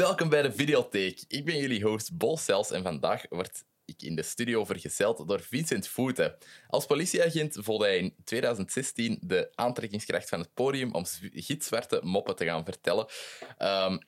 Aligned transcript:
Welkom 0.00 0.28
bij 0.28 0.42
de 0.42 0.52
Videotheek. 0.52 1.24
Ik 1.28 1.44
ben 1.44 1.56
jullie 1.56 1.82
host 1.82 2.16
Bol 2.16 2.36
Cels 2.36 2.70
en 2.70 2.82
vandaag 2.82 3.22
word 3.28 3.64
ik 3.84 4.02
in 4.02 4.16
de 4.16 4.22
studio 4.22 4.64
vergezeld 4.64 5.28
door 5.28 5.40
Vincent 5.40 5.88
Voeten. 5.88 6.36
Als 6.68 6.86
politieagent 6.86 7.56
voelde 7.60 7.84
hij 7.84 7.98
in 7.98 8.14
2016 8.24 9.18
de 9.20 9.50
aantrekkingskracht 9.54 10.28
van 10.28 10.38
het 10.38 10.54
podium 10.54 10.92
om 10.92 11.04
gitzwarte 11.32 12.00
moppen 12.02 12.36
te 12.36 12.44
gaan 12.44 12.64
vertellen. 12.64 13.06
Um, 13.58 13.98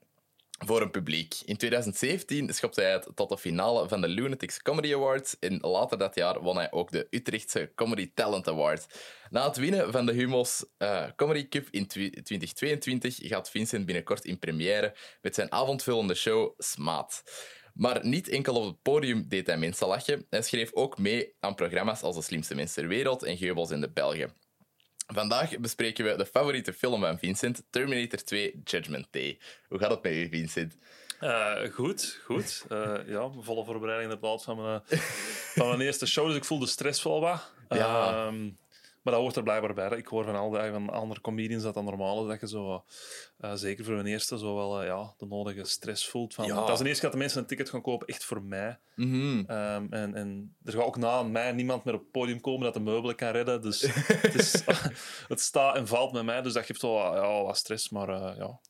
voor 0.66 0.82
een 0.82 0.90
publiek. 0.90 1.34
In 1.44 1.56
2017 1.56 2.54
schopte 2.54 2.80
hij 2.80 2.92
het 2.92 3.08
tot 3.14 3.28
de 3.28 3.38
finale 3.38 3.88
van 3.88 4.00
de 4.00 4.08
Lunatics 4.08 4.62
Comedy 4.62 4.94
Awards 4.94 5.36
en 5.38 5.58
later 5.60 5.98
dat 5.98 6.14
jaar 6.14 6.42
won 6.42 6.56
hij 6.56 6.72
ook 6.72 6.90
de 6.90 7.06
Utrechtse 7.10 7.72
Comedy 7.74 8.10
Talent 8.14 8.48
Award. 8.48 8.86
Na 9.30 9.46
het 9.46 9.56
winnen 9.56 9.92
van 9.92 10.06
de 10.06 10.12
Humos 10.12 10.64
uh, 10.78 11.04
Comedy 11.16 11.48
Cup 11.48 11.68
in 11.70 11.86
2022 11.86 13.16
gaat 13.20 13.50
Vincent 13.50 13.86
binnenkort 13.86 14.24
in 14.24 14.38
première 14.38 14.94
met 15.20 15.34
zijn 15.34 15.52
avondvullende 15.52 16.14
show 16.14 16.52
Smaat. 16.58 17.22
Maar 17.74 18.06
niet 18.06 18.28
enkel 18.28 18.54
op 18.54 18.64
het 18.64 18.82
podium 18.82 19.28
deed 19.28 19.46
hij 19.46 19.58
mensen 19.58 19.86
lachen. 19.86 20.26
Hij 20.30 20.42
schreef 20.42 20.72
ook 20.72 20.98
mee 20.98 21.34
aan 21.40 21.54
programma's 21.54 22.02
als 22.02 22.16
De 22.16 22.22
Slimste 22.22 22.54
Mensen 22.54 22.82
ter 22.82 22.88
Wereld 22.88 23.22
en 23.22 23.36
Geubels 23.36 23.70
in 23.70 23.80
de 23.80 23.90
Belgen. 23.90 24.34
Vandaag 25.12 25.58
bespreken 25.58 26.04
we 26.04 26.16
de 26.16 26.26
favoriete 26.26 26.72
film 26.72 27.00
van 27.00 27.18
Vincent, 27.18 27.62
Terminator 27.70 28.24
2 28.24 28.60
Judgment 28.64 29.06
Day. 29.10 29.38
Hoe 29.68 29.78
gaat 29.78 29.90
het 29.90 30.02
met 30.02 30.12
u, 30.12 30.28
Vincent? 30.28 30.76
Uh, 31.20 31.52
goed, 31.72 32.20
goed. 32.24 32.64
Uh, 32.68 32.98
ja, 33.06 33.30
volle 33.40 33.64
voorbereiding 33.64 34.12
inderdaad 34.12 34.42
van 34.42 34.62
mijn, 34.62 34.80
van 35.54 35.68
mijn 35.68 35.80
eerste 35.80 36.06
show, 36.06 36.26
dus 36.26 36.36
ik 36.36 36.44
voel 36.44 36.58
de 36.58 36.66
stress 36.66 37.02
wel 37.02 37.20
wat. 37.20 37.52
Ja. 37.68 38.26
Uh, 38.26 38.50
maar 39.02 39.12
dat 39.12 39.22
hoort 39.22 39.36
er 39.36 39.42
blijkbaar 39.42 39.74
bij. 39.74 39.98
Ik 39.98 40.06
hoor 40.06 40.24
van 40.24 40.36
al 40.36 40.50
die 40.50 40.70
van 40.70 40.90
andere 40.90 41.20
comedians 41.20 41.62
dat 41.62 41.74
dat 41.74 41.84
normaal 41.84 42.22
is. 42.22 42.28
Dat 42.28 42.40
je 42.40 42.48
zo, 42.48 42.84
uh, 43.40 43.52
zeker 43.54 43.84
voor 43.84 43.94
een 43.94 44.06
eerste, 44.06 44.38
zo 44.38 44.54
wel 44.54 44.80
uh, 44.80 44.86
ja, 44.86 45.14
de 45.16 45.26
nodige 45.26 45.64
stress 45.64 46.08
voelt. 46.08 46.34
Van, 46.34 46.46
ja. 46.46 46.54
Dat 46.54 46.70
is 46.70 46.80
een 46.80 46.86
eerste 46.86 47.02
dat 47.02 47.12
de 47.12 47.18
mensen 47.18 47.40
een 47.40 47.46
ticket 47.46 47.70
gaan 47.70 47.82
kopen, 47.82 48.06
echt 48.06 48.24
voor 48.24 48.42
mij. 48.42 48.78
Mm 48.96 49.10
-hmm. 49.10 49.38
um, 49.38 49.92
en, 49.92 50.14
en 50.14 50.56
er 50.64 50.72
gaat 50.72 50.82
ook 50.84 50.96
na 50.96 51.22
mij 51.22 51.52
niemand 51.52 51.84
meer 51.84 51.94
op 51.94 52.00
het 52.00 52.10
podium 52.10 52.40
komen 52.40 52.64
dat 52.64 52.74
de 52.74 52.80
meubelen 52.80 53.16
kan 53.16 53.30
redden. 53.30 53.62
Dus 53.62 53.80
het, 54.26 54.34
is, 54.34 54.64
het 55.28 55.40
staat 55.40 55.76
en 55.76 55.86
valt 55.86 56.12
met 56.12 56.24
mij. 56.24 56.42
Dus 56.42 56.52
dat 56.52 56.66
geeft 56.66 56.82
wel 56.82 57.14
ja, 57.14 57.42
wat 57.42 57.56
stress. 57.56 57.88
Maar 57.88 58.08
uh, 58.08 58.36
ja, 58.36 58.60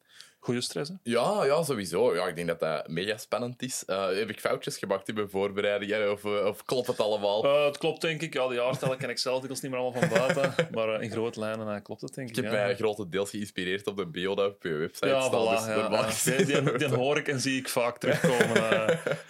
Goede 0.42 0.60
stress, 0.60 0.90
hè? 0.90 0.96
Ja, 1.02 1.44
ja, 1.44 1.62
sowieso. 1.62 2.14
Ja, 2.14 2.26
ik 2.26 2.36
denk 2.36 2.48
dat 2.48 2.60
dat 2.60 2.88
mega 2.88 3.16
spannend 3.16 3.62
is. 3.62 3.82
Uh, 3.86 4.06
heb 4.06 4.30
ik 4.30 4.40
foutjes 4.40 4.78
gemaakt 4.78 5.08
in 5.08 5.14
mijn 5.14 5.30
voorbereiding? 5.30 6.10
Of, 6.10 6.24
uh, 6.24 6.46
of 6.46 6.64
klopt 6.64 6.86
het 6.86 7.00
allemaal? 7.00 7.44
Uh, 7.44 7.64
het 7.64 7.78
klopt, 7.78 8.00
denk 8.00 8.22
ik. 8.22 8.34
Ja, 8.34 8.48
de 8.48 8.54
jaartallen 8.54 8.98
ken 8.98 9.10
ik 9.10 9.18
zelf 9.18 9.48
niet 9.48 9.62
meer 9.62 9.76
allemaal 9.76 10.00
van 10.00 10.08
buiten. 10.08 10.54
maar 10.74 11.02
in 11.02 11.10
grote 11.10 11.40
lijnen 11.40 11.82
klopt 11.82 12.00
het, 12.00 12.14
denk 12.14 12.28
ik. 12.28 12.36
Ik 12.36 12.42
heb 12.42 12.52
ja. 12.52 12.64
mij 12.64 12.76
grotendeels 12.76 13.30
geïnspireerd 13.30 13.86
op 13.86 13.96
de 13.96 14.34
dat 14.34 14.38
op 14.38 14.62
je 14.62 14.72
website 14.72 15.06
ja. 15.06 15.30
Voilà, 15.30 16.06
dus 16.06 16.24
ja, 16.24 16.36
die, 16.36 16.62
die, 16.62 16.78
die, 16.78 16.88
hoor 16.88 17.16
ik 17.16 17.28
en 17.28 17.40
zie 17.40 17.58
ik 17.58 17.68
vaak 17.68 17.98
terugkomen. 17.98 18.88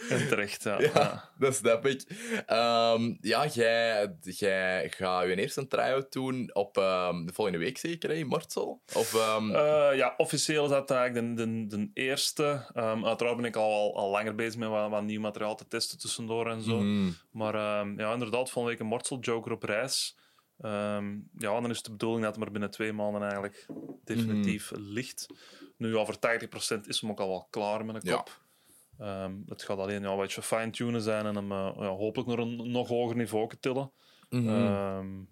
en 0.09 0.29
terecht, 0.29 0.63
ja. 0.63 0.81
ja, 0.95 1.31
dat 1.39 1.55
snap 1.55 1.87
ik. 1.87 2.05
Um, 2.51 3.19
ja, 3.21 3.47
jij, 3.47 4.15
jij 4.21 4.93
gaat 4.97 5.27
je 5.27 5.37
eerste 5.37 5.67
try-out 5.67 6.13
doen 6.13 6.51
op 6.53 6.77
um, 6.77 7.27
de 7.27 7.33
volgende 7.33 7.59
week 7.59 7.79
zeker, 7.79 8.11
hè, 8.11 8.15
in 8.15 8.27
Mortsel? 8.27 8.81
Of, 8.95 9.37
um... 9.37 9.51
ja, 9.95 10.15
officieel 10.17 10.65
is 10.65 10.71
dat 10.71 10.89
eigenlijk 11.03 11.37
de, 11.37 11.67
de, 11.67 11.67
de 11.67 11.91
eerste. 11.95 12.71
Um, 12.75 13.07
uiteraard 13.07 13.37
ben 13.37 13.45
ik 13.45 13.57
al, 13.57 13.97
al 13.97 14.11
langer 14.11 14.35
bezig 14.35 14.59
met 14.59 14.69
wat, 14.69 14.91
wat 14.91 15.03
nieuw 15.03 15.21
materiaal 15.21 15.57
te 15.57 15.67
testen 15.67 15.99
tussendoor 15.99 16.51
en 16.51 16.63
zo. 16.63 16.81
Mm. 16.81 17.15
Maar 17.31 17.81
um, 17.81 17.99
ja, 17.99 18.13
inderdaad, 18.13 18.51
volgende 18.51 18.69
week 18.71 18.81
een 18.81 18.87
Mortsel 18.87 19.19
Joker 19.19 19.53
op 19.53 19.63
reis. 19.63 20.19
Um, 20.59 21.29
ja, 21.39 21.61
dan 21.61 21.71
is 21.71 21.77
het 21.77 21.85
de 21.85 21.91
bedoeling 21.91 22.23
dat 22.23 22.31
het 22.35 22.45
maar 22.45 22.53
binnen 22.53 22.71
twee 22.71 22.93
maanden 22.93 23.23
eigenlijk 23.23 23.67
definitief 24.05 24.73
mm. 24.73 24.83
ligt. 24.83 25.27
Nu, 25.77 25.97
over 25.97 26.15
80% 26.77 26.81
is 26.87 27.01
hem 27.01 27.11
ook 27.11 27.21
al 27.21 27.29
wel 27.29 27.47
klaar 27.51 27.85
met 27.85 27.95
een 27.95 28.15
kop. 28.15 28.41
Ja. 28.99 29.31
het 29.47 29.63
gaat 29.63 29.79
alleen 29.79 30.03
ja, 30.03 30.11
een 30.11 30.19
beetje 30.19 30.43
fine-tunen 30.43 31.03
zijn 31.03 31.27
en 31.27 31.35
hem 31.35 31.53
uh, 31.53 31.71
ja, 31.77 31.89
hopelijk 31.89 32.29
naar 32.29 32.39
een 32.39 32.71
nog 32.71 32.89
hoger 32.89 33.17
niveau 33.17 33.51
tillen. 33.61 33.93
Mm 34.31 34.47
-hmm. 34.47 35.29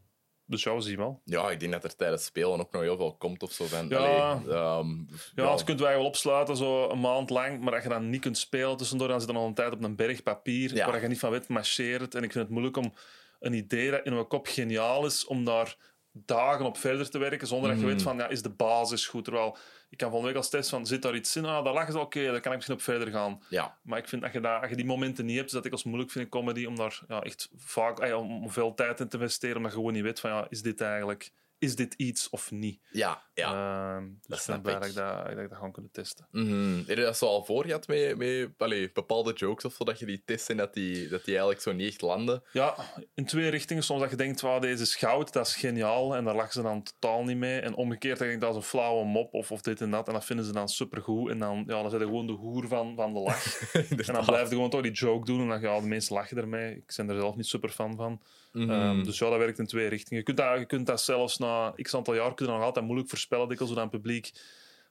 Dus 0.50 0.62
ja, 0.62 0.74
we 0.74 0.80
zien 0.80 0.96
wel. 0.96 1.20
Ja, 1.24 1.50
ik 1.50 1.60
denk 1.60 1.72
dat 1.72 1.84
er 1.84 1.96
tijdens 1.96 2.24
spelen 2.24 2.60
ook 2.60 2.72
nog 2.72 2.82
heel 2.82 2.96
veel 2.96 3.14
komt 3.14 3.42
of 3.42 3.52
zo. 3.52 3.64
Van, 3.64 3.88
ja, 3.88 3.96
allee, 3.96 4.56
um, 4.56 5.08
ja, 5.34 5.44
ja. 5.44 5.62
kunt 5.64 5.80
wij 5.80 5.96
wel 5.96 6.04
opsluiten, 6.04 6.56
zo 6.56 6.88
een 6.88 7.00
maand 7.00 7.30
lang, 7.30 7.60
maar 7.60 7.74
als 7.74 7.82
je 7.82 7.88
dan 7.88 8.10
niet 8.10 8.20
kunt 8.20 8.38
spelen 8.38 8.76
tussendoor, 8.76 9.08
dan 9.08 9.20
zit 9.20 9.28
er 9.28 9.36
al 9.36 9.46
een 9.46 9.54
tijd 9.54 9.72
op 9.72 9.82
een 9.82 9.96
berg 9.96 10.22
papier 10.22 10.74
ja. 10.74 10.90
waar 10.90 11.02
je 11.02 11.08
niet 11.08 11.18
van 11.18 11.30
weet, 11.30 11.48
marcheert. 11.48 12.14
En 12.14 12.22
ik 12.22 12.32
vind 12.32 12.44
het 12.44 12.52
moeilijk 12.52 12.76
om 12.76 12.92
een 13.40 13.52
idee 13.52 13.90
dat 13.90 14.04
in 14.04 14.12
mijn 14.12 14.26
kop 14.26 14.46
geniaal 14.46 15.06
is, 15.06 15.26
om 15.26 15.44
daar 15.44 15.76
dagen 16.12 16.64
op 16.64 16.76
verder 16.76 17.10
te 17.10 17.18
werken, 17.18 17.46
zonder 17.46 17.70
dat 17.70 17.80
je 17.80 17.86
weet 17.86 17.94
mhm. 17.94 18.04
van, 18.04 18.16
ja, 18.16 18.28
is 18.28 18.42
de 18.42 18.50
basis 18.50 19.06
goed? 19.06 19.24
Terwijl, 19.24 19.56
ik 19.90 19.98
kan 19.98 20.10
van 20.10 20.22
week 20.22 20.36
als 20.36 20.50
test 20.50 20.70
van, 20.70 20.86
zit 20.86 21.02
daar 21.02 21.14
iets 21.14 21.36
in? 21.36 21.44
Ah, 21.44 21.64
daar 21.64 21.72
lachen 21.72 21.92
ze, 21.92 21.98
oké, 21.98 22.18
okay, 22.18 22.30
dan 22.30 22.40
kan 22.40 22.50
ik 22.50 22.56
misschien 22.56 22.76
op 22.76 22.82
verder 22.82 23.10
gaan. 23.10 23.42
Ja. 23.48 23.78
Maar 23.82 23.98
ik 23.98 24.08
vind, 24.08 24.22
dat 24.22 24.32
je, 24.32 24.40
dat, 24.40 24.60
als 24.60 24.70
je 24.70 24.76
die 24.76 24.84
momenten 24.84 25.26
niet 25.26 25.36
hebt, 25.36 25.48
is 25.48 25.52
dat 25.52 25.64
ik 25.64 25.72
als 25.72 25.84
moeilijk 25.84 26.10
vind 26.10 26.24
in 26.24 26.30
comedy, 26.30 26.64
om 26.64 26.76
daar 26.76 27.00
ja, 27.08 27.20
echt 27.20 27.50
vaak, 27.56 28.14
om 28.14 28.50
veel 28.50 28.74
tijd 28.74 29.00
in 29.00 29.08
te 29.08 29.16
investeren, 29.16 29.62
je 29.62 29.70
gewoon 29.70 29.92
niet 29.92 30.02
weet 30.02 30.20
van, 30.20 30.30
ja, 30.30 30.46
is 30.48 30.62
dit 30.62 30.80
eigenlijk 30.80 31.32
is 31.60 31.76
dit 31.76 31.94
iets 31.94 32.28
of 32.28 32.50
niet? 32.50 32.80
Ja, 32.90 33.22
ja. 33.40 33.96
Uh, 33.98 34.06
dus 34.26 34.40
ik 34.40 34.46
ben 34.46 34.62
blij 34.62 34.74
dat 34.74 34.86
ik 34.86 34.94
dat, 34.94 35.26
dat, 35.26 35.36
dat 35.36 35.54
gewoon 35.54 35.72
kunnen 35.72 35.90
testen. 35.90 36.26
Mm 36.30 36.46
-hmm. 36.46 36.84
Heb 36.86 36.96
je 36.96 37.04
dat 37.04 37.16
zo 37.16 37.26
al 37.26 37.44
voor 37.44 37.64
gehad 37.64 37.86
met, 37.86 38.16
met 38.16 38.48
allee, 38.56 38.90
bepaalde 38.92 39.32
jokes 39.32 39.64
of 39.64 39.74
zo, 39.74 39.84
dat 39.84 39.98
je 39.98 40.06
die 40.06 40.22
test 40.24 40.50
en 40.50 40.56
dat 40.56 40.74
die, 40.74 41.08
dat 41.08 41.24
die 41.24 41.32
eigenlijk 41.32 41.60
zo 41.60 41.72
niet 41.72 41.88
echt 41.88 42.00
landen? 42.00 42.42
Ja, 42.52 42.74
in 43.14 43.24
twee 43.24 43.48
richtingen. 43.48 43.82
Soms 43.82 44.00
dat 44.00 44.10
je 44.10 44.16
denkt, 44.16 44.40
wow, 44.40 44.62
deze 44.62 44.82
is 44.82 44.96
goud, 44.96 45.32
dat 45.32 45.46
is 45.46 45.56
geniaal, 45.56 46.16
en 46.16 46.24
daar 46.24 46.34
lachen 46.34 46.52
ze 46.52 46.62
dan 46.62 46.82
totaal 46.82 47.24
niet 47.24 47.36
mee. 47.36 47.60
En 47.60 47.74
omgekeerd 47.74 48.18
denk 48.18 48.32
ik, 48.32 48.40
dat 48.40 48.50
is 48.50 48.56
een 48.56 48.62
flauwe 48.62 49.04
mop 49.04 49.34
of, 49.34 49.52
of 49.52 49.60
dit 49.60 49.80
en 49.80 49.90
dat, 49.90 50.06
en 50.06 50.12
dat 50.12 50.24
vinden 50.24 50.44
ze 50.44 50.52
dan 50.52 50.68
supergoed. 50.68 51.30
En 51.30 51.38
dan, 51.38 51.64
ja, 51.66 51.80
dan 51.80 51.90
zijn 51.90 52.02
ze 52.02 52.06
gewoon 52.06 52.26
de 52.26 52.32
hoer 52.32 52.68
van, 52.68 52.94
van 52.96 53.12
de 53.12 53.20
lach. 53.20 53.72
en 53.72 54.14
dan 54.14 54.24
blijf 54.24 54.48
je 54.48 54.54
gewoon 54.54 54.70
toch 54.70 54.82
die 54.82 54.92
joke 54.92 55.24
doen, 55.24 55.40
en 55.40 55.48
dan 55.48 55.60
ja, 55.60 55.80
de 55.80 55.86
mensen 55.86 56.14
lachen 56.14 56.36
ermee. 56.36 56.76
Ik 56.76 56.92
ben 56.96 57.08
er 57.08 57.14
zelf 57.14 57.36
niet 57.36 57.46
super 57.46 57.68
fan 57.68 57.96
van. 57.96 58.20
Mm 58.52 58.68
-hmm. 58.68 58.98
um, 58.98 59.04
dus 59.04 59.18
ja, 59.18 59.30
dat 59.30 59.38
werkt 59.38 59.58
in 59.58 59.66
twee 59.66 59.88
richtingen. 59.88 60.18
Je 60.18 60.22
kunt 60.22 60.36
dat, 60.36 60.58
je 60.58 60.66
kunt 60.66 60.86
dat 60.86 61.00
zelfs 61.00 61.38
na 61.38 61.72
x 61.76 61.94
aantal 61.94 62.14
jaar 62.14 62.34
kunnen 62.34 62.54
nog 62.54 62.64
altijd 62.64 62.84
moeilijk 62.84 63.08
voorspellen 63.30 63.48
dikwijls 63.48 63.72
hoe 63.72 63.80
dat 63.80 63.90
publiek 63.90 64.32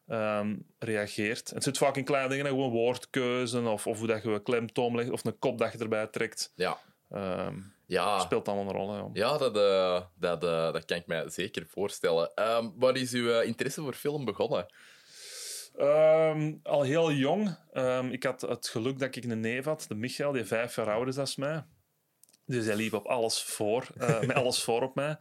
um, 0.08 0.66
reageert. 0.80 1.50
Het 1.50 1.64
zit 1.64 1.78
vaak 1.78 1.98
in 1.98 2.04
kleine 2.04 2.30
dingen, 2.30 2.46
gewoon 2.46 2.72
woordkeuzen 2.72 3.68
of, 3.68 3.88
of 3.88 3.98
hoe 3.98 4.08
dat 4.08 4.24
je 4.24 4.30
een 4.30 4.44
klemtoon 4.44 4.96
legt 4.96 5.10
of 5.10 5.26
een 5.26 5.40
kop 5.40 5.58
dat 5.58 5.72
je 5.72 5.78
erbij 5.78 6.08
trekt. 6.08 6.54
Ja. 6.56 6.78
Um, 7.12 7.74
ja. 7.86 8.20
speelt 8.20 8.48
allemaal 8.48 8.68
een 8.68 8.80
rol. 8.80 8.94
Hè, 8.94 9.04
ja, 9.14 9.38
dat, 9.38 9.58
uh, 9.58 10.02
dat, 10.16 10.44
uh, 10.44 10.74
dat 10.74 10.86
kan 10.86 10.98
ik 10.98 11.08
mij 11.08 11.30
zeker 11.30 11.66
voorstellen. 11.68 12.32
Um, 12.36 12.74
waar 12.76 12.96
is 12.96 13.14
uw 13.14 13.28
uh, 13.28 13.46
interesse 13.46 13.82
voor 13.82 13.94
film 13.94 14.26
begonnen? 14.26 14.66
Um, 15.78 16.60
al 16.64 16.82
heel 16.82 17.12
jong. 17.12 17.58
Um, 17.74 18.12
ik 18.12 18.24
had 18.24 18.42
het 18.42 18.68
geluk 18.68 19.00
dat 19.00 19.16
ik 19.16 19.24
een 19.24 19.40
neef 19.40 19.66
had, 19.66 19.86
de 19.88 19.96
Michael, 19.96 20.32
die 20.32 20.46
vijf 20.46 20.76
jaar 20.76 20.92
ouder 20.92 21.08
is 21.08 21.16
dan 21.16 21.46
mij. 21.46 21.64
Dus 22.46 22.66
hij 22.66 22.76
liep 22.76 22.94
op 22.94 23.06
alles 23.06 23.44
voor, 23.44 23.88
met 23.98 24.34
alles 24.42 24.64
voor 24.64 24.82
op 24.82 24.96
mij. 24.96 25.18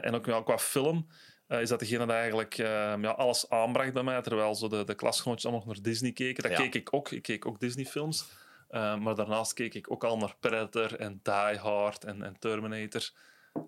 En 0.00 0.14
ook 0.14 0.26
wel 0.26 0.42
qua 0.42 0.58
film 0.58 1.06
uh, 1.48 1.60
is 1.60 1.68
dat 1.68 1.78
degene 1.78 2.06
dat 2.06 2.16
eigenlijk 2.16 2.54
ja, 2.54 2.94
alles 2.94 3.48
aanbracht 3.48 3.92
bij 3.92 4.02
mij. 4.02 4.22
Terwijl 4.22 4.54
zo 4.54 4.68
de, 4.68 4.84
de 4.84 4.94
klasgenootjes 4.94 5.44
allemaal 5.44 5.66
nog 5.66 5.74
naar 5.74 5.84
Disney 5.84 6.12
keken. 6.12 6.42
Dat 6.42 6.52
ja. 6.52 6.58
keek 6.58 6.74
ik 6.74 6.94
ook. 6.94 7.10
Ik 7.10 7.22
keek 7.22 7.46
ook 7.46 7.60
Disney-films. 7.60 8.28
maar 8.70 9.14
daarnaast 9.14 9.52
keek 9.52 9.74
ik 9.74 9.90
ook 9.90 10.04
al 10.04 10.16
naar 10.16 10.36
Predator 10.40 10.94
en 10.94 11.20
Die 11.22 11.58
Hard 11.58 12.04
en, 12.04 12.22
en 12.22 12.38
Terminator. 12.38 13.10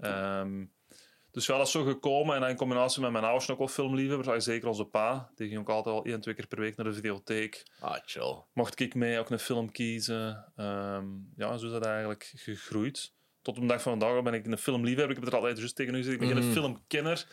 Um, 0.00 0.72
dus 1.30 1.46
ja, 1.46 1.56
dat 1.56 1.66
is 1.66 1.72
zo 1.72 1.84
gekomen. 1.84 2.34
En 2.34 2.40
dan 2.40 2.50
in 2.50 2.56
combinatie 2.56 3.02
met 3.02 3.10
mijn 3.10 3.24
ouders 3.24 3.50
ook 3.50 3.58
wel 3.58 3.68
filmliefhebbers. 3.68 4.44
Zeker 4.44 4.68
onze 4.68 4.84
pa. 4.84 5.30
Die 5.34 5.48
ging 5.48 5.60
ook 5.60 5.68
altijd 5.68 5.94
al 5.94 6.04
één, 6.04 6.20
twee 6.20 6.34
keer 6.34 6.46
per 6.46 6.60
week 6.60 6.76
naar 6.76 6.86
de 6.86 6.94
videotheek. 6.94 7.66
Ah, 7.80 7.96
chill. 8.04 8.42
Mocht 8.52 8.80
ik 8.80 8.94
mee 8.94 9.18
ook 9.18 9.30
een 9.30 9.38
film 9.38 9.72
kiezen. 9.72 10.52
Um, 10.56 11.32
ja, 11.36 11.56
zo 11.56 11.66
is 11.66 11.72
dat 11.72 11.84
eigenlijk 11.84 12.32
gegroeid. 12.36 13.12
Tot 13.42 13.56
op 13.56 13.62
de 13.62 13.68
dag 13.68 13.82
van 13.82 13.98
vandaag 13.98 14.22
ben 14.22 14.34
ik 14.34 14.46
een 14.46 14.58
filmliefhebber. 14.58 15.16
Ik 15.16 15.16
heb 15.16 15.24
het 15.24 15.32
er 15.32 15.38
altijd 15.38 15.58
juist 15.58 15.76
tegen 15.76 15.94
u 15.94 15.96
gezegd. 15.96 16.20
Ik 16.20 16.28
ben 16.28 16.36
mm. 16.36 16.42
geen 16.42 16.52
filmkenner. 16.52 17.26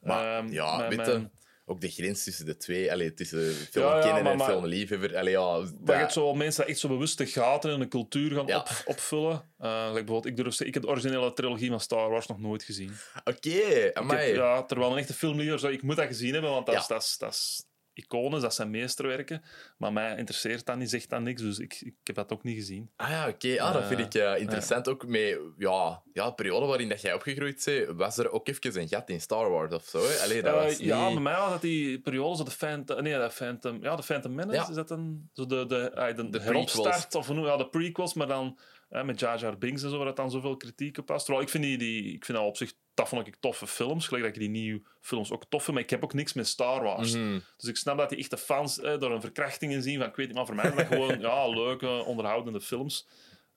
Maar 0.00 0.38
um, 0.38 0.52
ja, 0.52 0.88
met, 0.88 0.96
mijn, 0.96 1.30
ook 1.70 1.80
de 1.80 1.90
grens 1.90 2.24
tussen 2.24 2.46
de 2.46 2.56
twee, 2.56 2.92
allee, 2.92 3.14
tussen 3.14 3.54
filmkenner 3.54 4.24
ja, 4.24 4.30
ja, 4.30 4.32
en 4.32 4.40
filmliefhebber. 4.40 5.16
Allee, 5.16 5.32
ja, 5.32 5.58
dat... 5.58 5.70
je 5.84 5.92
hebt 5.92 6.12
zo 6.12 6.34
mensen 6.34 6.62
die 6.62 6.70
echt 6.70 6.80
zo 6.80 6.88
bewust 6.88 7.18
de 7.18 7.26
gaten 7.26 7.72
in 7.72 7.78
de 7.78 7.88
cultuur 7.88 8.30
gaan 8.30 8.54
op, 8.54 8.82
opvullen. 8.84 9.32
Uh, 9.60 9.82
like 9.86 10.04
bijvoorbeeld, 10.04 10.26
ik, 10.26 10.36
durf, 10.36 10.60
ik 10.60 10.74
heb 10.74 10.82
de 10.82 10.88
originele 10.88 11.32
trilogie 11.32 11.68
van 11.68 11.80
Star 11.80 12.10
Wars 12.10 12.26
nog 12.26 12.40
nooit 12.40 12.62
gezien. 12.62 12.92
Oké, 13.24 13.92
okay, 13.94 14.34
Ja, 14.34 14.62
terwijl 14.62 14.92
een 14.92 14.98
echte 14.98 15.14
filmliefhebber 15.14 15.60
zou 15.60 15.72
ik 15.72 15.82
moet 15.82 15.96
dat 15.96 16.06
gezien 16.06 16.32
hebben, 16.32 16.50
want 16.50 16.66
dat, 16.66 17.02
is, 17.20 17.64
is, 17.94 18.40
dat 18.40 18.54
zijn 18.54 18.70
meesterwerken. 18.70 19.42
Maar 19.76 19.92
mij 19.92 20.16
interesseert 20.16 20.66
dat 20.66 20.76
niet, 20.76 20.90
zegt 20.90 21.10
dat 21.10 21.20
niks, 21.20 21.42
dus 21.42 21.58
ik, 21.58 21.80
ik 21.80 21.94
heb 22.04 22.16
dat 22.16 22.32
ook 22.32 22.42
niet 22.42 22.56
gezien. 22.56 22.90
Ah 22.96 23.08
ja, 23.08 23.28
oké. 23.28 23.46
Okay. 23.46 23.58
Ah, 23.58 23.72
dat 23.72 23.84
vind 23.84 24.00
ik 24.00 24.14
uh, 24.14 24.38
interessant. 24.38 24.86
Uh, 24.86 24.92
ook 24.92 25.06
met 25.06 25.38
ja, 25.58 26.02
ja, 26.12 26.26
de 26.26 26.34
periode 26.34 26.66
waarin 26.66 26.88
dat 26.88 27.00
jij 27.00 27.14
opgegroeid 27.14 27.62
bent, 27.64 27.96
was 27.96 28.18
er 28.18 28.30
ook 28.30 28.48
even 28.48 28.80
een 28.80 28.88
gat 28.88 29.08
in 29.08 29.20
Star 29.20 29.50
Wars 29.50 29.74
of 29.74 29.84
zo? 29.84 29.98
Hè? 30.02 30.22
Allee, 30.22 30.42
dat 30.42 30.54
was 30.54 30.80
uh, 30.80 30.86
Ja, 30.86 31.12
bij 31.12 31.22
mij 31.22 31.36
was 31.36 31.50
dat 31.50 31.60
die 31.60 32.00
periode, 32.00 32.36
zo 32.36 32.44
de 32.44 32.50
Phantom... 32.50 33.02
Nee, 33.02 33.18
de 33.18 33.30
Phantom... 33.30 33.82
Ja, 33.82 33.96
de 33.96 34.02
Phantom 34.02 34.34
Menace, 34.34 34.56
ja. 34.56 34.68
is 34.68 34.74
dat 34.74 34.90
een... 34.90 35.30
Zo 35.32 35.46
de, 35.46 35.66
de, 35.66 35.92
de, 35.94 36.12
de, 36.14 36.30
de 36.30 36.40
heropstart, 36.40 37.14
of 37.14 37.26
hoe 37.26 37.40
ja, 37.40 37.56
de 37.56 37.68
prequels, 37.68 38.14
maar 38.14 38.26
dan 38.26 38.58
Hè, 38.90 39.04
met 39.04 39.20
Jar 39.20 39.38
Jar 39.38 39.58
Binks 39.58 39.82
en 39.82 39.90
zo, 39.90 39.96
waar 39.96 40.06
dat 40.06 40.16
dan 40.16 40.30
zoveel 40.30 40.56
kritiek 40.56 40.98
op 40.98 41.08
was. 41.08 41.24
Terwijl 41.24 41.44
ik 41.44 41.50
vind, 41.50 41.64
die, 41.64 41.78
die, 41.78 42.14
ik 42.14 42.24
vind 42.24 42.38
dat 42.38 42.46
op 42.46 42.56
zich, 42.56 42.72
dat 42.94 43.08
vond 43.08 43.26
ik 43.26 43.36
toffe 43.40 43.66
films. 43.66 44.06
Gelijk 44.06 44.24
dat 44.24 44.34
ik 44.34 44.40
die 44.40 44.50
nieuwe 44.50 44.82
films 45.00 45.30
ook 45.30 45.44
tof 45.48 45.62
vind, 45.62 45.74
maar 45.74 45.84
ik 45.84 45.90
heb 45.90 46.04
ook 46.04 46.14
niks 46.14 46.32
met 46.32 46.46
Star 46.46 46.82
Wars. 46.82 47.14
Mhm. 47.14 47.38
Dus 47.56 47.68
ik 47.68 47.76
snap 47.76 47.98
dat 47.98 48.08
die 48.08 48.18
echte 48.18 48.36
fans 48.36 48.76
hè, 48.76 48.98
door 48.98 49.10
een 49.10 49.20
verkrachting 49.20 49.72
in 49.72 49.82
zien 49.82 49.98
van, 49.98 50.08
ik 50.08 50.16
weet 50.16 50.26
niet, 50.26 50.36
maar 50.36 50.46
voor 50.46 50.54
mij 50.54 50.64
zijn 50.64 50.76
dat 50.76 50.86
gewoon 50.86 51.20
ja, 51.30 51.48
leuke, 51.48 51.88
onderhoudende 51.88 52.60
films. 52.60 53.08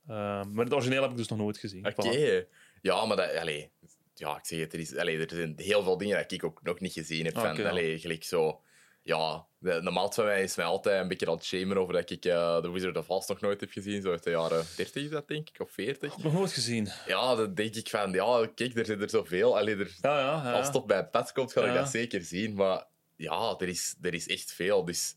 Uh, 0.10 0.44
maar 0.44 0.66
het 0.66 0.74
origineel 0.74 1.02
heb 1.02 1.12
ik 1.12 1.18
dus 1.18 1.28
nog 1.28 1.40
nooit 1.40 1.58
gezien. 1.58 1.88
Oké. 1.88 2.46
Ja, 2.82 3.06
maar 3.06 3.18
dat, 3.18 3.36
allee, 3.36 3.72
ja, 4.14 4.38
ik 4.38 4.46
zeg 4.46 4.60
het, 4.60 4.74
er, 4.74 4.80
is, 4.80 4.96
allee, 4.96 5.20
er 5.20 5.36
zijn 5.36 5.54
heel 5.56 5.84
veel 5.84 5.98
dingen 5.98 6.18
dat 6.18 6.32
ik 6.32 6.44
ook 6.44 6.60
nog 6.64 6.80
niet 6.80 6.94
gezien 6.94 7.26
heb. 7.26 7.34
Van, 7.34 7.52
Oké, 7.52 7.62
ja. 7.62 7.70
allee, 7.70 8.00
gelijk 8.00 8.24
zo... 8.24 8.62
Ja, 9.04 9.48
de, 9.58 9.82
de 9.82 9.92
maat 9.92 10.16
van 10.16 10.26
mij 10.26 10.44
is 10.44 10.56
mij 10.56 10.66
altijd 10.66 11.02
een 11.02 11.08
beetje 11.08 11.28
aan 11.28 11.34
het 11.34 11.44
shamen 11.46 11.78
over 11.78 11.94
dat 11.94 12.10
ik 12.10 12.26
eh 12.26 12.58
The 12.58 12.72
Wizard 12.72 12.98
of 12.98 13.10
Oz 13.10 13.28
nog 13.28 13.42
nooit 13.42 13.60
heb 13.60 13.72
gezien. 13.72 14.02
Zo 14.02 14.12
uit 14.12 14.24
de 14.24 14.30
jaren 14.30 14.66
30 14.76 15.04
is 15.04 15.10
dat, 15.10 15.28
denk 15.28 15.50
ik, 15.50 15.60
of 15.60 15.72
40. 15.72 16.18
Nog 16.18 16.34
nooit 16.34 16.52
gezien. 16.52 16.90
Ja, 17.08 17.36
dan 17.36 17.54
denk 17.54 17.76
ik 17.76 17.90
van, 17.90 18.12
ja, 18.12 18.48
kijk, 18.56 18.78
er 18.78 18.86
zit 18.86 19.02
er 19.02 19.10
zoveel. 19.10 19.58
Allee, 19.58 19.76
er, 19.76 19.98
Ja, 20.02 20.20
ja, 20.20 20.42
ja. 20.44 20.54
Als 20.54 20.68
het 20.68 20.76
op 20.76 20.88
bij 20.88 21.06
pad 21.06 21.32
komt, 21.32 21.52
ga 21.52 21.66
ik 21.66 21.74
dat 21.74 21.90
zeker 21.90 22.22
zien. 22.22 22.54
Maar 22.54 22.86
ja, 23.16 23.56
er 23.60 23.68
is, 23.68 23.96
er 24.02 24.14
is 24.14 24.28
echt 24.28 24.52
veel. 24.52 24.86
Dus 24.86 25.16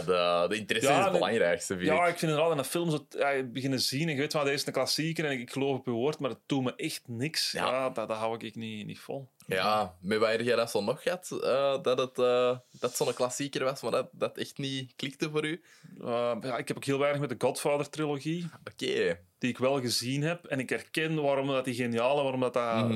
dat, 0.00 0.08
eh, 0.08 0.48
de 0.48 0.56
interesse 0.56 0.90
Ja, 0.90 0.98
is 0.98 1.04
het 1.04 1.12
belangrijkste, 1.12 1.74
vind 1.76 1.86
Ja, 1.86 2.02
ik. 2.06 2.18
vind 2.18 2.22
inderdaad, 2.30 2.50
in 2.50 2.56
de 2.56 2.64
films 2.64 2.92
het, 2.92 3.04
ja, 3.18 3.42
beginnen 3.42 3.80
zien 3.80 4.08
en 4.08 4.14
je 4.14 4.20
weet 4.20 4.32
wel, 4.32 4.42
deze 4.42 4.54
is 4.54 4.66
een 4.66 4.72
klassieker 4.72 5.24
en 5.24 5.30
ik, 5.32 5.40
ik 5.40 5.50
geloof 5.50 5.78
op 5.78 5.84
je 5.86 5.90
woord, 5.92 6.18
maar 6.18 6.30
het 6.30 6.38
doet 6.46 6.62
me 6.64 6.74
echt 6.76 7.02
niks. 7.06 7.52
Ja. 7.52 7.66
Ja, 7.66 7.90
dat, 7.90 8.08
dat 8.08 8.16
hou 8.16 8.44
ik 8.46 8.54
niet, 8.56 8.86
niet 8.86 8.98
vol. 8.98 9.28
Ja, 9.46 9.96
met 10.00 10.18
waar 10.18 10.42
jij 10.42 10.56
dat 10.56 10.70
zo 10.70 10.82
nog 10.82 11.04
had, 11.04 11.30
eh, 11.42 11.82
dat 11.82 11.98
het 11.98 12.18
eh, 12.18 12.58
dat 12.80 12.96
zo'n 12.96 13.14
klassieker 13.14 13.64
was, 13.64 13.82
maar 13.82 13.90
dat, 13.90 14.08
dat 14.12 14.38
echt 14.38 14.58
niet 14.58 14.92
klikte 14.96 15.30
voor 15.30 15.44
u. 15.44 15.62
Uh, 16.00 16.36
ja, 16.40 16.56
ik 16.56 16.68
heb 16.68 16.76
ook 16.76 16.84
heel 16.84 16.98
weinig 16.98 17.20
met 17.20 17.30
de 17.30 17.46
Godfather-trilogie, 17.46 18.46
Oké. 18.70 19.18
die 19.38 19.50
ik 19.50 19.58
wel 19.58 19.80
gezien 19.80 20.22
heb. 20.22 20.44
En 20.44 20.58
ik 20.58 20.68
herken 20.68 21.22
waarom 21.22 21.46
dat 21.46 21.64
die 21.64 21.74
geniale, 21.74 22.22
waarom 22.22 22.40
dat, 22.40 22.54
dat 22.54 22.90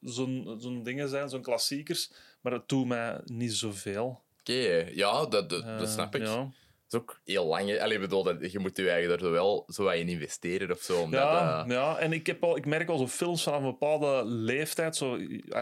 zo'n 0.00 0.56
zo'n 0.58 0.82
dingen 0.82 1.08
zijn, 1.08 1.28
zo'n 1.28 1.42
klassiekers. 1.42 2.12
Maar 2.40 2.52
dat 2.52 2.68
doet 2.68 2.86
mij 2.86 3.20
niet 3.24 3.52
zoveel. 3.52 4.22
Oké, 4.48 4.86
ja, 4.94 5.26
dat, 5.26 5.50
dat, 5.50 5.50
dat 5.50 5.80
Eh, 5.80 5.86
snap 5.86 6.14
ik. 6.14 6.22
Ja. 6.22 6.36
Dat 6.36 6.48
is 6.88 6.98
ook 6.98 7.20
heel 7.24 7.44
lang. 7.46 7.80
Allee, 7.80 7.98
bedoel, 7.98 8.22
dat, 8.22 8.52
je 8.52 8.58
moet 8.58 8.76
je 8.76 8.90
eigen 8.90 9.12
er 9.18 9.30
wel 9.30 9.64
zo 9.68 9.84
wat 9.84 9.94
in 9.94 10.08
investeren 10.08 10.70
of 10.70 10.80
zo. 10.80 11.00
Omdat, 11.00 11.20
Ja, 11.20 11.62
eh, 11.64 11.70
ja, 11.70 11.96
en 11.98 12.12
ik, 12.12 12.26
heb 12.26 12.42
al, 12.44 12.56
ik 12.56 12.66
merk 12.66 12.88
al 12.88 12.98
zo 12.98 13.08
films 13.08 13.42
vanaf 13.42 13.58
een 13.58 13.64
bepaalde 13.70 14.24
leeftijd, 14.24 14.96
zo, 14.96 15.18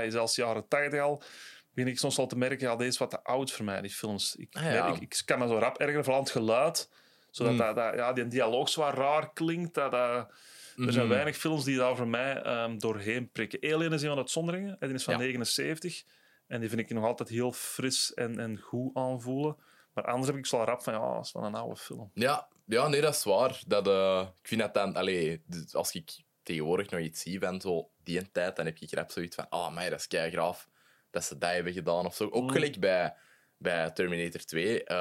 zelfs 0.09 0.37
jaren 0.37 0.69
80 0.69 1.01
al, 1.01 1.23
begin 1.75 1.91
ik 1.91 1.99
soms 1.99 2.19
al 2.19 2.27
te 2.27 2.37
merken, 2.37 2.69
ja, 2.69 2.77
deze 2.77 2.89
is 2.91 2.99
wat 2.99 3.11
te 3.11 3.23
oud 3.25 3.53
voor 3.53 3.65
mij, 3.65 3.81
die 3.81 3.91
films. 3.91 4.37
Ik, 4.37 4.49
Ah, 4.57 4.63
ja. 4.63 4.71
merk- 4.89 5.01
ik, 5.03 5.03
ik 5.03 5.23
kan 5.25 5.39
me 5.39 5.47
zo 5.49 5.59
rap 5.59 5.79
ergeren, 5.79 6.05
vooral 6.05 6.19
aan 6.21 6.27
het 6.27 6.33
geluid. 6.37 6.89
Zodat 7.31 7.53
Mm. 7.53 7.59
dat, 7.59 7.77
dat, 7.77 7.95
ja, 7.95 8.13
die 8.13 8.27
dialoog 8.29 8.69
zo 8.69 8.81
wat 8.81 8.95
raar 8.95 9.33
klinkt. 9.33 9.75
Dat, 9.75 9.91
dat, 9.91 10.29
Er 10.77 10.93
zijn 10.93 11.05
Mhm. 11.07 11.15
weinig 11.15 11.37
films 11.37 11.65
die 11.65 11.77
daar 11.77 11.97
voor 11.97 12.09
mij 12.09 12.43
ehm, 12.43 12.79
doorheen 12.79 13.31
prikken. 13.31 13.73
Alien 13.75 13.93
is 13.93 14.03
een 14.03 14.09
van 14.09 14.19
uitzonderingen. 14.19 14.77
en 14.79 14.87
Die 14.89 14.97
is 14.97 15.05
van 15.05 15.15
Ja. 15.15 15.21
79. 15.21 16.03
En 16.53 16.61
die 16.61 16.69
vind 16.69 16.81
ik 16.81 16.91
nog 16.91 17.05
altijd 17.05 17.29
heel 17.29 17.53
fris 17.53 18.15
en, 18.15 18.39
en 18.39 18.59
goed 18.59 18.97
aanvoelen. 18.97 19.57
Maar 19.93 20.05
anders 20.05 20.27
heb 20.27 20.37
ik 20.37 20.47
zo 20.47 20.63
rap 20.65 20.83
van, 20.83 20.93
ja, 20.93 21.15
dat 21.15 21.25
is 21.25 21.33
wel 21.33 21.45
een 21.45 21.55
oude 21.55 21.77
film. 21.77 22.11
Ja, 22.15 22.49
ja, 22.67 22.89
nee, 22.89 23.01
dat 23.01 23.15
is 23.15 23.25
waar. 23.25 23.61
Dat, 23.67 23.87
eh, 23.89 24.27
ik 24.43 24.49
vind 24.49 24.61
dat 24.61 24.75
dan... 24.75 24.93
Dus 25.47 25.75
als 25.75 25.93
ik 25.93 26.11
tegenwoordig 26.43 26.91
nog 26.91 27.01
iets 27.01 27.21
zie 27.21 27.41
van 27.41 27.61
zo 27.61 27.91
die 28.05 28.19
een 28.19 28.33
tijd, 28.33 28.57
dan 28.57 28.65
heb 28.67 28.79
ik 28.79 28.95
rap 28.95 29.11
zoiets 29.11 29.37
van... 29.37 29.47
Oh, 29.51 29.75
mij, 29.75 29.91
dat 29.91 29.99
is 29.99 30.07
keigraaf 30.07 30.69
dat 31.11 31.25
ze 31.25 31.39
dat 31.39 31.51
hebben 31.51 31.73
gedaan 31.73 32.07
of 32.07 32.15
zo. 32.15 32.29
Ook 32.31 32.43
Mm. 32.43 32.51
gelijk 32.51 32.81
bij, 32.81 33.15
bij 33.57 33.91
Terminator 33.91 34.41
2, 34.45 34.85
eh, 34.85 34.97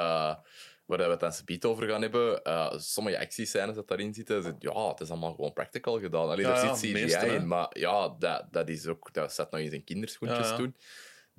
waar 0.86 0.98
we 0.98 1.04
het 1.04 1.20
dan 1.20 1.34
subiet 1.34 1.66
over 1.66 1.90
gaan 1.90 2.02
hebben. 2.02 2.44
eh, 2.44 2.74
sommige 2.78 3.20
actiescènes 3.20 3.76
dat 3.76 3.88
daarin 3.88 4.14
zitten, 4.14 4.56
ja, 4.60 4.88
het 4.88 5.00
is 5.00 5.10
allemaal 5.10 5.34
gewoon 5.34 5.54
practical 5.54 6.00
gedaan. 6.00 6.30
Allee, 6.30 6.46
Ja, 6.46 6.52
er 6.52 6.76
zit 6.76 6.92
CGI 6.92 6.92
meeste, 6.94 7.26
in, 7.28 7.48
maar 7.48 7.78
ja, 7.80 8.16
dat, 8.20 8.46
dat 8.52 8.70
is 8.70 8.88
ook... 8.88 9.14
Dat 9.14 9.32
staat 9.32 9.52
nog 9.52 9.60
in 9.62 9.70
zijn 9.70 9.84
kinderschoentjes 9.84 10.46
Ja, 10.48 10.52
ja. 10.52 10.58
toen. 10.58 10.76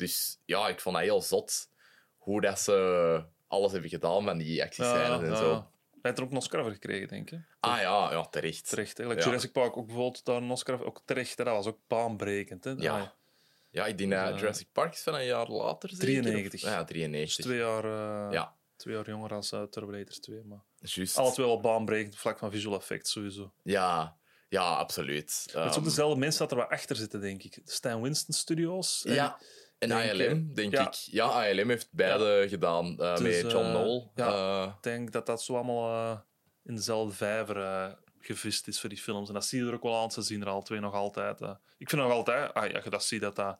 Dus 0.02 0.38
ja, 0.44 0.68
ik 0.68 0.80
vond 0.80 0.94
dat 0.96 1.04
heel 1.04 1.22
zot 1.22 1.68
hoe 2.16 2.40
dat 2.40 2.60
ze 2.60 3.24
alles 3.46 3.72
hebben 3.72 3.90
gedaan 3.90 4.24
van 4.24 4.38
die 4.38 4.62
actiescènes 4.62 5.20
en 5.28 5.36
zo. 5.36 5.52
Hij 5.52 6.10
heeft 6.10 6.18
er 6.18 6.24
ook 6.24 6.30
een 6.30 6.36
Oscar 6.36 6.62
voor 6.62 6.72
gekregen, 6.72 7.08
denk 7.08 7.30
ik. 7.30 7.40
Ah 7.60 7.80
ja, 7.80 8.10
ja 8.12 8.24
terecht. 8.24 8.68
Terecht. 8.68 8.98
Hè? 8.98 9.04
Like 9.06 9.20
Ja. 9.20 9.24
Jurassic 9.26 9.52
Park 9.52 9.76
ook 9.76 9.86
bijvoorbeeld 9.86 10.24
daar 10.24 10.36
een 10.36 10.50
Oscar 10.50 10.84
ook 10.84 11.00
terecht. 11.04 11.38
Hè? 11.38 11.44
Dat 11.44 11.54
was 11.54 11.66
ook 11.66 11.78
baanbrekend. 11.86 12.64
Hè? 12.64 12.70
Ja. 12.76 12.98
Ah, 13.00 13.06
Ja, 13.70 13.86
ik 13.86 13.98
denk 13.98 14.10
dat 14.10 14.24
Dus, 14.24 14.32
eh, 14.34 14.38
Jurassic 14.40 14.66
Park 14.72 14.92
is 14.92 15.00
van 15.02 15.14
een 15.14 15.24
jaar 15.24 15.48
later. 15.48 15.88
zeker? 15.88 16.04
93. 16.06 16.62
Of- 16.62 16.68
Ja, 16.68 16.78
dus 16.78 16.86
93. 16.86 17.44
twee, 17.44 17.58
jaar, 17.58 17.84
eh, 17.84 18.32
Ja, 18.32 18.54
twee 18.76 18.94
jaar 18.94 19.06
jonger 19.08 19.32
als 19.34 19.52
uh, 19.52 19.62
Terminator 19.62 20.14
2. 20.20 20.42
Maar 20.44 20.60
juist. 20.78 21.16
alle 21.16 21.32
twee 21.32 21.46
wel 21.46 21.60
baanbrekend 21.60 22.12
op 22.12 22.18
vlak 22.18 22.38
van 22.38 22.50
visual 22.50 22.78
effects 22.78 23.10
sowieso. 23.12 23.52
Ja, 23.62 24.16
ja, 24.48 24.62
absoluut. 24.74 25.42
Het 25.46 25.54
is 25.54 25.56
ook 25.56 25.74
Ehm, 25.74 25.82
dezelfde 25.84 26.18
mensen 26.18 26.38
dat 26.40 26.50
er 26.50 26.56
wat 26.56 26.68
achter 26.68 26.96
zitten, 26.96 27.20
denk 27.20 27.42
ik. 27.42 27.58
Stan 27.64 28.02
Winston 28.02 28.34
Studios. 28.34 29.00
Ja, 29.04 29.38
en 29.40 29.46
denk, 29.88 30.12
ILM, 30.12 30.54
denk 30.54 30.72
ja. 30.72 30.86
ik. 30.86 30.94
Ja, 30.94 31.46
ILM 31.46 31.68
heeft 31.68 31.88
beide 31.92 32.46
gedaan 32.48 32.98
eh, 32.98 33.16
Dus, 33.16 33.42
met 33.42 33.52
John 33.52 33.64
eh, 33.64 33.70
Knoll. 33.70 34.10
ja. 34.14 34.26
Eh, 34.62 34.72
Ik 34.76 34.82
denk 34.82 35.12
dat 35.12 35.26
dat 35.26 35.42
zo 35.42 35.54
allemaal 35.54 36.24
in 36.64 36.74
dezelfde 36.74 37.14
vijver 37.14 37.96
gevist 38.18 38.68
is 38.68 38.80
voor 38.80 38.88
die 38.88 38.98
films. 38.98 39.28
En 39.28 39.34
dat 39.34 39.44
zie 39.44 39.60
je 39.62 39.68
er 39.68 39.74
ook 39.74 39.82
wel 39.82 39.96
aan. 40.02 40.10
Ze 40.10 40.22
zien 40.22 40.40
er 40.40 40.48
al 40.48 40.62
twee 40.62 40.80
nog 40.80 40.94
altijd. 40.94 41.40
Ik 41.78 41.88
vind 41.90 42.02
nog 42.02 42.10
altijd, 42.10 42.54
ah, 42.54 42.70
ja, 42.70 42.80
je 42.84 42.90
dat 42.90 43.04
ziet 43.04 43.20
dat 43.20 43.36
dat 43.36 43.58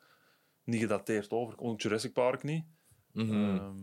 niet 0.65 0.81
gedateerd 0.81 1.31
overkomt. 1.31 1.71
Ook 1.71 1.81
Jurassic 1.81 2.13
Park 2.13 2.43
niet. 2.43 2.65
mhm. 3.13 3.57
Ehm, 3.57 3.77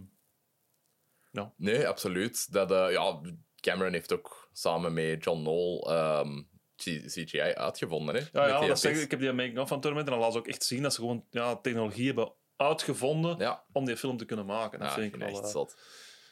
Nee, 1.55 1.87
absoluut. 1.87 2.53
Dat, 2.53 2.69
ja, 2.69 3.21
Cameron 3.55 3.93
heeft 3.93 4.13
ook 4.13 4.49
samen 4.53 4.93
met 4.93 5.23
John 5.23 5.39
Knoll 5.39 5.79
ehm, 5.79 6.41
CGI 6.83 7.39
uitgevonden. 7.41 8.15
Hè, 8.15 8.21
ja, 8.41 8.47
ja 8.47 8.67
dat 8.67 8.79
zeg, 8.79 8.95
ik. 8.95 9.01
ik 9.01 9.11
heb 9.11 9.19
die 9.19 9.31
making-of 9.31 9.67
van 9.67 9.81
Terminator 9.81 10.13
en 10.13 10.19
dan 10.19 10.27
laat 10.27 10.33
ze 10.33 10.39
ook 10.39 10.47
echt 10.53 10.63
zien 10.63 10.81
dat 10.83 10.93
ze 10.93 10.99
gewoon 10.99 11.25
ja, 11.29 11.55
technologie 11.55 12.05
hebben 12.05 12.33
uitgevonden 12.55 13.37
Ja, 13.37 13.63
om 13.71 13.85
die 13.85 13.97
film 13.97 14.17
te 14.17 14.25
kunnen 14.25 14.45
maken. 14.45 14.79
Dat, 14.79 14.87
ja, 14.87 14.93
vind, 14.93 15.13
ik 15.13 15.19
wel, 15.19 15.27
echt 15.29 15.39
eh, 15.43 15.49
zot. 15.49 15.75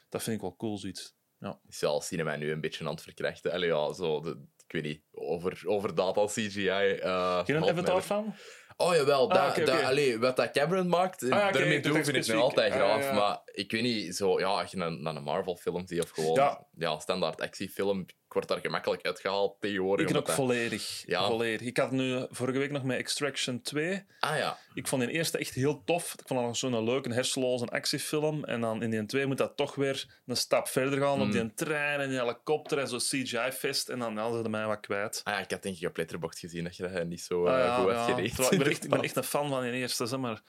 dat 0.08 0.22
vind 0.22 0.36
ik 0.36 0.42
wel 0.42 0.56
cool, 0.56 0.78
zoiets. 0.78 1.16
Ja. 1.38 1.60
is 1.68 1.80
wel 1.80 2.00
cinema 2.00 2.36
nu 2.36 2.50
een 2.52 2.60
beetje 2.60 2.84
aan 2.84 2.90
het 2.90 3.02
verkrachten. 3.02 3.52
Allee, 3.52 3.68
ja, 3.68 3.92
zo, 3.92 4.20
de, 4.20 4.44
ik 4.66 4.72
weet 4.72 4.82
niet, 4.82 5.02
over, 5.12 5.62
over 5.66 5.94
data 5.94 6.24
CGI. 6.26 6.68
eh, 6.68 7.44
Geen 7.44 7.64
Avatar 7.68 8.02
van? 8.02 8.34
Oh 8.76 8.94
jawel, 8.94 9.28
dat, 9.28 9.58
oké. 9.58 9.72
allee, 9.72 10.18
wat 10.18 10.36
dat 10.36 10.50
Cameron 10.50 10.88
maakt, 10.88 11.22
Ah, 11.22 11.28
ja, 11.28 11.48
oké, 11.48 11.58
daarmee 11.58 11.80
doen 11.80 11.92
vind 11.92 12.06
ik 12.06 12.12
specifiek. 12.14 12.40
altijd 12.42 12.72
Ah, 12.72 12.78
graaf. 12.78 13.00
ja, 13.02 13.08
ja. 13.08 13.14
Maar 13.14 13.40
ik 13.44 13.70
weet 13.70 13.82
niet, 13.82 14.16
zo, 14.16 14.38
ja, 14.40 14.46
als 14.46 14.70
je 14.70 14.76
een, 14.76 15.02
naar 15.02 15.14
een 15.16 15.22
Marvel-film 15.22 15.86
ziet 15.86 16.02
of 16.02 16.10
gewoon 16.10 16.34
Ja. 16.34 16.66
ja. 16.76 16.98
standaard 16.98 17.40
actiefilm, 17.40 18.06
ik 18.28 18.34
word 18.34 18.48
daar 18.48 18.60
gemakkelijk 18.60 19.06
uitgehaald 19.06 19.56
tegenwoordig. 19.60 20.08
Ik 20.08 20.16
ook 20.16 20.26
dat- 20.26 20.34
volledig, 20.34 21.02
Ja. 21.06 21.26
volledig. 21.26 21.66
Ik 21.66 21.76
had 21.76 21.90
nu 21.90 22.26
vorige 22.30 22.58
week 22.58 22.70
nog 22.70 22.82
met 22.82 22.98
Extraction 22.98 23.62
2. 23.62 24.04
Ah 24.20 24.36
ja, 24.36 24.58
Ik 24.74 24.86
vond 24.88 25.02
die 25.02 25.10
eerste 25.10 25.38
echt 25.38 25.54
heel 25.54 25.82
tof. 25.84 26.14
Ik 26.18 26.26
vond 26.26 26.40
dat 26.40 26.56
zo'n 26.56 26.84
leuke, 26.84 27.12
hersenloze 27.14 27.66
actiefilm. 27.66 28.44
En 28.44 28.60
dan 28.60 28.82
in 28.82 28.90
die 28.90 29.06
twee 29.06 29.26
moet 29.26 29.38
dat 29.38 29.56
toch 29.56 29.74
weer 29.74 30.06
een 30.26 30.36
stap 30.36 30.68
verder 30.68 30.98
gaan. 31.00 31.20
Op 31.20 31.26
Mm. 31.26 31.30
die 31.32 31.54
trein 31.54 32.00
en 32.00 32.08
die 32.08 32.18
helikopter 32.20 32.78
en 32.78 32.88
zo 32.88 32.96
CGI-fest. 32.96 33.88
En 33.88 33.98
dan 33.98 34.14
ja, 34.14 34.42
ze 34.42 34.48
mij 34.48 34.66
wat 34.66 34.80
kwijt. 34.80 35.20
ah 35.24 35.32
ja, 35.34 35.40
ik 35.40 35.50
had 35.50 35.62
denk 35.62 35.78
ik 35.78 35.88
op 35.88 35.96
Letterboxd 35.96 36.38
gezien 36.38 36.64
dat 36.64 36.76
je 36.76 36.88
dat 36.88 37.04
niet 37.06 37.20
zo 37.20 37.46
Ah, 37.46 37.58
eh, 37.58 37.64
ja, 37.64 37.76
goed 37.76 37.90
ja. 37.90 37.96
had 37.96 38.10
gereed. 38.10 38.38
Ik, 38.38 38.58
ben 38.58 38.66
echt, 38.70 38.84
ik 38.84 38.90
ben 38.90 39.02
echt 39.02 39.16
een 39.16 39.24
fan 39.24 39.48
van 39.48 39.62
die 39.62 39.72
eerste, 39.72 40.06
zeg 40.06 40.18
maar. 40.18 40.40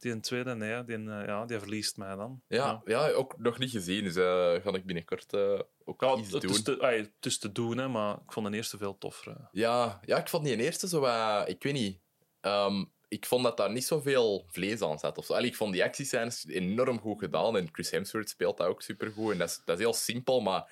Die 0.00 0.20
tweede, 0.20 0.54
nee, 0.54 0.84
die, 0.84 0.96
eh, 0.96 1.26
ja, 1.26 1.44
die 1.46 1.58
verliest 1.58 1.96
mij 1.96 2.14
dan. 2.16 2.42
Ja, 2.48 2.82
ja, 2.84 3.10
ook 3.10 3.38
nog 3.38 3.58
niet 3.58 3.70
gezien, 3.70 4.04
dus 4.04 4.16
eh 4.16 4.54
ga 4.62 4.72
ik 4.74 4.84
binnenkort 4.86 5.32
eh, 5.32 5.60
ook 5.84 6.00
Ja, 6.00 6.14
iets 6.16 6.32
het, 6.32 6.42
doen. 6.42 6.50
is 6.50 6.62
te, 6.62 6.76
het 6.80 7.26
is 7.26 7.38
te 7.38 7.52
doen, 7.52 7.78
hè, 7.78 7.88
maar 7.88 8.14
ik 8.14 8.32
vond 8.32 8.50
de 8.50 8.56
eerste 8.56 8.78
veel 8.78 8.98
toffer. 8.98 9.36
Ja, 9.52 10.00
ja, 10.04 10.18
ik 10.18 10.28
vond 10.28 10.44
die 10.44 10.56
eerste 10.56 10.88
zo 10.88 11.00
wat... 11.00 11.48
Ik 11.48 11.62
weet 11.62 11.72
niet. 11.72 12.00
ehm, 12.40 12.84
ik 13.08 13.26
vond 13.26 13.44
dat 13.44 13.56
daar 13.56 13.70
niet 13.72 13.84
zoveel 13.84 14.44
vlees 14.48 14.82
aan 14.82 14.98
zat. 14.98 15.18
Of 15.18 15.24
zo. 15.24 15.32
Allee, 15.34 15.48
ik 15.48 15.56
vond 15.56 15.72
die 15.72 15.84
actiescènes 15.84 16.46
enorm 16.48 17.00
goed 17.00 17.18
gedaan. 17.18 17.56
En 17.56 17.68
Chris 17.72 17.90
Hemsworth 17.90 18.28
speelt 18.28 18.56
dat 18.56 18.66
ook 18.66 18.82
supergoed. 18.82 19.32
En 19.32 19.38
dat 19.38 19.48
is, 19.48 19.62
dat 19.64 19.76
is 19.78 19.82
heel 19.84 19.92
simpel, 19.94 20.40
maar 20.40 20.70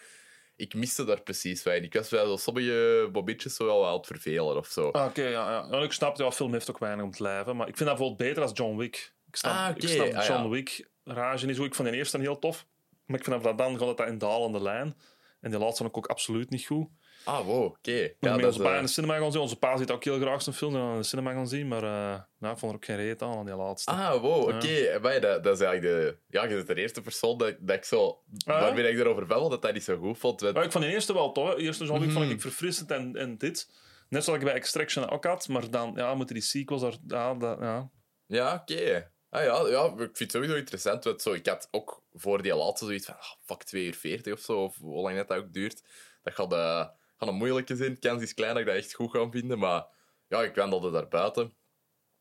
ik 0.56 0.74
miste 0.74 1.04
daar 1.04 1.20
precies 1.22 1.62
wat 1.62 1.74
in. 1.74 1.82
Ik 1.82 1.94
was 1.94 2.08
zo 2.08 2.36
sommige 2.36 3.08
bobitjes 3.12 3.54
zo 3.54 3.64
wel 3.64 3.86
aan 3.86 3.96
het 3.96 4.06
vervelen 4.06 4.56
of 4.56 4.66
zo. 4.66 4.90
Ah, 4.90 5.06
Oké, 5.06 5.22
ja, 5.22 5.50
ja. 5.50 5.68
Ja, 5.76 5.82
ik 5.82 5.92
snap, 5.92 6.16
ja, 6.16 6.30
film 6.30 6.52
heeft 6.52 6.70
ook 6.70 6.78
weinig 6.78 7.04
om 7.04 7.10
te 7.10 7.22
lijven. 7.22 7.56
Maar 7.56 7.68
ik 7.68 7.76
vind 7.76 7.88
dat 7.88 7.98
bijvoorbeeld 7.98 8.28
beter 8.28 8.42
als 8.42 8.52
John 8.54 8.76
Wick. 8.76 9.14
Ik 9.28 9.36
snap, 9.36 9.52
Ah, 9.52 9.68
ik 9.68 9.76
oké, 9.76 9.86
snap 9.88 10.12
ah, 10.14 10.26
John 10.26 10.42
ja. 10.42 10.48
Wick 10.48 10.88
rage 11.04 11.46
niet 11.46 11.56
zo. 11.56 11.64
Ik 11.64 11.74
vond 11.74 11.88
de 11.88 11.96
eerste 11.96 12.18
heel 12.18 12.38
tof. 12.38 12.66
Maar 13.06 13.18
ik 13.18 13.24
vind 13.24 13.42
dat 13.42 13.58
dan 13.58 13.78
gaat 13.78 13.88
het 13.88 13.96
dat 13.96 14.08
in 14.08 14.18
dalende 14.18 14.62
lijn. 14.62 14.94
En 15.40 15.50
die 15.50 15.58
laatste 15.58 15.76
vond 15.82 15.88
ik 15.90 15.96
ook 15.96 16.06
absoluut 16.06 16.50
niet 16.50 16.66
goed. 16.66 16.86
Ah, 17.24 17.46
wow, 17.46 17.64
oké. 17.64 17.90
Ja, 17.90 17.98
Ja, 18.00 18.08
met 18.20 18.40
dat 18.40 18.44
onze 18.44 18.58
is, 18.58 18.64
pa 18.64 18.70
eh, 18.70 18.76
in 18.76 18.82
de 18.84 18.88
cinema 18.90 19.18
gaan 19.18 19.32
zien. 19.32 19.40
Onze 19.40 19.56
pa 19.58 19.76
ziet 19.76 19.90
ook 19.90 20.04
heel 20.04 20.18
graag 20.18 20.42
zijn 20.42 20.54
film 20.56 20.76
in 20.76 20.96
de 20.96 21.02
cinema 21.02 21.32
gaan 21.32 21.48
zien. 21.48 21.68
Maar 21.68 21.82
eh 21.82 22.20
nou, 22.38 22.52
ik 22.54 22.58
vond 22.58 22.72
er 22.72 22.76
ook 22.78 22.84
geen 22.84 22.96
reet 22.96 23.22
aan, 23.22 23.36
aan 23.38 23.44
die 23.46 23.54
laatste. 23.54 23.90
Ah, 23.90 24.20
wow, 24.20 24.42
oké. 24.42 24.94
Amai, 24.94 25.20
Dat, 25.20 25.44
dat 25.44 25.60
is 25.60 25.64
eigenlijk 25.66 25.82
de... 26.02 26.16
Ja, 26.38 26.44
je 26.44 26.54
bent 26.54 26.66
de 26.66 26.74
eerste 26.74 27.00
persoon 27.00 27.38
dat, 27.38 27.54
dat 27.60 27.76
ik 27.76 27.84
zo... 27.84 28.22
ja? 28.36 28.60
Waarmee 28.60 28.92
ik 28.92 28.98
erover 28.98 29.26
babbel, 29.26 29.48
dat 29.48 29.62
dat 29.62 29.72
niet 29.72 29.84
zo 29.84 29.96
goed 29.98 30.18
vond. 30.18 30.40
Maar 30.40 30.64
ik 30.64 30.72
vond 30.72 30.84
de 30.84 30.90
eerste 30.90 31.12
wel 31.12 31.32
tof. 31.32 31.48
hè. 31.48 31.54
De 31.56 31.62
eerste 31.62 31.84
John 31.84 32.00
Wick 32.00 32.10
vond 32.10 32.24
Mhm. 32.24 32.34
ik 32.34 32.40
verfrissend 32.40 32.90
en, 32.90 33.16
en 33.16 33.38
dit. 33.38 33.70
Net 34.08 34.24
zoals 34.24 34.38
ik 34.38 34.44
bij 34.44 34.54
Extraction 34.54 35.08
ook 35.10 35.24
had. 35.24 35.48
Maar 35.48 35.70
dan 35.70 35.92
ja, 35.96 36.14
moeten 36.14 36.34
die 36.34 36.44
sequels... 36.44 36.82
Er, 36.82 36.96
ja, 37.06 37.34
dat, 37.34 37.58
ja. 37.60 37.90
Ja, 38.26 38.54
oké. 38.54 39.10
Ah 39.38 39.44
ja, 39.44 39.68
ja, 39.68 39.84
ik 39.86 39.96
vind 39.98 40.18
het 40.18 40.30
sowieso 40.30 40.54
interessant. 40.54 41.04
Want 41.04 41.22
zo, 41.22 41.32
ik 41.32 41.46
had 41.46 41.68
ook 41.70 42.02
voor 42.14 42.42
die 42.42 42.54
laatste 42.54 42.84
zoiets 42.86 43.06
van, 43.06 43.14
ah, 43.14 43.32
fuck, 43.44 43.62
2 43.62 43.84
uur 43.86 43.94
40 43.94 44.32
of 44.32 44.40
zo, 44.40 44.62
of 44.62 44.76
hoe 44.76 45.02
lang 45.02 45.16
dat 45.26 45.38
ook 45.38 45.52
duurt. 45.52 45.82
Dat 46.22 46.34
gaat, 46.34 46.52
eh, 46.52 46.86
Gaan 47.18 47.28
een 47.28 47.34
moeilijke 47.34 47.76
zijn. 47.76 47.98
Kans 47.98 48.22
is 48.22 48.34
klein 48.34 48.52
dat 48.52 48.60
ik 48.60 48.66
dat 48.68 48.76
echt 48.76 48.94
goed 48.94 49.10
ga 49.10 49.30
vinden. 49.30 49.58
Maar 49.58 49.86
ja, 50.28 50.42
ik 50.42 50.54
wandelde 50.54 50.90
daar 50.90 51.08
buiten. 51.08 51.54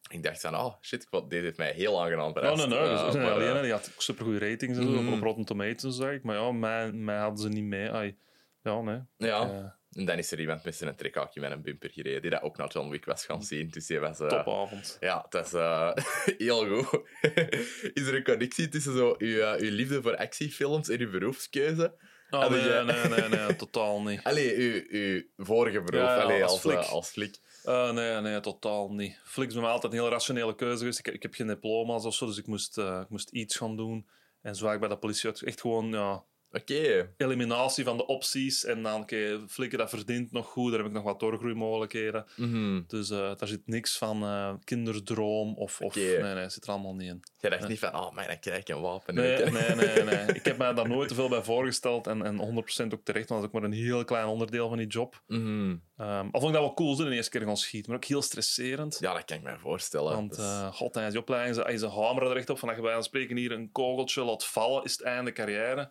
Ik 0.10 0.24
dacht 0.24 0.42
van, 0.42 0.56
oh 0.56 0.74
shit, 0.82 1.08
wat, 1.10 1.30
dit 1.30 1.42
heeft 1.44 1.58
mij 1.58 1.72
heel 1.72 2.02
aangenaam 2.04 2.28
Oh, 2.28 2.34
verrast. 2.34 2.68
nee, 2.68 2.80
nee. 2.80 2.90
Dus 2.90 3.16
Eh, 3.16 3.22
maar, 3.22 3.32
alleen, 3.32 3.56
eh, 3.56 3.62
die 3.62 3.72
had 3.72 3.92
supergoeie 3.98 4.40
ratings 4.40 4.78
en 4.78 4.84
zo, 4.84 4.90
Mhm. 4.90 5.14
op 5.14 5.22
Rotten 5.22 5.46
Tomatoes, 5.46 5.96
zeg 5.96 6.12
ik. 6.12 6.24
Maar 6.24 6.36
ja, 6.36 6.52
mij, 6.52 6.92
mij 6.92 7.18
hadden 7.18 7.40
ze 7.40 7.50
niet 7.50 7.64
mee. 7.64 7.92
Ai. 7.92 8.18
Ja, 8.62 8.82
nee. 8.82 9.00
ja. 9.18 9.77
En 9.98 10.06
dan 10.06 10.18
is 10.18 10.32
er 10.32 10.39
iemand 10.39 10.63
met 10.63 10.75
zijn 10.75 10.96
trekhaakje 10.96 11.39
met 11.39 11.51
een 11.51 11.62
bumper 11.62 11.89
gereden, 11.89 12.22
die 12.22 12.32
dat 12.32 12.42
ook 12.42 12.58
naar 12.58 12.68
John 12.72 12.89
Wick 12.89 13.06
was 13.06 13.25
gaan 13.25 13.44
zien. 13.44 13.70
Dus 13.70 13.86
die 13.86 14.00
was... 14.00 14.20
eh, 14.20 14.27
topavond. 14.27 14.98
Ja, 15.00 15.25
het 15.30 15.46
is 15.46 15.54
eh, 15.54 15.92
heel 16.48 16.68
goed. 16.84 17.01
is 17.98 18.08
er 18.08 18.16
een 18.16 18.24
connectie 18.24 18.70
tussen 18.70 18.98
zo 18.98 19.16
uw, 19.18 19.39
eh, 19.39 19.62
uw 19.62 19.72
liefde 19.72 20.01
voor 20.01 20.18
actiefilms 20.18 20.89
en 20.89 21.00
uw 21.00 21.12
beroepskeuze? 21.12 21.96
Oh, 22.30 22.50
nee, 22.50 22.84
nee, 22.84 23.08
nee, 23.08 23.30
nee, 23.30 23.56
totaal 23.56 24.01
niet. 24.01 24.24
Allee, 24.30 24.56
uw, 24.56 24.84
uw 24.89 25.24
vorige 25.38 25.82
beroep, 25.82 26.01
Ja, 26.01 26.16
ja, 26.16 26.22
allee, 26.22 26.44
als 26.44 26.51
als, 26.51 26.62
flik. 26.62 26.77
als 26.77 27.10
flik. 27.10 27.36
Nee, 27.63 28.22
nee, 28.22 28.39
totaal 28.39 28.94
niet. 28.94 29.20
Flix 29.24 29.54
bij 29.54 29.62
mij 29.62 29.72
altijd 29.72 29.94
een 29.94 30.00
heel 30.00 30.10
rationele 30.10 30.56
keuze 30.56 30.77
geweest. 30.77 31.00
Ik, 31.00 31.08
ik 31.08 31.22
heb 31.22 31.34
geen 31.34 31.48
diploma's 31.48 32.06
of 32.06 32.16
zo, 32.16 32.25
dus 32.25 32.38
ik 32.38 32.48
moest, 32.48 32.77
ik 32.77 33.10
moest 33.10 33.30
iets 33.30 33.56
gaan 33.56 33.75
doen. 33.75 34.08
En 34.42 34.54
ik 34.54 34.80
bij 34.80 34.89
de 34.89 34.98
politie. 34.98 35.46
Echt 35.46 35.62
gewoon 35.62 35.89
ja, 35.89 36.24
Oké. 36.51 37.10
eliminatie 37.18 37.84
van 37.84 37.98
de 37.98 38.06
opties. 38.06 38.66
En 38.66 38.84
dan, 38.84 39.01
oké, 39.01 39.39
flikken, 39.48 39.77
dat 39.77 39.89
verdient 39.89 40.32
nog 40.32 40.48
goed. 40.48 40.70
Daar 40.72 40.80
heb 40.80 40.88
ik 40.89 40.94
nog 40.96 41.04
wat 41.04 41.20
doorgroeimogelijkheden. 41.20 42.25
Mhm. 42.36 42.82
Dus 42.88 43.10
eh, 43.10 43.18
daar 43.18 43.48
zit 43.48 43.62
niks 43.68 43.98
van 43.98 44.24
eh, 44.24 44.54
kinderdroom 44.63 45.56
of... 45.58 45.82
of. 45.82 45.96
Nee, 45.96 46.22
nee, 46.22 46.50
zit 46.50 46.63
er 46.63 46.70
allemaal 46.70 46.96
niet 46.96 47.10
in. 47.10 47.24
Je 47.39 47.50
dacht 47.50 47.68
niet 47.68 47.80
van, 47.80 47.96
oh, 47.96 48.12
maar 48.12 48.27
dan 48.27 48.39
krijg 48.39 48.60
ik 48.60 48.70
een 48.70 48.82
wapen. 48.82 49.16
Nee, 49.16 49.42
Oké. 49.42 49.51
nee, 49.51 49.75
nee, 49.75 50.04
nee. 50.04 50.25
Ik 50.39 50.46
heb 50.46 50.58
mij 50.58 50.74
daar 50.74 50.88
nooit 50.88 51.08
te 51.08 51.16
veel 51.16 51.30
bij 51.30 51.42
voorgesteld. 51.44 52.08
En, 52.08 52.22
en 52.25 52.36
100% 52.38 52.94
ook 52.94 53.04
terecht, 53.04 53.30
want 53.30 53.30
dat 53.30 53.39
is 53.39 53.46
ook 53.46 53.51
maar 53.54 53.63
een 53.63 53.72
heel 53.72 54.04
klein 54.06 54.25
onderdeel 54.27 54.68
van 54.70 54.77
die 54.77 54.88
job. 54.88 55.22
Mhm. 55.27 55.75
Ehm 55.98 56.25
al 56.32 56.39
vond 56.39 56.46
ik 56.46 56.51
dat 56.54 56.62
wel 56.62 56.74
cool, 56.74 56.96
de 56.96 57.10
eerste 57.16 57.32
keer 57.32 57.42
gaan 57.48 57.58
schieten. 57.58 57.92
Maar 57.92 58.00
ook 58.00 58.06
heel 58.08 58.22
stresserend. 58.22 58.98
Ja, 59.00 59.13
dat 59.13 59.25
kan 59.25 59.38
ik 59.38 59.44
me 59.44 59.58
voorstellen. 59.60 60.13
Want 60.16 60.32
is- 60.32 60.38
eh 60.38 60.74
god, 60.74 60.94
tijdens 60.94 61.13
die 61.13 61.24
opleiding 61.24 61.56
ze- 61.56 61.66
als 61.66 61.82
je 61.82 61.89
hameren 61.89 62.30
er 62.30 62.38
echt 62.38 62.50
op 62.50 62.60
van 62.60 62.68
dat 62.68 62.77
je 62.77 62.84
bij 62.84 62.96
ons 62.96 63.06
spreken 63.06 63.38
hier 63.38 63.51
een 63.51 63.72
kogeltje 63.72 64.24
laat 64.24 64.46
vallen, 64.46 64.84
is 64.84 64.92
het 64.92 65.01
einde 65.01 65.32
carrière. 65.32 65.89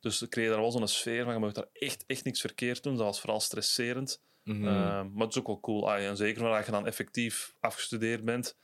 Dus 0.00 0.22
ik 0.22 0.30
kreeg 0.30 0.48
daar 0.48 0.60
wel 0.60 0.70
zo'n 0.70 0.88
sfeer 0.88 1.24
van, 1.24 1.32
je 1.32 1.38
mag 1.38 1.52
daar 1.52 1.68
echt, 1.72 2.04
echt 2.06 2.24
niks 2.24 2.40
verkeerd 2.40 2.82
doen. 2.82 2.96
Dat 2.96 3.06
was 3.06 3.20
vooral 3.20 3.40
stresserend. 3.40 4.22
Mhm. 4.44 4.66
Eh, 4.68 4.72
maar 5.12 5.26
het 5.26 5.30
is 5.34 5.38
ook 5.38 5.46
wel 5.46 5.60
cool. 5.60 5.90
Ah, 5.92 6.00
ja, 6.02 6.08
en 6.08 6.16
zeker 6.16 6.42
wanneer 6.42 6.64
je 6.64 6.70
dan 6.70 6.86
effectief 6.86 7.54
afgestudeerd 7.60 8.24
bent, 8.24 8.56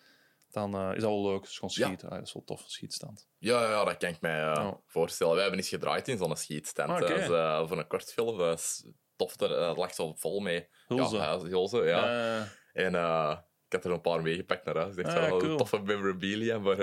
dan 0.50 0.74
eh, 0.74 0.88
is 0.94 1.02
dat 1.02 1.10
wel 1.10 1.30
leuk. 1.30 1.42
Dus 1.42 1.54
gewoon 1.58 1.70
Ja. 1.74 1.84
schieten. 1.86 2.08
Ah, 2.08 2.14
dat 2.18 2.26
is 2.26 2.32
wel 2.32 2.44
tof, 2.44 2.64
schietstand. 2.66 3.28
Ja, 3.38 3.62
ja, 3.70 3.84
dat 3.84 3.96
kan 3.96 4.08
ik 4.10 4.20
me 4.20 4.28
eh, 4.28 4.64
Oh. 4.66 4.74
voorstellen. 4.86 5.34
We 5.34 5.40
hebben 5.40 5.58
eens 5.58 5.68
gedraaid 5.68 6.08
in 6.08 6.16
zo'n 6.18 6.36
schietstand. 6.36 6.90
Ah. 6.90 7.00
Dat 7.28 7.68
voor 7.68 7.78
een 7.78 7.86
kortfilm. 7.86 8.38
Dat 8.38 8.58
is 8.58 8.86
tof. 9.16 9.36
Eh, 9.40 9.72
lag 9.76 9.94
zo 9.94 10.14
vol 10.14 10.40
mee. 10.40 10.68
Ja, 10.88 10.96
ja, 12.10 12.36
ja. 12.36 12.48
En 12.72 12.94
ik 13.66 13.72
had 13.72 13.84
er 13.84 13.90
een 13.90 14.00
paar 14.00 14.22
meegepakt 14.22 14.64
naar 14.64 14.76
huis. 14.76 14.96
Echt 14.96 15.08
Ah, 15.14 15.28
wel 15.28 15.38
cool. 15.38 15.56
toffe 15.56 15.78
memorabilia. 15.78 16.58
Maar 16.58 16.80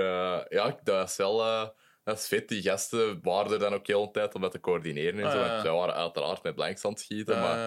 ja, 0.53 0.79
dat 0.83 1.09
is 1.09 1.15
wel... 1.15 1.73
dat 2.03 2.17
is 2.19 2.27
vet. 2.27 2.47
Die 2.49 2.61
gasten 2.61 3.19
waren 3.21 3.51
er 3.51 3.59
dan 3.59 3.73
ook 3.73 3.87
heel 3.87 4.05
de 4.05 4.11
tijd 4.11 4.35
om 4.35 4.41
dat 4.41 4.51
te 4.51 4.59
coördineren 4.59 5.19
en 5.19 5.25
Ah, 5.25 5.31
zo. 5.31 5.37
ja. 5.39 5.47
Want 5.49 5.61
zij 5.61 5.71
waren 5.71 5.95
uiteraard 5.95 6.43
met 6.43 6.55
blanks 6.55 6.85
aan 6.85 6.91
het 6.91 6.99
schieten. 6.99 7.39
maar, 7.39 7.57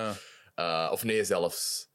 eh, 0.54 0.84
eh, 0.84 0.92
of 0.92 1.04
nee, 1.04 1.24
zelfs, 1.24 1.88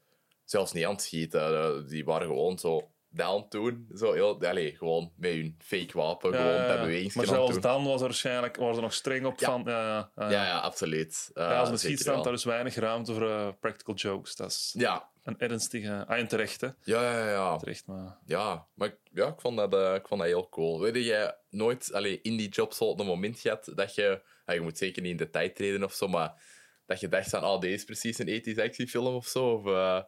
zelfs 0.44 0.72
niet 0.72 0.84
aan 0.84 0.92
het 0.92 1.02
schieten. 1.02 1.58
Eh, 1.58 1.88
die 1.88 2.04
waren 2.04 2.26
gewoon 2.26 2.58
zo 2.58 2.92
down 3.12 3.46
toen. 3.48 3.88
Zo 3.96 4.12
heel, 4.12 4.38
gewoon 4.78 5.12
met 5.16 5.32
hun 5.32 5.56
fake 5.58 5.90
wapen. 5.98 6.34
gewoon 6.34 6.46
ja, 6.52 6.66
bij 6.66 6.74
ja. 6.76 6.80
beweging 6.82 7.14
Maar 7.14 7.26
zelfs 7.26 7.60
dan 7.60 7.84
was 7.84 8.00
er 8.00 8.06
waarschijnlijk 8.06 8.56
was 8.56 8.76
er 8.76 8.82
nog 8.82 8.92
streng 8.94 9.26
op 9.26 9.40
van... 9.40 9.62
Ja, 9.66 10.10
ja, 10.16 10.30
ja. 10.30 10.30
Ja, 10.30 10.58
absoluut. 10.58 11.30
Eh, 11.34 11.44
Ja, 11.44 11.58
als 11.58 11.68
een 11.68 11.78
schietstand, 11.78 12.24
daar 12.24 12.32
is 12.32 12.44
weinig 12.44 12.74
ruimte 12.74 13.12
voor 13.14 13.28
eh, 13.30 13.48
practical 13.60 13.94
jokes. 13.94 14.36
Dat 14.36 14.50
is 14.50 14.74
Ja, 14.78 15.08
een 15.22 15.38
ernstige... 15.38 16.04
Ah, 16.06 16.18
en 16.18 16.28
terecht, 16.28 16.60
hè. 16.60 16.66
ja, 16.82 17.02
ja, 17.18 17.30
ja. 17.30 17.56
Terecht, 17.56 17.86
maar... 17.86 18.18
Ja, 18.26 18.66
maar 18.74 18.88
ik- 18.88 18.98
ja, 19.12 19.26
ik, 19.26 19.40
vond 19.40 19.56
dat, 19.56 19.74
eh, 19.74 19.94
ik 19.94 20.06
vond 20.08 20.20
dat 20.20 20.28
heel 20.30 20.48
cool. 20.48 20.80
Weet 20.80 21.04
jij 21.04 21.36
nooit 21.50 21.92
allee, 21.92 22.20
in 22.22 22.36
die 22.36 22.48
job 22.48 22.72
zo 22.72 22.94
een 22.96 23.06
moment 23.06 23.38
gehad 23.40 23.72
dat 23.74 23.94
je... 23.94 24.20
ja, 24.46 24.52
je 24.54 24.60
moet 24.60 24.78
zeker 24.78 25.02
niet 25.02 25.10
in 25.10 25.16
detail 25.16 25.52
treden 25.52 25.84
of 25.84 25.92
zo, 25.92 26.08
maar 26.08 26.42
dat 26.86 27.00
je 27.00 27.08
dacht 27.08 27.28
van, 27.28 27.44
oh, 27.44 27.60
deze 27.60 27.74
is 27.74 27.84
precies 27.84 28.18
een 28.18 28.28
ethische 28.28 28.62
actiefilm 28.62 29.14
of 29.14 29.26
zo? 29.26 29.44
Of 29.52 29.66
uh, 29.66 30.00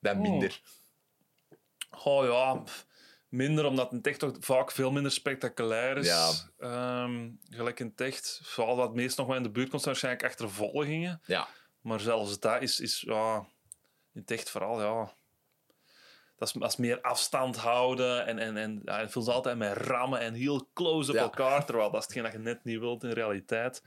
dat 0.00 0.14
Oh. 0.14 0.20
minder? 0.20 0.60
Oh 0.62 0.76
ja, 2.04 2.54
pff, 2.54 2.86
minder, 3.28 3.64
omdat 3.66 3.92
een 3.92 4.02
echt 4.02 4.18
toch 4.18 4.36
vaak 4.40 4.70
veel 4.72 4.90
minder 4.90 5.12
spectaculair 5.12 5.96
is. 5.96 6.06
Ja. 6.06 6.30
Ehm, 6.58 7.30
gelijk 7.50 7.80
in 7.80 7.94
Techt, 7.94 8.40
vooral 8.44 8.76
dat 8.76 8.86
het 8.86 8.94
meest 8.96 9.16
nog 9.18 9.26
wel 9.26 9.36
in 9.36 9.42
de 9.42 9.50
buurt 9.50 9.68
komt, 9.70 9.82
zijn 9.82 9.94
waarschijnlijk 9.94 10.26
achtervolgingen. 10.32 11.20
Ja. 11.24 11.48
Maar 11.80 12.00
zelfs 12.00 12.38
dat 12.40 12.62
is, 12.62 12.80
is 12.80 13.00
ja, 13.06 13.46
in 14.14 14.24
Techt 14.24 14.50
vooral, 14.50 14.80
ja... 14.80 15.16
Dat 16.36 16.48
is, 16.48 16.54
dat 16.54 16.68
is 16.70 16.76
meer 16.76 17.00
afstand 17.00 17.56
houden 17.56 18.26
en, 18.26 18.38
en, 18.38 18.56
en 18.56 18.82
ja, 18.84 18.98
het 19.00 19.12
voelt 19.12 19.28
altijd 19.28 19.56
met 19.56 19.76
rammen 19.76 20.20
en 20.20 20.34
heel 20.34 20.68
close 20.74 21.10
op 21.10 21.16
Ja. 21.16 21.22
elkaar, 21.22 21.64
terwijl 21.64 21.90
dat 21.90 21.98
is 22.00 22.04
hetgeen 22.06 22.22
dat 22.22 22.32
je 22.32 22.38
net 22.38 22.64
niet 22.64 22.78
wilt 22.78 23.04
in 23.04 23.10
realiteit. 23.10 23.82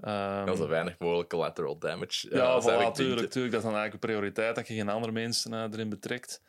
Ehm, 0.00 0.46
Ja, 0.46 0.54
zo 0.54 0.68
weinig 0.68 0.98
mogelijk 0.98 1.28
collateral 1.28 1.78
damage. 1.78 2.34
ja, 2.36 2.56
ik 2.56 2.62
voilà, 2.62 2.64
denken. 2.66 2.92
tuurlijk, 2.92 3.30
tuurlijk. 3.30 3.52
Dat 3.52 3.62
is 3.62 3.68
dan 3.70 3.76
eigenlijk 3.78 3.92
een 3.92 3.98
prioriteit, 4.10 4.54
dat 4.54 4.68
je 4.68 4.74
geen 4.74 4.88
andere 4.88 5.12
mensen 5.12 5.52
eh, 5.52 5.62
erin 5.72 5.88
betrekt. 5.88 6.42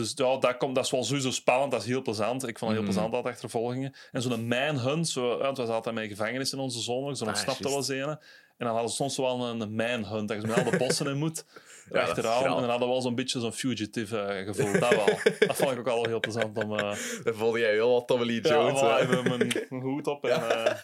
Dus 0.00 0.12
ja, 0.14 0.36
dat, 0.36 0.56
komt, 0.56 0.74
dat 0.74 0.84
is 0.84 0.90
wel 0.90 1.04
sowieso 1.04 1.30
spannend, 1.30 1.70
dat 1.70 1.80
is 1.80 1.86
heel 1.86 2.02
plezant. 2.02 2.46
Ik 2.48 2.58
vond 2.58 2.70
het 2.70 2.80
heel 2.80 2.90
Mhm. 2.90 2.98
plezant, 3.00 3.12
dat 3.24 3.32
achtervolgingen. 3.32 3.94
En 4.12 4.22
zo'n 4.22 4.46
manhunt, 4.48 5.08
zo, 5.08 5.38
ja, 5.38 5.48
het 5.48 5.56
was 5.56 5.68
altijd 5.68 5.94
mijn 5.94 6.08
gevangenis 6.08 6.52
in 6.52 6.58
onze 6.58 6.80
zone, 6.80 7.16
zo 7.16 7.24
Ah, 7.24 7.30
ontsnapte 7.30 7.94
een. 7.94 8.08
En 8.56 8.66
dan 8.66 8.74
hadden 8.74 8.90
ze 8.90 8.96
soms 8.96 9.16
wel 9.16 9.44
een, 9.46 9.74
manhunt, 9.74 10.28
dat 10.28 10.40
je 10.40 10.46
met 10.46 10.64
al 10.64 10.70
de 10.70 10.76
bossen 10.76 11.06
in 11.06 11.16
moet. 11.18 11.44
achteraan. 11.92 12.44
En 12.44 12.50
dan 12.50 12.68
hadden 12.68 12.86
we 12.88 12.92
wel 12.94 13.02
zo'n 13.02 13.14
beetje 13.14 13.40
zo'n 13.40 13.52
fugitive 13.52 14.18
eh, 14.18 14.44
gevoel. 14.46 14.72
Dat 14.80 14.88
wel. 14.94 15.06
dat 15.38 15.56
vond 15.56 15.70
ik 15.70 15.78
ook 15.78 15.86
al 15.88 16.04
heel 16.06 16.20
plezant 16.20 16.64
om... 16.64 16.78
eh 16.78 16.96
Dan 17.24 17.34
voelde 17.34 17.58
jij 17.58 17.70
heel 17.72 17.92
wat 17.92 18.06
Tommy 18.06 18.26
Lee 18.26 18.42
ja, 18.42 18.50
Jones. 18.50 18.80
hè. 18.80 18.98
even 18.98 19.22
mijn, 19.28 19.52
mijn 19.68 19.82
hoed 19.82 20.06
op. 20.06 20.24
En, 20.24 20.64
eh, 20.64 20.74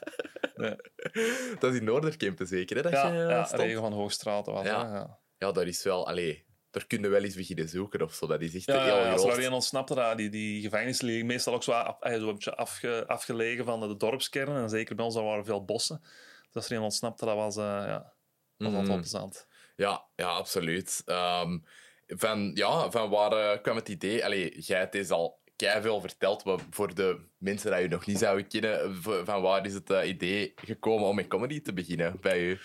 nee. 0.56 0.74
Dat 1.60 1.72
is 1.72 1.78
in 1.78 1.84
Noorderkempen 1.84 2.46
zeker, 2.46 2.76
hè? 2.76 2.82
Dat 2.82 2.92
ja, 2.92 3.12
je, 3.12 3.18
ja, 3.18 3.44
stond? 3.44 3.60
regen 3.62 3.80
van 3.80 3.92
Hoogstraat. 3.92 4.46
Was, 4.46 4.64
Ja. 4.66 4.82
ja. 4.82 4.94
Ja. 4.94 5.18
Ja, 5.38 5.52
dat 5.52 5.66
is 5.66 5.82
wel... 5.82 6.06
Allee, 6.08 6.44
daar 6.76 6.86
kunnen 6.86 7.10
we 7.10 7.16
wel 7.16 7.24
eens 7.24 7.34
beginnen 7.34 7.68
zoeken 7.68 8.02
of 8.02 8.14
zo. 8.14 8.26
Dat 8.26 8.40
is 8.40 8.54
echt 8.54 8.64
Ja, 8.64 8.84
heel 8.84 8.96
ja, 8.96 9.12
als 9.12 9.24
er 9.24 9.32
alleen 9.32 9.52
ontsnapte, 9.52 9.94
dat, 9.94 10.16
die, 10.16 10.28
die 10.28 10.62
gevangenissen 10.62 11.06
liggen 11.06 11.26
meestal 11.26 11.54
ook 11.54 11.62
zo, 11.62 11.70
af, 11.72 12.00
eh, 12.00 12.18
zo 12.18 12.26
een 12.28 12.34
beetje 12.34 12.56
afge, 12.56 13.04
afgelegen 13.06 13.64
van 13.64 13.80
de 13.80 13.96
dorpskern. 13.96 14.56
En 14.56 14.68
zeker 14.68 14.96
bij 14.96 15.04
ons, 15.04 15.14
daar 15.14 15.24
waren 15.24 15.44
veel 15.44 15.64
bossen. 15.64 16.00
Dus 16.02 16.54
als 16.54 16.70
er 16.70 16.76
een 16.76 16.82
ontsnapte, 16.82 17.24
dat 17.24 17.34
was, 17.34 17.56
eh, 17.56 17.62
ja, 17.64 18.12
was 18.56 18.74
altijd 18.74 19.00
plezant. 19.00 19.46
Ja, 19.76 20.06
ja 20.14 20.28
absoluut. 20.28 21.02
Ehm, 21.04 21.58
van, 22.06 22.50
ja, 22.54 22.90
van 22.90 23.10
waar 23.10 23.32
eh, 23.32 23.62
kwam 23.62 23.76
het 23.76 23.88
idee? 23.88 24.24
Allee, 24.24 24.60
jij 24.60 24.78
hebt 24.78 24.92
deze 24.92 25.14
al 25.14 25.40
veel 25.56 26.00
verteld, 26.00 26.44
maar 26.44 26.58
voor 26.70 26.94
de 26.94 27.20
mensen 27.38 27.72
die 27.72 27.80
je 27.80 27.88
nog 27.88 28.06
niet 28.06 28.18
zouden 28.18 28.48
kennen, 28.48 29.02
van 29.02 29.42
waar 29.42 29.66
is 29.66 29.74
het 29.74 29.90
eh, 29.90 30.08
idee 30.08 30.52
gekomen 30.56 31.08
om 31.08 31.14
met 31.14 31.28
comedy 31.28 31.60
te 31.60 31.72
beginnen 31.72 32.20
bij 32.20 32.40
u? 32.40 32.58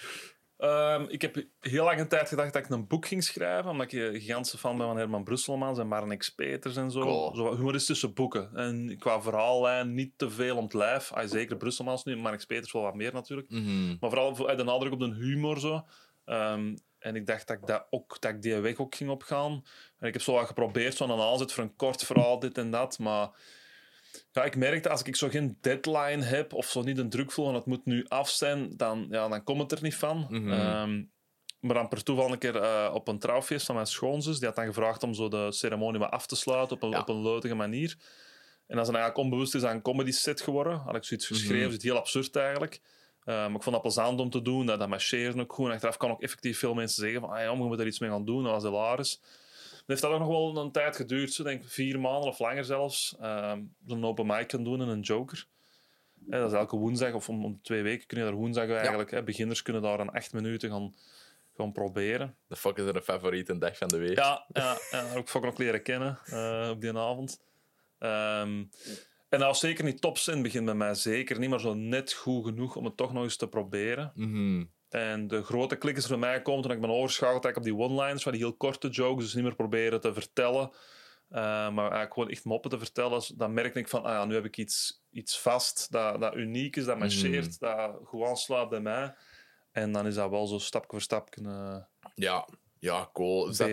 Ehm, 0.61 1.05
ik 1.07 1.21
heb 1.21 1.43
heel 1.59 1.83
lang 1.83 1.99
een 1.99 2.07
tijd 2.07 2.27
gedacht 2.27 2.53
dat 2.53 2.63
ik 2.65 2.69
een 2.69 2.87
boek 2.87 3.05
ging 3.07 3.23
schrijven, 3.23 3.71
omdat 3.71 3.91
ik 3.93 3.99
een 3.99 4.19
gigantische 4.19 4.57
fan 4.57 4.77
ben 4.77 4.87
van 4.87 4.97
Herman 4.97 5.23
Brusselmans 5.23 5.79
en 5.79 5.87
Marnix 5.87 6.29
Peters 6.29 6.75
en 6.75 6.91
zo. 6.91 6.99
Cool. 7.01 7.35
zo 7.35 7.55
humoristische 7.55 8.09
boeken. 8.09 8.49
En 8.55 8.95
qua 8.99 9.21
verhaallijn 9.21 9.93
niet 9.93 10.11
te 10.17 10.29
veel 10.29 10.57
om 10.57 10.63
het 10.63 10.73
lijf. 10.73 11.11
Ah, 11.11 11.27
zeker 11.29 11.57
Brusselmans 11.57 12.03
nu, 12.03 12.15
Marnix 12.17 12.45
Peters 12.45 12.71
wel 12.71 12.81
wat 12.81 12.95
meer 12.95 13.13
natuurlijk. 13.13 13.49
Mhm. 13.49 13.87
Maar 13.99 14.09
vooral 14.09 14.35
voor- 14.35 14.47
uit 14.47 14.57
de 14.57 14.63
nadruk 14.63 14.91
op 14.93 14.99
de 14.99 15.13
humor 15.15 15.59
zo. 15.59 15.85
Ehm, 16.25 16.75
en 16.99 17.15
ik 17.15 17.25
dacht 17.25 17.47
dat 17.47 17.57
ik, 17.57 17.65
dat, 17.67 17.87
ook, 17.89 18.17
dat 18.21 18.31
ik 18.31 18.41
die 18.41 18.55
weg 18.55 18.77
ook 18.77 18.95
ging 18.95 19.09
opgaan. 19.09 19.51
En 19.99 20.07
ik 20.07 20.13
heb 20.13 20.21
zo 20.21 20.33
wat 20.33 20.47
geprobeerd, 20.47 20.95
zo'n 20.95 21.11
aanzet 21.21 21.51
voor 21.53 21.63
een 21.63 21.75
kort 21.75 22.03
verhaal, 22.03 22.39
dit 22.39 22.57
en 22.57 22.71
dat. 22.71 22.99
Maar 22.99 23.29
ja, 24.31 24.43
ik 24.43 24.55
merkte 24.55 24.89
als 24.89 25.01
ik 25.01 25.15
zo 25.15 25.29
geen 25.29 25.57
deadline 25.61 26.23
heb 26.23 26.53
of 26.53 26.65
zo 26.69 26.81
niet 26.81 26.97
een 26.97 27.09
druk 27.09 27.31
voel 27.31 27.45
van 27.45 27.55
het 27.55 27.65
moet 27.65 27.85
nu 27.85 28.05
af 28.07 28.29
zijn, 28.29 28.77
dan, 28.77 29.07
ja, 29.09 29.27
dan 29.27 29.43
komt 29.43 29.61
het 29.61 29.71
er 29.71 29.83
niet 29.83 29.95
van. 29.95 30.25
Mhm. 30.29 30.51
Ehm, 30.51 31.03
maar 31.59 31.75
dan 31.75 31.87
per 31.87 32.03
toeval 32.03 32.31
een 32.31 32.37
keer 32.37 32.55
eh, 32.55 32.91
op 32.93 33.07
een 33.07 33.19
trouwfeest 33.19 33.65
van 33.65 33.75
mijn 33.75 33.87
schoonzus. 33.87 34.37
Die 34.37 34.47
had 34.47 34.55
dan 34.55 34.65
gevraagd 34.65 35.03
om 35.03 35.13
zo 35.13 35.27
de 35.29 35.51
ceremonie 35.51 35.99
wat 35.99 36.11
af 36.11 36.25
te 36.27 36.35
sluiten 36.35 36.75
op 36.75 36.83
een, 36.83 36.89
Ja. 36.89 36.99
op 36.99 37.09
een 37.09 37.21
leutige 37.21 37.55
manier. 37.55 37.95
En 38.67 38.77
dat 38.77 38.85
is 38.85 38.91
dan 38.91 39.01
eigenlijk 39.01 39.17
onbewust 39.17 39.55
is 39.55 39.61
dat 39.61 39.71
een 39.71 39.81
comedy 39.81 40.11
set 40.11 40.41
geworden. 40.41 40.77
Had 40.77 40.95
ik 40.95 41.03
zoiets 41.03 41.27
geschreven, 41.27 41.63
Mhm. 41.63 41.71
het 41.73 41.81
heel 41.83 41.97
absurd 41.97 42.35
eigenlijk. 42.35 42.81
Eh, 43.23 43.35
maar 43.35 43.55
ik 43.55 43.63
vond 43.63 43.71
dat 43.75 43.81
plezant 43.81 44.19
om 44.19 44.29
te 44.29 44.41
doen. 44.41 44.65
Dat, 44.65 44.79
dat 44.79 44.87
marcheren 44.89 45.39
ook 45.39 45.53
goed. 45.53 45.67
En 45.67 45.71
achteraf 45.73 45.97
kan 45.97 46.11
ook 46.11 46.21
effectief 46.21 46.59
veel 46.59 46.73
mensen 46.73 47.01
zeggen 47.03 47.21
van, 47.21 47.29
ah, 47.29 47.37
ja, 47.37 47.51
je 47.51 47.55
moet 47.57 47.79
er 47.79 47.87
iets 47.87 47.99
mee 47.99 48.09
gaan 48.09 48.25
doen. 48.25 48.43
Dat 48.43 48.51
was 48.51 48.63
hilarisch. 48.63 49.21
Heeft 49.85 50.01
dat 50.01 50.11
ook 50.11 50.19
nog 50.19 50.27
wel 50.27 50.57
een 50.57 50.71
tijd 50.71 50.95
geduurd. 50.95 51.33
Zo 51.33 51.43
denk 51.43 51.61
ik 51.61 51.69
vier 51.69 51.99
maanden 51.99 52.29
of 52.29 52.39
langer 52.39 52.65
zelfs. 52.65 53.15
Ehm 53.19 53.59
een 53.87 54.05
open 54.05 54.25
mic 54.25 54.47
kan 54.47 54.63
doen 54.63 54.81
en 54.81 54.87
een 54.87 54.99
joker. 54.99 55.47
Dat 56.13 56.51
is 56.51 56.57
elke 56.57 56.75
woensdag 56.75 57.13
of 57.13 57.29
om, 57.29 57.45
om 57.45 57.59
twee 57.61 57.81
weken 57.81 58.07
kun 58.07 58.17
je 58.17 58.23
daar 58.23 58.33
woensdag 58.33 58.69
eigenlijk. 58.69 59.11
hè, 59.11 59.23
beginners 59.23 59.61
kunnen 59.61 59.81
daar 59.81 59.99
een 59.99 60.09
acht 60.09 60.33
minuten 60.33 60.69
gaan, 60.69 60.95
gaan 61.57 61.71
proberen. 61.71 62.35
De 62.47 62.55
fuck 62.55 62.77
is 62.77 62.85
er 62.85 62.95
een 62.95 63.01
favoriete 63.01 63.57
dag 63.57 63.77
van 63.77 63.87
de 63.87 63.97
week? 63.97 64.17
Ja, 64.17 64.45
ja, 64.47 64.77
ja 64.91 65.01
ik 65.01 65.27
Fok 65.27 65.43
nog 65.43 65.57
leren 65.57 65.83
kennen 65.83 66.19
eh, 66.25 66.69
op 66.71 66.81
die 66.81 66.97
avond. 66.97 67.41
Ehm, 67.99 68.63
en 69.29 69.39
dat 69.39 69.41
was 69.41 69.59
zeker 69.59 69.83
niet 69.83 70.01
tops 70.01 70.27
in 70.27 70.33
het 70.33 70.43
begin 70.43 70.65
bij 70.65 70.73
mij. 70.73 70.93
Zeker 70.93 71.39
niet, 71.39 71.49
maar 71.49 71.59
zo 71.59 71.73
net 71.73 72.13
goed 72.13 72.45
genoeg 72.45 72.75
om 72.75 72.85
het 72.85 72.97
toch 72.97 73.13
nog 73.13 73.23
eens 73.23 73.35
te 73.35 73.47
proberen. 73.47 74.11
Mhm. 74.15 74.63
En 74.91 75.27
de 75.27 75.43
grote 75.43 75.75
klik 75.75 75.97
is 75.97 76.07
voor 76.07 76.19
mij 76.19 76.41
komt 76.41 76.63
toen 76.63 76.71
ik 76.71 76.81
ben 76.81 76.89
overschakeld 76.89 77.57
op 77.57 77.63
die 77.63 77.75
one-liners, 77.75 78.23
waar 78.23 78.33
die 78.33 78.41
heel 78.41 78.53
korte 78.53 78.87
jokes, 78.87 79.23
dus 79.23 79.33
niet 79.33 79.43
meer 79.43 79.55
proberen 79.55 80.01
te 80.01 80.13
vertellen, 80.13 80.71
eh, 81.29 81.41
maar 81.41 81.77
eigenlijk 81.77 82.13
gewoon 82.13 82.29
echt 82.29 82.43
moppen 82.45 82.69
te 82.69 82.77
vertellen. 82.77 83.11
Dus 83.11 83.27
dan 83.27 83.53
merk 83.53 83.75
ik 83.75 83.87
van, 83.87 84.03
ah 84.03 84.11
ja, 84.11 84.25
nu 84.25 84.33
heb 84.33 84.45
ik 84.45 84.57
iets, 84.57 85.03
iets 85.11 85.39
vast 85.39 85.91
dat, 85.91 86.19
dat 86.21 86.35
uniek 86.35 86.75
is, 86.75 86.85
dat 86.85 86.97
marcheert, 86.97 87.59
dat 87.59 87.99
goed 88.03 88.25
aanslaat 88.25 88.69
bij 88.69 88.79
mij. 88.81 89.15
En 89.71 89.91
dan 89.91 90.07
is 90.07 90.15
dat 90.15 90.29
wel 90.29 90.47
zo 90.47 90.57
stapje 90.57 90.89
voor 90.89 91.01
stapje. 91.01 91.41
eh, 91.43 91.77
Ja, 92.15 92.47
ja 92.81 93.09
cool. 93.13 93.53
Zat, 93.53 93.69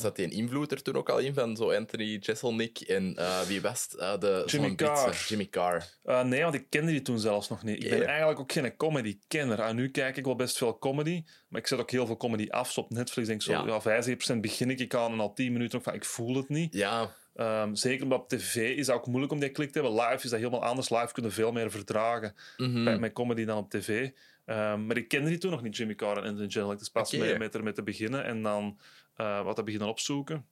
zat 0.00 0.16
die 0.16 0.24
een 0.24 0.30
invloed 0.30 0.72
er 0.72 0.82
toen 0.82 0.96
ook 0.96 1.08
al 1.08 1.18
in 1.18 1.34
van 1.34 1.56
zo 1.56 1.72
Anthony 1.72 2.18
Jeselnik 2.20 2.80
en 2.80 3.16
eh, 3.16 3.40
wie 3.40 3.60
West? 3.60 3.92
eh 3.92 4.18
de, 4.18 4.42
Jimmy 4.46 4.74
Carr. 4.74 5.24
Jimmy 5.28 5.48
Carr. 5.48 5.88
Uh, 6.04 6.22
nee, 6.22 6.42
want 6.42 6.54
ik 6.54 6.66
kende 6.68 6.90
die 6.90 7.02
toen 7.02 7.18
zelfs 7.18 7.48
nog 7.48 7.62
niet. 7.62 7.84
Ik 7.84 7.90
ben 7.90 8.06
eigenlijk 8.06 8.40
ook 8.40 8.52
geen 8.52 8.76
comedy-kenner. 8.76 9.60
En 9.60 9.76
nu 9.76 9.90
kijk 9.90 10.16
ik 10.16 10.24
wel 10.24 10.36
best 10.36 10.58
veel 10.58 10.78
comedy, 10.78 11.24
maar 11.48 11.60
ik 11.60 11.66
zet 11.66 11.78
ook 11.78 11.90
heel 11.90 12.06
veel 12.06 12.16
comedy 12.16 12.48
af. 12.50 12.78
Op 12.78 12.90
Netflix 12.90 13.28
denk 13.28 13.40
ik 13.40 13.46
zo, 13.46 13.52
Ja. 13.52 13.80
ja. 13.84 14.36
75% 14.36 14.40
begin 14.40 14.70
ik, 14.70 14.80
ik 14.80 14.94
aan 14.94 15.12
en 15.12 15.20
al 15.20 15.32
10 15.32 15.52
minuten 15.52 15.78
ook 15.78 15.84
van, 15.84 15.94
ik 15.94 16.04
voel 16.04 16.36
het 16.36 16.48
niet. 16.48 16.74
Ja, 16.74 17.10
Ehm, 17.34 17.74
zeker 17.74 18.02
omdat 18.02 18.18
op 18.18 18.28
tv 18.28 18.76
is 18.76 18.86
dat 18.86 18.96
ook 18.96 19.06
moeilijk 19.06 19.32
om 19.32 19.40
die 19.40 19.48
klik 19.48 19.72
te 19.72 19.80
hebben. 19.80 20.00
Live 20.00 20.24
is 20.24 20.30
dat 20.30 20.38
helemaal 20.38 20.64
anders. 20.64 20.90
Live 20.90 21.12
kunnen 21.12 21.32
veel 21.32 21.52
meer 21.52 21.70
verdragen 21.70 22.34
mhm. 22.56 22.84
bij, 22.84 22.98
met 22.98 23.12
comedy 23.12 23.44
dan 23.44 23.58
op 23.58 23.70
tv. 23.70 24.10
Ehm, 24.52 24.86
maar 24.86 24.96
ik 24.96 25.08
kende 25.08 25.28
die 25.28 25.38
toen 25.38 25.50
nog 25.50 25.62
niet, 25.62 25.76
Jimmy 25.76 25.94
Carr 25.94 26.16
en 26.16 26.24
Anthony 26.24 26.46
Jeselnik. 26.46 26.78
Dus 26.78 26.88
pas 26.88 27.12
mee 27.12 27.38
met, 27.38 27.54
er, 27.54 27.62
met 27.62 27.74
te 27.74 27.82
beginnen 27.82 28.24
en 28.24 28.42
dan 28.42 28.78
eh, 29.14 29.44
wat 29.44 29.56
te 29.56 29.62
beginnen 29.62 29.88
opzoeken. 29.88 30.46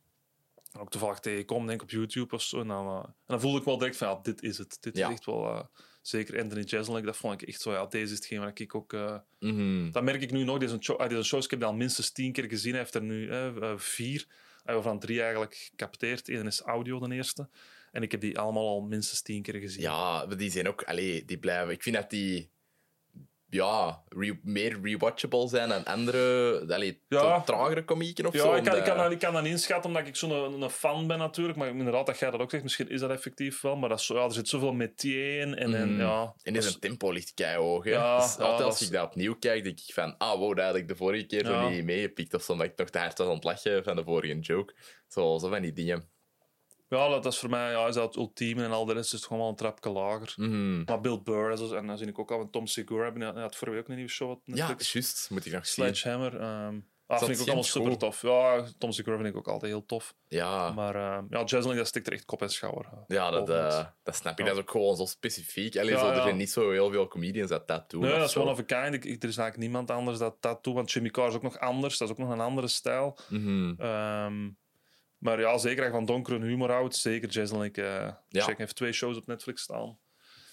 En 0.72 0.80
ook 0.80 0.90
toevallig 0.90 1.18
tegenkom, 1.18 1.66
denk 1.66 1.82
ik 1.82 1.82
op 1.82 1.90
YouTube 1.90 2.34
of 2.34 2.42
zo. 2.42 2.60
En 2.60 2.66
dan, 2.68 2.86
eh, 2.86 3.04
en 3.04 3.14
dan 3.26 3.40
voelde 3.40 3.58
ik 3.58 3.64
wel 3.64 3.78
direct 3.78 3.96
van, 3.96 4.08
ja, 4.08 4.18
dit 4.22 4.42
is 4.42 4.58
het. 4.58 4.78
Dit 4.80 4.96
Ja. 4.96 5.06
is 5.06 5.12
echt 5.12 5.24
wel... 5.24 5.46
eh, 5.46 5.64
zeker 6.02 6.40
Anthony 6.42 6.62
Jeselnik, 6.62 7.04
dat 7.04 7.16
vond 7.16 7.42
ik 7.42 7.48
echt 7.48 7.60
zo, 7.60 7.72
ja, 7.72 7.86
deze 7.86 8.04
is 8.04 8.18
hetgeen 8.18 8.38
waar 8.38 8.52
ik 8.54 8.74
ook... 8.74 8.92
mhm. 9.38 9.90
dat 9.90 10.02
merk 10.02 10.22
ik 10.22 10.30
nu 10.32 10.44
nog. 10.44 10.58
Deze, 10.58 10.76
show, 10.80 11.00
ah, 11.00 11.08
deze 11.08 11.22
shows, 11.22 11.44
ik 11.44 11.50
heb 11.50 11.60
die 11.60 11.68
al 11.68 11.74
minstens 11.74 12.10
tien 12.10 12.32
keer 12.32 12.48
gezien. 12.48 12.70
Hij 12.72 12.80
heeft 12.80 12.94
er 12.94 13.02
nu 13.02 13.30
vier, 13.76 14.26
uh, 14.28 14.74
waarvan 14.74 14.98
drie 14.98 15.20
eigenlijk 15.20 15.54
gecapteerd. 15.54 16.28
Eén 16.28 16.46
is 16.46 16.60
audio, 16.60 16.98
de 16.98 17.14
eerste. 17.14 17.48
En 17.92 18.02
ik 18.02 18.10
heb 18.10 18.20
die 18.20 18.38
allemaal 18.38 18.68
al 18.68 18.80
minstens 18.80 19.22
tien 19.22 19.42
keer 19.42 19.54
gezien. 19.54 19.82
ja, 19.82 20.26
die 20.26 20.50
zijn 20.50 20.68
ook, 20.68 20.82
allee, 20.82 21.24
die 21.24 21.38
blijven. 21.38 21.72
Ik 21.72 21.82
vind 21.82 21.96
dat 21.96 22.10
die 22.10 22.50
ja, 23.50 24.02
re- 24.08 24.38
meer 24.42 24.78
rewatchable 24.82 25.48
zijn 25.48 25.68
dan 25.68 25.84
andere, 25.84 26.64
allee, 26.74 27.02
Ja. 27.08 27.40
tragere 27.40 27.84
komieken 27.84 28.26
of 28.26 28.32
Ja, 28.34 28.40
zo. 28.40 28.54
ik 28.54 28.64
kan, 28.64 28.76
ik, 28.76 28.84
kan, 28.84 29.10
ik 29.12 29.18
kan 29.18 29.32
dat 29.32 29.44
inschatten 29.44 29.90
omdat 29.90 30.06
ik 30.06 30.16
zo'n 30.16 30.62
een 30.62 30.70
fan 30.70 31.06
ben 31.06 31.18
natuurlijk. 31.18 31.58
Maar 31.58 31.68
inderdaad, 31.68 32.06
dat 32.06 32.18
jij 32.18 32.30
dat 32.30 32.40
ook 32.40 32.50
zegt, 32.50 32.62
misschien 32.62 32.88
is 32.88 33.00
dat 33.00 33.10
effectief 33.10 33.60
wel. 33.60 33.76
Maar 33.76 33.88
dat 33.88 34.00
is 34.00 34.06
ja, 34.06 34.24
er 34.24 34.32
zit 34.32 34.48
zoveel 34.48 34.72
metier 34.72 35.40
in. 35.40 35.54
En, 35.56 35.74
en, 35.74 35.90
Mhm. 35.92 36.00
ja, 36.00 36.34
En 36.42 36.56
is- 36.56 36.74
een 36.74 36.80
tempo 36.80 37.10
ligt 37.10 37.34
keihoog. 37.34 37.84
Ja, 37.84 38.18
dus 38.20 38.34
ja, 38.38 38.44
altijd 38.44 38.62
als 38.68 38.82
ik 38.82 38.90
dat 38.92 39.04
opnieuw 39.06 39.34
kijk, 39.38 39.64
denk 39.64 39.78
ik 39.78 39.94
van, 39.94 40.14
ah 40.18 40.38
wow, 40.38 40.56
dat 40.56 40.66
had 40.66 40.76
ik 40.76 40.88
de 40.88 40.96
vorige 40.96 41.26
keer 41.26 41.44
Ja. 41.50 41.62
zo 41.62 41.68
niet 41.68 41.84
meegepikt. 41.84 42.34
Of 42.34 42.42
zo, 42.42 42.52
omdat 42.52 42.66
ik 42.66 42.76
nog 42.76 42.88
te 42.90 42.98
hard 42.98 43.18
was 43.18 43.26
aan 43.28 43.34
het 43.34 43.44
lachen 43.44 43.84
van 43.84 43.96
de 43.96 44.04
vorige 44.04 44.38
joke. 44.38 44.74
Zo, 45.08 45.38
zo 45.38 45.48
van 45.48 45.62
die 45.62 45.72
dingen. 45.72 46.10
Ja, 46.98 47.08
dat 47.08 47.26
is 47.26 47.38
voor 47.38 47.50
mij 47.50 47.70
ja, 47.70 47.86
is 47.86 47.94
dat 47.94 48.04
het 48.04 48.16
ultieme. 48.16 48.64
En 48.64 48.70
al 48.70 48.84
de 48.84 48.92
rest 48.92 49.04
is 49.06 49.12
het 49.12 49.22
gewoon 49.22 49.38
wel 49.38 49.48
een 49.50 49.56
trapje 49.56 49.90
lager. 49.90 50.32
Mhm. 50.36 50.82
Maar 50.84 51.00
Bill 51.00 51.20
Burr, 51.24 51.50
is- 51.52 51.70
en 51.70 51.86
dan 51.86 51.98
zie 51.98 52.06
ik 52.06 52.18
ook 52.18 52.30
al, 52.30 52.38
want 52.38 52.52
Tom 52.52 52.66
Segura, 52.66 53.02
hebben 53.04 53.32
die 53.32 53.42
had 53.42 53.56
vorige 53.56 53.70
week 53.70 53.80
ook 53.80 53.88
een 53.88 53.94
nieuwe 53.94 54.10
show 54.10 54.38
Ja, 54.44 54.74
juist. 54.78 55.26
Moet 55.30 55.46
ik 55.46 55.52
nog 55.52 55.66
zien. 55.66 55.84
Sledgehammer. 55.84 56.38
ah, 56.40 56.72
dat 57.06 57.18
vind 57.18 57.30
ik 57.30 57.40
ook 57.40 57.46
allemaal 57.46 57.64
super 57.64 57.98
tof. 57.98 58.22
Ja, 58.22 58.64
Tom 58.78 58.92
Segura 58.92 59.16
vind 59.16 59.28
ik 59.28 59.36
ook 59.36 59.48
altijd 59.48 59.72
heel 59.72 59.86
tof. 59.86 60.14
Ja, 60.28 60.72
Maar 60.72 60.94
ehm 60.94 61.24
ja, 61.30 61.42
Jeselnik, 61.44 61.76
dat 61.76 61.86
stikt 61.86 62.06
er 62.06 62.12
echt 62.12 62.24
kop 62.24 62.42
en 62.42 62.50
schouder. 62.50 62.84
eh, 62.92 62.98
ja 63.06 63.30
dat, 63.30 63.50
eh, 63.50 63.84
dat 64.02 64.16
snap 64.16 64.32
ik. 64.32 64.38
Ja. 64.38 64.44
Dat 64.44 64.54
is 64.54 64.60
ook 64.60 64.70
gewoon 64.70 64.96
zo 64.96 65.04
specifiek. 65.04 65.76
Allee, 65.76 65.90
Ja, 65.92 65.98
zo, 65.98 66.08
er 66.08 66.16
ja. 66.16 66.22
zijn 66.22 66.36
niet 66.36 66.50
zo 66.50 66.70
heel 66.70 66.90
veel 66.90 67.08
comedians 67.08 67.50
dat 67.50 67.66
dat 67.68 67.90
doen. 67.90 68.00
Nee, 68.00 68.18
dat 68.18 68.28
is 68.28 68.36
one 68.36 68.50
of 68.50 68.58
a 68.58 68.62
kind. 68.62 68.94
Ik, 68.94 69.04
ik- 69.04 69.22
er 69.22 69.28
is 69.28 69.36
eigenlijk 69.36 69.56
niemand 69.56 69.90
anders 69.90 70.18
dat 70.18 70.36
dat 70.42 70.64
doet. 70.64 70.74
Want 70.74 70.92
Jimmy 70.92 71.10
Carr 71.10 71.28
is 71.28 71.34
ook 71.34 71.42
nog 71.42 71.58
anders. 71.58 71.98
Dat 71.98 72.08
is 72.08 72.14
ook 72.14 72.20
nog 72.20 72.30
een 72.30 72.40
andere 72.40 72.68
stijl. 72.68 73.18
Mhm. 73.28 73.74
Ehm, 73.78 74.48
maar 75.20 75.40
ja, 75.40 75.58
zeker 75.58 75.78
als 75.78 75.86
je 75.86 75.96
van 75.96 76.04
donkere 76.06 76.44
humor 76.44 76.70
houdt. 76.70 76.96
Zeker 76.96 77.28
Jeselnik. 77.28 77.76
eh 77.76 78.08
Ja. 78.28 78.42
Check 78.44 78.58
heeft 78.58 78.76
twee 78.76 78.92
shows 78.92 79.16
op 79.16 79.26
Netflix 79.26 79.62
staan. 79.62 79.98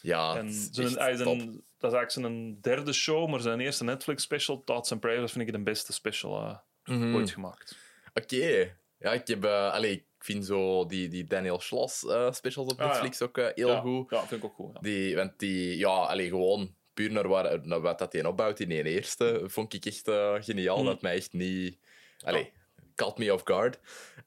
Ja, 0.02 0.38
en 0.38 0.52
zijn, 0.54 0.88
een, 0.88 1.64
dat 1.78 1.92
is 1.92 1.98
eigenlijk 1.98 2.12
zijn 2.12 2.62
derde 2.62 2.94
show. 2.94 3.30
Maar 3.30 3.40
zijn 3.40 3.60
eerste 3.60 3.84
Netflix 3.84 4.24
special, 4.24 4.64
Thoughts 4.64 4.92
and 4.92 5.02
Prayers, 5.02 5.32
vind 5.32 5.48
ik 5.48 5.54
de 5.54 5.60
beste 5.64 5.94
special 5.94 6.38
eh, 6.42 6.58
Mhm. 6.84 7.16
ooit 7.16 7.30
gemaakt. 7.32 7.78
Oké. 8.14 8.76
Ja, 9.00 9.14
ik 9.14 9.28
heb... 9.28 9.44
eh, 9.44 9.82
ik 9.84 10.06
vind 10.20 10.46
zo 10.46 10.86
die, 10.86 11.08
die 11.10 11.24
Daniel 11.24 11.60
Schloss 11.60 12.00
specials 12.32 12.72
op 12.72 12.80
Ah, 12.80 12.86
ja. 12.86 12.92
Netflix 12.92 13.22
ook 13.22 13.38
heel 13.56 13.68
ja, 13.70 13.80
goed. 13.80 14.10
Ja, 14.10 14.20
vind 14.28 14.44
ik 14.44 14.50
ook 14.50 14.56
goed. 14.56 14.70
Ja. 14.74 14.80
Die, 14.80 15.16
want 15.16 15.40
die, 15.40 15.78
ja, 15.78 15.88
allee, 15.88 16.30
gewoon 16.30 16.76
puur 16.94 17.12
naar, 17.12 17.28
waar, 17.28 17.68
naar 17.68 17.82
wat 17.82 18.00
dat 18.00 18.14
hij 18.14 18.26
opbouwt 18.26 18.60
in 18.60 18.70
die 18.70 18.84
eerste, 18.84 19.42
vond 19.46 19.74
ik 19.74 19.86
echt 19.86 20.10
geniaal. 20.46 20.80
Mm. 20.80 20.86
Dat 20.86 21.02
mij 21.02 21.16
echt 21.16 21.34
niet. 21.34 21.78
Allee, 22.24 22.52
caught 22.98 23.18
me 23.18 23.34
off 23.34 23.44
guard. 23.46 23.80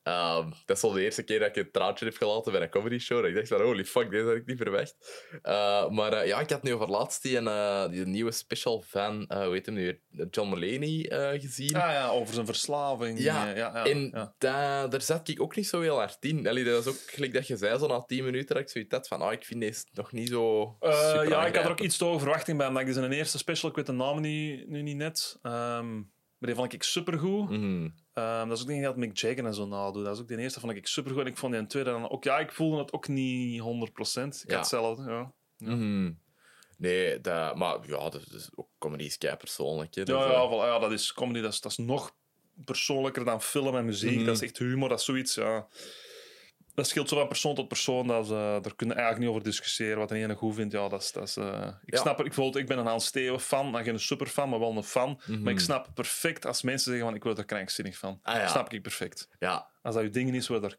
Ehm, 0.02 0.50
dat 0.66 0.76
is 0.76 0.82
al 0.82 0.90
de 0.92 1.02
eerste 1.02 1.22
keer 1.22 1.38
dat 1.38 1.48
ik 1.48 1.56
een 1.56 1.70
traantje 1.70 2.04
heb 2.04 2.16
gelaten 2.16 2.52
bij 2.52 2.60
een 2.62 2.68
comedy 2.70 2.98
show. 2.98 3.18
Dat 3.18 3.28
ik 3.28 3.34
dacht 3.34 3.48
van, 3.48 3.60
holy 3.60 3.84
fuck, 3.84 4.10
deze 4.10 4.24
had 4.24 4.34
ik 4.34 4.46
niet 4.46 4.56
verwacht. 4.56 4.96
Eh, 5.42 5.88
maar 5.88 6.12
eh, 6.12 6.26
ja, 6.26 6.40
ik 6.40 6.50
had 6.50 6.62
nu 6.62 6.74
over 6.74 6.88
laatst 6.88 7.22
die, 7.22 7.38
eh, 7.38 7.88
die 7.88 8.06
nieuwe 8.06 8.30
special 8.32 8.82
van, 8.86 9.24
hoe 9.28 9.52
heet 9.52 9.66
hem 9.66 9.74
nu 9.74 9.82
weer? 9.84 10.26
John 10.30 10.48
Mulaney 10.50 11.38
gezien. 11.40 11.74
Ah 11.74 11.92
ja, 11.92 12.08
over 12.08 12.34
zijn 12.34 12.46
verslaving. 12.46 13.18
Ja, 13.18 13.48
ja, 13.48 13.54
ja, 13.56 13.84
en 13.86 14.10
ja. 14.12 14.34
da- 14.38 14.88
daar 14.88 15.02
zat 15.02 15.28
ik 15.28 15.42
ook 15.42 15.56
niet 15.56 15.66
zo 15.68 15.80
heel 15.80 15.96
hard 15.96 16.16
in. 16.20 16.46
Allee, 16.48 16.64
dat 16.64 16.84
was 16.84 16.94
ook 16.94 17.00
gelijk 17.06 17.32
dat 17.32 17.46
je 17.46 17.56
zei, 17.56 17.78
zo 17.78 17.86
na 17.86 18.00
10 18.00 18.24
minuten, 18.24 18.54
dat 18.54 18.64
ik 18.64 18.68
zoiets 18.70 18.94
had 18.94 19.08
van, 19.08 19.20
ah, 19.20 19.32
ik 19.32 19.44
vind 19.44 19.60
deze 19.60 19.84
nog 19.92 20.12
niet 20.12 20.28
zo 20.28 20.76
ja, 20.80 21.46
ik 21.46 21.54
had 21.54 21.64
er 21.64 21.70
ook 21.70 21.80
iets 21.80 21.96
te 21.96 22.04
hoge 22.04 22.18
verwachting 22.18 22.58
bij. 22.58 22.66
Omdat 22.66 22.86
ik 22.86 22.92
zijn 22.92 23.12
eerste 23.12 23.38
special, 23.38 23.70
ik 23.70 23.76
weet 23.76 23.86
de 23.86 23.92
naam 23.92 24.20
niet, 24.20 24.68
nu 24.68 24.82
niet 24.82 24.96
net. 24.96 25.38
Ehm, 25.42 25.94
maar 25.94 26.48
die 26.48 26.54
vond 26.54 26.72
ik 26.72 26.82
supergoed. 26.82 27.50
Mhm. 27.50 27.88
Ehm, 28.20 28.48
dat 28.48 28.56
is 28.56 28.62
ook 28.62 28.68
niet 28.70 28.82
dat 28.82 28.96
Mick 28.96 29.16
Jagger 29.18 29.44
en 29.44 29.54
zo 29.54 29.66
nadoet. 29.66 30.04
Dat 30.04 30.14
is 30.14 30.20
ook 30.22 30.28
de 30.28 30.36
eerste 30.36 30.60
vond 30.60 30.72
ik 30.72 30.86
supergoed. 30.86 31.20
En 31.22 31.26
ik 31.26 31.36
vond 31.36 31.52
die 31.52 31.66
tweede 31.66 31.90
dan 31.90 32.10
ook... 32.10 32.24
Ja, 32.24 32.38
ik 32.38 32.52
voelde 32.52 32.78
het 32.78 32.92
ook 32.92 33.08
niet 33.08 33.60
100%. 33.60 34.42
Ik 34.42 34.50
Ja. 34.50 34.56
had 34.56 34.58
hetzelfde, 34.58 35.02
ja. 35.10 35.32
Ja. 35.56 35.74
Mhm. 35.74 36.12
Nee, 36.78 37.20
dat, 37.20 37.56
maar 37.56 37.78
ja, 37.86 38.08
dat 38.08 38.22
is 38.34 38.48
ook 38.54 38.68
comedy 38.78 39.04
is 39.04 39.18
kei 39.18 39.36
persoonlijk. 39.36 39.94
Hè. 39.94 40.00
Ja, 40.00 40.06
Dus, 40.06 40.16
ja, 40.16 40.24
eh, 40.42 40.48
wel, 40.48 40.66
ja, 40.66 40.78
dat 40.78 40.92
is 40.92 41.12
comedy. 41.12 41.40
Dat 41.40 41.52
is, 41.52 41.60
dat 41.60 41.70
is 41.70 41.78
nog 41.78 42.14
persoonlijker 42.64 43.24
dan 43.24 43.42
film 43.42 43.76
en 43.76 43.84
muziek. 43.84 44.16
Mhm. 44.16 44.24
Dat 44.24 44.34
is 44.34 44.42
echt 44.42 44.58
humor. 44.58 44.88
Dat 44.88 44.98
is 44.98 45.04
zoiets, 45.04 45.34
ja... 45.34 45.66
Dat 46.74 46.88
scheelt 46.88 47.08
zo 47.08 47.16
van 47.16 47.28
persoon 47.28 47.54
tot 47.54 47.68
persoon. 47.68 48.06
Dat 48.06 48.24
eh, 48.24 48.30
daar 48.30 48.74
kunnen 48.76 48.96
we 48.96 49.02
eigenlijk 49.02 49.18
niet 49.18 49.28
over 49.28 49.42
discussiëren. 49.42 49.98
Wat 49.98 50.08
de 50.08 50.14
ene 50.16 50.34
goed 50.34 50.54
vindt, 50.54 50.72
ja, 50.72 50.88
dat 50.88 51.00
is... 51.02 51.12
Dat 51.12 51.28
is 51.28 51.36
eh, 51.36 51.68
ik 51.84 51.94
Ja. 51.94 52.00
snap 52.00 52.16
het. 52.16 52.26
Ik, 52.26 52.32
bijvoorbeeld, 52.34 52.56
ik 52.56 52.66
ben 52.66 52.78
een 52.78 52.86
Hans 52.86 53.06
Steeuwen 53.06 53.40
fan. 53.40 53.70
Nou, 53.70 53.84
geen 53.84 54.00
superfan, 54.00 54.48
maar 54.48 54.58
wel 54.58 54.76
een 54.76 54.82
fan. 54.84 55.20
Mhm. 55.26 55.42
Maar 55.42 55.52
ik 55.52 55.60
snap 55.60 55.88
perfect 55.94 56.46
als 56.46 56.62
mensen 56.62 56.90
zeggen 56.90 57.06
van 57.08 57.16
ik 57.16 57.22
word 57.24 57.38
er 57.38 57.44
krankzinnig 57.44 57.96
van. 57.98 58.18
Ah, 58.22 58.34
ja. 58.34 58.46
Snap 58.46 58.72
ik 58.72 58.82
perfect. 58.82 59.28
ja, 59.38 59.70
Als 59.82 59.94
dat 59.94 60.04
je 60.04 60.10
ding 60.10 60.34
is, 60.34 60.48
word 60.48 60.62
je 60.62 60.68
er 60.68 60.78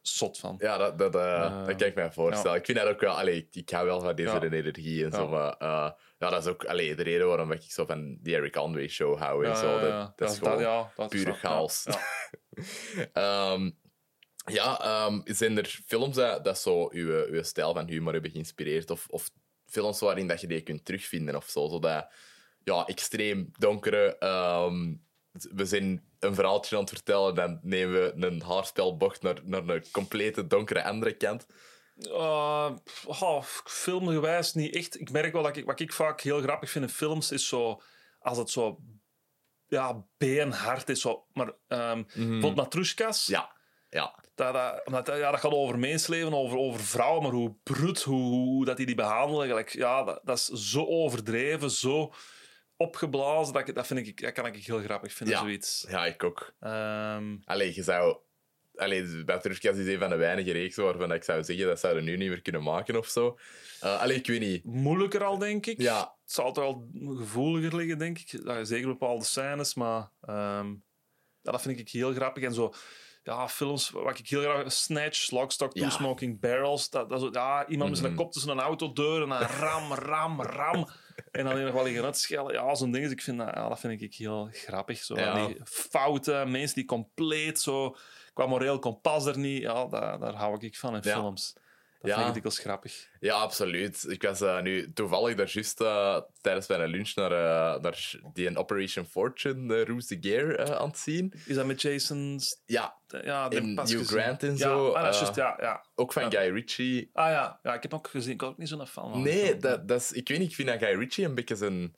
zot 0.00 0.38
van. 0.38 0.54
ja, 0.58 0.76
dat, 0.76 0.98
dat, 0.98 1.14
eh, 1.14 1.44
Eh, 1.44 1.66
dat 1.66 1.76
kan 1.76 1.86
ik 1.86 1.94
me 1.94 2.12
voorstellen. 2.12 2.56
Ik 2.58 2.64
vind 2.64 2.78
dat 2.78 2.86
ook 2.88 3.00
wel... 3.00 3.18
Allee, 3.18 3.36
ik, 3.36 3.48
ik 3.54 3.70
hou 3.70 3.86
wel 3.86 4.00
van 4.00 4.14
deze 4.16 4.28
Ja. 4.34 4.42
energie 4.42 5.04
en 5.04 5.12
zo, 5.12 5.28
maar... 5.28 5.52
eh, 5.58 5.90
ja, 6.18 6.30
dat 6.30 6.44
is 6.44 6.46
ook 6.50 6.64
allee, 6.64 6.94
de 6.94 7.02
reden 7.02 7.26
waarom 7.26 7.52
ik 7.52 7.62
zo 7.62 7.84
van 7.84 8.16
die 8.20 8.34
Eric 8.34 8.56
Andre 8.56 8.88
show 8.88 9.18
hou. 9.18 9.46
en 9.46 9.56
zo. 9.56 9.80
Dat, 9.80 10.12
dat 10.18 10.30
is 10.30 10.38
gewoon... 10.38 10.60
ja, 10.60 10.92
dat 10.96 11.12
ja, 11.12 11.32
chaos. 11.32 11.84
Ja, 11.84 11.98
Ehm, 13.12 13.70
ja, 14.44 14.80
ehm, 14.80 15.20
zijn 15.24 15.58
er 15.58 15.80
films 15.86 16.16
dat, 16.16 16.44
dat 16.44 16.58
zo 16.58 16.90
uw, 16.90 17.26
uw 17.26 17.42
stijl 17.42 17.74
van 17.74 17.88
humor 17.88 18.12
hebben 18.12 18.30
geïnspireerd? 18.30 18.90
Of, 18.90 19.06
of 19.08 19.30
films 19.66 20.00
waarin 20.00 20.26
dat 20.26 20.40
je 20.40 20.46
die 20.46 20.60
kunt 20.60 20.84
terugvinden 20.84 21.36
of 21.36 21.48
zo? 21.48 21.68
Zodat, 21.68 22.12
ja, 22.64 22.86
extreem 22.86 23.50
donkere... 23.58 24.18
ehm, 24.18 24.94
we 25.32 25.64
zijn 25.64 26.04
een 26.18 26.34
verhaaltje 26.34 26.76
aan 26.76 26.82
het 26.82 26.90
vertellen, 26.90 27.34
dan 27.34 27.60
nemen 27.62 27.94
we 27.94 28.26
een 28.26 28.42
haarspelbocht 28.42 29.22
naar, 29.22 29.40
naar 29.44 29.68
een 29.68 29.90
complete 29.90 30.46
donkere 30.46 30.84
andere 30.84 31.16
kant. 31.16 31.46
Uh, 31.96 32.70
oh, 33.06 33.42
filmgewijs 33.64 34.52
niet 34.54 34.74
echt. 34.74 35.00
Ik 35.00 35.10
merk 35.10 35.32
wel 35.32 35.42
dat 35.42 35.56
ik, 35.56 35.64
wat 35.64 35.80
ik 35.80 35.92
vaak 35.92 36.20
heel 36.20 36.40
grappig 36.40 36.70
vind 36.70 36.84
in 36.84 36.90
films 36.90 37.30
is 37.30 37.48
zo 37.48 37.82
als 38.18 38.38
het 38.38 38.50
zo 38.50 38.80
ja, 39.66 40.06
beenhard 40.16 40.88
is. 40.88 41.00
Zo. 41.00 41.26
Maar 41.32 41.52
um, 41.68 42.06
bijvoorbeeld 42.14 42.54
Matrushkas. 42.54 43.26
Ja, 43.26 43.56
ja. 43.88 44.21
Dat, 44.34 44.52
dat, 44.54 44.82
omdat, 44.84 45.06
ja, 45.06 45.30
dat 45.30 45.40
gaat 45.40 45.52
over 45.52 45.78
mensleven, 45.78 46.32
over, 46.34 46.58
over 46.58 46.80
vrouwen, 46.80 47.22
maar 47.22 47.32
hoe 47.32 47.54
brut, 47.62 48.02
hoe, 48.02 48.22
hoe 48.34 48.64
dat 48.64 48.76
die 48.76 48.86
die 48.86 48.94
behandelen. 48.94 49.46
Gelijk, 49.48 49.68
ja, 49.68 50.02
dat, 50.04 50.20
dat 50.24 50.38
is 50.38 50.46
zo 50.46 50.86
overdreven, 50.86 51.70
zo 51.70 52.12
opgeblazen. 52.76 53.52
Dat, 53.54 53.74
dat, 53.74 53.86
vind 53.86 54.06
ik, 54.06 54.20
dat 54.20 54.32
kan 54.32 54.46
ik 54.46 54.56
heel 54.66 54.78
grappig 54.80 55.12
vinden, 55.12 55.36
Ja. 55.36 55.42
zoiets. 55.42 55.86
Ja, 55.88 56.06
ik 56.06 56.24
ook. 56.24 56.54
Ehm, 56.60 57.36
Allee, 57.44 57.74
je 57.74 57.82
zou... 57.82 58.16
Allee, 58.74 59.24
Batrushkas 59.24 59.76
is 59.76 59.86
een 59.86 59.98
van 59.98 60.08
de 60.10 60.16
weinige 60.16 60.52
reeksen 60.52 60.84
waarvan 60.84 61.12
ik 61.12 61.24
zou 61.24 61.44
zeggen 61.44 61.66
dat 61.66 61.80
zouden 61.80 62.04
nu 62.04 62.16
niet 62.16 62.28
meer 62.28 62.42
kunnen 62.42 62.62
maken 62.62 62.96
of 62.96 63.06
zo. 63.06 63.38
Eh 63.80 64.00
allee, 64.00 64.16
ik 64.16 64.26
weet 64.26 64.40
niet. 64.40 64.64
moeilijker 64.64 65.24
al, 65.24 65.38
denk 65.38 65.66
ik. 65.66 65.80
Ja, 65.80 65.98
Het 66.22 66.32
zal 66.32 66.52
toch 66.52 66.64
wel 66.64 66.88
gevoeliger 67.18 67.76
liggen, 67.76 67.98
denk 67.98 68.18
ik. 68.18 68.40
Zeker 68.62 68.88
bepaalde 68.88 69.24
scènes, 69.24 69.74
maar 69.74 70.10
ehm, 70.20 70.68
ja, 71.40 71.50
dat 71.52 71.62
vind 71.62 71.78
ik 71.78 71.88
heel 71.88 72.12
grappig. 72.12 72.42
En 72.42 72.54
zo, 72.54 72.72
ja, 73.22 73.48
films 73.48 73.90
wat 73.90 74.18
ik 74.18 74.28
heel 74.28 74.40
graag... 74.40 74.72
Snatch, 74.72 75.30
Lockstock, 75.30 75.72
Two 75.72 75.84
Ja. 75.84 75.90
Smoking 75.90 76.40
Barrels. 76.40 76.90
Dat, 76.90 77.08
dat 77.08 77.22
is, 77.22 77.28
ja, 77.32 77.66
iemand 77.66 77.90
met 77.90 77.98
zijn 77.98 78.12
Mhm. 78.12 78.20
kop 78.20 78.32
tussen 78.32 78.50
een 78.50 78.60
autodeur 78.60 79.22
en 79.22 79.28
dan 79.28 79.38
ram, 79.40 79.92
ram, 79.92 80.42
ram. 80.42 80.88
En 81.30 81.44
dan 81.44 81.62
nog 81.64 81.72
wel 81.72 81.84
liggen 81.84 82.04
uitschellen. 82.04 82.52
Ja, 82.52 82.74
zo'n 82.74 82.90
ding. 82.90 83.04
Dus 83.04 83.12
ik 83.12 83.22
vind 83.22 83.38
dat, 83.38 83.50
ja, 83.54 83.68
dat 83.68 83.80
vind 83.80 84.02
ik 84.02 84.14
heel 84.14 84.48
grappig. 84.52 84.98
Zo, 85.04 85.14
Ja. 85.18 85.46
Die 85.46 85.60
fouten, 85.64 86.50
mensen 86.50 86.74
die 86.76 86.84
compleet 86.84 87.60
zo... 87.60 87.96
Qua 88.34 88.46
moreel 88.46 88.78
kompas 88.78 89.26
er 89.26 89.38
niet. 89.38 89.62
Ja, 89.62 89.86
daar, 89.86 90.18
daar 90.18 90.34
hou 90.34 90.56
ik 90.66 90.76
van 90.76 90.94
in 90.94 91.02
films. 91.02 91.56
Dat 92.02 92.10
Ja. 92.10 92.16
vind 92.16 92.28
ik 92.28 92.34
dikwijls 92.34 92.58
grappig. 92.58 93.08
Ja, 93.20 93.34
absoluut. 93.34 94.04
Ik 94.08 94.22
was 94.22 94.40
eh, 94.40 94.60
nu 94.60 94.92
toevallig 94.92 95.34
daar 95.36 95.50
juist 95.52 95.80
eh, 95.80 96.20
tijdens 96.40 96.66
mijn 96.66 96.88
lunch 96.90 97.14
naar, 97.14 97.32
eh, 97.32 97.80
naar 97.82 98.10
die 98.32 98.56
Operation 98.56 99.04
Fortune, 99.06 99.68
de 99.68 99.82
Ruse 99.82 100.18
de 100.18 100.28
Gear, 100.28 100.74
aan 100.78 100.88
het 100.88 100.98
zien. 100.98 101.32
Is 101.46 101.54
dat 101.54 101.66
met 101.66 101.82
Jason... 101.82 102.40
St- 102.40 102.62
Ja, 102.66 102.94
Ja, 103.24 103.50
in 103.50 103.64
Hugh 103.68 103.80
gezien. 103.80 104.04
Grant 104.04 104.42
en 104.42 104.50
Ja, 104.50 104.56
zo. 104.56 104.90
ah, 104.92 105.02
dat 105.04 105.14
is 105.14 105.20
juist, 105.20 105.34
ja, 105.36 105.56
ja. 105.60 105.84
Ook 105.94 106.12
van 106.12 106.22
Ja. 106.22 106.40
Guy 106.40 106.52
Ritchie. 106.52 107.10
Ah 107.12 107.30
ja. 107.30 107.60
ja, 107.62 107.74
ik 107.74 107.82
heb 107.82 107.90
hem 107.90 108.00
ook 108.00 108.08
gezien. 108.08 108.32
Ik 108.32 108.40
was 108.40 108.50
ook 108.50 108.58
niet 108.58 108.68
zo'n 108.68 108.86
fan 108.86 109.10
van. 109.10 109.22
Nee, 109.22 109.56
dat, 109.56 109.88
dat 109.88 110.00
is, 110.00 110.12
ik 110.12 110.28
weet 110.28 110.38
niet, 110.38 110.48
ik 110.48 110.54
vind 110.54 110.68
dat 110.68 110.78
Guy 110.78 110.98
Ritchie 110.98 111.24
een 111.24 111.34
beetje 111.34 111.56
zijn... 111.56 111.94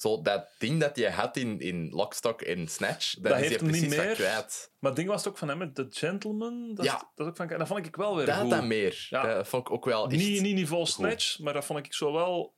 Zo, 0.00 0.22
dat 0.22 0.48
ding 0.58 0.80
dat 0.80 0.96
je 0.96 1.10
had 1.10 1.36
in, 1.36 1.60
in 1.60 1.88
Lockstock 1.90 2.42
en 2.42 2.68
Snatch, 2.68 3.14
dat, 3.14 3.22
Dat 3.22 3.32
is 3.40 3.48
heeft 3.48 3.60
hij 3.60 3.70
niet 3.70 3.78
precies 3.80 3.96
van 3.96 4.06
meer. 4.06 4.14
kwijt. 4.14 4.72
Maar 4.78 4.90
het 4.90 4.98
ding 4.98 5.08
was 5.10 5.18
het 5.24 5.28
ook 5.32 5.38
van 5.38 5.48
hem 5.48 5.58
met 5.58 5.74
The 5.74 5.86
Gentleman. 5.90 6.74
Dat, 6.74 6.84
Ja. 6.84 6.94
is, 6.96 7.02
dat, 7.14 7.26
ook 7.26 7.36
van, 7.36 7.48
dat 7.48 7.66
vond 7.66 7.86
ik 7.86 7.96
wel 7.96 8.16
weer 8.16 8.26
Dat 8.26 8.34
goed. 8.36 8.50
dat 8.50 8.64
meer. 8.64 9.06
Ja. 9.10 9.34
Dat 9.34 9.48
vond 9.48 9.66
ik 9.66 9.72
ook 9.72 9.84
wel 9.84 10.08
echt... 10.10 10.16
Niet, 10.16 10.40
niet 10.40 10.54
niveau 10.54 10.86
Snatch, 10.86 11.38
maar 11.38 11.52
dat 11.52 11.64
vond 11.64 11.78
ik 11.86 11.94
zo 11.94 12.12
wel 12.12 12.54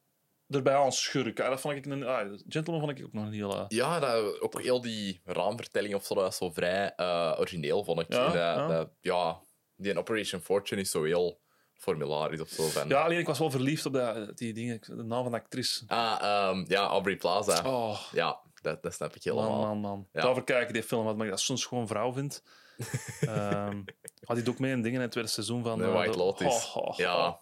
erbij 0.49 0.75
aan 0.75 0.93
schurken. 0.93 1.51
Dat 1.51 1.61
vond 1.61 1.75
ik 1.77 1.87
een, 1.87 2.05
ah, 2.07 2.33
Gentleman 2.49 2.81
vond 2.85 2.99
ik 2.99 3.05
ook 3.05 3.13
nog 3.13 3.25
een 3.25 3.33
heel... 3.33 3.65
Ja, 3.69 3.99
dat, 4.01 4.41
ook 4.41 4.63
heel 4.63 4.81
die 4.81 5.21
raamvertelling 5.25 5.95
of 5.95 6.05
zo, 6.07 6.15
dat 6.15 6.35
zo 6.35 6.51
vrij 6.51 6.93
eh, 6.97 7.35
origineel, 7.39 7.85
vond 7.85 8.01
ik. 8.01 8.13
Ja, 8.13 8.19
En 8.19 8.25
dat- 8.33 8.35
ja. 8.35 8.67
dat- 8.67 8.91
ja, 9.01 9.41
die 9.77 9.91
in 9.91 9.99
Operation 9.99 10.41
Fortune 10.41 10.81
is 10.81 10.91
zo 10.91 11.03
heel 11.05 11.41
formularisch 11.83 12.41
of 12.41 12.49
zo. 12.49 12.69
Van, 12.69 12.89
Ja, 12.89 13.03
alleen 13.03 13.19
ik 13.19 13.27
was 13.27 13.39
wel 13.39 13.51
verliefd 13.51 13.87
op 13.87 13.93
dat, 13.93 14.39
die 14.39 14.53
dingen. 14.53 14.81
De 14.87 14.95
naam 15.03 15.23
van 15.23 15.33
de 15.33 15.39
actrice. 15.39 15.85
Ah, 15.87 16.19
ehm, 16.21 16.65
ja, 16.69 16.87
Aubrey 16.87 17.17
Plaza. 17.17 17.63
Oh, 17.67 17.99
Ja, 18.13 18.39
dat, 18.63 18.83
dat 18.83 18.95
snap 18.95 19.17
ik 19.17 19.25
man, 19.25 19.37
helemaal. 19.37 19.61
man, 19.61 19.79
man. 19.79 20.09
Ja. 20.13 20.21
Daarvoor 20.23 20.45
kijk 20.45 20.69
ik 20.69 20.75
die 20.75 20.83
film, 20.83 21.05
wat 21.05 21.21
ik 21.23 21.29
dat 21.31 21.41
soms 21.41 21.65
gewoon 21.65 21.87
vrouw 21.87 22.13
vind. 22.13 22.43
Ehm 23.21 23.81
had 24.25 24.37
die 24.37 24.49
ook 24.49 24.59
mee 24.59 24.73
in 24.73 24.83
dingen 24.83 24.97
in 24.97 25.01
het 25.03 25.11
tweede 25.11 25.31
seizoen 25.31 25.63
van... 25.63 25.79
De 25.79 25.85
eh, 25.85 25.93
White 25.93 26.11
de- 26.11 26.17
Lotus. 26.17 26.73
Oh, 26.75 26.77
oh, 26.77 26.97
Ja. 26.97 27.39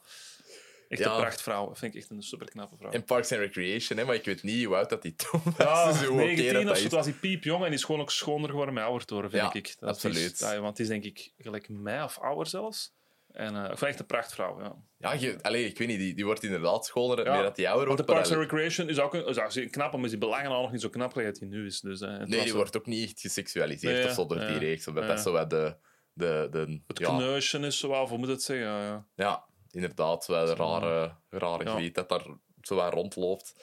Echt 0.88 1.00
Ja. 1.00 1.10
een 1.14 1.20
prachtvrouw. 1.20 1.66
Dat 1.68 1.78
vind 1.78 1.94
ik 1.94 2.00
echt 2.00 2.10
een 2.10 2.22
superknappe 2.22 2.76
vrouw. 2.76 2.90
In 2.90 3.04
Parks 3.04 3.32
and 3.32 3.40
Recreation, 3.40 3.98
hè, 3.98 4.04
maar 4.04 4.14
ik 4.14 4.24
weet 4.24 4.42
niet 4.42 4.64
hoe 4.64 4.76
oud 4.76 4.88
dat 4.88 5.02
die 5.02 5.14
toen 5.14 5.40
was. 5.44 5.54
Ja, 5.56 5.86
dus 5.92 6.04
hoe 6.04 6.12
oké 6.12 6.24
19 6.24 6.64
dat 6.66 6.70
of 6.70 6.78
zo, 6.82 6.88
was 6.88 7.04
hij 7.06 7.14
piepjong 7.14 7.60
en 7.60 7.66
die 7.70 7.78
is 7.78 7.84
gewoon 7.84 8.00
ook 8.00 8.10
schoner 8.10 8.48
geworden 8.48 8.74
met 8.74 8.84
ouder 8.84 9.30
vind 9.30 9.32
Ja, 9.42 9.52
ik. 9.52 9.76
Dat 9.78 9.88
absoluut. 9.88 10.40
Is, 10.40 10.58
want 10.58 10.76
die 10.76 10.84
is 10.84 10.90
denk 10.90 11.04
ik 11.04 11.32
gelijk 11.38 11.68
mij 11.68 12.02
of 12.02 12.18
ouder 12.18 12.46
zelfs. 12.46 12.92
En 13.32 13.56
eh 13.56 13.64
vind 13.66 13.82
echt 13.82 14.00
een 14.00 14.06
prachtvrouw, 14.06 14.60
ja. 14.60 14.76
Ja, 14.98 15.12
je, 15.12 15.38
allee, 15.42 15.64
ik 15.66 15.78
weet 15.78 15.88
niet, 15.88 15.98
die, 15.98 16.14
die 16.14 16.24
wordt 16.24 16.42
inderdaad 16.42 16.86
schoner 16.86 17.24
Ja, 17.24 17.32
meer 17.32 17.42
dat 17.42 17.56
die 17.56 17.68
ouder 17.68 17.86
wordt. 17.86 18.06
de 18.06 18.12
Parks 18.12 18.30
and 18.30 18.40
Recreation 18.40 18.88
is 18.88 18.98
ook, 18.98 19.14
een, 19.14 19.26
is 19.26 19.38
ook 19.38 19.70
knap, 19.70 19.92
maar 19.92 20.04
is 20.04 20.10
die 20.10 20.18
belangen 20.18 20.50
al 20.50 20.62
nog 20.62 20.72
niet 20.72 20.80
zo 20.80 20.88
knap 20.88 21.16
als 21.18 21.38
hij 21.38 21.48
nu 21.48 21.66
is. 21.66 21.80
Dus, 21.80 22.00
eh, 22.00 22.10
het 22.10 22.28
nee, 22.28 22.38
die 22.40 22.48
zo- 22.48 22.56
wordt 22.56 22.76
ook 22.76 22.86
niet 22.86 23.08
echt 23.08 23.20
geseksualiseerd 23.20 23.94
Nee, 23.94 24.04
of 24.04 24.12
zo 24.12 24.26
door 24.26 24.40
ja, 24.40 24.46
die 24.46 24.58
reeks. 24.58 24.86
Omdat 24.88 25.02
ja. 25.04 25.08
dat 25.08 25.20
zo 25.20 25.32
wat 25.32 25.50
de... 25.50 25.76
de, 26.12 26.48
de 26.50 26.80
Het 26.86 26.98
ja, 26.98 27.16
kneusje 27.16 27.58
is 27.58 27.78
zo 27.78 27.88
wel, 27.88 28.08
hoe 28.08 28.18
moet 28.18 28.28
het 28.28 28.42
zeggen? 28.42 28.66
Ja, 28.66 28.82
ja. 28.84 29.06
Ja, 29.14 29.44
inderdaad. 29.70 30.26
Wel 30.26 30.48
een 30.48 30.56
rare, 30.56 31.16
rare 31.28 31.66
griet 31.66 31.94
dat 31.94 32.08
daar 32.08 32.26
zo 32.62 32.74
wat 32.74 32.92
rondloopt. 32.92 33.54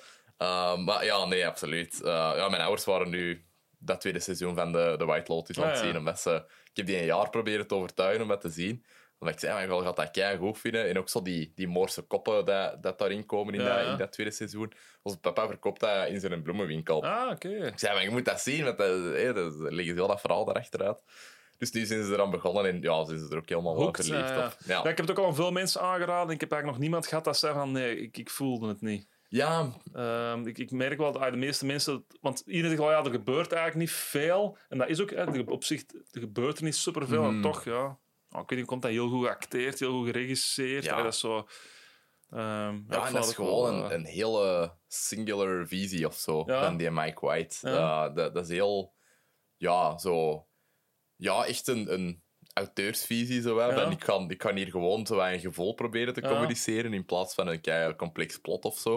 Uh, 0.41 0.77
maar 0.77 1.05
ja, 1.05 1.25
nee, 1.25 1.47
absoluut. 1.47 1.99
Uh, 2.01 2.07
ja, 2.35 2.49
mijn 2.49 2.61
ouders 2.61 2.85
waren 2.85 3.09
nu 3.09 3.45
dat 3.79 4.01
tweede 4.01 4.19
seizoen 4.19 4.55
van 4.55 4.71
de, 4.71 4.95
de 4.97 5.05
White 5.05 5.31
Lotus 5.33 5.59
aan 5.59 5.69
het 5.69 5.77
zien. 5.77 5.97
Omdat 5.97 6.19
ze, 6.19 6.43
ik 6.69 6.77
heb 6.77 6.85
die 6.85 6.97
een 6.99 7.05
jaar 7.05 7.29
proberen 7.29 7.67
te 7.67 7.75
overtuigen 7.75 8.21
om 8.21 8.27
dat 8.27 8.41
te 8.41 8.49
zien. 8.49 8.85
Omdat 9.19 9.35
ik 9.35 9.41
zei, 9.41 9.67
maar 9.67 9.77
ik 9.77 9.83
gaat 9.85 9.95
dat 9.95 10.11
kei 10.11 10.37
goed 10.37 10.57
vinden. 10.57 10.87
En 10.87 10.97
ook 10.97 11.09
zo 11.09 11.21
die, 11.21 11.51
die 11.55 11.67
Moorse 11.67 12.01
koppen 12.01 12.45
dat, 12.45 12.83
dat 12.83 12.99
daarin 12.99 13.25
komen 13.25 13.53
in, 13.53 13.61
Ja, 13.61 13.77
dat, 13.77 13.87
in 13.87 13.97
dat 13.97 14.11
tweede 14.11 14.33
seizoen. 14.33 14.73
Onze 15.01 15.19
papa 15.19 15.47
verkoopt 15.47 15.79
dat 15.79 16.07
in 16.07 16.19
zijn 16.19 16.41
bloemenwinkel. 16.41 17.03
Ah, 17.03 17.31
oké. 17.31 17.49
Ik 17.49 17.79
zei, 17.79 17.93
maar 17.93 18.03
je 18.03 18.09
moet 18.09 18.25
dat 18.25 18.41
zien, 18.41 18.63
want 18.63 18.77
dat, 18.77 18.89
hé, 18.89 19.33
dat 19.33 19.53
liggen 19.53 19.95
heel 19.95 20.07
dat 20.07 20.21
verhaal 20.21 20.45
daarachteruit. 20.45 21.03
Dus 21.57 21.71
nu 21.71 21.85
zijn 21.85 22.03
ze 22.03 22.13
eraan 22.13 22.31
begonnen 22.31 22.65
en 22.65 22.81
ja, 22.81 23.05
zijn 23.05 23.19
ze 23.19 23.27
er 23.29 23.37
ook 23.37 23.49
helemaal 23.49 23.75
Hoekt, 23.75 24.05
verliefd 24.05 24.29
ja, 24.29 24.35
ja. 24.35 24.45
op. 24.45 24.57
Ja. 24.65 24.73
Ja, 24.83 24.89
ik 24.89 24.97
heb 24.97 25.07
het 25.07 25.11
ook 25.17 25.25
al 25.25 25.33
veel 25.33 25.51
mensen 25.51 25.81
aangeraden. 25.81 26.33
Ik 26.33 26.39
heb 26.39 26.51
eigenlijk 26.51 26.65
nog 26.65 26.77
niemand 26.77 27.07
gehad 27.07 27.23
dat 27.23 27.37
zei 27.37 27.53
van 27.53 27.71
nee, 27.71 27.99
ik, 28.01 28.17
ik 28.17 28.29
voelde 28.29 28.67
het 28.67 28.81
niet. 28.81 29.07
ja, 29.29 29.73
Ehm, 29.93 30.47
ik, 30.47 30.57
ik 30.57 30.71
merk 30.71 30.97
wel 30.97 31.11
dat 31.11 31.21
ah, 31.21 31.31
de 31.31 31.37
meeste 31.37 31.65
mensen... 31.65 32.05
Want 32.21 32.43
iedereen 32.45 32.69
zegt 32.69 32.81
wel, 32.81 32.91
ja, 32.91 33.03
er 33.03 33.11
gebeurt 33.11 33.51
eigenlijk 33.51 33.89
niet 33.89 33.91
veel. 33.91 34.57
En 34.69 34.77
dat 34.77 34.87
is 34.89 35.01
ook, 35.01 35.09
hè, 35.09 35.39
op 35.39 35.63
zich, 35.63 35.81
er 36.11 36.19
gebeurt 36.19 36.57
er 36.57 36.63
niet 36.63 36.75
superveel. 36.75 37.23
En 37.23 37.41
toch, 37.41 37.63
ja... 37.63 37.97
Oh, 38.37 38.43
ik 38.43 38.49
weet 38.49 38.59
niet, 38.59 38.67
komt 38.67 38.81
dat 38.81 38.91
heel 38.91 39.09
goed 39.09 39.25
geacteerd, 39.25 39.79
heel 39.79 39.91
goed 39.97 40.05
geregisseerd. 40.05 40.83
Ja. 40.83 41.01
Dat 41.03 41.13
is 41.13 41.19
zo... 41.19 41.47
ehm, 42.29 42.81
Ja, 42.89 43.07
en 43.07 43.13
dat 43.13 43.27
is 43.27 43.33
gewoon 43.35 43.73
een, 43.73 43.83
eh, 43.89 43.97
een 43.97 44.05
hele 44.05 44.75
singular 44.87 45.67
visie 45.67 46.07
of 46.07 46.15
zo 46.15 46.43
Ja. 46.45 46.63
van 46.63 46.77
die 46.77 46.91
Mike 46.91 47.25
White. 47.25 47.69
Dat, 48.13 48.15
dat 48.33 48.37
is 48.37 48.49
heel, 48.49 48.93
ja, 49.55 49.97
zo, 49.97 50.47
ja, 51.15 51.45
echt 51.45 51.67
een, 51.67 51.93
een 51.93 52.23
auteursvisie. 52.53 53.41
Zo. 53.41 53.55
Van, 53.71 53.91
ik, 53.91 53.99
kan, 53.99 54.29
ik 54.31 54.37
kan 54.37 54.55
hier 54.55 54.67
gewoon 54.69 55.05
zo 55.05 55.19
een 55.19 55.39
gevoel 55.39 55.73
proberen 55.73 56.13
te 56.13 56.21
communiceren 56.21 56.93
in 56.93 57.05
plaats 57.05 57.33
van 57.33 57.47
een 57.47 57.61
kei 57.61 57.95
complex 57.95 58.37
plot 58.37 58.65
of 58.65 58.77
zo. 58.77 58.95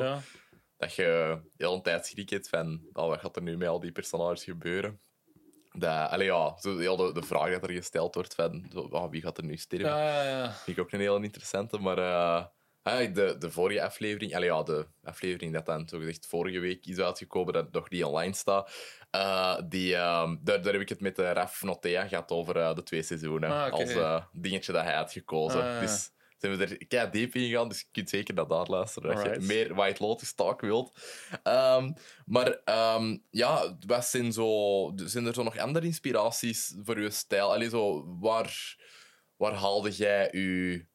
Dat 0.77 0.95
je 0.95 1.41
de 1.57 1.65
hele 1.67 1.81
tijd 1.81 2.07
schrik 2.07 2.31
hebt 2.31 2.49
van 2.49 2.81
oh, 2.93 3.07
wat 3.09 3.21
gaat 3.21 3.37
er 3.37 3.43
nu 3.43 3.57
met 3.57 3.69
al 3.69 3.81
die 3.81 3.93
personages 3.93 4.45
gebeuren. 4.45 5.01
Dat, 5.73 6.11
allee, 6.11 6.27
ja, 6.27 6.57
zo 6.59 6.79
heel 6.79 6.97
de, 6.97 7.13
de 7.13 7.23
vraag 7.23 7.51
dat 7.51 7.63
er 7.63 7.71
gesteld 7.71 8.15
wordt 8.15 8.35
van 8.35 8.67
zo, 8.73 8.81
oh, 8.81 9.11
wie 9.11 9.23
gaat 9.23 9.39
er 9.39 9.45
nu 9.45 9.57
sterven. 9.57 9.89
Ja, 9.89 10.23
ja, 10.23 10.39
ja. 10.39 10.53
Vind 10.53 10.77
ik 10.77 10.83
ook 10.83 10.93
een 10.93 11.01
heel 11.01 11.23
interessante. 11.23 11.79
Maar 11.79 11.99
eh, 11.99 12.45
de, 13.15 13.37
de 13.39 13.51
vorige 13.51 13.83
aflevering, 13.83 14.35
allee, 14.35 14.49
ja, 14.49 14.63
de 14.63 14.87
aflevering 15.03 15.53
dat 15.53 15.67
dan 15.67 15.89
zogezegd 15.89 16.27
vorige 16.27 16.59
week 16.59 16.87
is 16.87 16.99
uitgekomen, 16.99 17.53
dat 17.53 17.73
nog 17.73 17.91
niet 17.91 18.05
online 18.05 18.35
staat, 18.35 18.71
eh, 19.11 19.59
die, 19.69 19.97
ehm, 19.97 20.37
daar, 20.41 20.63
daar 20.63 20.73
heb 20.73 20.83
ik 20.83 20.89
het 20.89 21.01
met 21.01 21.17
de 21.17 21.33
Raf 21.33 21.63
Notea 21.63 22.07
gehad 22.09 22.31
over 22.31 22.57
eh, 22.57 22.75
de 22.75 22.83
twee 22.83 23.03
seizoenen. 23.03 23.51
Ah. 23.51 23.73
Als 23.73 23.91
eh, 23.91 24.25
dingetje 24.33 24.73
dat 24.73 24.85
hij 24.85 24.95
had 24.95 25.13
gekozen. 25.13 25.63
Ah. 25.63 25.81
Dus 25.81 26.11
zijn 26.41 26.57
we 26.57 26.65
er 26.65 26.87
kei 26.87 27.11
diep 27.11 27.35
in 27.35 27.49
gegaan, 27.49 27.69
dus 27.69 27.81
je 27.81 27.87
kunt 27.93 28.09
zeker 28.09 28.35
naar 28.35 28.47
daar 28.47 28.67
luisteren 28.67 29.15
als 29.15 29.23
je 29.23 29.41
meer 29.41 29.75
White 29.75 30.03
Lotus 30.03 30.33
talk 30.33 30.61
wilt. 30.61 31.01
Ehm, 31.43 31.93
maar 32.27 32.61
ehm, 32.65 33.17
ja, 33.31 33.77
wat 33.87 34.05
zijn, 34.05 34.33
zo, 34.33 34.93
zijn 34.95 35.27
er 35.27 35.35
zo 35.35 35.43
nog 35.43 35.59
andere 35.59 35.87
inspiraties 35.87 36.75
voor 36.85 37.01
je 37.01 37.11
stijl? 37.11 37.53
Allee, 37.53 37.69
zo, 37.69 38.05
waar, 38.21 38.77
waar 39.37 39.55
haalde 39.55 39.91
jij 39.91 40.29
je, 40.33 40.87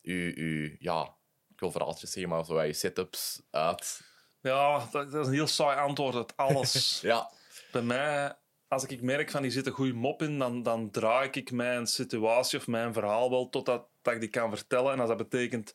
je, 0.00 0.42
je 0.42 0.76
ja, 0.78 1.16
ik 1.48 1.60
wil 1.60 1.70
verhaaltjes 1.70 2.10
zeggen, 2.10 2.30
maar 2.32 2.44
zo 2.44 2.62
je 2.62 2.72
setups 2.72 3.42
uit? 3.50 4.00
Ja, 4.40 4.88
dat, 4.92 5.10
dat 5.10 5.20
is 5.20 5.26
een 5.26 5.32
heel 5.32 5.46
saai 5.46 5.78
antwoord. 5.78 6.12
Dat 6.12 6.36
alles... 6.36 7.00
Ja, 7.02 7.30
Bij 7.72 7.82
mij, 7.82 8.37
als 8.68 8.84
ik 8.86 9.02
merk 9.02 9.30
van 9.30 9.42
die 9.42 9.50
zit 9.50 9.66
een 9.66 9.72
goede 9.72 9.92
mop 9.92 10.22
in, 10.22 10.38
dan, 10.38 10.62
dan 10.62 10.90
draai 10.90 11.28
ik 11.32 11.50
mijn 11.50 11.86
situatie 11.86 12.58
of 12.58 12.66
mijn 12.66 12.92
verhaal 12.92 13.30
wel 13.30 13.48
totdat 13.48 13.88
dat 14.02 14.14
ik 14.14 14.20
die 14.20 14.28
kan 14.28 14.56
vertellen. 14.56 14.92
En 14.92 14.98
als 15.00 15.08
dat 15.08 15.16
betekent 15.16 15.74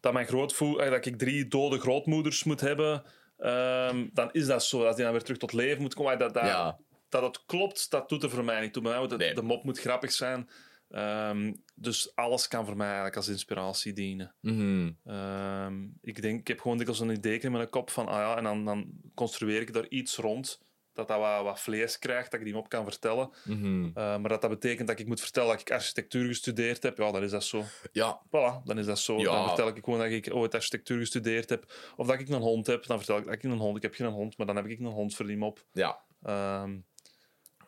dat, 0.00 0.12
mijn 0.12 0.26
grootvoer, 0.26 0.80
eh, 0.80 0.90
dat 0.90 1.06
ik 1.06 1.18
drie 1.18 1.48
dode 1.48 1.78
grootmoeders 1.78 2.44
moet 2.44 2.60
hebben, 2.60 3.02
ehm, 3.38 4.06
dan 4.12 4.28
is 4.32 4.46
dat 4.46 4.64
zo. 4.64 4.84
Als 4.86 4.94
die 4.96 5.04
dan 5.04 5.12
weer 5.12 5.22
terug 5.22 5.38
tot 5.38 5.52
leven 5.52 5.82
moet 5.82 5.94
komen, 5.94 6.18
dat, 6.18 6.34
dat, 6.34 6.44
ja. 6.44 6.78
dat 7.08 7.22
het 7.22 7.44
klopt, 7.46 7.90
dat 7.90 8.08
doet 8.08 8.22
er 8.22 8.30
voor 8.30 8.44
mij 8.44 8.60
niet 8.60 8.72
toe. 8.72 8.82
Bij 8.82 8.90
mij 8.92 9.00
moet 9.00 9.10
het- 9.10 9.20
Nee. 9.20 9.34
De 9.34 9.42
mop 9.42 9.64
moet 9.64 9.78
grappig 9.80 10.12
zijn. 10.12 10.48
Ehm, 10.90 11.52
dus 11.74 12.12
alles 12.14 12.48
kan 12.48 12.66
voor 12.66 12.76
mij 12.76 12.86
eigenlijk 12.86 13.16
als 13.16 13.28
inspiratie 13.28 13.92
dienen. 13.92 14.34
Mhm. 14.40 14.90
Ehm, 15.04 15.82
ik 16.02 16.22
denk, 16.22 16.40
ik 16.40 16.48
heb 16.48 16.60
gewoon 16.60 16.76
dikwijls 16.76 17.00
een 17.02 17.10
idee 17.10 17.38
in 17.38 17.52
mijn 17.52 17.68
kop 17.70 17.90
van, 17.90 18.06
ah 18.06 18.14
ja, 18.18 18.36
en 18.36 18.44
dan, 18.44 18.64
dan 18.64 18.86
construeer 19.14 19.60
ik 19.60 19.72
daar 19.72 19.88
iets 19.88 20.16
rond, 20.16 20.60
dat 21.06 21.08
dat 21.08 21.18
wat, 21.18 21.42
wat 21.42 21.60
vlees 21.60 21.98
krijgt, 21.98 22.30
dat 22.30 22.40
ik 22.40 22.46
die 22.46 22.56
op 22.56 22.68
kan 22.68 22.84
vertellen. 22.84 23.30
Mhm. 23.44 23.84
Eh, 23.84 23.92
maar 23.94 24.28
dat 24.28 24.40
dat 24.40 24.50
betekent 24.50 24.88
dat 24.88 24.98
ik 24.98 25.06
moet 25.06 25.20
vertellen 25.20 25.48
dat 25.50 25.60
ik 25.60 25.70
architectuur 25.72 26.26
gestudeerd 26.26 26.82
heb, 26.82 26.98
ja, 26.98 27.10
dan 27.12 27.22
is 27.22 27.30
dat 27.30 27.44
zo. 27.44 27.64
Ja, 27.92 28.20
Voilà, 28.26 28.62
dan 28.64 28.78
is 28.78 28.86
dat 28.86 28.98
zo. 28.98 29.18
Ja. 29.18 29.24
Dan 29.24 29.46
vertel 29.46 29.68
ik 29.68 29.84
gewoon 29.84 29.98
dat 29.98 30.10
ik 30.10 30.34
ooit 30.34 30.54
architectuur 30.54 30.98
gestudeerd 30.98 31.50
heb, 31.50 31.72
of 31.96 32.06
dat 32.06 32.20
ik 32.20 32.28
een 32.28 32.40
hond 32.40 32.66
heb, 32.66 32.86
dan 32.86 32.96
vertel 32.96 33.18
ik 33.18 33.24
dat 33.24 33.34
ik 33.34 33.42
een 33.42 33.50
hond, 33.58 33.76
ik 33.76 33.82
heb 33.82 33.94
geen 33.94 34.06
hond, 34.06 34.36
maar 34.38 34.46
dan 34.46 34.56
heb 34.56 34.66
ik 34.66 34.78
een 34.78 34.86
hond 34.86 35.14
voor 35.14 35.26
die 35.26 35.36
mop. 35.36 35.64
ja. 35.72 36.00
Ehm, 36.22 36.78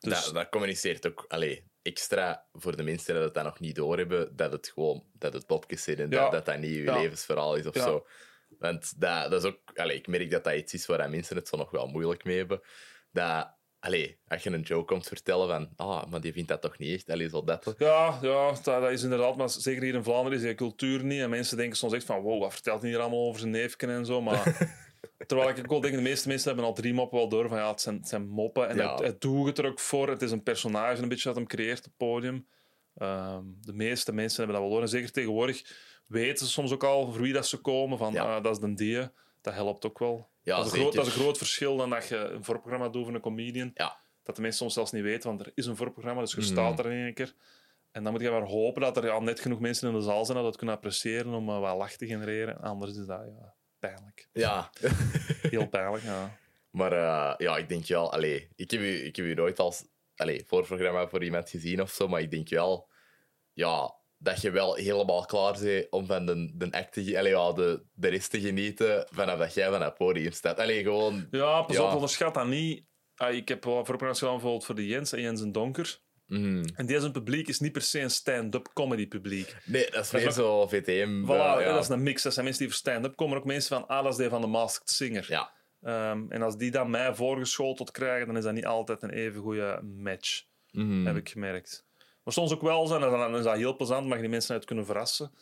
dus, 0.00 0.24
Dat, 0.24 0.34
dat 0.34 0.48
communiceert 0.48 1.06
ook 1.06 1.24
allee, 1.28 1.70
extra 1.82 2.46
voor 2.52 2.76
de 2.76 2.82
mensen 2.82 3.14
dat 3.14 3.24
het 3.24 3.34
dat 3.34 3.44
nog 3.44 3.60
niet 3.60 3.74
doorhebben, 3.74 4.36
dat 4.36 4.52
het 4.52 4.68
gewoon 4.74 5.04
dat 5.12 5.32
het 5.32 5.46
popjes 5.46 5.82
zijn 5.82 5.98
en 5.98 6.10
Ja. 6.10 6.22
dat, 6.22 6.32
dat 6.32 6.44
dat 6.44 6.58
niet 6.58 6.74
je 6.74 6.82
Ja. 6.82 6.98
levensverhaal 7.00 7.56
is 7.56 7.66
of 7.66 7.74
Ja. 7.74 7.82
zo. 7.82 8.06
Want 8.58 9.00
dat, 9.00 9.30
dat 9.30 9.44
is 9.44 9.50
ook, 9.50 9.70
ik 9.90 10.06
merk 10.06 10.30
dat 10.30 10.44
dat 10.44 10.54
iets 10.54 10.74
is 10.74 10.86
waar 10.86 10.98
dat 10.98 11.08
mensen 11.10 11.36
het 11.36 11.48
zo 11.48 11.56
nog 11.56 11.70
wel 11.70 11.86
moeilijk 11.86 12.24
mee 12.24 12.36
hebben. 12.36 12.60
Dat, 13.12 13.54
allee, 13.78 14.18
als 14.28 14.42
je 14.42 14.50
een 14.50 14.60
joke 14.60 14.84
komt 14.84 15.06
vertellen 15.08 15.48
van, 15.48 15.68
ah, 15.76 16.04
maar 16.10 16.20
die 16.20 16.32
vindt 16.32 16.48
dat 16.48 16.60
toch 16.62 16.78
niet 16.78 16.94
echt, 16.94 17.10
allee, 17.10 17.28
zo 17.28 17.44
dat. 17.44 17.74
Ja, 17.78 18.18
ja 18.22 18.52
dat, 18.52 18.64
dat 18.64 18.90
is 18.90 19.02
inderdaad, 19.02 19.36
maar 19.36 19.50
zeker 19.50 19.82
hier 19.82 19.94
in 19.94 20.04
Vlaanderen 20.04 20.38
is 20.38 20.44
die 20.44 20.54
cultuur 20.54 21.04
niet. 21.04 21.20
En 21.20 21.30
mensen 21.30 21.56
denken 21.56 21.76
soms 21.76 21.92
echt 21.92 22.04
van, 22.04 22.20
wow, 22.20 22.40
wat 22.40 22.52
vertelt 22.52 22.80
hij 22.80 22.90
hier 22.90 23.00
allemaal 23.00 23.26
over 23.26 23.40
zijn 23.40 23.52
neefken 23.52 23.90
en 23.90 24.06
zo. 24.06 24.20
Maar 24.20 24.70
terwijl 25.26 25.48
ik 25.48 25.58
ook 25.58 25.66
wel 25.70 25.80
denk, 25.80 25.94
de 25.94 26.00
meeste 26.00 26.28
mensen 26.28 26.46
hebben 26.48 26.66
al 26.66 26.74
drie 26.74 26.94
moppen 26.94 27.18
wel 27.18 27.28
door 27.28 27.48
van, 27.48 27.58
ja, 27.58 27.70
het 27.70 27.80
zijn, 27.80 27.96
het 27.96 28.08
zijn 28.08 28.28
moppen. 28.28 28.68
En 28.68 28.76
Ja. 28.76 28.90
het, 28.94 29.04
het 29.04 29.20
doet 29.20 29.46
het 29.46 29.58
er 29.58 29.66
ook 29.66 29.80
voor. 29.80 30.08
Het 30.08 30.22
is 30.22 30.30
een 30.30 30.42
personage 30.42 31.02
een 31.02 31.08
beetje 31.08 31.28
dat 31.28 31.36
hem 31.36 31.46
creëert 31.46 31.78
op 31.78 31.84
het 31.84 31.96
podium. 31.96 32.46
Ehm, 32.94 33.42
de 33.60 33.72
meeste 33.72 34.12
mensen 34.12 34.36
hebben 34.36 34.54
dat 34.54 34.64
wel 34.64 34.74
door. 34.74 34.82
En 34.82 34.88
zeker 34.92 35.12
tegenwoordig 35.12 35.62
weten 36.06 36.46
ze 36.46 36.52
soms 36.52 36.72
ook 36.72 36.84
al 36.84 37.12
voor 37.12 37.22
wie 37.22 37.32
dat 37.32 37.46
ze 37.46 37.56
komen. 37.56 37.98
Van, 37.98 38.12
Ja. 38.12 38.36
ah, 38.36 38.42
dat 38.42 38.52
is 38.52 38.58
de 38.60 38.74
die. 38.74 38.98
Dat 39.42 39.54
helpt 39.54 39.86
ook 39.86 39.98
wel. 39.98 40.28
Ja, 40.42 40.56
dat, 40.56 40.66
is 40.66 40.72
groot, 40.72 40.92
dat 40.92 41.06
is 41.06 41.14
een 41.14 41.20
groot 41.20 41.38
verschil 41.38 41.76
dan 41.76 41.90
dat 41.90 42.08
je 42.08 42.16
een 42.16 42.44
voorprogramma 42.44 42.88
doet 42.88 43.04
voor 43.04 43.14
een 43.14 43.20
comedian. 43.20 43.70
Ja. 43.74 44.00
Dat 44.22 44.36
de 44.36 44.42
mensen 44.42 44.60
soms 44.60 44.74
zelfs 44.74 44.92
niet 44.92 45.02
weten, 45.02 45.28
want 45.28 45.40
er 45.46 45.52
is 45.54 45.66
een 45.66 45.76
voorprogramma, 45.76 46.20
dus 46.20 46.30
je 46.32 46.36
Mhm. 46.40 46.46
staat 46.46 46.78
er 46.78 46.92
in 46.92 47.04
één 47.04 47.14
keer. 47.14 47.34
En 47.90 48.02
dan 48.02 48.12
moet 48.12 48.22
je 48.22 48.30
maar 48.30 48.42
hopen 48.42 48.82
dat 48.82 48.96
er 48.96 49.04
ja, 49.04 49.18
net 49.18 49.40
genoeg 49.40 49.60
mensen 49.60 49.88
in 49.88 49.94
de 49.94 50.00
zaal 50.00 50.24
zijn 50.24 50.36
dat 50.36 50.46
dat 50.46 50.56
kunnen 50.56 50.74
appreciëren 50.74 51.32
om 51.32 51.48
eh, 51.48 51.60
wat 51.60 51.76
lach 51.76 51.92
te 51.96 52.06
genereren. 52.06 52.60
Anders 52.60 52.96
is 52.96 53.06
dat 53.06 53.20
ja, 53.26 53.54
pijnlijk. 53.78 54.28
Ja. 54.32 54.70
Heel 55.50 55.68
pijnlijk, 55.68 56.04
ja. 56.04 56.38
Maar 56.70 56.92
eh, 56.92 57.34
ja, 57.38 57.56
ik 57.56 57.68
denk 57.68 57.86
wel... 57.86 58.12
Allee, 58.12 58.48
ik 58.54 58.70
heb 58.70 58.80
u, 58.80 59.04
ik 59.04 59.16
heb 59.16 59.24
u 59.24 59.34
nooit 59.34 59.58
als 59.58 59.84
allee, 60.16 60.44
voorprogramma 60.46 61.08
voor 61.08 61.24
iemand 61.24 61.50
gezien 61.50 61.82
of 61.82 61.90
zo, 61.90 62.08
maar 62.08 62.20
ik 62.20 62.30
denk 62.30 62.48
wel... 62.48 62.88
Ja, 63.52 63.94
dat 64.22 64.40
je 64.40 64.50
wel 64.50 64.74
helemaal 64.74 65.24
klaar 65.24 65.58
bent 65.60 65.86
om 65.90 66.06
van 66.06 66.26
de, 66.26 66.50
de 66.54 66.70
act 66.70 66.92
te... 66.92 67.04
ge- 67.04 67.18
Allee, 67.18 67.32
ja, 67.32 67.52
de, 67.52 67.82
de 67.92 68.08
rest 68.08 68.30
te 68.30 68.40
genieten 68.40 69.06
vanaf 69.10 69.38
dat 69.38 69.54
jij 69.54 69.70
van 69.70 69.82
het 69.82 69.94
podium 69.94 70.32
staat. 70.32 70.58
Allee, 70.58 70.82
gewoon... 70.82 71.26
Ja, 71.30 71.62
pas 71.62 71.76
Ja. 71.76 71.82
op, 71.82 71.94
onderschat 71.94 72.34
dat 72.34 72.46
niet. 72.46 72.84
Ah, 73.16 73.34
ik 73.34 73.48
heb 73.48 73.64
wel 73.64 73.74
voorprogramma's 73.74 74.18
gedaan 74.18 74.32
bijvoorbeeld 74.34 74.64
voor 74.64 74.74
de 74.74 74.86
Jens 74.86 75.12
en 75.12 75.20
Jens 75.20 75.40
en 75.42 75.52
Donker. 75.52 75.98
mhm. 76.26 76.64
En 76.74 76.86
deze 76.86 77.10
publiek 77.10 77.48
is 77.48 77.60
niet 77.60 77.72
per 77.72 77.82
se 77.82 78.00
een 78.00 78.10
stand-up 78.10 78.70
comedy 78.72 79.06
publiek. 79.08 79.56
Nee, 79.64 79.82
dat 79.90 80.04
is 80.04 80.10
Dat 80.10 80.20
is 80.20 80.24
meer 80.26 80.32
zo 80.32 80.66
VTM. 80.66 81.24
Voilà, 81.24 81.28
eh, 81.28 81.64
ja. 81.64 81.72
dat 81.72 81.82
is 81.82 81.88
een 81.88 82.02
mix. 82.02 82.22
Dat 82.22 82.32
zijn 82.32 82.44
mensen 82.44 82.62
die 82.64 82.72
voor 82.72 82.80
stand-up 82.82 83.16
komen. 83.16 83.36
Ook 83.38 83.44
mensen 83.44 83.76
van, 83.76 83.86
ah, 83.88 84.02
dat 84.02 84.12
is 84.12 84.18
die 84.18 84.28
van 84.28 84.40
de 84.40 84.46
Masked 84.46 84.90
Singer. 84.90 85.24
Ja. 85.28 85.52
Ehm, 85.82 86.24
en 86.28 86.42
als 86.42 86.56
die 86.56 86.70
dan 86.70 86.90
mij 86.90 87.14
voorgeschoteld 87.14 87.90
krijgen, 87.90 88.26
dan 88.26 88.36
is 88.36 88.44
dat 88.44 88.52
niet 88.52 88.66
altijd 88.66 89.02
een 89.02 89.10
even 89.10 89.40
goede 89.40 89.80
match, 89.82 90.42
Mhm. 90.70 91.06
heb 91.06 91.16
ik 91.16 91.28
gemerkt. 91.28 91.84
Maar 92.24 92.34
soms 92.34 92.52
ook 92.52 92.62
wel 92.62 92.86
zijn, 92.86 93.02
en 93.02 93.10
dan 93.10 93.36
is 93.36 93.44
dat 93.44 93.56
heel 93.56 93.76
plezant, 93.76 94.06
mag 94.06 94.14
je 94.16 94.20
die 94.22 94.30
mensen 94.30 94.54
uit 94.54 94.64
kunnen 94.64 94.84
verrassen. 94.86 95.32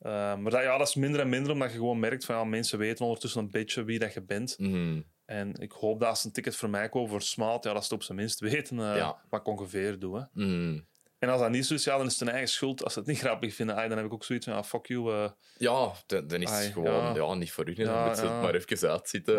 Ehm, 0.00 0.42
maar 0.42 0.50
dat, 0.52 0.62
ja, 0.62 0.78
dat 0.78 0.88
is 0.88 0.94
minder 0.94 1.20
en 1.20 1.28
minder, 1.28 1.52
omdat 1.52 1.70
je 1.70 1.76
gewoon 1.76 1.98
merkt 1.98 2.24
van 2.24 2.36
ja, 2.36 2.44
mensen 2.44 2.78
weten 2.78 3.04
ondertussen 3.04 3.40
een 3.40 3.50
beetje 3.50 3.84
wie 3.84 3.98
dat 3.98 4.12
je 4.14 4.22
bent. 4.22 4.54
Mhm. 4.58 5.00
En 5.24 5.54
ik 5.54 5.72
hoop 5.72 6.00
dat 6.00 6.08
als 6.08 6.20
ze 6.20 6.26
een 6.26 6.32
ticket 6.32 6.56
voor 6.56 6.70
mij 6.70 6.88
kopen 6.88 7.10
voor 7.10 7.22
Smaat, 7.22 7.64
ja, 7.64 7.72
dat 7.72 7.82
ze 7.84 7.88
het 7.88 7.92
op 7.92 8.02
zijn 8.02 8.18
minst 8.18 8.40
weten 8.40 8.76
Ja. 8.80 9.22
wat 9.30 9.40
ik 9.40 9.46
ongeveer 9.46 9.98
doe. 9.98 10.16
Hè. 10.18 10.44
Mhm. 10.44 10.80
En 11.18 11.28
als 11.30 11.40
dat 11.40 11.50
niet 11.50 11.66
zo 11.66 11.74
is, 11.74 11.84
ja, 11.84 11.96
dan 11.96 12.06
is 12.06 12.12
het 12.12 12.20
hun 12.20 12.30
eigen 12.30 12.48
schuld. 12.50 12.84
Als 12.84 12.92
ze 12.92 12.98
het 12.98 13.08
niet 13.08 13.18
grappig 13.18 13.54
vinden, 13.54 13.76
dan 13.76 13.96
heb 13.96 14.06
ik 14.06 14.12
ook 14.12 14.24
zoiets 14.24 14.46
van, 14.46 14.54
ah, 14.54 14.64
fuck 14.64 14.86
you. 14.86 15.12
eh, 15.12 15.30
Ja, 15.58 15.92
dan, 16.06 16.26
dan 16.26 16.42
is 16.42 16.50
het 16.50 16.72
gewoon 16.72 16.92
ja. 16.92 17.14
ja. 17.14 17.34
niet 17.34 17.52
voor 17.52 17.68
u. 17.68 17.74
Dan 17.74 17.84
Ja, 17.86 18.04
moeten 18.06 18.24
ze 18.26 18.30
het 18.32 18.42
maar 18.42 18.54
even 18.54 18.90
uitzitten. 18.90 19.36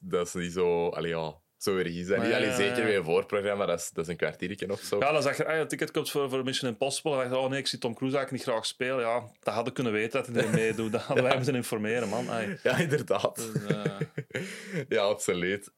Dat 0.00 0.26
is 0.26 0.34
niet 0.34 0.52
zo... 0.52 0.88
Allee, 0.88 1.10
ja, 1.10 1.34
zo 1.64 1.76
erg 1.76 1.94
is 1.94 2.06
dat 2.06 2.18
niet. 2.18 2.28
Ja, 2.28 2.36
Allee, 2.36 2.48
ja, 2.48 2.54
zeker 2.54 2.82
bij 2.82 2.96
een 2.96 3.04
voorprogramma, 3.04 3.66
dat 3.66 3.78
is, 3.78 3.90
dat 3.90 4.04
is 4.04 4.10
een 4.10 4.16
kwartiertje 4.16 4.70
of 4.72 4.80
zo. 4.80 4.98
Ja, 4.98 5.12
dan 5.12 5.22
zeg 5.22 5.36
je, 5.36 5.46
ah, 5.46 5.56
ja, 5.56 5.66
ticket 5.66 5.90
koopt 5.90 6.10
voor, 6.10 6.30
voor 6.30 6.44
Mission 6.44 6.70
Impossible. 6.70 7.12
En 7.12 7.18
dan 7.18 7.28
dacht 7.28 7.40
je, 7.40 7.44
oh 7.44 7.50
nee, 7.50 7.58
ik 7.58 7.66
zie 7.66 7.78
Tom 7.78 7.94
Cruise 7.94 8.16
eigenlijk 8.16 8.46
niet 8.46 8.54
graag 8.54 8.66
spelen. 8.66 9.00
Ja, 9.00 9.20
dat 9.20 9.54
hadden 9.54 9.64
we 9.64 9.72
kunnen 9.72 9.92
weten 9.92 10.24
dat 10.24 10.34
hij 10.34 10.44
er 10.44 10.50
meedoet. 10.50 10.92
Dat 10.92 11.02
hadden 11.02 11.24
wij 11.24 11.36
moeten 11.36 11.54
informeren, 11.54 12.08
man. 12.08 12.24
Ja, 12.62 12.78
inderdaad. 12.78 13.36
Dus, 13.36 13.64
eh, 13.64 14.42
ja, 14.96 15.02
absoluut. 15.02 15.70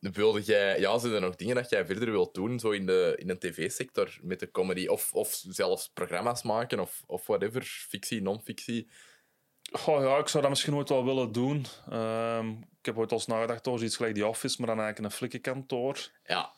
Wilde 0.00 0.42
jij... 0.42 0.80
Ja, 0.80 0.98
zijn 0.98 1.12
er 1.12 1.20
nog 1.20 1.36
dingen 1.36 1.54
dat 1.54 1.70
jij 1.70 1.86
verder 1.86 2.10
wilt 2.10 2.34
doen, 2.34 2.58
zo 2.58 2.70
in 2.70 2.86
de, 2.86 3.14
in 3.16 3.26
de 3.26 3.38
tv-sector, 3.38 4.18
met 4.22 4.40
de 4.40 4.50
comedy? 4.50 4.86
Of, 4.86 5.12
of 5.12 5.40
zelfs 5.48 5.90
programma's 5.94 6.42
maken, 6.42 6.80
of, 6.80 7.02
of 7.06 7.26
whatever, 7.26 7.62
fictie, 7.62 8.22
non-fictie? 8.22 8.88
Goh, 9.72 10.02
ja, 10.02 10.16
ik 10.16 10.28
zou 10.28 10.40
dat 10.42 10.50
misschien 10.50 10.74
ooit 10.74 10.88
wel 10.88 11.04
willen 11.04 11.32
doen. 11.32 11.66
Ehm, 11.90 12.48
ik 12.50 12.86
heb 12.86 12.98
ooit 12.98 13.10
al 13.10 13.16
eens 13.16 13.26
nagedacht 13.26 13.68
over 13.68 13.84
iets 13.84 13.96
gelijk 13.96 14.14
The 14.14 14.26
Office, 14.26 14.56
maar 14.58 14.66
dan 14.66 14.78
eigenlijk 14.80 15.08
een 15.12 15.16
flikkenkantoor. 15.18 16.08
Ja, 16.26 16.50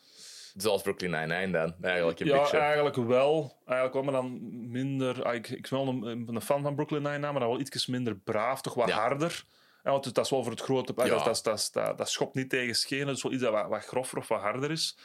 zoals 0.55 0.81
Brooklyn 0.81 1.11
Nine-Nine 1.11 1.51
dan, 1.51 1.75
eigenlijk 1.81 2.19
een 2.19 2.27
Ja, 2.27 2.37
beetje. 2.39 2.57
eigenlijk 2.57 2.95
wel. 2.95 3.57
Eigenlijk 3.65 3.93
wel, 3.93 4.03
maar 4.03 4.13
dan 4.21 4.39
minder... 4.71 5.23
ah, 5.23 5.33
Ik, 5.33 5.49
ik 5.49 5.67
ben 5.69 5.85
wel 5.85 5.87
een, 5.87 6.27
een 6.35 6.41
fan 6.41 6.61
van 6.61 6.75
Brooklyn 6.75 7.01
Nine-Nine, 7.01 7.31
maar 7.31 7.39
dan 7.39 7.49
wel 7.49 7.59
iets 7.59 7.87
minder 7.87 8.15
braaf, 8.15 8.61
toch 8.61 8.73
wat 8.73 8.87
Ja. 8.87 8.95
harder. 8.99 9.43
Ja, 9.83 9.91
want 9.91 10.13
dat 10.13 10.25
is 10.25 10.31
wel 10.31 10.41
voor 10.43 10.51
het 10.51 10.61
grote... 10.61 10.93
ah, 10.95 11.05
Ja. 11.07 11.13
Dat, 11.15 11.23
dat, 11.25 11.41
dat, 11.43 11.69
dat, 11.73 11.97
dat 11.97 12.09
schopt 12.09 12.35
niet 12.35 12.49
tegen 12.49 12.75
schenen. 12.75 13.07
Is 13.13 13.23
wel 13.23 13.31
iets 13.31 13.41
dat 13.41 13.51
wat, 13.53 13.67
wat 13.67 13.85
grover 13.85 14.17
of 14.17 14.27
wat 14.27 14.41
harder 14.41 14.71
is. 14.71 14.97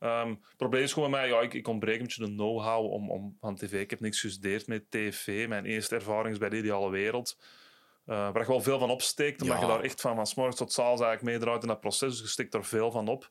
Ehm, 0.00 0.28
het 0.28 0.56
probleem 0.56 0.82
is 0.82 0.92
gewoon 0.92 1.10
bij 1.10 1.20
mij, 1.20 1.28
ja, 1.28 1.40
ik, 1.40 1.54
ik 1.54 1.68
ontbreek 1.68 1.96
een 1.96 2.02
beetje 2.02 2.24
de 2.24 2.32
know-how 2.34 2.92
om, 2.92 3.10
om, 3.10 3.36
van 3.40 3.56
tv. 3.56 3.72
Ik 3.80 3.90
heb 3.90 4.00
niks 4.00 4.20
gestudeerd 4.20 4.66
met 4.66 4.90
tv. 4.90 5.48
Mijn 5.48 5.64
eerste 5.64 5.94
ervaring 5.94 6.32
is 6.32 6.38
bij 6.38 6.48
de 6.48 6.56
ideale 6.58 6.90
wereld. 6.90 7.36
Eh, 8.06 8.16
waar 8.16 8.40
je 8.42 8.46
wel 8.46 8.60
veel 8.60 8.78
van 8.78 8.90
opsteekt, 8.90 9.42
omdat 9.42 9.56
Ja. 9.56 9.62
je 9.62 9.68
daar 9.72 9.82
echt 9.82 10.00
van, 10.00 10.16
van 10.16 10.26
's 10.26 10.34
morgens 10.34 10.56
tot 10.56 10.72
's 10.72 10.78
avonds 10.78 11.02
eigenlijk 11.02 11.32
meedraait 11.32 11.62
in 11.62 11.68
dat 11.68 11.80
proces. 11.80 12.10
Dus 12.10 12.20
je 12.20 12.26
steekt 12.26 12.54
er 12.54 12.64
veel 12.64 12.90
van 12.90 13.08
op. 13.08 13.30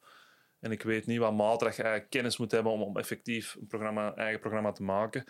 En 0.60 0.72
ik 0.72 0.82
weet 0.84 1.06
niet 1.06 1.20
wat 1.20 1.38
dat 1.38 1.76
je 1.76 1.82
eigenlijk 1.84 2.10
kennis 2.10 2.38
moet 2.38 2.52
hebben 2.52 2.72
om, 2.72 2.82
om 2.82 2.98
effectief 2.98 3.56
een 3.60 3.68
programma, 3.68 4.16
eigen 4.16 4.40
programma 4.40 4.72
te 4.72 4.84
maken. 4.84 5.24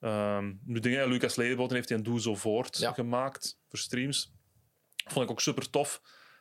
Ehm 0.00 0.52
nu 0.64 0.80
dingen, 0.80 1.08
Lucas 1.08 1.36
Ledeboten 1.36 1.76
heeft 1.76 1.88
hij 1.88 1.98
een 1.98 2.04
Doe 2.04 2.20
Zo 2.20 2.34
Voort 2.34 2.78
Ja. 2.78 2.92
gemaakt 2.92 3.60
voor 3.68 3.78
streams. 3.78 4.32
Vond 5.06 5.24
ik 5.24 5.30
ook 5.30 5.40
super 5.40 5.70
tof. 5.70 6.00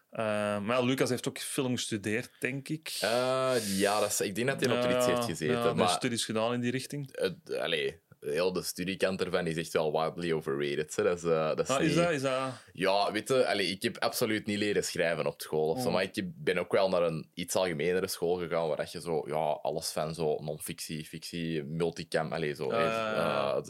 Eh, 0.10 0.26
maar 0.60 0.78
ja, 0.78 0.82
Lucas 0.82 1.10
heeft 1.10 1.28
ook 1.28 1.40
film 1.40 1.76
gestudeerd, 1.76 2.30
denk 2.40 2.70
ik. 2.70 2.98
Eh, 3.02 3.52
ja, 3.78 4.00
dat 4.00 4.10
is, 4.10 4.22
ik 4.22 4.36
denk 4.36 4.48
dat 4.48 4.60
hij 4.66 4.84
op 4.84 4.98
iets 4.98 5.06
heeft 5.06 5.26
gezeten. 5.26 5.56
Ja, 5.58 5.74
maar 5.74 5.90
studies 5.90 6.26
gedaan 6.26 6.54
in 6.54 6.60
die 6.62 6.72
richting. 6.72 7.10
het, 7.12 7.58
allee, 7.58 8.00
heel 8.20 8.54
de 8.54 8.62
studiekant 8.64 9.22
ervan 9.22 9.48
is 9.48 9.58
echt 9.58 9.74
wel 9.74 9.92
wildly 9.92 10.32
overrated. 10.32 10.96
Hè. 10.96 11.04
Dat 11.04 11.18
is, 11.18 11.24
eh, 11.24 11.48
dat 11.48 11.60
is 11.60 11.68
Ah, 11.70 11.82
is 11.82 11.88
niet- 11.88 11.98
dat? 11.98 12.10
Is 12.12 12.22
dat... 12.22 12.52
Ja, 12.74 13.12
weet 13.12 13.28
je, 13.28 13.48
allee, 13.48 13.68
ik 13.68 13.82
heb 13.84 13.98
absoluut 13.98 14.46
niet 14.46 14.58
leren 14.58 14.84
schrijven 14.84 15.26
op 15.26 15.42
school. 15.42 15.70
Of 15.70 15.82
zo, 15.82 15.88
Oh. 15.88 15.94
maar 15.94 16.04
ik 16.04 16.24
ben 16.36 16.58
ook 16.58 16.72
wel 16.72 16.90
naar 16.90 17.02
een 17.04 17.30
iets 17.34 17.56
algemenere 17.56 18.08
school 18.08 18.36
gegaan, 18.36 18.68
waar 18.68 18.78
dat 18.78 18.92
je 18.92 19.02
zo, 19.02 19.24
ja, 19.28 19.36
alles 19.62 19.90
van 19.90 20.14
zo 20.14 20.38
non-fictie, 20.40 21.06
fictie, 21.06 21.64
multicam, 21.64 22.34
allee, 22.34 22.56
zo, 22.56 22.72
Ah, 22.72 23.66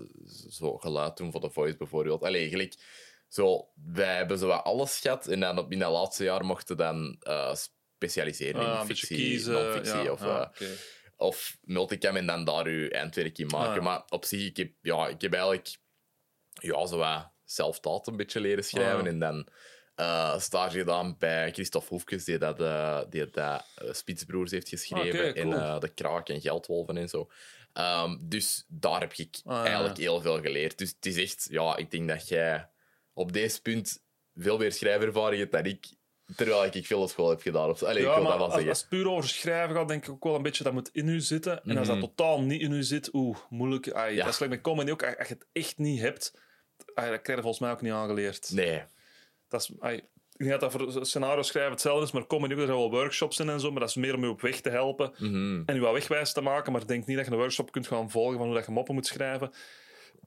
zo 0.49 0.78
geluid 0.78 1.17
doen 1.17 1.32
voor 1.32 1.41
de 1.41 1.49
voice 1.49 1.78
bijvoorbeeld. 1.78 2.23
Allee, 2.23 2.49
gelijk, 2.49 2.75
zo, 3.30 3.70
wij 3.94 4.15
hebben 4.15 4.38
zo 4.38 4.48
wat 4.48 4.63
alles 4.63 5.00
gehad 5.00 5.28
en 5.28 5.39
dan 5.39 5.58
op, 5.58 5.72
in 5.72 5.80
dat 5.80 5.92
laatste 5.92 6.24
jaar 6.24 6.46
mochten 6.46 6.78
dan 6.78 7.15
eh, 7.20 7.56
specialiseren 7.98 8.62
Ah, 8.65 8.82
in 8.82 8.88
beetje 8.88 9.08
fictie, 9.08 9.28
kiezen. 9.30 9.54
non-fictie 9.54 10.02
ja, 10.04 10.12
of... 10.12 10.22
ja, 10.22 10.52
eh, 10.60 10.68
of 11.18 11.58
multicam 11.62 12.15
en 12.15 12.26
dan 12.26 12.46
daar 12.46 12.70
je 12.70 12.89
eindwerk 12.89 13.38
in 13.38 13.48
maken. 13.48 13.78
Ah. 13.80 13.84
Maar 13.84 14.04
op 14.10 14.26
zich, 14.26 14.46
ik 14.46 14.58
heb, 14.58 14.72
ja, 14.82 15.08
ik 15.08 15.22
heb 15.22 15.34
eigenlijk 15.34 15.78
ja, 16.54 16.86
zo 16.86 16.98
wat 16.98 17.32
zelftaat 17.44 18.08
een 18.08 18.18
beetje 18.18 18.39
leren 18.39 18.63
schrijven. 18.63 19.00
Ah. 19.02 19.08
En 19.08 19.20
dan 19.20 19.48
eh 19.96 20.39
stage 20.39 20.78
gedaan 20.78 21.15
bij 21.18 21.52
Christophe 21.52 21.88
Hoefkes, 21.89 22.24
die 22.26 22.38
dat, 22.38 22.58
die 23.12 23.30
dat 23.30 23.65
Spitsbroers 23.92 24.52
heeft 24.52 24.70
geschreven. 24.70 25.26
Ah, 25.28 25.34
cool. 25.34 25.54
En 25.63 25.80
De 25.80 25.94
Kraak 25.94 26.30
en 26.30 26.42
Geldwolven 26.42 26.98
en 26.98 27.10
zo. 27.10 27.30
Ehm, 27.74 28.18
dus 28.22 28.65
daar 28.68 29.00
heb 29.00 29.13
ik 29.13 29.39
Ah, 29.44 29.56
ja. 29.56 29.63
eigenlijk 29.65 29.98
heel 29.98 30.22
veel 30.22 30.42
geleerd. 30.42 30.78
Dus 30.78 30.89
het 30.89 31.06
is 31.06 31.18
echt, 31.18 31.48
ja, 31.50 31.78
ik 31.78 31.92
denk 31.92 32.08
dat 32.10 32.28
jij 32.28 32.70
op 33.20 33.34
deze 33.34 33.62
punt 33.62 34.04
veel 34.36 34.58
meer 34.58 34.72
schrijvervaring 34.72 35.40
hebt 35.40 35.52
dan 35.52 35.66
ik. 35.66 35.86
Terwijl 36.36 36.66
ik 36.66 36.86
veel 36.86 37.02
op 37.02 37.10
school 37.10 37.30
heb 37.30 37.42
gedaan. 37.42 37.70
Of 37.70 37.78
zo. 37.78 37.86
Allee, 37.86 37.98
ik 38.04 38.08
wil 38.08 38.14
maar 38.14 38.24
dat 38.24 38.34
wel 38.38 38.42
als, 38.46 38.52
zeggen. 38.54 38.70
als 38.70 38.80
het 38.80 38.90
puur 38.90 39.10
over 39.10 39.30
schrijven 39.30 39.76
gaat, 39.76 39.88
denk 39.88 40.04
ik 40.04 40.10
ook 40.10 40.24
wel 40.24 40.36
een 40.36 40.42
beetje 40.42 40.64
dat 40.64 40.74
moet 40.74 40.90
in 40.92 41.08
u 41.08 41.20
zitten. 41.20 41.64
En 41.64 41.78
als 41.78 41.88
Mhm. 41.88 42.00
dat 42.00 42.16
totaal 42.16 42.42
niet 42.42 42.62
in 42.62 42.72
u 42.72 42.84
zit, 42.84 43.10
oeh, 43.14 43.38
moeilijk. 43.50 43.92
Ai, 43.92 44.16
Ja. 44.16 44.20
Dat 44.24 44.28
is 44.30 44.36
gelijk 44.36 44.54
met 44.54 44.62
comedy 44.64 44.92
ook. 44.92 45.04
Als 45.18 45.28
je 45.28 45.34
het 45.34 45.46
echt 45.52 45.78
niet 45.78 46.00
hebt, 46.00 46.34
ai, 46.94 47.10
dat 47.12 47.22
krijg 47.22 47.38
je 47.38 47.44
volgens 47.44 47.60
mij 47.60 47.72
ook 47.72 47.82
niet 47.82 47.92
aangeleerd. 47.92 48.50
Nee. 48.54 48.84
Dat 49.48 49.62
is, 49.62 49.72
ai, 49.80 49.96
ik 49.98 50.06
denk 50.48 50.50
dat 50.60 50.72
dat 50.72 50.72
voor 50.72 51.06
scenario 51.06 51.42
schrijven 51.42 51.72
hetzelfde 51.72 52.06
is, 52.06 52.12
maar 52.12 52.28
comedy 52.28 52.54
ook, 52.54 52.60
er 52.60 52.66
zijn 52.66 52.78
wel 52.78 52.90
workshops 52.92 53.40
in 53.40 53.50
en 53.50 53.60
zo, 53.60 53.72
maar 53.72 53.80
dat 53.80 53.90
is 53.90 53.96
meer 53.96 54.16
om 54.16 54.24
je 54.24 54.30
op 54.30 54.42
weg 54.42 54.62
te 54.62 54.70
helpen 54.70 55.12
Mhm. 55.18 55.62
en 55.66 55.76
je 55.76 55.80
wat 55.82 55.94
wegwijs 55.94 56.34
te 56.34 56.42
maken. 56.42 56.72
Maar 56.72 56.88
denk 56.88 57.06
niet 57.06 57.18
dat 57.18 57.26
je 57.26 57.32
een 57.32 57.38
workshop 57.38 57.72
kunt 57.72 57.88
gaan 57.88 58.10
volgen 58.12 58.38
van 58.38 58.46
hoe 58.46 58.56
dat 58.56 58.66
je 58.66 58.72
moppen 58.72 58.94
moet 58.94 59.06
schrijven. 59.08 59.52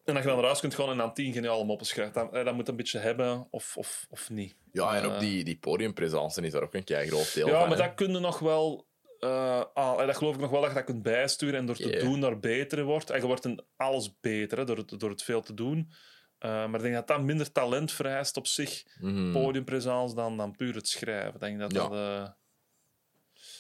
En 0.04 0.14
dat 0.14 0.22
je 0.22 0.28
dan 0.28 0.38
eruit 0.38 0.60
kunt 0.60 0.74
gaan 0.74 0.88
en 0.90 0.96
dan 0.96 1.14
tien 1.14 1.32
geniale 1.32 1.64
moppen 1.64 1.86
schrijft. 1.86 2.14
Dat, 2.14 2.34
eh, 2.34 2.44
dat 2.44 2.54
moet 2.54 2.68
een 2.68 2.76
beetje 2.76 2.98
hebben 2.98 3.46
of, 3.50 3.76
of, 3.76 4.06
of 4.10 4.30
niet. 4.30 4.56
Ja, 4.72 4.94
en 4.96 5.02
Eh, 5.02 5.12
ook 5.14 5.20
die, 5.20 5.44
die 5.44 5.58
podiumpresence 5.58 6.42
is 6.42 6.52
daar 6.52 6.62
ook 6.62 6.74
een 6.74 6.84
kei 6.84 7.08
groot 7.08 7.34
deel 7.34 7.46
Ja, 7.48 7.58
van. 7.58 7.68
maar 7.68 7.78
hè. 7.78 7.84
dat 7.84 7.94
kun 7.94 8.12
je 8.12 8.18
nog 8.18 8.38
wel. 8.38 8.86
eh, 9.20 9.64
ah, 9.74 10.06
dat 10.06 10.16
geloof 10.16 10.34
ik 10.34 10.40
nog 10.40 10.50
wel 10.50 10.60
dat 10.60 10.68
je 10.70 10.76
dat 10.76 10.84
kunt 10.84 11.02
bijsturen 11.02 11.54
en 11.58 11.66
door 11.66 11.76
te 11.76 11.88
Ja. 11.90 12.00
doen 12.00 12.20
daar 12.20 12.38
beter 12.38 12.84
wordt. 12.84 13.10
En 13.10 13.20
je 13.20 13.26
wordt 13.26 13.44
in 13.44 13.64
alles 13.76 14.18
beter 14.20 14.58
hè, 14.58 14.64
door, 14.64 14.76
het, 14.76 15.00
door 15.00 15.10
het 15.10 15.22
veel 15.22 15.40
te 15.42 15.54
doen. 15.54 15.92
Eh, 16.38 16.50
maar 16.50 16.74
ik 16.74 16.80
denk 16.82 16.94
dat 16.94 17.06
dat 17.06 17.22
minder 17.22 17.52
talent 17.52 17.92
vereist 17.92 18.36
op 18.36 18.46
zich, 18.46 18.82
podiumpresence, 19.32 20.14
dan, 20.14 20.36
dan 20.36 20.56
puur 20.56 20.74
het 20.74 20.88
schrijven. 20.88 21.34
Ik 21.34 21.40
denk 21.40 21.58
dat, 21.58 21.72
Ja. 21.72 21.88
dat, 21.88 21.92
eh, 21.92 22.30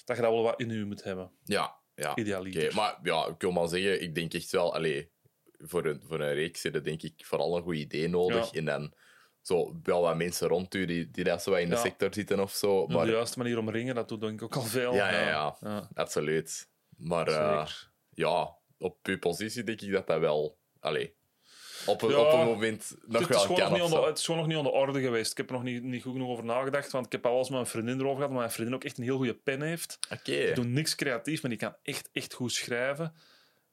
dat 0.04 0.16
je 0.16 0.22
dat 0.22 0.32
wel 0.32 0.42
wat 0.42 0.60
in 0.60 0.70
je 0.70 0.84
moet 0.84 1.02
hebben, 1.04 1.30
Ja, 1.44 1.74
ja. 1.94 2.14
Maar 2.74 2.98
ja, 3.02 3.26
ik 3.26 3.40
wil 3.40 3.50
maar 3.52 3.68
zeggen, 3.68 4.02
ik 4.02 4.14
denk 4.14 4.34
echt 4.34 4.50
wel, 4.50 4.74
allee, 4.74 5.10
voor 5.62 5.84
een, 5.86 6.02
voor 6.06 6.20
een 6.20 6.34
reeks 6.34 6.64
is 6.64 6.74
er 6.74 6.84
denk 6.84 7.02
ik 7.02 7.12
vooral 7.24 7.56
een 7.56 7.62
goed 7.62 7.74
idee 7.76 8.08
nodig. 8.08 8.50
Ja. 8.52 8.58
En 8.58 8.64
dan 8.64 8.92
zo 9.40 9.76
wel 9.82 10.02
wat 10.02 10.16
mensen 10.16 10.48
rond 10.48 10.74
u 10.74 10.84
die, 10.84 11.10
die 11.10 11.24
dat 11.24 11.42
zo 11.42 11.52
in 11.54 11.68
de 11.68 11.74
Ja. 11.74 11.80
sector 11.80 12.14
zitten 12.14 12.40
of 12.40 12.52
zo. 12.52 12.86
Maar 12.86 13.06
de 13.06 13.12
juiste 13.12 13.38
manier 13.38 13.58
omringen, 13.58 13.94
dat 13.94 14.08
doet 14.08 14.20
denk 14.20 14.32
ik 14.32 14.42
ook 14.42 14.56
al 14.56 14.62
veel. 14.62 14.94
Ja, 14.94 15.10
ja, 15.10 15.88
absoluut. 15.94 16.68
Maar 16.96 17.26
eh, 17.28 17.66
ja, 18.10 18.54
op 18.78 18.98
uw 19.02 19.18
positie 19.18 19.64
denk 19.64 19.80
ik 19.80 19.92
dat 19.92 20.06
dat 20.06 20.20
wel, 20.20 20.58
allee, 20.80 21.14
op 21.86 22.02
een, 22.02 22.08
Ja. 22.10 22.16
op 22.18 22.32
een 22.40 22.46
moment 22.46 22.94
nog 23.06 23.20
Het 23.20 23.30
is, 23.36 23.46
wel 23.46 23.56
kan 23.56 23.72
niet 23.72 23.82
de, 23.82 23.88
zo. 23.88 24.06
het 24.06 24.18
is 24.18 24.24
gewoon 24.24 24.40
nog 24.40 24.48
niet 24.48 24.56
aan 24.58 24.64
de 24.64 24.70
orde 24.70 25.00
geweest. 25.00 25.30
Ik 25.30 25.36
heb 25.36 25.46
er 25.48 25.52
nog 25.52 25.62
niet, 25.62 25.82
niet 25.82 26.02
goed 26.02 26.12
genoeg 26.12 26.28
over 26.28 26.44
nagedacht, 26.44 26.92
want 26.92 27.06
ik 27.06 27.12
heb 27.12 27.26
al 27.26 27.38
eens 27.38 27.48
met 27.48 27.58
mijn 27.58 27.70
vriendin 27.70 27.98
erover 27.98 28.14
gehad, 28.16 28.30
maar 28.30 28.38
mijn 28.38 28.50
vriendin 28.50 28.74
ook 28.74 28.84
echt 28.84 28.98
een 28.98 29.04
heel 29.04 29.16
goede 29.16 29.34
pen 29.34 29.62
heeft. 29.62 29.98
Oké. 30.12 30.22
Die 30.44 30.52
doet 30.54 30.66
niks 30.68 30.94
creatief, 30.94 31.42
maar 31.42 31.50
die 31.50 31.60
kan 31.60 31.76
echt, 31.82 32.08
echt 32.12 32.34
goed 32.34 32.52
schrijven. 32.52 33.14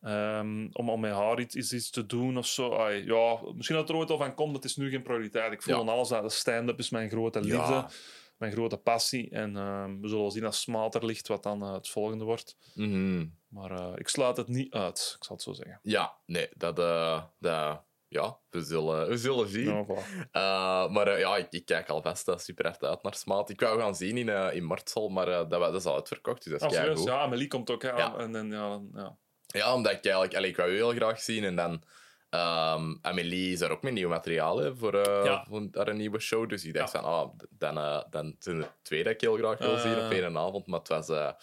Ehm, 0.01 0.67
om, 0.71 0.89
om 0.89 0.99
met 0.99 1.11
haar 1.11 1.39
iets, 1.39 1.55
iets, 1.55 1.73
iets 1.73 1.89
te 1.89 2.05
doen 2.05 2.37
of 2.37 2.45
zo. 2.45 2.73
Ai, 2.77 3.05
ja, 3.05 3.39
misschien 3.55 3.75
dat 3.77 3.89
er 3.89 3.95
ooit 3.95 4.09
al 4.09 4.17
van 4.17 4.35
komt, 4.35 4.53
dat 4.53 4.63
is 4.63 4.75
nu 4.75 4.89
geen 4.89 5.01
prioriteit. 5.03 5.51
Ik 5.51 5.61
voel 5.61 5.73
Ja. 5.75 5.79
aan 5.81 5.89
alles 5.89 6.07
dat 6.09 6.23
de 6.23 6.29
stand-up 6.29 6.79
is 6.79 6.89
mijn 6.89 7.09
grote 7.09 7.39
liefde, 7.41 7.57
Ja. 7.73 7.89
mijn 8.37 8.51
grote 8.51 8.77
passie. 8.77 9.29
En 9.29 9.57
ehm, 9.57 9.99
we 10.01 10.07
zullen 10.07 10.23
wel 10.23 10.31
zien 10.31 10.45
als 10.45 10.61
smater 10.61 11.05
ligt 11.05 11.27
wat 11.27 11.43
dan 11.43 11.61
eh, 11.61 11.73
het 11.73 11.89
volgende 11.89 12.23
wordt. 12.23 12.57
Mhm. 12.73 13.25
Maar 13.47 13.71
eh, 13.71 13.91
ik 13.95 14.07
sluit 14.07 14.37
het 14.37 14.47
niet 14.47 14.73
uit, 14.73 15.13
ik 15.17 15.23
zal 15.23 15.35
het 15.35 15.43
zo 15.45 15.53
zeggen. 15.53 15.79
Ja, 15.81 16.17
nee, 16.25 16.49
dat... 16.55 16.79
eh, 16.79 17.23
dat 17.39 17.83
ja, 18.07 18.37
we 18.49 18.61
zullen, 18.61 19.07
we 19.07 19.17
zullen 19.17 19.47
zien. 19.49 19.65
Ja, 19.65 19.85
voilà. 19.85 20.91
Maar 20.91 21.19
ja, 21.19 21.37
ik, 21.37 21.47
ik 21.49 21.65
kijk 21.65 21.89
alvast 21.89 22.31
super 22.35 22.65
hard 22.65 22.83
uit 22.83 23.03
naar 23.03 23.15
Smaat. 23.15 23.49
Ik 23.49 23.59
wou 23.59 23.79
gaan 23.79 23.95
zien 23.95 24.17
in, 24.17 24.53
in 24.53 24.63
Martsel, 24.63 25.09
maar 25.09 25.25
dat, 25.25 25.49
dat 25.49 25.73
is 25.75 25.85
al 25.85 25.95
uitverkocht, 25.95 26.43
dus 26.43 26.51
dat 26.59 26.61
is 26.61 26.67
Ah, 26.67 26.73
serieus? 26.83 26.93
keigoed. 27.03 27.13
ja, 27.13 27.21
Amelie 27.25 27.47
komt 27.47 27.69
ook. 27.69 27.81
Ja. 27.81 28.17
En, 28.17 28.35
en, 28.35 28.51
ja, 28.51 28.69
dan- 28.69 28.89
ja. 28.93 29.17
Ja, 29.53 29.73
omdat 29.73 29.91
ik 29.91 30.03
eigenlijk... 30.03 30.35
Allee, 30.35 30.49
ik 30.49 30.57
wou 30.57 30.69
u 30.69 30.75
heel 30.75 30.91
graag 30.91 31.21
zien. 31.21 31.43
En 31.43 31.55
dan... 31.55 31.83
ehm 32.29 32.95
Amélie 33.01 33.51
is 33.53 33.61
er 33.61 33.71
ook 33.71 33.81
met 33.81 33.93
nieuw 33.93 34.09
materiaal 34.09 34.57
hè, 34.57 34.75
voor, 34.75 34.93
eh, 34.93 35.25
Ja. 35.25 35.45
voor 35.49 35.67
haar 35.71 35.87
een 35.87 35.97
nieuwe 35.97 36.19
show. 36.19 36.49
Dus 36.49 36.65
ik 36.65 36.73
dacht 36.73 36.91
Ja. 36.93 37.01
van, 37.01 37.09
ah, 37.09 37.29
dan, 37.49 37.77
eh, 37.77 38.01
dan 38.09 38.35
zijn 38.39 38.61
er 38.61 38.71
twee 38.81 39.03
dat 39.03 39.13
ik 39.13 39.21
heel 39.21 39.35
graag 39.37 39.57
wil 39.57 39.75
Eh. 39.75 39.81
zien 39.81 40.05
op 40.05 40.11
één 40.11 40.37
avond. 40.37 40.67
Maar 40.67 40.79
het 40.79 40.87
was... 40.87 41.09
eh, 41.09 41.15
Ja, 41.15 41.35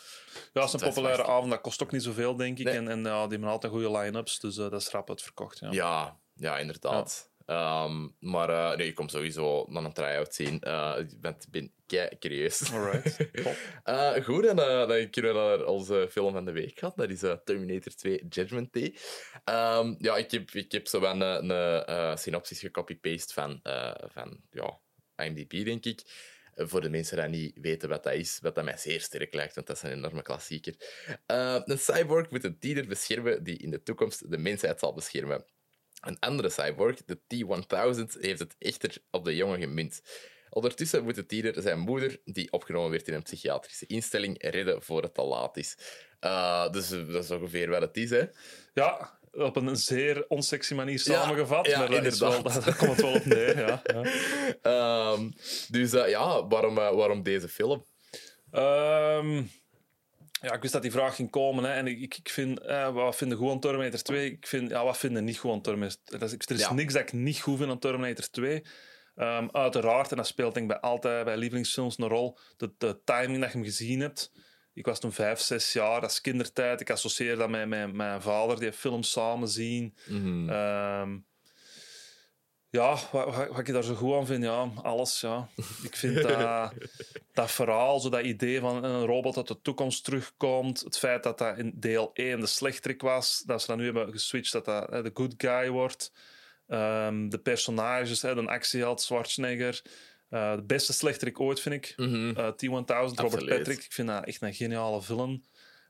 het 0.63 0.65
is 0.65 0.73
een 0.73 0.89
populaire 0.89 1.25
avond. 1.27 1.51
Dat 1.51 1.61
kost 1.61 1.83
ook 1.83 1.93
niet 1.93 2.03
zoveel, 2.03 2.37
denk 2.37 2.59
ik. 2.59 2.65
Nee. 2.65 2.75
En, 2.77 2.89
en 2.89 3.03
die 3.03 3.13
hebben 3.13 3.45
altijd 3.45 3.73
goede 3.73 3.91
line-ups. 3.99 4.41
Dus 4.41 4.57
eh, 4.59 4.71
dat 4.71 4.81
is 4.81 4.89
rap 4.91 5.09
uitverkocht. 5.09 5.59
Ja. 5.59 5.69
ja, 5.73 6.17
ja, 6.35 6.59
inderdaad. 6.59 7.31
Ehm, 7.47 8.09
maar 8.19 8.49
eh, 8.49 8.77
nee, 8.77 8.87
ik 8.87 8.95
kom 8.95 9.09
sowieso 9.09 9.67
naar 9.69 9.85
een 9.85 9.93
try-out 9.93 10.35
zien. 10.35 10.61
Eh, 10.61 10.95
ik 10.99 11.21
ben, 11.21 11.37
ben 11.51 11.73
kei 11.87 12.19
curieus. 12.19 12.73
Alright. 12.73 13.17
Eh, 13.85 14.25
goed, 14.25 14.47
en 14.47 14.57
dan 14.57 15.11
kunnen 15.11 15.33
we 15.33 15.39
naar 15.39 15.65
onze 15.65 16.09
film 16.11 16.33
van 16.33 16.45
de 16.45 16.53
week 16.53 16.79
gaan. 16.79 16.93
Dat 16.97 17.11
is 17.11 17.21
Terminator 17.45 17.95
2 17.95 18.27
Judgment 18.29 18.73
Day. 18.73 18.97
Ehm, 19.45 19.95
ja, 19.99 20.17
ik 20.17 20.31
heb, 20.31 20.51
ik 20.51 20.73
heb 20.73 20.87
zo 20.87 21.01
wel 21.01 21.21
een, 21.21 21.51
een 21.51 22.19
synopsis 22.19 22.61
gecopy-paste 22.61 23.33
van, 23.33 23.61
van 24.13 24.41
ja, 24.51 24.79
IMDb, 25.25 25.65
denk 25.65 25.85
ik. 25.85 26.03
Voor 26.59 26.81
de 26.81 26.89
mensen 26.89 27.33
die 27.33 27.41
niet 27.41 27.59
weten 27.61 27.89
wat 27.89 28.03
dat 28.03 28.13
is, 28.13 28.39
wat 28.43 28.55
dat 28.55 28.65
mij 28.65 28.77
zeer 28.77 29.01
sterk 29.01 29.35
lijkt, 29.35 29.55
want 29.55 29.67
dat 29.67 29.77
is 29.77 29.83
een 29.83 29.93
enorme 29.93 30.23
klassieker. 30.23 30.75
Eh, 31.27 31.61
een 31.65 31.79
cyborg 31.79 32.31
moet 32.31 32.45
een 32.45 32.59
tiener 32.59 32.87
beschermen 32.87 33.45
die 33.45 33.59
in 33.59 33.71
de 33.71 33.83
toekomst 33.83 34.31
de 34.31 34.39
mensheid 34.39 34.79
zal 34.79 34.95
beschermen. 34.95 35.45
Een 36.07 36.19
andere 36.19 36.51
cyborg, 36.51 37.05
de 37.05 37.19
T-1000, 37.27 38.21
heeft 38.21 38.39
het 38.39 38.55
echter 38.59 38.97
op 39.11 39.25
de 39.25 39.37
jongen 39.37 39.61
gemunt. 39.61 40.01
Ondertussen 40.51 41.05
moet 41.05 41.15
de 41.15 41.27
tiener 41.27 41.63
zijn 41.63 41.79
moeder, 41.79 42.21
die 42.25 42.53
opgenomen 42.53 42.91
werd 42.91 43.09
in 43.09 43.15
een 43.15 43.23
psychiatrische 43.23 43.87
instelling, 43.87 44.43
redden 44.51 44.83
voor 44.83 45.03
het 45.03 45.15
te 45.15 45.23
laat 45.23 45.57
is. 45.57 45.79
Eh, 46.21 46.71
dus 46.71 46.91
eh, 46.91 47.13
dat 47.13 47.25
is 47.25 47.31
ongeveer 47.31 47.69
wat 47.69 47.81
het 47.81 47.97
is, 47.97 48.11
hè. 48.11 48.25
Ja, 48.75 49.19
op 49.33 49.57
een 49.57 49.77
zeer 49.77 50.25
onsexy 50.29 50.75
manier 50.75 50.99
samengevat. 50.99 51.67
ja, 51.67 51.79
maar 51.79 51.91
dat 51.91 52.19
wel, 52.19 52.33
inderdaad. 52.33 52.65
daar 52.65 52.77
komt 52.77 52.91
het 52.91 53.01
wel 53.01 53.15
op 53.15 53.25
neer. 53.25 53.59
Ja, 53.59 53.83
ja. 53.85 54.03
Ehm, 55.13 55.31
dus 55.69 55.93
eh, 55.93 56.09
ja, 56.09 56.47
waarom, 56.47 56.75
waarom 56.75 57.23
deze 57.23 57.49
film? 57.49 57.87
Ehm, 58.51 59.43
ja, 60.41 60.53
ik 60.53 60.61
wist 60.61 60.73
dat 60.73 60.83
die 60.83 60.91
vraag 60.91 61.15
ging 61.15 61.31
komen. 61.31 61.65
Hè, 61.65 61.71
en 61.73 61.87
ik, 61.87 62.17
ik- 62.17 62.29
vind, 62.29 62.61
eh, 62.61 62.93
wat 62.93 63.17
vinden 63.17 63.51
aan 63.51 63.61
Terminator 63.61 64.03
2? 64.03 64.31
Ik 64.31 64.47
vind, 64.47 64.71
ja, 64.71 64.85
wat 64.85 64.99
vinden 64.99 65.25
niet 65.25 65.41
aan 65.45 65.61
Terminator 65.61 65.99
dat 66.05 66.23
is, 66.23 66.33
Er 66.33 66.55
is 66.55 66.61
Ja. 66.61 66.73
niks 66.73 66.93
dat 66.93 67.03
ik 67.03 67.13
niet 67.13 67.41
goed 67.41 67.59
vind 67.59 67.71
aan 67.71 67.79
Terminator 67.79 68.31
2. 68.31 68.63
Ehm, 69.15 69.49
uiteraard, 69.53 70.11
en 70.11 70.17
dat 70.17 70.27
speelt 70.27 70.55
denk 70.55 70.71
ik 70.73 70.81
bij 70.81 70.91
altijd 70.91 71.25
bij 71.25 71.37
lievelingsfilms 71.37 71.99
een 71.99 72.09
rol, 72.09 72.39
de, 72.57 72.73
de 72.79 73.01
timing 73.05 73.41
dat 73.41 73.51
je 73.53 73.57
hem 73.57 73.65
gezien 73.67 74.01
hebt. 74.01 74.33
Ik 74.75 74.87
was 74.87 75.01
toen 75.01 75.13
vijf, 75.13 75.39
zes 75.41 75.73
jaar, 75.73 76.01
dat 76.01 76.11
is 76.11 76.21
kindertijd. 76.21 76.81
Ik 76.81 76.91
associeer 76.91 77.37
dat 77.37 77.49
met 77.49 77.69
mijn, 77.69 77.97
mijn 77.97 78.23
vader, 78.23 78.61
die 78.61 78.73
film 78.73 79.03
samen 79.03 79.49
zien. 79.49 79.95
Mhm. 80.07 80.49
Ehm, 80.51 81.19
ja, 82.71 82.97
wat, 83.13 83.35
wat, 83.35 83.49
wat 83.49 83.59
ik 83.59 83.73
daar 83.73 83.83
zo 83.83 83.95
goed 83.95 84.15
aan 84.15 84.27
vind, 84.27 84.43
ja, 84.45 84.71
alles. 84.83 85.21
Ja. 85.21 85.49
Ik 85.83 85.97
vind 85.97 86.23
dat, 86.23 86.73
dat 87.33 87.51
verhaal, 87.51 88.01
zo 88.01 88.09
dat 88.09 88.25
idee 88.25 88.61
van 88.61 88.85
een 88.85 89.05
robot 89.05 89.37
uit 89.37 89.49
de 89.49 89.61
toekomst 89.63 90.05
terugkomt, 90.05 90.81
het 90.81 90.99
feit 90.99 91.23
dat 91.23 91.39
dat 91.39 91.59
in 91.59 91.73
deel 91.75 92.11
1 92.15 92.41
de 92.41 92.47
slechterik 92.47 93.03
was, 93.03 93.43
dat 93.47 93.61
ze 93.61 93.67
dat 93.67 93.77
nu 93.77 93.85
hebben 93.85 94.13
geswitcht, 94.13 94.53
dat 94.53 94.65
dat 94.65 94.91
hè, 94.91 95.03
de 95.03 95.11
good 95.15 95.35
guy 95.37 95.69
wordt. 95.71 96.13
Ehm, 96.69 97.29
de 97.29 97.39
personages, 97.39 98.23
hè, 98.23 98.35
de 98.35 98.47
actieheld, 98.47 99.01
Schwarzenegger. 99.01 99.83
eh, 100.29 100.55
de 100.55 100.63
beste 100.63 100.93
slechterik 100.93 101.41
ooit, 101.41 101.61
vind 101.61 101.75
ik. 101.75 101.95
Eh, 102.37 102.49
T-1000, 102.49 103.21
Robert. 103.21 103.47
Patrick. 103.47 103.79
Ik 103.85 103.93
vind 103.93 104.09
dat 104.09 104.25
echt 104.25 104.43
een 104.43 104.55
geniale 104.55 105.03
film. 105.03 105.43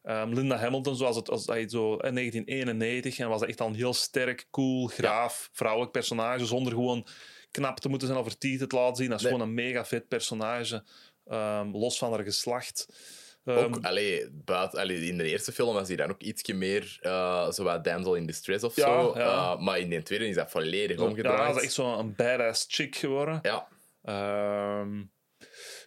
Ehm, 0.07 0.33
Linda 0.33 0.57
Hamilton, 0.57 0.97
zoals 0.97 1.16
het 1.16 1.31
als 1.31 1.47
hij 1.47 1.69
zo 1.69 1.92
in 1.97 2.14
1991 2.14 3.19
en 3.19 3.29
was 3.29 3.42
echt 3.42 3.61
al 3.61 3.66
een 3.66 3.75
heel 3.75 3.95
sterk, 3.95 4.47
cool, 4.51 4.87
graaf, 4.87 5.49
vrouwelijk 5.53 5.92
personage, 5.92 6.45
zonder 6.47 6.73
gewoon 6.73 7.07
knap 7.51 7.81
te 7.81 7.88
moeten 7.88 8.09
zijn 8.09 8.21
of 8.21 8.27
er 8.27 8.38
te 8.38 8.66
laten 8.69 8.97
zien. 8.97 9.09
Dat 9.11 9.19
is 9.19 9.25
Nee. 9.25 9.33
gewoon 9.33 9.49
een 9.49 9.55
mega 9.55 9.85
vet 9.85 10.09
personage, 10.09 10.85
ehm, 11.27 11.71
los 11.77 11.99
van 11.99 12.12
haar 12.12 12.23
geslacht. 12.25 12.88
Ehm, 13.45 13.59
ook, 13.59 13.85
allee, 13.85 14.29
buiten, 14.33 14.79
allee, 14.81 15.07
in 15.07 15.19
de 15.19 15.29
eerste 15.31 15.53
film 15.53 15.75
was 15.75 15.88
hij 15.88 15.97
dan 15.97 16.11
ook 16.11 16.23
ietsje 16.23 16.55
meer 16.55 16.99
uh, 17.03 17.51
zo 17.51 17.81
damsel 17.81 18.14
in 18.14 18.27
distress 18.27 18.64
of 18.64 18.77
Ja, 18.77 18.85
zo. 19.03 19.12
ja. 19.16 19.25
Uh, 19.55 19.61
maar 19.61 19.79
in 19.79 19.90
de 19.90 20.03
tweede 20.03 20.29
is 20.29 20.35
dat 20.35 20.51
volledig 20.51 20.99
ja, 20.99 21.05
omgedraaid. 21.05 21.47
dat 21.49 21.57
is 21.57 21.62
echt 21.62 21.73
zo'n 21.73 22.14
badass 22.16 22.64
chick 22.69 22.97
geworden. 22.97 23.38
Ja, 23.42 23.69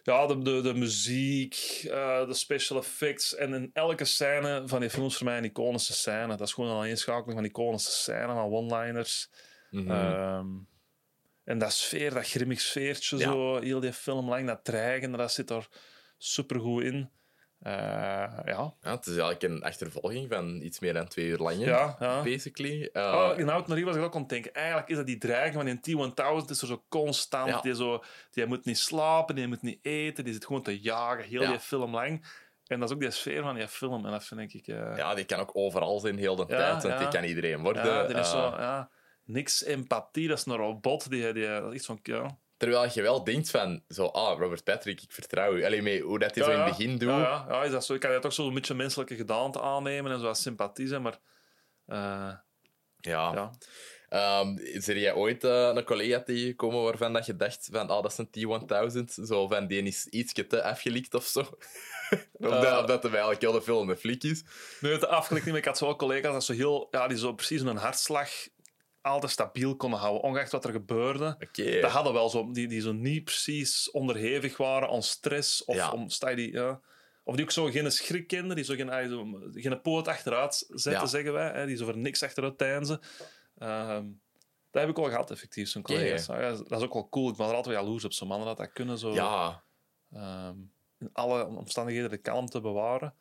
ja, 0.02 0.26
de, 0.26 0.38
de, 0.38 0.60
de 0.60 0.74
muziek, 0.74 1.54
eh, 1.90 2.26
de 2.26 2.34
special 2.34 2.78
effects. 2.78 3.34
En 3.34 3.54
in 3.54 3.70
elke 3.72 4.04
scène 4.04 4.62
van 4.66 4.80
die 4.80 4.90
films 4.90 5.16
voor 5.16 5.26
mij 5.26 5.38
een 5.38 5.44
iconische 5.44 5.92
scène. 5.92 6.36
Dat 6.36 6.46
is 6.46 6.52
gewoon 6.52 6.70
een 6.70 6.76
aaneenschakeling 6.76 7.38
van 7.38 7.44
iconische 7.44 7.90
scène, 7.90 8.26
van 8.26 8.52
one-liners. 8.52 9.30
Mhm. 9.70 9.90
Ehm, 9.90 10.46
en 11.44 11.58
dat 11.58 11.72
sfeer, 11.72 12.14
dat 12.14 12.26
grimmig 12.28 12.60
sfeertje, 12.60 13.16
Ja. 13.16 13.22
zo, 13.30 13.60
heel 13.60 13.80
die 13.80 13.92
film 13.92 14.28
lang, 14.28 14.46
dat 14.46 14.64
dreigen, 14.64 15.12
dat 15.12 15.32
zit 15.32 15.50
er 15.50 15.68
supergoed 16.18 16.82
in. 16.82 17.10
Eh, 17.60 17.72
ja. 18.44 18.74
ja, 18.80 18.90
het 18.90 19.06
is 19.06 19.16
eigenlijk 19.16 19.42
een 19.42 19.62
achtervolging 19.62 20.32
van 20.32 20.60
iets 20.62 20.78
meer 20.80 20.92
dan 20.92 21.08
twee 21.08 21.26
uur 21.26 21.38
lang, 21.38 21.58
Ja, 21.64 21.96
ja. 21.98 22.22
basically. 22.22 22.90
Uh, 22.92 23.02
Oh, 23.02 23.36
naar 23.36 23.76
hier 23.76 23.84
was 23.84 23.96
ik 23.96 24.02
ook 24.02 24.14
aan 24.14 24.20
het 24.20 24.30
denken. 24.30 24.54
Eigenlijk 24.54 24.88
is 24.88 24.96
dat 24.96 25.06
die 25.06 25.18
dreiging 25.18 25.54
van 25.54 25.64
die 25.64 25.80
T-1000 25.80 26.50
is 26.50 26.60
er 26.60 26.66
zo 26.66 26.84
constant. 26.88 27.48
Ja. 27.48 27.60
Die, 27.60 27.74
zo, 27.74 28.02
die 28.30 28.46
moet 28.46 28.64
niet 28.64 28.78
slapen, 28.78 29.34
die 29.34 29.46
moet 29.46 29.62
niet 29.62 29.78
eten, 29.82 30.24
die 30.24 30.32
zit 30.32 30.46
gewoon 30.46 30.62
te 30.62 30.80
jagen, 30.80 31.24
heel 31.24 31.46
die 31.46 31.58
film 31.58 31.94
lang. 31.94 32.24
En 32.66 32.80
dat 32.80 32.88
is 32.88 32.94
ook 32.94 33.00
die 33.00 33.10
sfeer 33.10 33.42
van 33.42 33.54
die 33.54 33.68
film. 33.68 34.04
En 34.04 34.10
dat 34.10 34.24
vind 34.24 34.54
ik... 34.54 34.66
eh, 34.66 34.96
ja, 34.96 35.14
die 35.14 35.24
kan 35.24 35.38
ook 35.40 35.50
overal 35.52 36.00
zijn, 36.00 36.18
heel 36.18 36.36
de 36.36 36.46
tijd. 36.46 36.82
Want 36.82 36.98
die 36.98 37.08
kan 37.08 37.24
iedereen 37.24 37.62
worden. 37.62 37.84
ja, 37.86 38.06
die 38.06 38.16
is 38.16 38.30
zo, 38.30 38.38
ja, 38.38 38.90
niks 39.24 39.64
empathie, 39.64 40.28
dat 40.28 40.38
is 40.38 40.46
een 40.46 40.56
robot. 40.56 41.10
Die, 41.10 41.32
die, 41.32 41.46
dat 41.46 41.72
is 41.74 41.84
zo'n... 41.84 41.98
Ja. 42.02 42.38
Terwijl 42.60 42.90
je 42.94 43.02
wel 43.02 43.24
denkt 43.24 43.50
van, 43.50 43.82
zo, 43.88 44.06
ah, 44.06 44.38
Robert 44.38 44.64
Patrick, 44.64 45.02
ik 45.02 45.12
vertrouw 45.12 45.54
u. 45.54 45.64
Alleen 45.64 45.82
mee 45.82 46.02
hoe 46.02 46.18
dat 46.18 46.34
hij 46.34 46.44
zo 46.44 46.50
in 46.50 46.58
het 46.58 46.68
begin 46.68 46.98
doet. 46.98 47.08
Ja, 47.08 47.18
ja, 47.18 47.46
ja, 47.48 47.62
is 47.64 47.70
dat 47.70 47.84
zo? 47.84 47.94
Ik 47.94 48.00
kan 48.00 48.12
je 48.12 48.18
toch 48.18 48.32
zo 48.32 48.46
een 48.46 48.54
beetje 48.54 48.74
menselijke 48.74 49.16
gedaante 49.16 49.60
aannemen 49.60 50.12
en 50.12 50.18
zo 50.18 50.24
wat 50.24 50.38
sympathie 50.38 50.86
zijn, 50.86 51.02
maar... 51.02 51.18
eh, 51.86 52.32
Ja. 53.00 53.32
ja. 53.34 53.50
Ehm, 54.08 54.56
is 54.58 54.88
er 54.88 54.98
jij 54.98 55.14
ooit 55.14 55.44
eh, 55.44 55.70
een 55.74 55.84
collega 55.84 56.22
tegengekomen 56.22 56.82
waarvan 56.82 57.12
dat 57.12 57.26
je 57.26 57.36
dacht 57.36 57.68
van, 57.72 57.88
ah, 57.88 58.02
dat 58.02 58.12
is 58.12 58.18
een 58.18 58.30
T-1000? 58.30 59.24
Zo 59.26 59.48
van, 59.48 59.66
die 59.66 59.82
is 59.82 60.06
ietsje 60.06 60.46
te 60.46 60.62
afgelikt 60.62 61.14
of 61.14 61.24
zo? 61.24 61.40
of, 61.40 61.48
dat, 62.38 62.64
Eh. 62.64 62.86
dat 62.86 63.02
hem 63.02 63.12
eigenlijk 63.12 63.40
heel 63.40 63.52
de 63.52 63.62
film 63.62 63.90
een 63.90 63.96
flik 63.96 64.22
is? 64.24 64.44
Nee, 64.80 65.04
afgelikt 65.04 65.44
niet, 65.44 65.54
maar 65.54 65.62
ik 65.62 65.68
had 65.68 65.78
zo 65.78 65.84
wel 65.86 65.96
collega's 65.96 66.32
dat 66.32 66.44
zo 66.44 66.52
heel... 66.52 66.88
Ja, 66.90 67.08
die 67.08 67.18
zo 67.18 67.32
precies 67.32 67.60
een 67.60 67.76
hartslag 67.76 68.30
altijd 69.02 69.32
stabiel 69.32 69.76
konden 69.76 69.98
houden, 69.98 70.22
ongeacht 70.22 70.52
wat 70.52 70.64
er 70.64 70.70
gebeurde. 70.72 71.36
Oké. 71.40 71.80
Dat 71.80 71.90
hadden 71.90 72.12
wel 72.12 72.28
zo, 72.28 72.50
die, 72.52 72.68
die 72.68 72.80
zo 72.80 72.92
niet 72.92 73.24
precies 73.24 73.90
onderhevig 73.90 74.56
waren 74.56 74.88
aan 74.88 75.02
stress. 75.02 75.64
Of, 75.64 75.74
Ja. 75.76 75.90
om, 75.90 76.08
die, 76.34 76.52
ja. 76.52 76.80
of 77.24 77.34
die 77.34 77.44
ook 77.44 77.50
zo 77.50 77.64
geen 77.66 77.92
schrik 77.92 78.26
kenden, 78.26 78.56
die 78.56 78.64
zo 78.64 78.74
geen, 78.74 78.90
ah, 78.90 79.08
zo, 79.08 79.26
geen 79.52 79.80
poot 79.80 80.08
achteruit 80.08 80.54
zetten, 80.68 81.02
Ja. 81.02 81.06
zeggen 81.06 81.32
wij. 81.32 81.50
Hè, 81.52 81.66
die 81.66 81.76
zo 81.76 81.84
voor 81.84 81.96
niks 81.96 82.22
achteruit 82.22 82.58
deinzen. 82.58 83.00
Ehm 83.58 84.06
dat 84.70 84.80
heb 84.82 84.90
ik 84.90 84.96
wel 84.96 85.08
gehad, 85.08 85.30
effectief, 85.30 85.68
zo'n 85.68 85.82
collega's. 85.82 86.26
Dat 86.26 86.78
is 86.80 86.84
ook 86.86 86.92
wel 86.92 87.08
cool. 87.08 87.30
Ik 87.30 87.36
ben 87.36 87.46
er 87.46 87.54
altijd 87.54 87.74
wel 87.74 87.84
jaloers 87.84 88.04
op 88.04 88.12
zo'n 88.12 88.28
mannen 88.28 88.46
dat 88.46 88.56
dat 88.56 88.72
kunnen. 88.72 88.98
Zo, 88.98 89.12
Ja, 89.12 89.62
ehm, 90.12 90.56
in 90.98 91.08
alle 91.12 91.46
omstandigheden 91.46 92.10
de 92.10 92.16
kalmte 92.16 92.60
bewaren. 92.60 93.14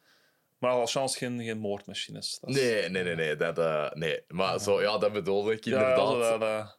Maar 0.59 0.71
als 0.71 0.91
chance 0.91 1.17
geen, 1.17 1.41
geen 1.43 1.57
moordmachines. 1.59 2.39
Dat 2.39 2.49
is- 2.49 2.55
nee, 2.55 2.89
nee, 2.89 3.03
nee, 3.03 3.15
nee. 3.15 3.35
Dat, 3.35 3.57
eh, 3.57 3.91
nee. 3.91 4.23
Maar 4.27 4.59
zo, 4.59 4.81
ja, 4.81 4.97
dat 4.97 5.11
bedoelde 5.13 5.53
ik 5.53 5.63
Ja, 5.63 5.71
inderdaad. 5.79 6.11
ja, 6.23 6.37
dat, 6.37 6.39
dat, 6.39 6.75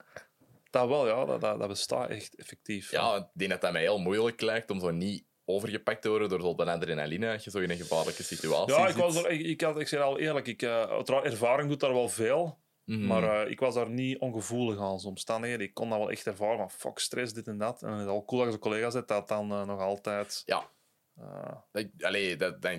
dat 0.71 0.89
wel, 0.89 1.07
ja. 1.07 1.25
Dat, 1.25 1.41
dat, 1.41 1.59
dat 1.59 1.69
bestaat 1.69 2.09
echt 2.11 2.35
effectief. 2.37 2.93
ik 2.93 3.25
denk 3.33 3.51
dat 3.51 3.61
dat 3.61 3.73
mij 3.73 3.81
heel 3.83 3.99
moeilijk 3.99 4.41
lijkt 4.41 4.71
om 4.71 4.81
zo 4.81 4.91
niet 4.91 5.25
overgepakt 5.45 6.03
te 6.03 6.09
worden 6.09 6.29
door 6.29 6.41
zo'n 6.41 6.59
adrenaline 6.69 7.33
als 7.33 7.45
je 7.45 7.51
zo 7.51 7.59
in 7.59 7.71
een 7.71 7.77
gevaarlijke 7.77 8.23
situatie 8.23 8.75
Ja, 8.75 8.83
ik, 8.83 8.89
zit. 8.93 9.01
was 9.01 9.17
er, 9.25 9.31
ik, 9.31 9.41
ik, 9.47 9.61
had, 9.61 9.81
ik 9.81 9.89
zeg 9.89 10.01
al 10.01 10.19
eerlijk, 10.19 10.47
ik, 10.47 10.63
eh, 10.63 10.83
uiteraard, 10.83 11.25
ervaring 11.25 11.69
doet 11.69 11.81
daar 11.81 11.93
wel 11.95 12.09
veel. 12.09 12.59
Mhm. 12.85 13.07
Maar 13.07 13.43
eh, 13.45 13.51
ik 13.51 13.61
was 13.61 13.75
daar 13.75 13.91
niet 13.91 14.19
ongevoelig 14.19 14.81
aan, 14.81 14.99
zo'n 15.01 15.11
omstandigheden. 15.11 15.67
Ik 15.67 15.75
kon 15.75 15.89
dat 15.89 15.99
wel 15.99 16.11
echt 16.11 16.27
ervaren, 16.27 16.59
van 16.59 16.71
fuck, 16.71 16.99
stress, 16.99 17.33
dit 17.33 17.47
en 17.47 17.59
dat. 17.59 17.83
En 17.83 17.93
het 17.93 18.01
is 18.01 18.07
al 18.13 18.25
cool 18.25 18.45
dat 18.45 18.53
je 18.53 18.59
collega's 18.59 18.95
hebt 18.95 19.09
dat 19.09 19.29
dan 19.29 19.51
eh, 19.51 19.67
nog 19.67 19.81
altijd... 19.81 20.43
Ja. 20.45 20.71
eh, 21.17 21.53
Dat, 21.73 21.87
allee, 22.01 22.37
dat, 22.37 22.63
dat, 22.63 22.79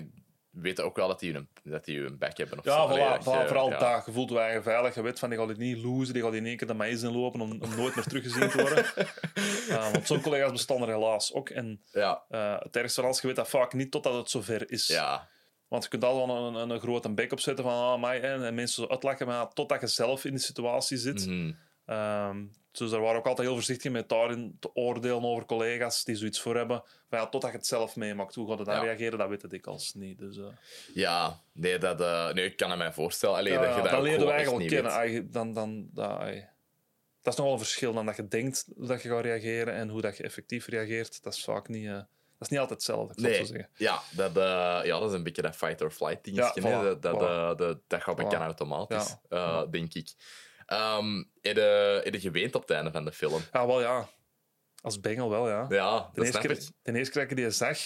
weten 0.52 0.84
ook 0.84 0.96
wel 0.96 1.08
dat 1.08 1.20
die 1.20 1.34
een, 1.34 1.48
dat 1.62 1.84
die 1.84 2.00
een 2.00 2.18
back 2.18 2.36
hebben. 2.36 2.58
Of 2.58 2.64
Ja, 2.64 2.76
zo. 2.76 2.86
voilà, 2.88 2.90
Allee, 2.90 3.08
dat 3.08 3.20
voilà, 3.24 3.40
je- 3.40 3.46
vooral 3.46 3.70
ja. 3.70 3.78
daar. 3.78 4.02
Je 4.06 4.12
voelt 4.12 4.30
je 4.30 4.38
eigen 4.38 4.62
veilig. 4.62 4.94
Je 4.94 5.02
weet 5.02 5.18
van, 5.18 5.28
die 5.30 5.38
gaat 5.38 5.48
dit 5.48 5.56
niet 5.58 5.78
losen. 5.84 6.14
Die 6.14 6.22
gaat 6.22 6.34
in 6.34 6.46
één 6.46 6.56
keer 6.56 6.66
de 6.66 6.74
maïs 6.74 7.02
inlopen 7.02 7.40
om, 7.40 7.50
om 7.62 7.76
nooit 7.76 7.94
meer 7.94 8.04
teruggezien 8.04 8.48
te 8.50 8.60
worden. 8.60 8.84
Want 9.92 10.06
zo'n 10.06 10.20
collega's 10.20 10.50
bestaan 10.52 10.82
er 10.82 10.88
helaas 10.88 11.32
ook. 11.32 11.48
En 11.50 11.82
Ja, 11.92 12.22
eh, 12.28 12.56
het 12.58 12.76
ergste 12.76 12.94
van 13.00 13.04
alles, 13.04 13.20
je 13.20 13.26
weet 13.26 13.36
dat 13.36 13.48
vaak 13.48 13.72
niet 13.72 13.90
totdat 13.90 14.14
het 14.14 14.30
zover 14.30 14.70
is. 14.70 14.86
ja, 14.86 15.28
Want 15.68 15.82
je 15.82 15.88
kunt 15.88 16.04
al 16.04 16.26
wel 16.26 16.46
een, 16.46 16.54
een, 16.54 16.70
een 16.70 16.80
grote 16.80 17.10
bek 17.10 17.32
opzetten 17.32 17.64
van 17.64 17.72
ah, 17.92 18.00
mij, 18.00 18.20
en, 18.20 18.44
en 18.44 18.54
mensen 18.54 18.82
zo 18.82 18.88
uitlachen, 18.90 19.26
maar 19.26 19.52
totdat 19.52 19.80
je 19.80 19.86
zelf 19.86 20.24
in 20.24 20.30
die 20.30 20.40
situatie 20.40 20.96
zit. 20.98 21.26
mhm. 21.26 21.52
Ehm, 21.86 22.44
dus 22.72 22.90
daar 22.90 23.00
waren 23.00 23.14
we 23.14 23.18
ook 23.18 23.26
altijd 23.26 23.46
heel 23.46 23.56
voorzichtig 23.56 23.92
mee 23.92 24.06
daarin 24.06 24.56
te 24.60 24.74
oordelen 24.74 25.22
over 25.22 25.44
collega's 25.44 26.04
die 26.04 26.16
zoiets 26.16 26.40
voor 26.40 26.56
hebben. 26.56 26.82
Maar 27.08 27.20
ja, 27.20 27.26
totdat 27.28 27.50
je 27.50 27.56
het 27.56 27.66
zelf 27.66 27.96
meemaakt. 27.96 28.34
Hoe 28.34 28.48
gaat 28.48 28.58
het 28.58 28.66
dan 28.66 28.76
Ja. 28.76 28.82
reageren, 28.82 29.18
dat 29.18 29.28
weet 29.28 29.42
ik 29.42 29.50
dikwijls 29.50 29.94
niet. 29.94 30.18
Dus, 30.18 30.36
eh, 30.36 30.44
ja. 30.94 31.40
Nee, 31.52 31.78
dat, 31.78 31.98
nee, 32.34 32.44
ik 32.44 32.56
kan 32.56 32.68
het 32.70 32.78
mij 32.78 32.92
voorstellen. 32.92 33.36
Allee, 33.36 33.52
ja, 33.52 33.58
dat 33.60 33.68
je 33.74 33.82
dat 33.82 34.04
je 34.04 34.12
gewoon 34.12 34.30
eigenlijk 34.30 34.68
kennen. 34.68 35.30
Dan, 35.30 35.52
dan, 35.52 35.88
dat, 35.92 36.10
ai. 36.10 36.46
dat 37.22 37.32
is 37.32 37.38
nogal 37.38 37.52
een 37.52 37.58
verschil 37.58 37.92
dan 37.92 38.06
dat 38.06 38.16
je 38.16 38.28
denkt 38.28 38.64
dat 38.88 39.02
je 39.02 39.08
gaat 39.08 39.24
reageren 39.24 39.74
en 39.74 39.88
hoe 39.88 40.00
dat 40.00 40.16
je 40.16 40.22
effectief 40.22 40.66
reageert. 40.66 41.22
Dat 41.22 41.34
is 41.34 41.44
vaak 41.44 41.68
niet, 41.68 41.86
eh, 41.86 41.92
dat 41.92 42.04
is 42.38 42.48
niet 42.48 42.58
altijd 42.60 42.78
hetzelfde, 42.78 43.12
ik 43.14 43.20
zo 43.20 43.26
Nee, 43.26 43.46
zeggen. 43.46 43.68
ja 43.76 44.00
dat, 44.10 44.34
ja, 44.84 44.98
dat 44.98 45.08
is 45.08 45.14
een 45.16 45.22
beetje 45.22 45.42
dat 45.42 45.56
fight-or-flight 45.56 46.24
ding. 46.24 46.36
Ja, 46.36 46.54
voilà, 46.60 46.62
dat, 46.62 47.02
dat, 47.02 47.14
voilà. 47.16 47.56
dat, 47.58 47.78
dat 47.86 48.02
gaat 48.02 48.16
bekend 48.16 48.42
automatisch, 48.42 49.16
Ja, 49.28 49.66
denk 49.66 49.94
ik. 49.94 50.14
Ehm 50.72 51.22
heb 51.40 52.14
je 52.20 52.30
op 52.54 52.60
het 52.60 52.70
einde 52.70 52.90
van 52.90 53.04
de 53.04 53.12
film? 53.12 53.40
Ja, 53.52 53.66
wel 53.66 53.80
ja. 53.80 54.08
Als 54.82 55.00
bengel 55.00 55.30
wel, 55.30 55.48
ja. 55.48 55.66
Ja, 55.68 56.10
De 56.14 56.24
eerste, 56.24 56.38
keer, 56.38 56.58
de 56.82 56.92
eerste 56.98 57.12
keer 57.12 57.22
dat 57.22 57.30
ik 57.30 57.36
die 57.36 57.50
zag, 57.50 57.78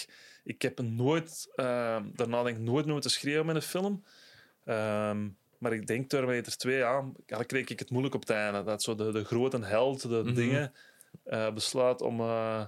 ik 0.43 0.61
heb 0.61 0.79
nooit, 0.81 1.51
ehm, 1.55 2.03
daarna 2.13 2.43
denk 2.43 2.57
ik 2.57 2.63
nooit 2.63 2.83
meer 2.85 2.93
moeten 2.93 3.11
schreeuwen 3.11 3.45
met 3.45 3.55
een 3.55 3.61
film. 3.61 4.03
Ehm, 4.65 5.29
maar 5.57 5.73
ik 5.73 5.87
denk 5.87 6.09
Terminator 6.09 6.55
2, 6.55 6.77
ja, 6.77 7.03
ja, 7.25 7.35
dan 7.37 7.45
kreeg 7.45 7.67
ik 7.67 7.79
het 7.79 7.89
moeilijk 7.89 8.15
op 8.15 8.21
het 8.21 8.29
einde. 8.29 8.63
Dat 8.63 8.83
zo 8.83 8.95
de, 8.95 9.11
de 9.11 9.23
grote 9.23 9.59
held, 9.65 10.01
de 10.01 10.21
Mhm. 10.25 10.33
dingen, 10.33 10.73
eh, 11.23 11.53
besluit 11.53 12.01
om 12.01 12.19
eh, 12.19 12.63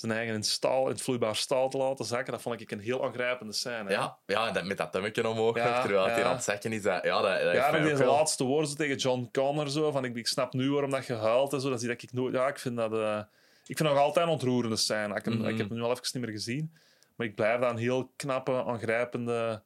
zijn 0.00 0.12
eigen 0.12 0.34
in, 0.34 0.42
staal, 0.42 0.84
in 0.84 0.92
het 0.92 1.02
vloeibaar 1.02 1.36
staal 1.36 1.68
te 1.68 1.76
laten 1.76 2.04
zakken. 2.04 2.32
Dat 2.32 2.42
vond 2.42 2.60
ik 2.60 2.70
een 2.70 2.80
heel 2.80 3.04
aangrijpende 3.04 3.52
scène. 3.52 3.90
Ja, 3.90 4.18
ja 4.26 4.50
dat, 4.50 4.64
met 4.64 4.76
dat 4.76 4.92
dummetje 4.92 5.28
omhoog, 5.28 5.56
Ja, 5.56 5.80
terwijl 5.82 6.06
hij 6.06 6.24
aan 6.24 6.34
het 6.34 6.44
zeggen 6.44 6.72
is. 6.72 6.82
Dat, 6.82 7.04
ja, 7.04 7.20
dat, 7.20 7.42
dat 7.42 7.54
Ja, 7.54 7.72
en 7.72 7.82
deze 7.82 7.96
wel- 7.96 8.14
laatste 8.14 8.44
woorden 8.44 8.76
tegen 8.76 8.96
John 8.96 9.28
Connor, 9.32 9.70
zo, 9.70 9.90
van 9.90 10.04
ik, 10.04 10.16
ik 10.16 10.26
snap 10.26 10.52
nu 10.52 10.70
waarom 10.70 10.90
dat 10.90 11.06
je 11.06 11.14
huilt 11.14 11.52
en 11.52 11.60
zo. 11.60 11.70
Dat 11.70 11.80
zie 11.80 11.90
ik 11.90 12.12
nooit. 12.12 12.34
Ja, 12.34 12.46
ik 12.48 12.58
vind 12.58 12.76
dat. 12.76 12.92
eh, 12.92 13.20
ik 13.66 13.76
vind 13.76 13.88
nog 13.88 13.98
altijd 13.98 14.26
een 14.26 14.32
ontroerende 14.32 14.76
scène. 14.76 15.14
Ik, 15.16 15.24
heb- 15.24 15.34
Mhm. 15.34 15.48
ik 15.48 15.58
heb 15.58 15.68
hem 15.68 15.78
nu 15.78 15.84
al 15.84 15.90
even 15.90 16.02
niet 16.12 16.22
meer 16.24 16.32
gezien. 16.34 16.72
Maar 17.16 17.26
ik 17.26 17.34
blijf 17.34 17.60
dat 17.60 17.70
een 17.70 17.76
heel 17.76 18.12
knappe, 18.16 18.64
aangrijpende 18.64 19.62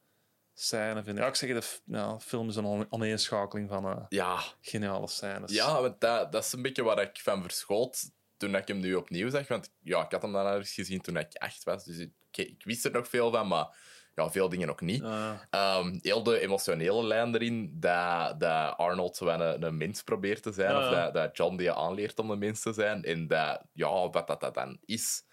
scène 0.53 1.03
vinden. 1.03 1.23
Ja, 1.23 1.29
ik 1.29 1.35
zeg 1.35 1.49
je, 1.49 1.55
de 1.55 1.65
ja, 1.85 2.19
film 2.19 2.49
is 2.49 2.55
een 2.55 2.65
on- 2.65 2.85
oneenschakeling 2.89 3.69
van 3.69 3.85
eh, 3.85 3.95
Ja, 4.09 4.39
geniale 4.61 5.07
scènes. 5.07 5.51
ja 5.51 5.81
want 5.81 6.01
dat, 6.01 6.31
dat 6.31 6.43
is 6.43 6.53
een 6.53 6.61
beetje 6.61 6.83
waar 6.83 7.01
ik 7.01 7.19
van 7.23 7.41
verschoot 7.41 8.09
toen 8.43 8.55
ik 8.55 8.67
hem 8.67 8.79
nu 8.79 8.95
opnieuw 8.95 9.29
zag. 9.29 9.47
Want 9.47 9.73
ja, 9.81 10.03
ik 10.05 10.11
had 10.11 10.21
hem 10.21 10.31
dan 10.31 10.45
al 10.45 10.57
eens 10.57 10.73
gezien 10.73 11.01
toen 11.01 11.17
ik 11.17 11.33
echt 11.33 11.63
was. 11.63 11.83
Dus 11.83 11.97
ik, 11.97 12.11
ik 12.31 12.63
wist 12.63 12.85
er 12.85 12.91
nog 12.91 13.07
veel 13.07 13.31
van, 13.31 13.47
maar 13.47 13.77
ja, 14.15 14.31
veel 14.31 14.49
dingen 14.49 14.69
ook 14.69 14.81
niet. 14.81 15.01
Ja. 15.01 15.47
Ehm, 15.49 15.97
heel 16.01 16.23
de 16.23 16.39
emotionele 16.39 17.03
lijn 17.03 17.35
erin, 17.35 17.71
dat, 17.79 18.39
dat 18.39 18.77
Arnold 18.77 19.15
zo 19.15 19.27
een, 19.27 19.63
een 19.63 19.77
mens 19.77 20.03
probeert 20.03 20.43
te 20.43 20.51
zijn, 20.51 20.75
of 20.75 20.83
ja. 20.83 21.03
dat, 21.03 21.13
dat 21.13 21.37
John 21.37 21.55
die 21.57 21.71
aanleert 21.71 22.19
om 22.19 22.29
een 22.31 22.39
mens 22.39 22.61
te 22.61 22.73
zijn, 22.73 23.03
en 23.03 23.27
dat, 23.27 23.63
ja, 23.73 24.09
wat 24.09 24.27
dat, 24.27 24.39
dat 24.41 24.53
dan 24.53 24.77
is 24.85 25.23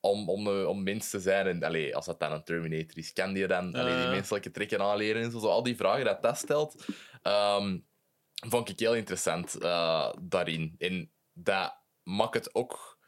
om, 0.00 0.28
om, 0.28 0.46
een- 0.46 0.66
om 0.66 0.82
mens 0.82 1.10
te 1.10 1.20
zijn. 1.20 1.46
En 1.46 1.62
allee, 1.62 1.96
als 1.96 2.06
dat 2.06 2.20
dan 2.20 2.32
een 2.32 2.44
Terminator 2.44 2.98
is, 2.98 3.12
kan 3.12 3.32
die 3.32 3.46
dan 3.46 3.74
allee, 3.74 3.94
die 3.94 4.02
ja. 4.04 4.10
menselijke 4.10 4.50
trekken 4.50 4.80
aanleren 4.82 5.22
en 5.22 5.30
zo, 5.30 5.38
zo. 5.38 5.48
Al 5.48 5.62
die 5.62 5.76
vragen 5.76 6.04
dat 6.04 6.22
dat 6.22 6.36
stelt, 6.38 6.84
ehm, 7.22 7.78
vond 8.48 8.68
ik 8.68 8.78
heel 8.78 8.94
interessant 8.94 9.54
eh, 9.58 10.12
daarin. 10.20 10.74
En 10.78 11.10
dat 11.32 11.76
maakt 12.08 12.34
het 12.34 12.54
ook 12.54 12.98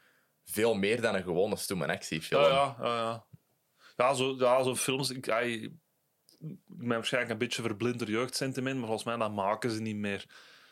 veel 0.43 0.73
meer 0.73 1.01
dan 1.01 1.15
een 1.15 1.23
gewone 1.23 1.55
stoem- 1.55 1.81
en 1.81 1.89
actiefilm. 1.89 2.43
Ja, 2.43 2.49
ja, 2.49 2.75
ja, 2.79 2.95
ja. 2.97 3.25
Ja, 3.95 4.13
zo, 4.13 4.35
ja, 4.37 4.63
zo 4.63 4.75
films. 4.75 5.09
Ik, 5.09 5.27
ik 5.27 5.71
ben 6.65 6.87
waarschijnlijk 6.87 7.33
een 7.33 7.37
beetje 7.47 7.61
verblind 7.61 7.99
door 7.99 8.09
jeugdsentiment, 8.09 8.75
maar 8.77 8.85
volgens 8.87 9.05
mij 9.07 9.17
dat 9.17 9.31
maken 9.33 9.71
ze 9.71 9.81
niet 9.81 9.95
meer. 9.95 10.25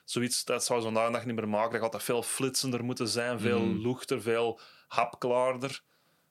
Zoiets, 0.05 0.43
dat 0.43 0.63
zou 0.65 0.79
ze 0.79 0.85
vandaag 0.85 1.05
de 1.07 1.11
dag 1.13 1.25
niet 1.25 1.35
meer 1.35 1.49
maken. 1.49 1.71
Dat 1.71 1.81
gaat 1.81 1.91
dat 1.91 2.03
veel 2.03 2.23
flitsender 2.23 2.83
moeten 2.83 3.07
zijn, 3.07 3.39
veel 3.39 3.61
Mhm. 3.61 3.87
luchter, 3.87 4.21
veel 4.21 4.59
hapklaarder. 4.87 5.81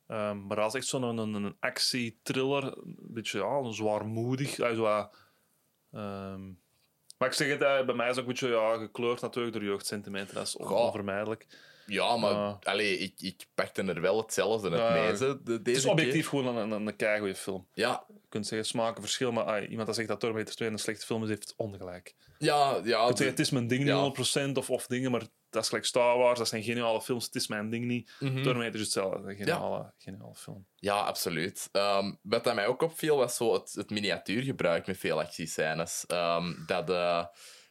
Ehm, 0.06 0.46
maar 0.46 0.66
is 0.66 0.74
echt 0.74 0.86
zo'n 0.86 1.02
een, 1.02 1.34
een 1.34 1.56
actie-thriller, 1.60 2.64
een 2.64 2.96
beetje 3.00 3.38
ja, 3.38 3.70
zwaarmoedig. 3.72 4.54
Zo, 4.54 4.74
wat, 4.76 5.14
ehm, 5.92 6.46
maar 7.18 7.28
ik 7.28 7.32
zeg 7.34 7.48
het, 7.48 7.62
eh, 7.62 7.84
bij 7.86 7.94
mij 7.94 8.08
is 8.10 8.14
ook 8.14 8.22
een 8.22 8.26
beetje 8.28 8.48
ja, 8.48 8.76
gekleurd 8.78 9.20
natuurlijk 9.20 9.54
door 9.54 9.64
jeugdsentimenten. 9.64 10.34
Dat 10.34 10.46
is 10.46 10.56
onvermijdelijk. 10.56 11.46
Ja, 11.90 12.16
maar 12.16 12.56
allee, 12.62 12.98
ik, 12.98 13.12
ik 13.20 13.46
pakte 13.54 13.82
er 13.82 14.00
wel 14.00 14.16
hetzelfde 14.22 14.70
het 14.70 14.78
Ja. 14.80 14.92
meeste 14.92 15.40
de, 15.44 15.52
Het 15.52 15.68
is 15.68 15.82
keer. 15.82 15.90
objectief 15.90 16.28
gewoon 16.28 16.56
een, 16.56 16.70
een, 16.70 16.86
een 16.86 16.96
film. 17.34 17.68
Ja, 17.72 18.04
Je 18.08 18.14
kunt 18.28 18.46
zeggen 18.46 18.68
smaken 18.68 19.02
verschil, 19.02 19.32
maar 19.32 19.64
iemand 19.66 19.86
dat 19.86 19.96
zegt 19.96 20.08
dat 20.08 20.20
Terminator 20.20 20.54
2 20.54 20.68
een 20.68 20.78
slechte 20.78 21.06
film 21.06 21.22
is, 21.22 21.28
heeft 21.28 21.54
ongelijk. 21.56 22.14
Ja, 22.38 22.80
ja. 22.84 23.04
kunt 23.04 23.16
de- 23.16 23.16
zeggen, 23.16 23.26
het 23.26 23.38
is 23.38 23.50
mijn 23.50 23.66
ding 23.66 23.80
niet 23.84 23.88
ja. 24.28 24.48
100% 24.50 24.52
of, 24.56 24.70
of 24.70 24.86
dingen, 24.86 25.10
maar 25.10 25.22
dat 25.50 25.62
is 25.62 25.68
gelijk 25.68 25.86
Star 25.86 26.18
Wars, 26.18 26.38
dat 26.38 26.48
zijn 26.48 26.62
geniale 26.62 27.02
films, 27.02 27.24
het 27.24 27.34
is 27.34 27.46
mijn 27.46 27.70
ding 27.70 27.84
niet. 27.84 28.12
Mhm. 28.20 28.42
Terminator 28.42 28.74
is 28.74 28.80
hetzelfde, 28.80 29.28
een 29.30 29.36
geniale, 29.36 29.92
geniale 29.98 30.34
film. 30.34 30.66
Ja, 30.76 30.94
absoluut. 31.00 31.68
Ehm, 31.72 32.12
wat 32.22 32.44
dat 32.44 32.54
mij 32.54 32.66
ook 32.66 32.82
opviel, 32.82 33.16
was 33.16 33.36
zo 33.36 33.52
het, 33.52 33.72
het 33.72 33.90
miniatuurgebruik 33.90 34.86
met 34.86 34.98
veel 34.98 35.20
actiescènes. 35.20 36.04
Ehm, 36.06 36.54
dat 36.66 36.90
eh, 36.90 37.24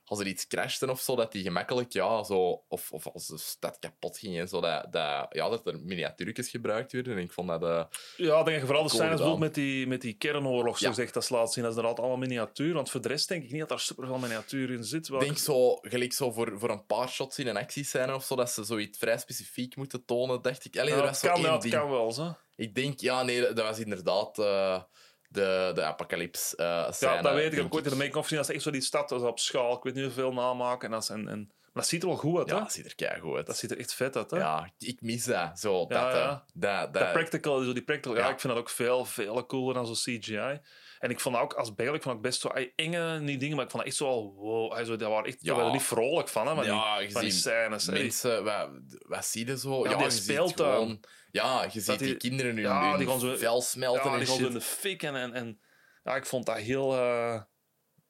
als 0.09 0.19
er 0.19 0.27
iets 0.27 0.47
crashte 0.47 0.89
of 0.91 1.01
zo, 1.01 1.15
dat 1.15 1.31
die 1.31 1.43
gemakkelijk, 1.43 1.91
ja, 1.93 2.23
zo, 2.23 2.63
of, 2.67 2.91
of 2.91 3.07
als 3.07 3.27
de 3.27 3.37
stad 3.37 3.79
kapot 3.79 4.17
ging 4.17 4.37
en 4.39 4.47
zo, 4.47 4.61
dat, 4.61 4.93
dat, 4.93 5.25
ja, 5.29 5.49
dat 5.49 5.67
er 5.67 5.79
miniatuurtjes 5.79 6.49
gebruikt 6.49 6.91
werden. 6.91 7.13
En 7.17 7.23
ik 7.23 7.31
vond 7.31 7.47
dat... 7.47 7.63
eh, 7.63 7.83
Ja, 8.17 8.39
ik 8.39 8.45
denk 8.45 8.65
vooral 8.65 8.83
de 8.83 8.89
scènes 8.89 9.37
met 9.37 9.53
die, 9.53 9.87
met 9.87 10.01
die 10.01 10.13
kernoorlog, 10.13 10.77
zo 10.77 10.91
zegt, 10.91 11.13
dat 11.13 11.25
ze 11.25 11.33
laat 11.33 11.53
zien. 11.53 11.63
Dat 11.63 11.71
is 11.71 11.77
inderdaad 11.77 11.99
allemaal 12.03 12.27
miniatuur, 12.27 12.73
want 12.73 12.89
voor 12.89 13.01
de 13.01 13.07
rest 13.07 13.27
denk 13.27 13.43
ik 13.43 13.49
niet 13.51 13.59
dat 13.59 13.69
daar 13.69 13.79
superveel 13.79 14.17
miniatuur 14.17 14.71
in 14.71 14.83
zit. 14.83 15.07
Ik 15.07 15.19
denk 15.19 15.37
zo, 15.37 15.75
gelijk 15.81 16.13
zo 16.13 16.31
voor, 16.31 16.59
voor 16.59 16.69
een 16.69 16.85
paar 16.85 17.09
shots 17.09 17.39
in 17.39 17.47
een 17.47 17.57
actiescène 17.57 18.15
of 18.15 18.25
zo, 18.25 18.35
dat 18.35 18.51
ze 18.51 18.63
zoiets 18.63 18.97
vrij 18.97 19.17
specifiek 19.17 19.75
moeten 19.75 20.05
tonen, 20.05 20.41
dacht 20.41 20.65
ik. 20.65 20.77
Allee, 20.77 20.93
Ja, 20.93 20.99
het 20.99 21.09
was 21.09 21.19
zo 21.19 21.27
kan, 21.27 21.35
één 21.35 21.45
ja, 21.45 21.57
ding. 21.57 21.73
kan 21.73 21.89
wel, 21.89 22.11
zo. 22.11 22.35
Ik 22.55 22.75
denk, 22.75 22.99
ja, 22.99 23.23
nee, 23.23 23.41
dat 23.41 23.65
was 23.65 23.79
inderdaad 23.79 24.39
eh, 24.39 24.81
de, 25.27 25.71
de 25.75 25.83
apocalypse 25.83 26.55
eh 26.55 26.91
scène. 26.91 27.13
Ja, 27.13 27.21
dat 27.21 27.33
weet 27.33 27.45
ik. 27.45 27.51
Ik 27.51 27.57
heb 27.63 27.73
ooit 27.73 27.83
in 27.85 27.91
de 27.91 27.97
make-off 27.97 28.21
gezien. 28.27 28.37
Dat 28.37 28.49
is 28.49 28.55
echt 28.55 28.63
zo 28.63 28.71
die 28.71 28.81
stad 28.81 29.09
dat 29.09 29.21
is 29.21 29.27
op 29.27 29.39
schaal. 29.39 29.77
Ik 29.77 29.83
weet 29.83 29.93
niet 29.93 30.03
hoeveel 30.03 30.33
namaken. 30.33 30.85
En 30.85 30.91
dat, 30.91 31.01
is, 31.03 31.09
en, 31.09 31.27
en, 31.27 31.39
maar 31.47 31.85
dat 31.85 31.87
ziet 31.87 32.01
er 32.01 32.07
wel 32.07 32.17
goed 32.17 32.37
uit, 32.37 32.47
Ja, 32.49 32.55
hè? 32.55 32.59
dat 32.61 32.71
ziet 32.73 32.85
er 32.85 32.95
keigoed 32.95 33.35
uit. 33.35 33.45
Dat 33.45 33.57
ziet 33.57 33.71
er 33.71 33.77
echt 33.79 33.93
vet 33.93 34.15
uit, 34.15 34.31
hè? 34.31 34.37
Ja, 34.37 34.71
ik 34.77 35.01
mis 35.01 35.23
dat. 35.25 35.59
Zo, 35.59 35.79
dat, 35.79 35.89
Ja, 35.89 36.09
eh, 36.11 36.15
ja. 36.17 36.43
dat, 36.53 36.93
Dat 36.93 37.03
dat, 37.03 37.11
practical, 37.13 37.61
zo 37.63 37.73
die 37.73 37.83
practical, 37.83 38.17
ja. 38.17 38.23
Ja. 38.25 38.31
ik 38.33 38.39
vind 38.39 38.53
dat 38.53 38.61
ook 38.61 38.69
veel, 38.69 39.05
veel 39.05 39.45
cooler 39.45 39.73
dan 39.73 39.87
zo 39.87 39.93
CGI. 39.93 40.59
En 40.99 41.09
ik 41.09 41.19
vond 41.19 41.35
dat 41.35 41.43
ook 41.43 41.53
als 41.53 41.75
Bijl, 41.75 41.93
ik 41.93 42.01
vond 42.01 42.15
ook 42.15 42.21
best 42.21 42.41
zo 42.41 42.47
enge 42.75 43.19
niet 43.19 43.39
dingen, 43.39 43.55
maar 43.55 43.65
ik 43.65 43.71
vond 43.71 43.83
dat 43.83 43.91
echt 43.91 44.01
zo 44.01 44.07
al, 44.07 44.33
wow, 44.35 44.85
zo, 44.85 44.95
dat 44.95 45.09
waren 45.09 45.25
echt, 45.25 45.37
Ja. 45.41 45.55
ja. 45.57 45.65
er 45.65 45.71
niet 45.71 45.81
vrolijk 45.83 46.27
van, 46.29 46.47
hè, 46.47 46.53
maar 46.55 46.65
Ja, 46.65 46.99
die, 46.99 47.11
van 47.11 47.21
die 47.21 47.31
scènes. 47.31 47.85
mensen, 47.89 48.43
wat, 48.43 48.69
wat 49.07 49.25
zie 49.25 49.47
je 49.47 49.57
zo? 49.57 49.83
Ja, 49.83 49.89
Ja, 49.91 49.97
die 49.97 50.09
speeltuin. 50.09 50.71
gewoon- 50.73 50.99
Ja, 51.43 51.63
je 51.71 51.79
ziet 51.81 51.99
die, 51.99 52.07
die- 52.07 52.17
kinderen 52.17 52.51
hun, 52.55 52.61
ja, 52.63 52.89
hun 52.89 52.97
die 52.97 53.07
gaan 53.07 53.19
zo- 53.19 53.35
vel 53.37 53.61
smelten 53.61 54.03
ja, 54.05 54.11
en 54.13 54.17
die 54.19 54.27
gaan 54.27 54.37
zo 54.37 54.45
in 54.47 54.53
de 54.53 54.61
fik 54.61 55.03
en, 55.03 55.15
en, 55.15 55.33
en 55.33 55.59
ja, 56.03 56.15
ik 56.15 56.25
vond 56.25 56.45
dat 56.45 56.57
heel, 56.57 56.93
eh, 56.93 57.41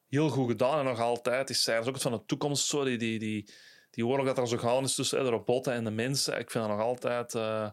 heel 0.08 0.28
goed 0.28 0.48
gedaan 0.50 0.78
en 0.78 0.84
nog 0.84 1.00
altijd. 1.00 1.46
Die 1.46 1.56
scènes 1.56 1.86
ook 1.86 1.92
het 1.94 2.02
van 2.02 2.12
de 2.12 2.24
toekomst, 2.26 2.66
zo, 2.66 2.84
die, 2.84 2.98
die, 2.98 3.18
die, 3.18 3.50
die 3.90 4.06
oorlog 4.06 4.26
dat 4.26 4.38
er 4.38 4.48
zo 4.48 4.56
gaan 4.56 4.84
is 4.84 4.94
tussen 4.94 5.24
de 5.24 5.30
robotten 5.30 5.72
en 5.72 5.84
de 5.84 5.90
mensen. 5.90 6.38
Ik 6.38 6.50
vind 6.50 6.64
dat 6.66 6.76
nog 6.76 6.86
altijd... 6.86 7.34
eh, 7.34 7.70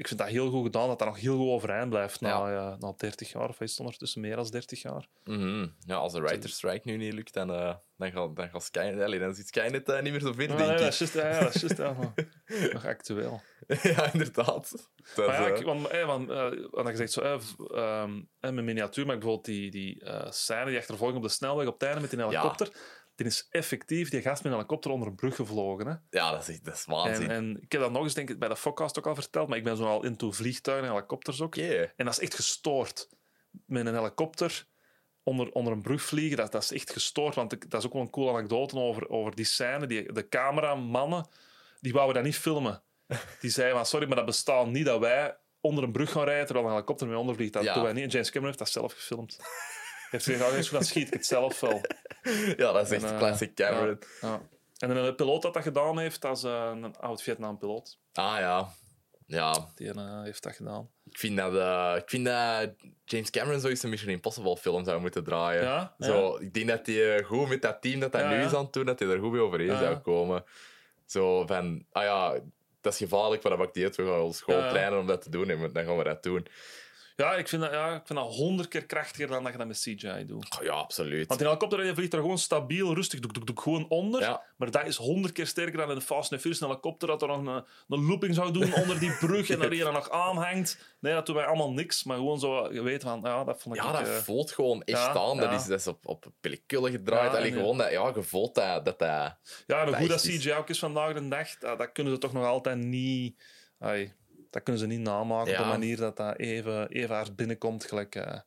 ik 0.00 0.08
vind 0.08 0.20
dat 0.20 0.28
heel 0.28 0.50
goed 0.50 0.64
gedaan, 0.64 0.88
dat 0.88 0.98
dat 0.98 1.08
nog 1.08 1.20
heel 1.20 1.36
goed 1.36 1.48
overeind 1.48 1.88
blijft 1.88 2.20
na, 2.20 2.50
Ja. 2.50 2.76
na 2.78 2.92
30 2.96 3.32
jaar. 3.32 3.48
Of 3.48 3.60
is 3.60 3.70
het 3.70 3.80
ondertussen 3.80 4.20
meer 4.20 4.36
dan 4.36 4.46
30 4.46 4.82
jaar? 4.82 5.06
Mhm. 5.24 5.66
Ja, 5.78 5.96
als 5.96 6.12
de 6.12 6.20
writer's 6.20 6.54
strike 6.54 6.88
nu 6.88 6.96
niet 6.96 7.12
lukt, 7.12 7.34
dan, 7.34 7.52
eh 7.52 7.74
dan 7.96 8.12
gaat 8.12 8.36
dan 8.36 8.48
gaat 8.48 8.62
Skynet... 8.62 9.00
Allee, 9.02 9.18
dan 9.18 9.34
zit 9.34 9.46
Skynet 9.46 9.88
eh, 9.88 10.02
niet 10.02 10.12
meer 10.12 10.20
zo 10.20 10.32
ver, 10.32 10.42
Ja, 10.48 10.56
denk 10.56 10.58
nee, 10.58 10.70
ik. 10.70 10.78
dat 10.78 10.92
is 10.92 10.98
juist, 10.98 11.14
ja, 11.14 11.40
dat 11.40 11.54
is 11.54 11.60
juist 11.60 11.78
nog, 12.72 12.86
actueel. 12.86 13.40
ja, 13.82 14.12
inderdaad. 14.12 14.70
Dat, 15.14 15.26
Maar 15.26 15.48
ja, 15.50 15.56
ik, 15.56 15.64
want, 15.64 15.86
eh, 15.88 16.06
want, 16.06 16.30
eh, 16.30 16.50
want 16.70 16.88
je 16.88 16.96
zegt 16.96 17.12
zo, 17.12 17.20
ehm, 17.20 18.20
eh, 18.40 18.50
met 18.50 18.64
miniatuur, 18.64 19.06
maar 19.06 19.18
bijvoorbeeld 19.18 19.44
die, 19.46 19.70
die 19.70 20.02
scène, 20.28 20.64
die 20.64 20.78
achtervolging 20.78 21.18
op 21.18 21.24
de 21.24 21.28
snelweg 21.34 21.66
op 21.66 21.72
het 21.72 21.82
einde 21.82 22.00
met 22.00 22.10
die 22.10 22.20
helikopter, 22.20 22.72
die 23.24 23.32
is 23.32 23.46
effectief, 23.50 24.10
die 24.10 24.20
gast 24.22 24.42
met 24.42 24.52
een 24.52 24.58
helikopter 24.58 24.90
onder 24.90 25.08
een 25.08 25.14
brug 25.14 25.34
gevlogen. 25.36 25.86
Hè? 25.86 25.94
ja, 26.18 26.30
dat 26.30 26.40
is, 26.42 26.48
echt- 26.48 26.64
dat 26.64 26.74
is 26.74 26.84
waanzin. 26.84 27.30
en 27.30 27.58
ik 27.62 27.72
heb 27.72 27.80
dat 27.80 27.90
nog 27.92 28.02
eens 28.02 28.14
denk 28.14 28.30
ik, 28.30 28.38
bij 28.38 28.48
de 28.48 28.56
Focast 28.56 28.98
ook 28.98 29.06
al 29.06 29.14
verteld, 29.14 29.48
maar 29.48 29.58
ik 29.58 29.64
ben 29.64 29.76
zo 29.76 29.84
al 29.84 30.04
into 30.04 30.30
vliegtuigen 30.32 30.86
en 30.88 30.94
helikopters 30.94 31.40
ook. 31.40 31.56
En 31.56 31.90
dat 31.96 32.08
is 32.12 32.18
echt 32.20 32.34
gestoord. 32.34 33.08
Met 33.66 33.86
een 33.86 33.94
helikopter 33.94 34.66
onder, 35.22 35.50
onder 35.52 35.72
een 35.72 35.82
brug 35.82 36.02
vliegen, 36.02 36.36
dat, 36.36 36.52
dat 36.52 36.62
is 36.62 36.72
echt 36.72 36.92
gestoord. 36.92 37.34
Want 37.34 37.52
ik- 37.52 37.70
dat 37.70 37.80
is 37.80 37.86
ook 37.86 37.92
wel 37.92 38.02
een 38.02 38.10
coole 38.10 38.30
anekdote 38.32 38.76
over, 38.76 39.08
over 39.08 39.34
die 39.34 39.44
scène. 39.44 39.86
Die, 39.86 40.12
de 40.12 40.28
cameramannen, 40.28 41.26
die 41.80 41.92
wouden 41.92 42.14
dat 42.14 42.24
niet 42.24 42.36
filmen. 42.38 42.82
Die 43.40 43.50
zeiden 43.50 43.76
van, 43.76 43.86
sorry, 43.86 44.06
maar 44.06 44.16
dat 44.16 44.24
bestaat 44.26 44.66
niet 44.66 44.84
dat 44.86 45.00
wij 45.00 45.36
onder 45.60 45.84
een 45.84 45.92
brug 45.92 46.10
gaan 46.12 46.24
rijden 46.24 46.44
terwijl 46.46 46.66
een 46.66 46.72
helikopter 46.72 47.06
mee 47.06 47.18
ondervliegt. 47.18 47.52
Dat 47.52 47.62
Ja. 47.62 47.74
doen 47.74 47.82
wij 47.82 47.92
niet. 47.92 48.02
En 48.04 48.08
James 48.10 48.26
Cameron 48.30 48.46
heeft 48.46 48.58
dat 48.58 48.68
zelf 48.70 48.92
gefilmd. 48.92 49.36
Heeft 50.10 50.24
gezegd, 50.24 50.64
"Ah, 50.66 50.70
dan 50.72 50.84
schiet 50.84 51.06
ik 51.06 51.12
het 51.12 51.26
zelf 51.26 51.60
wel. 51.60 51.80
Ja, 52.56 52.72
dat 52.72 52.84
is 52.86 52.90
echt 52.92 53.02
En, 53.04 53.10
eh, 53.12 53.18
classic 53.18 53.54
Cameron. 53.54 53.98
Ja. 54.20 54.40
En 54.78 54.90
een 54.96 55.14
piloot 55.14 55.42
dat 55.42 55.54
dat 55.54 55.62
gedaan 55.62 55.98
heeft, 55.98 56.20
dat 56.20 56.36
is 56.36 56.42
eh, 56.42 56.70
een 56.74 56.96
oud-Vietnam-piloot. 56.96 57.98
Ah 58.12 58.36
ja. 58.38 58.68
Ja, 59.26 59.68
Die 59.74 59.92
eh, 59.92 60.22
heeft 60.22 60.42
dat 60.42 60.54
gedaan. 60.54 60.88
ik 61.10 61.18
vind 61.18 61.36
dat, 61.36 61.52
ik 61.96 62.08
vind 62.10 62.24
dat 62.24 62.70
James 63.04 63.30
Cameron 63.30 63.60
zoiets 63.60 63.82
een 63.82 63.90
Mission 63.90 64.10
Impossible 64.10 64.56
film 64.56 64.84
zou 64.84 65.00
moeten 65.00 65.24
draaien. 65.24 65.62
Ja? 65.62 65.94
Zo, 65.98 66.36
Ik 66.36 66.54
denk 66.54 66.68
dat 66.68 66.86
hij 66.86 67.22
goed 67.22 67.48
met 67.48 67.62
dat 67.62 67.82
team 67.82 68.00
dat 68.00 68.12
hij 68.12 68.22
Ja, 68.22 68.28
nu 68.30 68.44
is 68.44 68.54
aan 68.54 68.64
het 68.64 68.72
doen, 68.72 68.84
dat 68.86 68.98
hij 68.98 69.08
er 69.08 69.18
goed 69.18 69.32
mee 69.32 69.40
overeen 69.40 69.76
zou 69.78 69.96
komen. 69.96 70.44
Zo 71.06 71.46
van, 71.46 71.84
ah 71.92 72.02
ja, 72.02 72.38
dat 72.80 72.92
is 72.92 72.98
gevaarlijk, 72.98 73.42
maar 73.42 73.50
dat 73.52 73.60
maakt 73.60 73.74
niet 73.74 73.84
uit. 73.84 73.96
We 73.96 74.04
gaan 74.06 74.20
ons 74.20 74.40
gewoon 74.42 74.60
Ja, 74.60 74.66
ja. 74.66 74.72
trainen 74.72 74.98
om 74.98 75.06
dat 75.06 75.22
te 75.22 75.30
doen 75.30 75.50
en 75.50 75.72
dan 75.72 75.84
gaan 75.84 75.96
we 75.96 76.04
dat 76.04 76.22
doen. 76.22 76.46
Ja, 77.16 77.34
ik 77.34 77.48
vind 77.48 77.62
dat, 77.62 77.70
ja, 77.70 77.94
ik 77.94 78.06
vind 78.06 78.18
dat 78.18 78.34
honderd 78.34 78.68
keer 78.68 78.86
krachtiger 78.86 79.26
dan 79.26 79.42
dat 79.42 79.52
je 79.52 79.58
dat 79.58 79.66
met 79.66 79.78
CGI 79.78 80.26
doet. 80.26 80.58
Oh, 80.58 80.64
ja, 80.64 80.72
absoluut. 80.72 81.28
Want 81.28 81.40
in 81.40 81.46
een 81.46 81.52
helikopter 81.52 81.84
je 81.84 81.94
vliegt 81.94 82.12
er 82.12 82.20
gewoon 82.20 82.38
stabiel, 82.38 82.94
rustig, 82.94 83.20
doek, 83.20 83.34
doek, 83.34 83.46
doek, 83.46 83.60
gewoon 83.60 83.88
onder. 83.88 84.20
Ja. 84.20 84.42
Maar 84.56 84.70
dat 84.70 84.86
is 84.86 84.96
honderd 84.96 85.34
keer 85.34 85.46
sterker 85.46 85.86
dan 85.86 85.94
de 85.94 86.00
Fast 86.00 86.32
and 86.32 86.40
Furious 86.40 86.60
een 86.60 86.68
helikopter 86.68 87.08
dat 87.08 87.22
er 87.22 87.28
nog 87.28 87.38
een, 87.38 87.64
een 87.88 88.06
looping 88.06 88.34
zou 88.34 88.52
doen 88.52 88.74
onder 88.74 88.98
die 88.98 89.16
brug 89.16 89.50
en 89.50 89.58
dat 89.58 89.70
die 89.80 89.84
er 89.84 89.92
nog 89.92 90.10
aanhangt. 90.10 90.78
Nee, 91.00 91.14
dat 91.14 91.26
doen 91.26 91.34
wij 91.34 91.44
allemaal 91.44 91.72
niks. 91.72 92.04
Maar 92.04 92.16
gewoon 92.16 92.38
zo, 92.38 92.72
je 92.72 92.82
weet 92.82 93.02
van, 93.02 93.20
ja, 93.22 93.44
dat 93.44 93.62
vond 93.62 93.76
ik... 93.76 93.82
Ja, 93.82 93.92
dat 93.92 94.08
eh, 94.08 94.14
voelt 94.14 94.52
gewoon 94.52 94.82
echt 94.82 94.98
ja, 94.98 95.14
aan. 95.14 95.36
Dat 95.36 95.50
ja. 95.50 95.56
is, 95.56 95.66
dat 95.66 95.80
is 95.80 95.86
op, 95.86 96.06
op 96.06 96.26
pellicule 96.40 96.90
gedraaid. 96.90 97.32
Ja, 97.32 97.38
Allee, 97.38 97.52
gewoon 97.52 97.78
dat, 97.78 97.90
ja, 97.90 98.12
je 98.14 98.22
voelt 98.22 98.54
dat, 98.54 98.84
dat, 98.84 99.00
Ja, 99.00 99.38
hoe 99.66 99.84
Dat 99.84 99.94
goed 99.94 100.08
dat. 100.08 100.20
CGI 100.20 100.52
ook 100.52 100.68
is 100.68 100.78
vandaag 100.78 101.14
de 101.14 101.28
dag, 101.28 101.58
dat, 101.58 101.78
dat 101.78 101.92
kunnen 101.92 102.12
ze 102.12 102.18
toch 102.18 102.32
nog 102.32 102.44
altijd 102.44 102.78
niet... 102.78 103.42
ai, 103.78 104.12
dat 104.50 104.62
kunnen 104.62 104.80
ze 104.82 104.86
niet 104.88 105.00
namaken 105.00 105.52
op 105.52 105.58
Ja. 105.58 105.62
een 105.62 105.68
manier 105.68 105.96
dat 105.96 106.16
dat 106.16 106.38
even, 106.38 106.88
even 106.88 107.14
hard 107.14 107.36
binnenkomt, 107.36 107.84
gelijk 107.84 108.14
eh, 108.14 108.38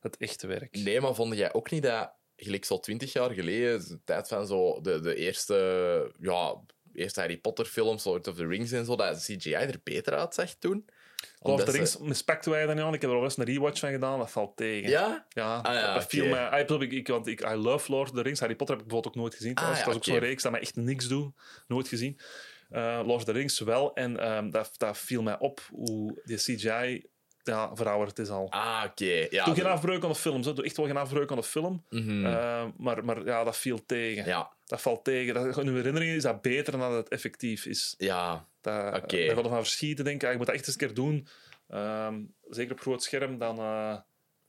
het 0.00 0.16
echte 0.16 0.46
werk. 0.46 0.76
Nee, 0.76 1.00
maar 1.00 1.14
vond 1.14 1.36
jij 1.36 1.52
ook 1.52 1.70
niet 1.70 1.82
dat, 1.82 2.12
gelijk 2.36 2.64
zo 2.64 2.78
twintig 2.80 3.12
jaar 3.12 3.30
geleden, 3.30 3.88
de 3.88 4.00
tijd 4.04 4.28
van 4.28 4.46
zo 4.46 4.80
de, 4.80 5.00
de 5.00 5.14
eerste, 5.14 6.14
ja, 6.20 6.54
eerste 6.92 7.20
Harry 7.20 7.36
Potter 7.38 7.64
films, 7.64 8.04
Lord 8.04 8.28
of 8.28 8.36
the 8.36 8.46
Rings 8.46 8.72
en 8.72 8.84
zo, 8.84 8.96
dat 8.96 9.18
CGI 9.24 9.52
er 9.52 9.80
beter 9.82 10.14
uitzag 10.14 10.54
toen? 10.54 10.88
Lord 11.40 11.58
of 11.60 11.64
the 11.66 11.70
Rings 11.72 11.96
respecten 12.02 12.50
wij 12.50 12.66
daar 12.66 12.74
niet 12.74 12.84
aan. 12.84 12.94
Ik 12.94 13.00
heb 13.00 13.10
er 13.10 13.16
al 13.16 13.22
eens 13.24 13.36
een 13.36 13.44
rewatch 13.44 13.78
van 13.80 13.90
gedaan, 13.90 14.18
dat 14.18 14.30
valt 14.30 14.56
tegen. 14.56 14.90
Ja? 14.90 15.26
Ja, 15.28 15.56
Ah, 15.56 15.74
ja, 15.74 15.94
dat 15.94 16.06
viel 16.06 16.24
oké. 16.26 16.32
mij... 16.50 16.88
Ik, 16.88 17.08
want 17.08 17.26
ik, 17.26 17.40
I 17.50 17.54
love 17.54 17.90
Lord 17.90 18.08
of 18.10 18.16
the 18.16 18.22
Rings. 18.22 18.40
Harry 18.40 18.54
Potter 18.56 18.76
heb 18.76 18.84
ik 18.84 18.90
bijvoorbeeld 18.90 19.16
ook 19.16 19.22
nooit 19.22 19.34
gezien. 19.34 19.54
Ah, 19.54 19.62
ja, 19.62 19.68
dat 19.78 19.88
is 19.88 19.94
ook 19.94 20.04
zo'n 20.04 20.18
reeks 20.18 20.42
dat 20.42 20.52
mij 20.52 20.60
echt 20.60 20.76
niks 20.76 21.08
doet. 21.08 21.34
Nooit 21.66 21.88
gezien. 21.88 22.20
Eh, 22.70 23.00
Lord 23.04 23.10
of 23.10 23.24
the 23.24 23.32
Rings 23.32 23.58
wel. 23.60 23.94
En 23.94 24.20
ehm, 24.20 24.50
dat, 24.50 24.70
dat 24.76 24.98
viel 24.98 25.22
mij 25.22 25.38
op 25.38 25.60
hoe 25.70 26.20
die 26.24 26.36
CGI 26.36 27.06
ja, 27.42 27.74
verouderd 27.76 28.18
is 28.18 28.28
al. 28.28 28.50
Ah, 28.50 28.82
oké. 28.86 29.26
Ja, 29.30 29.44
Doe 29.44 29.54
geen 29.54 29.64
de- 29.64 29.68
afbreuk 29.70 30.02
aan 30.02 30.08
de 30.08 30.14
film. 30.14 30.42
Zo. 30.42 30.52
Doe 30.52 30.64
echt 30.64 30.76
wel 30.76 30.86
geen 30.86 30.96
afbreuk 30.96 31.30
aan 31.30 31.36
de 31.36 31.42
film. 31.42 31.84
Mhm. 31.90 32.26
Eh, 32.26 32.64
maar, 32.76 33.04
maar 33.04 33.24
ja, 33.24 33.44
dat 33.44 33.56
viel 33.56 33.86
tegen. 33.86 34.24
ja, 34.26 34.52
Dat 34.64 34.80
valt 34.82 35.04
tegen. 35.04 35.34
Dat, 35.34 35.58
in 35.58 35.66
uw 35.68 35.74
herinnering 35.74 36.12
is 36.16 36.22
dat 36.22 36.42
beter 36.42 36.72
dan 36.72 36.80
dat 36.80 36.92
het 36.92 37.08
effectief 37.08 37.66
is. 37.66 37.94
ja, 37.98 38.32
Oké. 38.34 38.46
Daar 38.60 38.92
gaat 39.00 39.44
er 39.44 39.48
van 39.48 39.52
verschieten, 39.52 40.04
denk 40.04 40.22
ik. 40.22 40.30
Je 40.30 40.36
moet 40.36 40.46
dat 40.46 40.54
echt 40.54 40.66
eens 40.66 40.80
een 40.80 40.86
keer 40.86 40.94
doen. 40.94 41.26
Ehm, 41.68 42.20
zeker 42.48 42.72
op 42.72 42.80
groot 42.80 43.02
scherm. 43.02 43.38
Dan, 43.38 43.58
eh, 43.58 43.96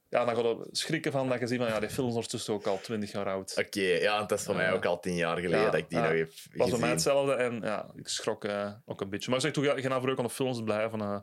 ja, 0.09 0.25
dan 0.25 0.35
gaat 0.35 0.43
je 0.45 0.67
schrikken 0.71 1.11
van 1.11 1.29
dat 1.29 1.39
je 1.39 1.47
ziet 1.47 1.57
van 1.57 1.67
ja, 1.67 1.79
die 1.79 1.89
film 1.89 2.07
is 2.07 2.13
ondertussen 2.13 2.53
ook 2.53 2.65
al 2.67 2.79
twintig 2.81 3.11
jaar 3.11 3.25
oud. 3.29 3.53
oké. 3.57 3.81
Ja, 3.81 4.21
het 4.21 4.31
is 4.31 4.43
voor 4.43 4.55
mij 4.55 4.65
Ja. 4.65 4.71
ook 4.71 4.85
al 4.85 4.99
tien 4.99 5.15
jaar 5.15 5.35
geleden 5.37 5.59
Ja, 5.59 5.65
dat 5.65 5.79
ik 5.79 5.89
die 5.89 5.97
ja. 5.97 6.03
nog 6.09 6.13
heb 6.17 6.27
was 6.27 6.45
bij 6.53 6.57
mij 6.57 6.69
gezien. 6.69 6.89
hetzelfde 6.89 7.33
en 7.33 7.61
ja, 7.63 7.91
ik 7.95 8.07
schrok 8.07 8.45
eh, 8.45 8.71
ook 8.85 9.01
een 9.01 9.09
beetje. 9.09 9.29
Maar 9.29 9.39
ik 9.39 9.45
zeg 9.55 9.63
toch, 9.65 9.81
geen 9.81 9.91
afbreuk 9.91 10.17
aan 10.17 10.23
de 10.23 10.29
films 10.29 10.63
blijven. 10.63 11.01
eh, 11.01 11.19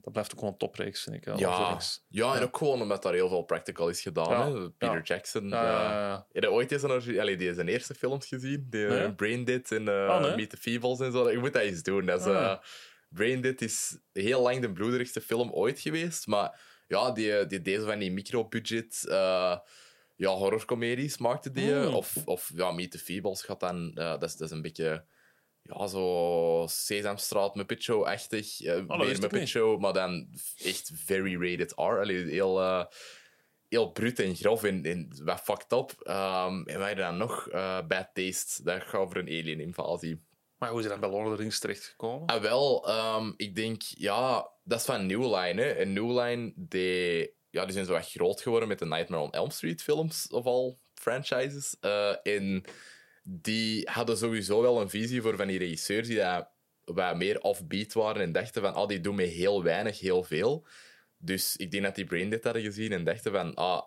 dat 0.00 0.12
blijft 0.12 0.32
ook 0.32 0.38
gewoon 0.38 0.52
een 0.52 0.58
topreeks, 0.60 1.02
vind 1.02 1.16
ik. 1.16 1.24
Ja, 1.24 1.34
the 1.34 1.40
Ja, 1.40 1.68
Rings. 1.68 2.04
ja, 2.08 2.32
en 2.32 2.38
Ja. 2.38 2.44
ook 2.44 2.56
gewoon 2.56 2.82
omdat 2.82 3.02
daar 3.02 3.12
heel 3.12 3.28
veel 3.28 3.42
practical 3.42 3.88
is 3.88 4.00
gedaan. 4.00 4.30
Ja, 4.52 4.60
Hè? 4.60 4.70
Peter 4.70 4.94
ja. 4.96 5.00
Jackson. 5.02 5.48
Ja, 5.48 5.62
ja. 5.64 5.70
ja, 5.82 5.90
ja. 6.08 6.26
Heb 6.32 6.42
je 6.42 6.50
ooit 6.50 6.72
eens 6.72 6.82
een, 6.82 7.20
allee, 7.20 7.36
die 7.36 7.54
zijn 7.54 7.68
eerste 7.68 7.94
films 7.94 8.26
gezien? 8.26 8.66
Die 8.70 8.84
Nee. 8.86 8.98
eh, 8.98 9.14
Brain 9.14 9.44
Dead 9.44 9.70
en 9.70 9.88
eh 9.88 10.20
nee. 10.20 10.36
Meet 10.36 10.50
the 10.50 10.56
Feebles 10.56 11.00
en 11.00 11.12
zo. 11.12 11.30
Je 11.30 11.38
moet 11.38 11.52
dat 11.52 11.62
eens 11.62 11.82
doen. 11.82 12.06
Dat 12.06 12.20
is, 12.20 12.26
Ah. 12.26 12.44
eh, 12.44 12.56
Brain 13.08 13.40
Dead 13.40 13.60
is 13.60 13.98
heel 14.12 14.42
lang 14.42 14.60
de 14.60 14.72
bloederigste 14.72 15.20
film 15.20 15.50
ooit 15.52 15.80
geweest. 15.80 16.26
Maar 16.26 16.60
ja, 16.86 17.10
die, 17.10 17.46
die 17.46 17.62
deze 17.62 17.84
van 17.84 17.98
die 17.98 18.12
micro-budget 18.12 19.04
eh, 19.08 19.58
ja, 20.16 20.30
horrorcomedies 20.30 21.18
maakte 21.18 21.50
die. 21.50 21.72
Hmm. 21.72 21.94
Of, 21.94 22.16
of 22.24 22.52
ja, 22.54 22.70
Meet 22.70 22.90
the 22.90 22.98
Feebles 22.98 23.42
gaat 23.42 23.60
dan... 23.60 23.92
eh, 23.94 24.10
dat, 24.10 24.22
is, 24.22 24.36
dat 24.36 24.48
is 24.48 24.56
een 24.56 24.62
beetje... 24.62 25.04
Ja, 25.62 25.86
zo 25.86 26.64
Sesamstraat, 26.68 27.54
Muppet 27.54 27.82
Show-achtig. 27.82 28.56
dat 28.58 28.86
meer 28.86 29.20
Muppet 29.20 29.32
niet. 29.32 29.48
Show, 29.48 29.80
maar 29.80 29.92
dan 29.92 30.28
echt 30.64 30.90
very 30.94 31.50
rated 31.50 31.72
R. 31.72 31.80
Allee, 31.80 32.24
heel... 32.24 32.60
eh, 32.60 32.84
heel 33.68 33.90
brut 33.90 34.18
en 34.18 34.36
grof 34.36 34.64
en, 34.64 34.84
en 34.84 35.08
wat 35.24 35.40
fucked 35.40 35.72
up. 35.72 35.94
Ehm 36.02 36.62
en 36.62 36.78
wij 36.78 36.94
dan 36.94 37.16
nog 37.16 37.48
eh, 37.48 37.86
Bad 37.86 38.10
Taste. 38.12 38.62
Dat 38.62 38.82
gaat 38.82 39.00
over 39.00 39.16
een 39.16 39.26
alien-invasie. 39.26 40.24
Maar 40.58 40.70
hoe 40.70 40.78
is 40.78 40.84
hij 40.86 40.98
dan 40.98 41.10
bij 41.10 41.18
Lord 41.18 41.28
of 41.30 41.36
the 41.36 41.40
Rings 41.42 41.58
terechtgekomen? 41.58 42.26
Ah, 42.26 42.42
wel, 42.42 42.88
ehm, 42.88 43.32
ik 43.36 43.54
denk, 43.54 43.82
ja, 43.82 44.50
dat 44.64 44.78
is 44.78 44.84
van 44.84 45.06
New 45.06 45.22
Line. 45.22 45.62
Hè. 45.62 45.70
En 45.70 45.92
New 45.92 46.18
Line, 46.20 46.52
die, 46.56 47.34
ja, 47.50 47.64
die 47.64 47.72
zijn 47.72 47.86
zo 47.86 47.94
echt 47.94 48.10
groot 48.10 48.40
geworden 48.40 48.68
met 48.68 48.78
de 48.78 48.86
Nightmare 48.86 49.22
on 49.22 49.32
Elm 49.32 49.50
Street 49.50 49.82
films, 49.82 50.28
of 50.28 50.44
al 50.44 50.80
franchises. 50.94 51.76
Eh, 51.80 52.14
en 52.22 52.64
die 53.22 53.88
hadden 53.90 54.16
sowieso 54.16 54.62
wel 54.62 54.80
een 54.80 54.90
visie 54.90 55.22
voor 55.22 55.36
van 55.36 55.46
die 55.46 55.58
regisseurs 55.58 56.08
die 56.08 56.16
dat 56.16 56.48
wat 56.84 57.16
meer 57.16 57.40
offbeat 57.40 57.92
waren 57.92 58.22
en 58.22 58.32
dachten 58.32 58.62
van, 58.62 58.74
ah, 58.74 58.88
die 58.88 59.00
doen 59.00 59.14
met 59.14 59.28
heel 59.28 59.62
weinig 59.62 60.00
heel 60.00 60.22
veel. 60.22 60.66
Dus 61.18 61.56
ik 61.56 61.70
denk 61.70 61.82
dat 61.82 61.94
die 61.94 62.04
Braindead 62.04 62.44
hadden 62.44 62.62
gezien 62.62 62.92
en 62.92 63.04
dachten 63.04 63.32
van, 63.32 63.54
ah, 63.54 63.82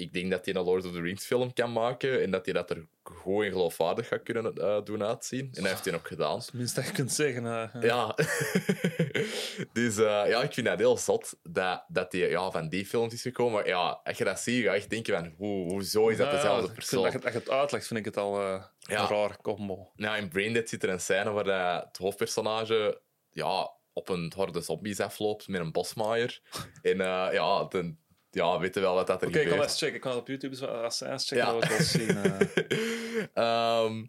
ik 0.00 0.12
denk 0.12 0.30
dat 0.30 0.44
hij 0.44 0.54
een 0.54 0.62
Lord 0.64 0.84
of 0.86 0.92
the 0.92 1.00
Rings 1.00 1.26
film 1.26 1.52
kan 1.52 1.72
maken 1.72 2.22
en 2.22 2.30
dat 2.30 2.44
hij 2.44 2.54
dat 2.54 2.70
er 2.70 2.86
gewoon 3.04 3.44
en 3.44 3.50
geloofwaardig 3.50 4.08
gaat 4.08 4.22
kunnen 4.22 4.54
eh, 4.54 4.84
doen 4.84 5.02
uitzien. 5.04 5.40
En 5.52 5.62
dat 5.62 5.66
heeft 5.72 5.84
hij 5.84 5.94
ook 5.94 6.06
gedaan. 6.06 6.40
Tenminste, 6.40 6.80
dat 6.80 6.88
je 6.88 6.94
kunt 6.94 7.12
zeggen. 7.12 7.46
eh, 7.46 7.82
Ja. 7.90 8.14
dus 9.72 9.96
eh, 9.96 10.22
ja, 10.28 10.42
ik 10.42 10.52
vind 10.52 10.66
dat 10.66 10.78
heel 10.78 10.96
zot 10.98 11.34
dat, 11.42 11.84
dat 11.88 12.10
die 12.10 12.28
ja, 12.28 12.50
van 12.50 12.68
die 12.68 12.86
films 12.86 13.12
is 13.14 13.22
gekomen. 13.22 13.52
Maar 13.52 13.66
ja, 13.66 14.00
als 14.04 14.18
je 14.18 14.24
dat 14.24 14.40
ziet, 14.40 14.64
ga 14.64 14.70
je 14.70 14.76
echt 14.76 14.90
denken 14.90 15.14
van, 15.14 15.32
hoe, 15.36 15.70
hoezo 15.72 16.08
is 16.08 16.16
dat 16.16 16.30
dezelfde 16.30 16.72
persoon? 16.72 17.02
Dat 17.02 17.12
je, 17.22 17.28
het 17.28 17.50
uitlegt, 17.50 17.86
vind 17.86 17.98
ik 17.98 18.04
het 18.04 18.16
al 18.16 18.40
Ja. 18.42 18.70
een 18.80 19.06
raar 19.08 19.36
combo. 19.42 19.90
Nou, 19.94 20.18
in 20.18 20.28
Braindead 20.28 20.68
zit 20.68 20.82
er 20.82 20.88
een 20.88 21.00
scène 21.00 21.30
waar 21.30 21.80
het 21.84 21.96
hoofdpersonage 21.96 23.00
ja, 23.30 23.70
op 23.92 24.08
een 24.08 24.32
horde 24.36 24.60
zombies 24.60 25.00
afloopt 25.00 25.48
met 25.48 25.60
een 25.60 25.72
bosmaaier. 25.72 26.40
en 26.82 26.96
ja, 27.32 27.64
dan 27.64 27.96
ja, 28.30 28.58
weten 28.58 28.82
wel 28.82 28.94
wat 28.94 29.06
dat 29.06 29.22
er 29.22 29.28
Oké, 29.28 29.36
ik 29.38 29.42
kan 29.44 29.52
gebeurt. 29.52 29.70
eens 29.70 29.78
checken. 29.78 29.94
Ik 29.94 30.00
kan 30.00 30.10
het 30.10 30.20
op 30.20 30.26
YouTube 30.28 30.52
eens 30.56 30.60
wat 30.64 30.94
scènes 30.94 31.28
checken, 31.28 31.46
Ja. 31.46 31.52
dat 31.52 31.68
we 31.68 31.74
het 31.74 31.92
wel 31.92 32.06
zien. 32.06 32.16
eh. 32.16 33.26
Ehm, 33.84 34.04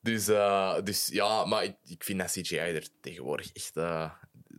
dus, 0.00 0.28
eh, 0.28 0.82
dus 0.84 1.06
ja, 1.06 1.44
maar 1.44 1.64
ik, 1.64 1.76
ik 1.84 2.04
vind 2.04 2.18
dat 2.18 2.30
CGI 2.30 2.56
er 2.56 2.88
tegenwoordig 3.00 3.52
echt 3.52 3.76
eh, 3.76 4.10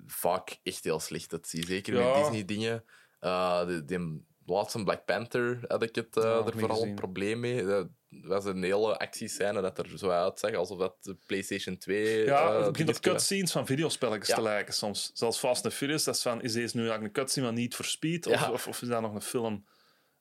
vaak 0.08 0.60
echt 0.64 0.84
heel 0.84 1.00
slecht 1.00 1.34
uitziet. 1.34 1.66
Zeker 1.68 1.94
Ja. 1.96 2.06
met 2.14 2.16
Disney-dingen. 2.24 2.84
Eh 3.20 3.66
de, 3.66 3.86
de 3.86 4.20
laatste 4.50 4.84
Black 4.84 5.06
Panther 5.06 5.60
had 5.68 5.84
ik 5.84 5.96
het 5.96 6.18
eh, 6.18 6.24
Ja, 6.24 6.34
nog 6.36 6.48
er 6.48 6.54
vooral 6.60 6.76
gezien. 6.76 6.90
een 6.90 6.96
probleem 6.96 7.40
mee. 7.40 7.66
Dat 7.66 7.88
was 8.10 8.46
een 8.46 8.64
hele 8.64 8.98
actiescène 8.98 9.62
dat 9.62 9.78
er 9.78 9.98
zo 9.98 10.10
uitzag 10.10 10.54
alsof 10.54 10.78
dat 10.80 10.96
de 11.02 11.18
PlayStation 11.26 11.78
2. 11.78 12.26
Ja, 12.26 12.50
eh, 12.50 12.62
het 12.64 12.72
begint 12.72 12.90
op 12.90 13.00
cutscenes 13.02 13.52
van 13.52 13.66
videospelletjes 13.66 14.28
Ja. 14.28 14.36
te 14.36 14.42
lijken 14.42 14.74
soms. 14.74 15.12
Zelfs 15.14 15.38
Fast 15.40 15.66
and 15.66 15.74
Furious, 15.74 16.04
dat 16.04 16.16
is 16.16 16.22
van, 16.22 16.42
is 16.42 16.54
deze 16.54 16.76
nu 16.78 16.82
eigenlijk 16.82 17.16
een 17.18 17.22
cutscene 17.24 17.46
maar 17.46 17.56
niet 17.56 17.76
for 17.76 17.86
speed? 17.86 18.28
Of, 18.28 18.34
Ja. 18.34 18.52
of, 18.52 18.68
of 18.68 18.82
is 18.82 18.88
dat 18.88 19.02
nog 19.02 19.14
een 19.14 19.22
film? 19.22 19.66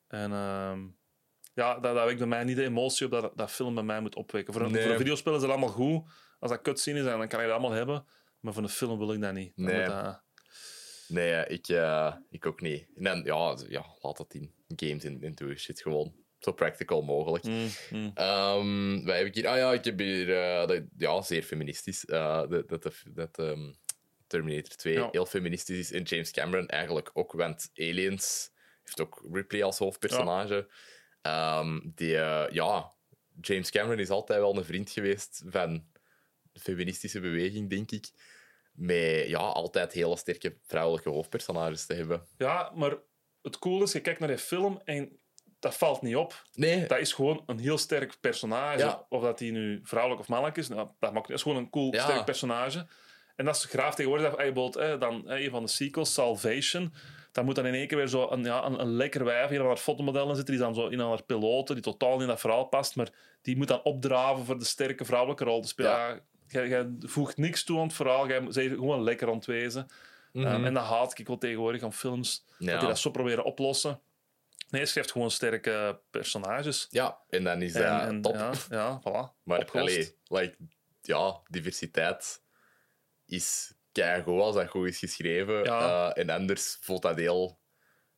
En 0.07 0.33
ehm, 0.33 0.81
ja, 1.55 1.79
dat, 1.79 1.95
dat 1.95 2.05
wekt 2.05 2.19
bij 2.19 2.27
mij 2.27 2.45
niet 2.45 2.57
de 2.57 2.65
emotie 2.65 3.07
op 3.07 3.13
dat 3.13 3.33
dat 3.37 3.51
film 3.51 3.75
bij 3.75 3.85
mij 3.85 4.01
moet 4.01 4.15
opwekken. 4.17 4.53
Voor 4.55 4.63
een, 4.63 4.73
Nee. 4.73 4.83
voor 4.83 4.91
een 4.93 4.99
videospel 4.99 5.35
is 5.35 5.43
het 5.43 5.51
allemaal 5.51 5.69
goed. 5.69 6.03
Als 6.39 6.51
dat 6.51 6.63
cutscene 6.63 6.99
is, 6.99 7.05
dan 7.05 7.29
kan 7.29 7.41
je 7.41 7.47
dat 7.47 7.55
allemaal 7.59 7.77
hebben. 7.77 8.07
Maar 8.41 8.53
voor 8.53 8.63
een 8.63 8.69
film 8.69 8.99
wil 8.99 9.13
ik 9.13 9.21
dat 9.21 9.33
niet. 9.33 9.53
Dan 9.57 9.65
Nee. 9.67 9.87
dat- 9.87 10.25
Nee, 11.09 11.47
ik, 11.47 11.69
eh, 11.69 12.15
ik 12.31 12.47
ook 12.47 12.61
niet. 12.61 12.87
En 12.95 13.23
ja, 13.25 13.57
ja, 13.69 13.87
laat 14.01 14.17
dat 14.17 14.35
in 14.35 14.53
games 14.77 15.05
in, 15.05 15.23
in 15.23 15.57
shit 15.59 15.81
gewoon 15.81 16.15
zo 16.39 16.53
practical 16.53 17.03
mogelijk. 17.03 17.45
Mm, 17.45 17.69
mm. 17.91 18.11
Ehm, 18.15 19.05
wat 19.05 19.15
heb 19.17 19.27
ik 19.27 19.35
hier? 19.35 19.47
Ah 19.49 19.57
ja, 19.57 19.73
ik 19.73 19.85
heb 19.85 19.99
hier... 19.99 20.37
eh, 20.37 20.67
dat, 20.67 20.83
ja, 20.97 21.23
zeer 21.23 21.43
feministisch. 21.43 22.05
eh, 22.05 22.43
dat 22.49 22.69
dat, 22.69 23.03
dat 23.09 23.39
ehm, 23.39 23.73
Terminator 24.27 24.77
2 24.77 24.95
Ja. 24.95 25.09
heel 25.11 25.27
feministisch 25.27 25.79
is. 25.79 25.93
En 25.93 26.03
James 26.03 26.31
Cameron 26.31 26.69
eigenlijk 26.69 27.11
ook, 27.13 27.33
want 27.33 27.71
Aliens 27.75 28.51
heeft 28.83 29.01
ook 29.01 29.29
Ripley 29.33 29.65
als 29.65 29.79
hoofdpersonage. 29.79 30.69
Ehm, 31.23 31.81
die, 31.95 32.11
ja, 32.51 32.93
James 33.41 33.71
Cameron 33.71 33.99
is 33.99 34.11
altijd 34.11 34.41
wel 34.41 34.57
een 34.57 34.65
vriend 34.65 34.91
geweest 34.91 35.43
van 35.47 35.87
de 36.53 36.61
feministische 36.61 37.21
beweging, 37.21 37.71
denk 37.71 37.91
ik. 37.91 38.09
Met 38.77 39.27
ja, 39.29 39.39
altijd 39.39 39.93
hele 39.93 40.17
sterke 40.17 40.57
vrouwelijke 40.67 41.11
hoofdpersonages 41.11 41.87
te 41.87 41.95
hebben. 41.95 42.27
Ja, 42.39 42.73
maar 42.75 42.97
het 43.43 43.59
cool 43.59 43.83
is, 43.83 43.93
je 43.93 44.01
kijkt 44.01 44.19
naar 44.21 44.29
die 44.29 44.39
film 44.39 44.81
en 44.85 45.19
dat 45.59 45.75
valt 45.77 46.03
niet 46.03 46.17
op. 46.17 46.43
Nee, 46.53 46.87
Dat 46.87 46.99
is 46.99 47.13
gewoon 47.13 47.43
een 47.47 47.59
heel 47.59 47.79
sterk 47.79 48.21
personage. 48.21 48.79
Ja. 48.79 49.07
Of 49.09 49.23
dat 49.23 49.39
hij 49.39 49.51
nu 49.51 49.81
vrouwelijk 49.83 50.21
of 50.23 50.29
mannelijk 50.29 50.57
is, 50.57 50.69
nou, 50.69 50.89
dat 50.99 51.13
maakt. 51.13 51.29
Dat 51.29 51.37
is 51.37 51.43
gewoon 51.43 51.59
een 51.59 51.71
cool, 51.71 51.95
Ja. 51.95 52.03
sterk 52.03 52.25
personage. 52.25 52.87
En 53.37 53.45
dat 53.45 53.55
is 53.57 53.65
graaf 53.65 53.95
tegenwoordig. 53.95 54.27
Dat, 54.27 54.37
bijvoorbeeld, 54.37 54.77
eh, 54.77 55.01
dan, 55.01 55.31
eh, 55.31 55.45
een 55.45 55.51
van 55.51 55.63
de 55.63 55.69
sequels, 55.69 56.13
Salvation. 56.13 56.93
Dan 57.33 57.45
moet 57.45 57.55
dan 57.55 57.67
in 57.67 57.75
één 57.75 57.87
keer 57.87 57.97
weer 57.97 58.07
zo 58.09 58.31
een, 58.31 58.45
ja, 58.45 58.65
een, 58.65 58.81
een 58.81 58.91
lekker 58.93 59.25
wijf 59.25 59.49
hier 59.51 59.61
aan 59.61 59.67
haar 59.67 59.77
fotomodellen 59.77 60.37
zitten. 60.37 60.55
Die 60.55 60.63
dan 60.65 60.75
zo 60.75 60.87
in 60.87 61.01
aan 61.03 61.09
haar 61.09 61.23
piloten, 61.23 61.75
die 61.75 61.85
totaal 61.85 62.13
niet 62.13 62.21
in 62.21 62.27
dat 62.27 62.41
verhaal 62.41 62.65
past. 62.65 62.97
Maar 62.97 63.09
die 63.43 63.57
moet 63.57 63.69
dan 63.69 63.83
opdraven 63.83 64.45
voor 64.45 64.59
de 64.59 64.65
sterke 64.65 65.05
vrouwelijke 65.05 65.45
rol 65.45 65.61
te 65.61 65.69
spelen. 65.69 65.91
Ja. 65.91 66.21
Jij, 66.49 66.91
voegt 67.01 67.37
niks 67.37 67.65
toe 67.65 67.79
aan 67.79 67.87
het 67.87 67.95
verhaal. 67.95 68.29
Jij 68.29 68.43
bent 68.43 68.55
gewoon 68.57 69.03
lekker 69.03 69.29
aan 69.29 69.37
het 69.37 69.47
wezen. 69.47 69.87
Mhm. 70.33 70.47
Um, 70.47 70.65
en 70.65 70.75
dat 70.75 70.85
haat 70.85 71.19
ik 71.19 71.27
wel 71.27 71.39
tegenwoordig 71.39 71.83
aan 71.83 71.93
films. 71.93 72.45
Ja. 72.59 72.71
Dat 72.71 72.81
die 72.81 72.89
dat 72.89 72.99
zo 72.99 73.11
proberen 73.11 73.45
oplossen. 73.45 74.01
Nee, 74.71 74.81
hij 74.81 74.91
schrijft 74.91 75.13
gewoon 75.13 75.31
sterke 75.31 76.01
personages. 76.11 76.87
Ja, 76.91 77.19
en 77.29 77.45
dan 77.45 77.63
is 77.63 77.73
dat 77.73 77.83
en, 77.83 78.01
en, 78.01 78.21
top. 78.21 78.35
Ja, 78.35 78.53
ja, 78.71 79.01
voilà. 79.01 79.43
Maar 79.43 79.71
allee, 79.71 80.17
like, 80.25 80.57
ja, 81.03 81.41
diversiteit 81.49 82.43
is 83.27 83.75
keigoed 83.93 84.41
als 84.41 84.55
dat 84.55 84.69
goed 84.69 84.89
is 84.89 84.99
geschreven. 84.99 85.65
Ja. 85.65 86.11
Eh, 86.11 86.23
en 86.23 86.31
anders 86.31 86.79
voelt 86.81 87.03
dat 87.03 87.17
heel 87.17 87.59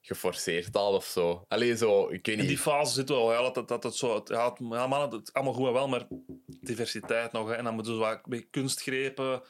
geforceerd 0.00 0.76
al 0.76 0.92
of 0.94 1.04
zo. 1.04 1.44
Allee, 1.48 1.76
zo, 1.76 2.02
ik 2.02 2.26
weet 2.26 2.28
In 2.28 2.38
niet. 2.38 2.48
die 2.48 2.58
fase 2.58 2.92
zit 2.92 3.08
wel, 3.08 3.32
ja, 3.32 3.42
dat, 3.42 3.54
dat, 3.54 3.68
dat 3.68 3.82
het 3.82 3.94
zo... 3.96 4.22
Ja, 4.24 4.48
het, 4.48 4.58
ja 4.70 4.86
man, 4.86 5.12
het, 5.12 5.32
allemaal 5.32 5.54
goed 5.54 5.66
en 5.66 5.72
wel, 5.72 5.88
maar 5.88 6.06
diversiteit 6.60 7.32
nog. 7.32 7.48
Hè, 7.48 7.54
en 7.54 7.64
dan 7.64 7.74
moeten 7.74 7.92
ze 7.92 7.98
wat 7.98 8.12
beetje 8.24 8.48
kunstgrepen... 8.50 9.42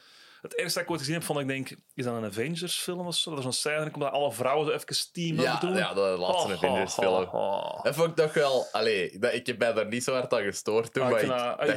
Het 0.43 0.57
eerste 0.59 0.75
dat 0.75 0.83
ik 0.83 0.91
ooit 0.91 1.01
gezien 1.01 1.15
heb, 1.15 1.25
vond 1.25 1.39
ik, 1.41 1.47
denk, 1.49 1.71
is 1.95 2.05
dat 2.05 2.15
een 2.17 2.25
Avengers-film 2.25 3.07
of 3.07 3.15
zo? 3.15 3.31
Dat 3.31 3.39
is 3.39 3.45
een 3.45 3.53
scène 3.53 3.91
en 3.91 4.01
dat 4.01 4.13
alle 4.13 4.33
vrouwen 4.33 4.67
zo 4.67 4.73
even 4.73 5.13
teamen 5.13 5.43
Ja, 5.43 5.59
doen. 5.61 5.77
ja, 5.77 5.95
de 5.95 6.01
laatste 6.01 6.49
Oh, 6.49 6.53
Avengers-film. 6.55 7.15
oh, 7.15 7.35
oh. 7.35 7.83
Dat 7.83 7.95
vond 7.95 8.09
ik 8.09 8.15
toch 8.17 8.33
wel... 8.35 8.67
Allee, 8.73 9.19
dat, 9.19 9.33
ik 9.35 9.47
heb 9.47 9.59
mij 9.59 9.73
daar 9.73 9.87
niet 9.87 10.05
zo 10.05 10.13
hard 10.13 10.33
aan 10.35 10.43
gestoord 10.43 10.93
toen, 10.93 11.03
Ja, 11.03 11.09
maar 11.11 11.19
ik, 11.21 11.27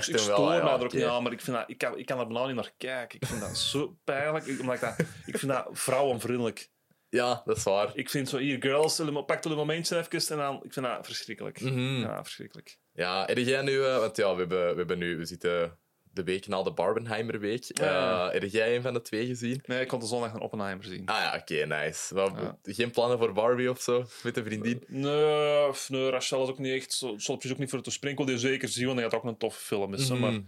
ik, 0.08 0.12
dat- 0.12 0.20
stoor 0.20 0.36
ah, 0.36 0.64
mij 0.64 0.74
er 0.74 0.84
ook 0.84 0.94
niet 0.94 1.04
aan, 1.04 1.24
maar 1.24 1.32
ik, 1.32 1.42
vind 1.42 1.58
dat, 1.58 1.70
ik, 1.70 1.78
kan, 1.78 1.98
ik 1.98 2.06
kan 2.06 2.20
er 2.20 2.28
bijna 2.28 2.46
niet 2.46 2.56
naar 2.56 2.72
kijken. 2.78 3.20
Ik 3.22 3.28
vind 3.28 3.42
dat 3.42 3.58
zo 3.58 3.98
pijnlijk. 4.04 4.46
Ik, 4.46 4.60
omdat 4.60 4.76
ik, 4.76 4.82
dat, 4.82 4.96
ik 5.26 5.38
vind 5.38 5.52
dat 5.52 5.68
vrouwenvriendelijk. 5.72 6.70
Ja, 7.12 7.41
dat 7.45 7.57
is 7.57 7.64
waar. 7.64 7.91
Ik 7.93 8.09
vind 8.09 8.30
zo 8.30 8.38
hier, 8.38 8.62
girls, 8.62 8.95
pak 9.26 9.43
een 9.51 9.57
momentje 9.57 9.97
even 9.97 10.30
en 10.30 10.38
dan... 10.38 10.55
Ik 10.64 10.74
vind 10.74 10.86
dat 10.86 11.05
verschrikkelijk. 11.05 11.62
Mhm. 11.62 11.99
Ja, 11.99 12.24
verschrikkelijk. 12.24 12.78
Ja, 12.93 13.26
heb 13.26 13.38
jij 13.38 13.62
nu... 13.62 13.84
eh, 13.84 13.97
want 13.97 14.18
ja, 14.18 14.32
we 14.34 14.39
hebben, 14.39 14.72
we 14.72 14.78
hebben 14.78 14.97
nu... 14.97 15.18
We 15.18 15.26
zitten 15.26 15.78
de 16.03 16.24
week 16.24 16.47
na 16.47 16.64
de 16.64 16.72
Barbenheimer-week. 16.72 17.78
Ja. 17.78 18.28
Eh, 18.28 18.34
heb 18.41 18.43
jij 18.51 18.76
een 18.76 18.82
van 18.82 18.93
de 18.93 19.01
twee 19.01 19.26
gezien? 19.26 19.62
Nee, 19.66 19.82
ik 19.82 19.88
kon 19.88 19.99
de 19.99 20.05
zondag 20.05 20.34
een 20.34 20.41
Oppenheimer 20.41 20.86
zien. 20.86 21.05
Ah 21.05 21.18
ja, 21.18 21.36
oké, 21.41 21.66
nice. 21.66 22.16
Wat- 22.16 22.34
Ja. 22.38 22.57
Geen 22.64 22.91
plannen 22.91 23.18
voor 23.18 23.34
Barbie 23.34 23.70
of 23.70 23.82
zo? 23.82 24.05
Met 24.24 24.38
een 24.38 24.43
vriendin? 24.43 24.84
Nee, 24.88 25.68
of 25.68 25.89
nee, 25.89 26.09
Rachel 26.09 26.43
is 26.43 26.49
ook 26.49 26.59
niet 26.59 26.74
echt... 26.82 26.93
Zo, 26.93 27.18
zal 27.18 27.36
precies 27.36 27.51
ook 27.51 27.62
niet 27.62 27.70
voor 27.70 27.82
te 27.82 27.91
wil 28.18 28.26
die 28.26 28.38
zeker 28.38 28.68
zien, 28.68 28.86
want 28.86 28.99
hij 28.99 29.07
had 29.07 29.16
ook 29.18 29.24
een 29.24 29.38
toffe 29.38 29.62
film. 29.66 29.93
Is, 29.93 30.09
Mhm. 30.09 30.20
Maar 30.20 30.41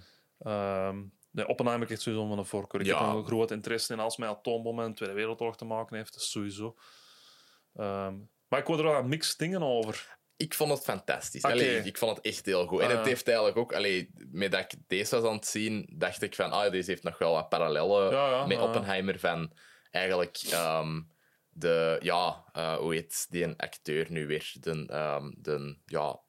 ehm 0.88 1.02
nee, 1.34 1.48
Oppenheimer 1.48 1.86
krijgt 1.86 2.04
sowieso 2.04 2.38
een 2.38 2.46
voorkeur. 2.46 2.82
Ik 2.82 2.86
Ja. 2.88 3.08
heb 3.08 3.16
een 3.16 3.26
groot 3.26 3.52
interesse 3.52 3.94
in 3.94 4.00
als 4.00 4.18
met 4.18 4.30
atoombommen 4.30 4.84
en 4.84 4.90
de 4.90 4.96
Tweede 4.96 5.16
Wereldoorlog 5.16 5.58
te 5.58 5.66
maken 5.66 5.96
heeft. 5.98 6.14
Dus 6.14 6.32
sowieso. 6.32 6.76
Ehm, 7.76 8.16
maar 8.48 8.60
ik 8.60 8.66
hoor 8.68 8.78
er 8.78 8.84
wel 8.84 8.96
aan 8.96 9.10
mixed 9.10 9.38
dingen 9.40 9.62
over. 9.64 10.18
Ik 10.38 10.54
vond 10.54 10.72
het 10.72 10.84
fantastisch. 10.84 11.44
Allee, 11.44 11.78
ik 11.84 11.98
vond 11.98 12.18
het 12.18 12.26
echt 12.26 12.46
heel 12.46 12.68
goed. 12.68 12.80
En 12.80 12.90
Ah. 12.90 12.98
het 12.98 13.06
heeft 13.06 13.28
eigenlijk 13.28 13.58
ook... 13.58 13.74
Allee, 13.74 14.10
met 14.32 14.52
dat 14.52 14.60
ik 14.62 14.74
deze 14.88 15.16
was 15.20 15.30
aan 15.30 15.36
het 15.36 15.48
zien, 15.48 15.90
dacht 15.94 16.22
ik 16.22 16.36
van... 16.36 16.52
Ah, 16.52 16.72
deze 16.72 16.90
heeft 16.90 17.04
nog 17.04 17.18
wel 17.18 17.34
wat 17.34 17.50
parallellen 17.50 18.12
Ja, 18.12 18.30
ja, 18.30 18.46
met. 18.46 18.60
Oppenheimer. 18.62 19.20
Van 19.20 19.54
eigenlijk... 19.92 20.38
ehm, 20.50 21.02
de... 21.50 21.98
Ja, 22.02 22.44
eh, 22.52 22.76
hoe 22.76 22.94
heet 22.94 23.26
die 23.30 23.44
een 23.44 23.58
acteur 23.58 24.06
nu 24.12 24.28
weer? 24.28 24.54
De... 24.60 24.86
de 25.38 25.78
ja... 25.86 26.20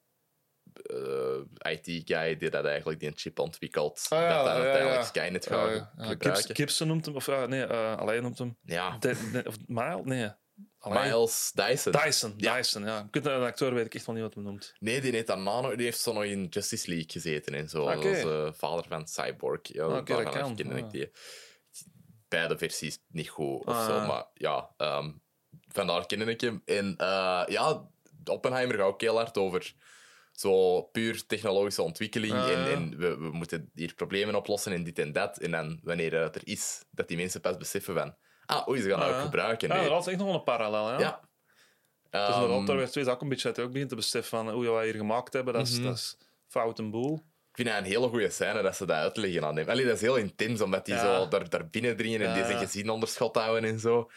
eh, 0.83 1.73
IT-guy 1.73 2.37
die 2.37 2.51
dat 2.51 2.65
eigenlijk 2.65 3.01
die 3.01 3.09
een 3.09 3.17
chip 3.17 3.39
ontwikkelt. 3.39 4.07
Ah, 4.09 4.21
ja, 4.21 4.37
dat 4.37 4.45
dan 4.45 4.57
ja, 4.57 4.63
uiteindelijk 4.63 5.01
ja. 5.01 5.05
Skynet 5.05 5.47
gaat 5.47 5.71
ja, 5.71 5.93
gebruiken. 5.97 6.57
Gibson 6.57 6.87
noemt 6.89 7.05
hem, 7.07 7.15
of 7.15 7.27
uh, 7.29 7.45
nee, 7.45 7.67
uh, 7.67 7.97
alleen 7.97 8.23
noemt 8.23 8.39
hem. 8.39 8.57
Ja, 8.63 8.97
De, 8.99 9.31
de- 9.33 9.45
of 9.47 9.57
Mile? 9.67 10.01
Nee. 10.05 10.31
Allee. 10.79 11.11
Miles 11.11 11.53
Dyson. 11.55 11.93
Dyson. 11.93 12.35
Ja. 12.37 12.57
Dyson, 12.57 12.85
ja. 12.85 12.99
Ik 12.99 13.15
weet, 13.15 13.27
een 13.27 13.43
acteur 13.43 13.75
weet 13.75 13.87
ik 13.87 13.95
echt 13.95 14.07
wel 14.07 14.15
niet 14.15 14.25
wat 14.25 14.35
hij 14.35 14.43
noemt. 14.43 14.75
Nee, 14.79 15.01
die, 15.01 15.13
heeft 15.13 15.27
daarna 15.27 15.61
nog, 15.61 15.75
die 15.75 15.85
heeft 15.85 16.01
zo 16.01 16.13
nog 16.13 16.25
in 16.25 16.47
Justice 16.51 16.89
League 16.89 17.11
gezeten 17.11 17.55
en 17.55 17.69
zo. 17.69 17.91
Oké. 17.91 18.23
Dat 18.23 18.57
vader 18.57 18.85
van 18.89 19.07
Cyborg. 19.09 19.61
Ja, 19.63 19.87
Oké, 19.87 20.15
dat 20.15 20.35
kan, 20.35 20.55
ja. 20.57 20.75
ik 20.77 20.91
die. 20.91 21.11
Beide 22.29 22.59
versies 22.59 22.99
niet 23.09 23.29
goed 23.29 23.65
of 23.65 23.75
Ah, 23.75 23.87
zo, 23.87 24.07
maar 24.07 24.27
ja, 24.35 24.71
ehm, 24.77 25.13
vandaar 25.69 26.07
ken 26.07 26.29
ik 26.29 26.41
hem. 26.41 26.63
En 26.65 26.95
eh, 26.97 27.43
ja, 27.47 27.89
Oppenheimer 28.25 28.77
gaat 28.77 28.87
ook 28.87 29.01
heel 29.01 29.17
hard 29.17 29.39
over 29.39 29.75
zo 30.35 30.83
puur 30.83 31.27
technologische 31.27 31.83
ontwikkeling. 31.83 32.33
Ah, 32.33 32.51
en 32.51 32.59
ja. 32.61 32.67
en 32.71 32.99
we, 32.99 33.19
we 33.19 33.31
moeten 33.33 33.71
hier 33.75 33.95
problemen 33.95 34.35
oplossen 34.35 34.73
en 34.73 34.85
dit 34.85 34.99
en 34.99 35.13
dat. 35.13 35.39
En 35.39 35.51
dan, 35.51 35.81
wanneer 35.83 36.21
het 36.23 36.35
er 36.37 36.43
is, 36.45 36.83
dat 36.91 37.09
die 37.09 37.17
mensen 37.17 37.41
pas 37.41 37.57
beseffen 37.57 37.95
van... 37.95 38.15
Ah, 38.47 38.69
oei, 38.69 38.81
ze 38.83 38.89
gaan 38.91 38.99
dat 39.01 39.09
Ah, 39.09 39.17
ook 39.17 39.23
gebruiken. 39.23 39.69
Ja, 39.69 39.83
nu. 39.83 39.89
dat 39.89 40.01
is 40.01 40.07
echt 40.07 40.17
nog 40.19 40.27
wel 40.27 40.37
een 40.37 40.43
parallel, 40.45 40.91
ja. 40.91 40.99
ja. 40.99 41.21
Dus 42.11 42.21
Ehm, 42.21 42.43
inderdaad, 42.43 42.67
daar 42.67 42.77
werd 42.77 42.93
twee 42.93 43.09
ook 43.11 43.21
een 43.23 43.29
beetje 43.29 43.53
dat 43.53 43.65
ook 43.65 43.73
begint 43.73 43.89
te 43.89 43.97
beseffen 43.97 44.39
van 44.39 44.51
hoe 44.51 44.71
we 44.77 44.85
hier 44.85 44.95
gemaakt 44.95 45.33
hebben. 45.33 45.55
Dat 45.55 45.67
is, 45.69 45.75
Mhm. 45.79 45.85
dat 45.87 45.95
is 45.97 46.17
fout 46.49 46.79
en 46.79 46.91
boel. 46.91 47.15
Ik 47.15 47.61
vind 47.61 47.69
dat 47.69 47.79
een 47.79 47.85
hele 47.85 48.09
goede 48.09 48.31
scène 48.31 48.63
dat 48.63 48.77
ze 48.77 48.87
dat 48.87 48.97
uitleggen 48.97 49.45
aan 49.45 49.57
hem. 49.57 49.69
Allee, 49.69 49.85
dat 49.85 49.95
is 49.95 50.01
heel 50.01 50.17
intens, 50.17 50.61
omdat 50.61 50.85
die 50.85 50.95
Ja. 50.95 51.01
zo 51.19 51.29
daar, 51.29 51.49
daar 51.49 51.69
binnen 51.69 51.97
dringen 51.97 52.21
en 52.21 52.29
Ja. 52.29 52.35
die 52.35 52.45
zijn 52.45 52.59
gezin 52.59 52.91
onder 52.91 53.09
schot 53.09 53.37
houden 53.37 53.71
en 53.71 53.79
zo. 53.79 54.11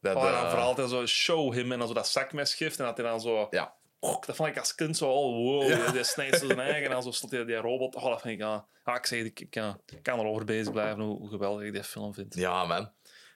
Dat, 0.00 0.16
Oh, 0.16 0.22
en 0.26 0.34
eh, 0.34 0.40
dan 0.40 0.50
vooral 0.50 0.88
zo 0.88 1.06
show 1.06 1.52
him 1.52 1.72
en 1.72 1.78
dan 1.78 1.88
zo 1.88 1.94
dat 1.94 2.08
zakmes 2.08 2.54
geeft 2.54 2.78
en 2.78 2.84
dat 2.84 2.96
hij 2.96 3.06
dan 3.06 3.20
zo... 3.20 3.46
Ja. 3.50 3.74
Oh, 4.04 4.20
dat 4.26 4.36
vond 4.36 4.48
ik 4.48 4.58
als 4.58 4.74
kind 4.74 4.96
zo, 4.96 5.10
oh, 5.10 5.34
wow, 5.36 5.84
die, 5.84 5.92
die 5.92 6.04
snijdt 6.04 6.38
zo 6.38 6.46
zijn 6.46 6.60
eigen 6.60 6.90
en 6.92 7.02
zo 7.02 7.10
stond 7.10 7.32
die, 7.32 7.44
die 7.44 7.56
robot. 7.56 7.94
Oh, 7.94 8.04
dat 8.04 8.20
vind 8.20 8.34
ik, 8.34 8.40
ja. 8.40 8.66
ja 8.84 8.96
ik 8.96 9.06
zeg, 9.06 9.24
ik, 9.24 9.40
ik, 9.40 9.54
ja, 9.54 9.78
ik 9.86 10.02
kan 10.02 10.18
erover 10.18 10.44
bezig 10.44 10.72
blijven 10.72 11.02
hoe, 11.02 11.18
hoe 11.18 11.28
geweldig 11.28 11.66
ik 11.66 11.72
die 11.72 11.84
film 11.84 12.14
vind. 12.14 12.34
Ja, 12.34 12.64
man. 12.64 12.92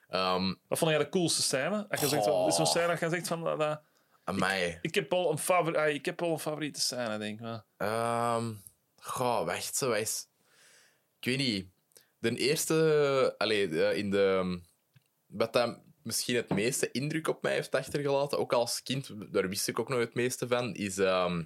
Ehm 0.09 0.53
Wat 0.67 0.77
vond 0.77 0.91
jij 0.91 0.99
de 0.99 1.09
coolste 1.09 1.41
scène? 1.41 1.85
Als 1.89 1.99
je 1.99 2.07
zegt, 2.07 2.27
Oh. 2.27 2.47
is 2.47 2.55
zo'n 2.55 2.65
scène 2.65 2.87
dat 2.87 2.99
je 2.99 3.09
zegt 3.09 3.27
van... 3.27 3.43
Dat, 3.43 3.59
dat- 3.59 3.81
amai. 4.23 4.79
ik, 4.81 4.95
heb 4.95 5.09
wel 5.09 5.31
een 5.31 5.37
favori 5.37 5.77
ah, 5.77 5.87
ik 5.87 6.05
heb 6.05 6.19
wel 6.19 6.31
een 6.31 6.39
favoriete 6.39 6.79
scène, 6.81 7.17
denk 7.17 7.39
ik. 7.39 7.61
Ehm 7.77 8.51
goh, 9.01 9.45
wacht, 9.45 9.75
zo 9.75 9.91
is. 9.91 10.27
Ik 11.19 11.25
weet 11.25 11.37
niet. 11.37 11.67
De 12.19 12.35
eerste, 12.35 13.35
allee, 13.37 13.95
in 13.95 14.09
de. 14.09 14.59
Wat 15.25 15.53
dat 15.53 15.79
misschien 16.09 16.35
het 16.35 16.49
meeste 16.49 16.91
indruk 16.91 17.27
op 17.27 17.41
mij 17.41 17.53
heeft 17.53 17.75
achtergelaten, 17.75 18.39
ook 18.39 18.53
als 18.53 18.83
kind, 18.83 19.09
daar 19.33 19.49
wist 19.49 19.67
ik 19.67 19.79
ook 19.79 19.89
nog 19.89 19.99
het 19.99 20.13
meeste 20.13 20.47
van, 20.47 20.73
is 20.75 20.97
ehm, 20.97 21.43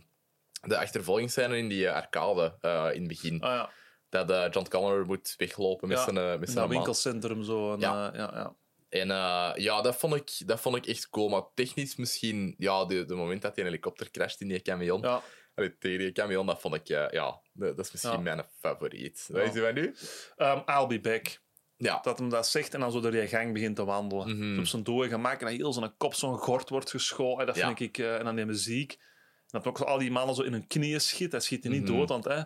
de 0.62 0.78
achtervolgingsscène 0.78 1.58
in 1.58 1.68
die 1.70 1.88
eh, 1.88 1.94
arcade 1.96 2.58
eh, 2.62 2.90
in 2.94 3.00
het 3.00 3.08
begin. 3.08 3.42
Ah 3.42 3.50
ja, 3.56 3.70
Dat 4.10 4.32
eh, 4.32 4.52
John 4.52 4.68
Connor 4.70 5.06
moet 5.06 5.34
weglopen 5.38 5.88
met 5.88 5.98
Ja, 5.98 6.04
zijn, 6.14 6.40
met 6.40 6.50
zijn 6.50 6.68
winkelcentrum 6.70 7.44
zo. 7.44 7.74
En, 7.74 7.80
Ja. 7.80 7.94
ja. 8.06 8.12
ja, 8.16 8.32
ja. 8.34 8.56
En 8.90 9.12
eh, 9.12 9.52
ja, 9.56 9.82
dat 9.82 9.96
vond, 9.96 10.16
ik, 10.16 10.48
dat 10.48 10.60
vond 10.60 10.76
ik 10.76 10.86
echt 10.86 11.10
cool. 11.10 11.30
Maar 11.30 11.44
technisch 11.54 11.96
misschien, 11.96 12.56
ja, 12.58 12.86
de, 12.86 13.06
de 13.06 13.16
moment 13.16 13.42
dat 13.42 13.56
die 13.56 13.64
helikopter 13.64 14.12
crasht 14.12 14.42
in 14.42 14.48
die 14.48 14.62
camion, 14.62 15.02
ja. 15.02 15.22
allee, 15.56 15.78
tegen 15.78 16.00
die 16.00 16.12
camion, 16.12 16.46
dat 16.46 16.62
vond 16.62 16.76
ik, 16.76 16.88
ja, 16.88 17.42
dat 17.54 17.76
dat 17.76 17.86
is 17.86 17.92
misschien 17.92 18.12
Ja. 18.12 18.20
mijn 18.36 18.44
favoriet. 18.60 19.26
Wat 19.28 19.42
Ja. 19.42 19.48
is 19.48 19.54
die 19.54 19.62
van 19.62 19.74
nu? 19.74 19.96
Ehm, 20.36 20.80
I'll 20.80 20.88
be 20.88 21.00
back. 21.00 21.42
Ja. 21.84 22.00
Dat 22.02 22.18
hem 22.20 22.30
dat 22.30 22.48
zegt 22.48 22.74
en 22.74 22.80
dan 22.80 22.92
zo 22.92 23.00
door 23.00 23.12
die 23.12 23.28
gang 23.28 23.54
begint 23.54 23.76
te 23.76 23.86
wandelen. 23.86 24.38
Mhm. 24.38 24.54
Zo 24.54 24.60
op 24.60 24.66
zijn 24.66 24.84
dode 24.84 25.08
gemaakt 25.10 25.42
en 25.42 25.48
dat 25.48 25.56
heel 25.56 25.74
zijn 25.74 25.98
kop 25.98 26.14
zo'n 26.14 26.38
gort 26.38 26.70
wordt 26.70 26.90
geschoten. 26.90 27.46
Dat 27.46 27.56
Ja. 27.56 27.68
vind 27.68 27.80
ik... 27.80 27.98
eh, 27.98 28.18
en 28.18 28.26
dan 28.26 28.36
die 28.36 28.46
muziek. 28.46 28.92
En 28.92 29.60
dat 29.60 29.68
ook 29.68 29.78
zo 29.78 29.84
al 29.84 29.98
die 29.98 30.12
mannen 30.12 30.36
zo 30.36 30.42
in 30.42 30.52
hun 30.52 30.68
knieën 30.68 31.02
schiet. 31.02 31.32
Hij 31.32 31.42
schiet 31.42 31.64
hij 31.64 31.72
niet 31.74 31.84
Mhm. 31.84 31.92
dood, 31.98 32.10
want 32.10 32.24
hè, 32.24 32.42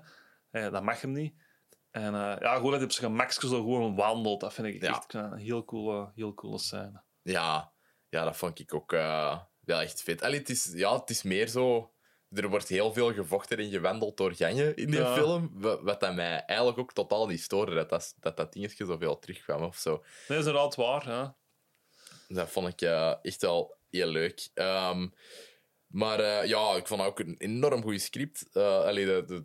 eh, 0.52 0.72
dat 0.72 0.84
mag 0.84 1.02
hem 1.02 1.12
niet. 1.12 1.34
En 1.92 2.14
eh, 2.14 2.36
ja, 2.40 2.56
gewoon 2.56 2.64
dat 2.72 2.80
hij 2.80 2.84
op 2.84 2.92
zijn 2.92 3.12
gemakske 3.12 3.48
zo 3.48 3.56
gewoon 3.62 3.96
wandelt. 3.96 4.40
Dat 4.40 4.54
vind 4.54 4.68
ik 4.68 4.82
Ja. 4.82 4.90
echt 4.90 5.14
een 5.14 5.34
heel 5.38 5.66
coole, 5.66 6.12
heel 6.16 6.34
coole 6.34 6.60
scène. 6.60 7.02
Ja, 7.22 7.72
ja, 8.10 8.24
dat 8.24 8.38
vond 8.38 8.60
ik 8.60 8.74
ook 8.74 8.94
eh, 8.94 9.40
wel 9.60 9.80
echt 9.82 10.04
vet. 10.04 10.22
Allee, 10.22 10.40
het, 10.40 10.50
is, 10.50 10.72
ja, 10.74 10.94
het 11.00 11.10
is 11.10 11.24
meer 11.24 11.48
zo... 11.48 11.92
Er 12.32 12.50
wordt 12.50 12.68
heel 12.68 12.94
veel 12.94 13.14
gevochten 13.14 13.58
en 13.58 13.70
gewandeld 13.70 14.18
door 14.18 14.34
gangen 14.36 14.76
in 14.76 14.92
die 14.92 15.00
Ja. 15.00 15.14
film. 15.16 15.50
Wat, 15.54 16.00
dat 16.00 16.16
mij 16.16 16.44
eigenlijk 16.46 16.80
ook 16.80 16.94
totaal 16.94 17.28
niet 17.28 17.42
stoorde. 17.42 17.76
Dat 17.76 17.90
dat, 17.90 18.16
dat, 18.20 18.38
dat 18.38 18.54
dingetje 18.54 18.86
zoveel 18.86 19.20
terugkwam 19.20 19.64
of 19.64 19.78
zo. 19.78 19.92
Nee, 19.92 20.02
dat 20.28 20.38
is 20.38 20.46
inderdaad 20.46 20.76
waar. 20.76 21.08
Ja. 21.08 21.36
Dat 22.28 22.50
vond 22.50 22.68
ik 22.68 22.82
eh, 22.82 23.14
echt 23.22 23.42
wel 23.42 23.78
heel 23.90 24.08
leuk. 24.08 24.50
Ehm, 24.54 25.08
maar 25.88 26.20
eh, 26.20 26.48
ja, 26.50 26.76
ik 26.76 26.88
vond 26.88 27.02
ook 27.02 27.20
een 27.20 27.36
enorm 27.38 27.82
goed 27.82 28.02
script. 28.02 28.50
Eh 28.54 28.80
allee, 28.84 29.06
dat, 29.06 29.28
dat, 29.28 29.44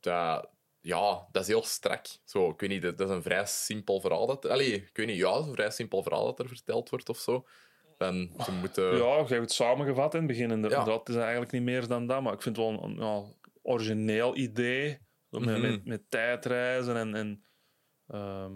dat- 0.00 0.50
ja, 0.80 1.28
dat 1.32 1.42
is 1.42 1.48
heel 1.48 1.62
strak. 1.64 2.06
Zo, 2.24 2.50
ik 2.50 2.60
weet 2.60 2.70
niet, 2.70 2.82
dat, 2.82 3.00
is 3.00 3.08
een 3.08 3.22
vrij 3.22 3.46
simpel 3.46 4.00
verhaal. 4.00 4.26
Dat, 4.26 4.46
allee, 4.46 4.72
ik 4.74 4.96
weet 4.96 5.06
niet, 5.06 5.16
ja, 5.16 5.32
een 5.34 5.52
vrij 5.52 5.70
simpel 5.70 6.02
verhaal 6.02 6.24
dat 6.24 6.38
er 6.38 6.48
verteld 6.48 6.90
wordt 6.90 7.08
of 7.08 7.18
zo. 7.18 7.46
En 8.02 8.32
ze 8.44 8.52
moeten... 8.52 8.84
Ja, 8.96 9.16
je 9.16 9.24
hebt 9.26 9.30
het 9.40 9.52
samengevat 9.52 10.12
in 10.14 10.18
het 10.18 10.28
begin. 10.28 10.62
Ja. 10.68 10.84
Dat 10.84 11.08
is 11.08 11.14
eigenlijk 11.16 11.52
niet 11.52 11.62
meer 11.62 11.86
dan 11.86 12.06
dat. 12.06 12.22
Maar 12.22 12.32
ik 12.32 12.42
vind 12.42 12.56
het 12.56 12.66
wel 12.66 12.82
een, 12.84 13.34
origineel 13.62 14.36
idee. 14.36 14.98
Met, 15.28 15.40
Mhm. 15.40 15.60
met, 15.60 15.84
met 15.84 16.02
tijdreizen 16.10 16.96
en... 16.96 17.14
en 17.14 17.44
ehm, 18.08 18.52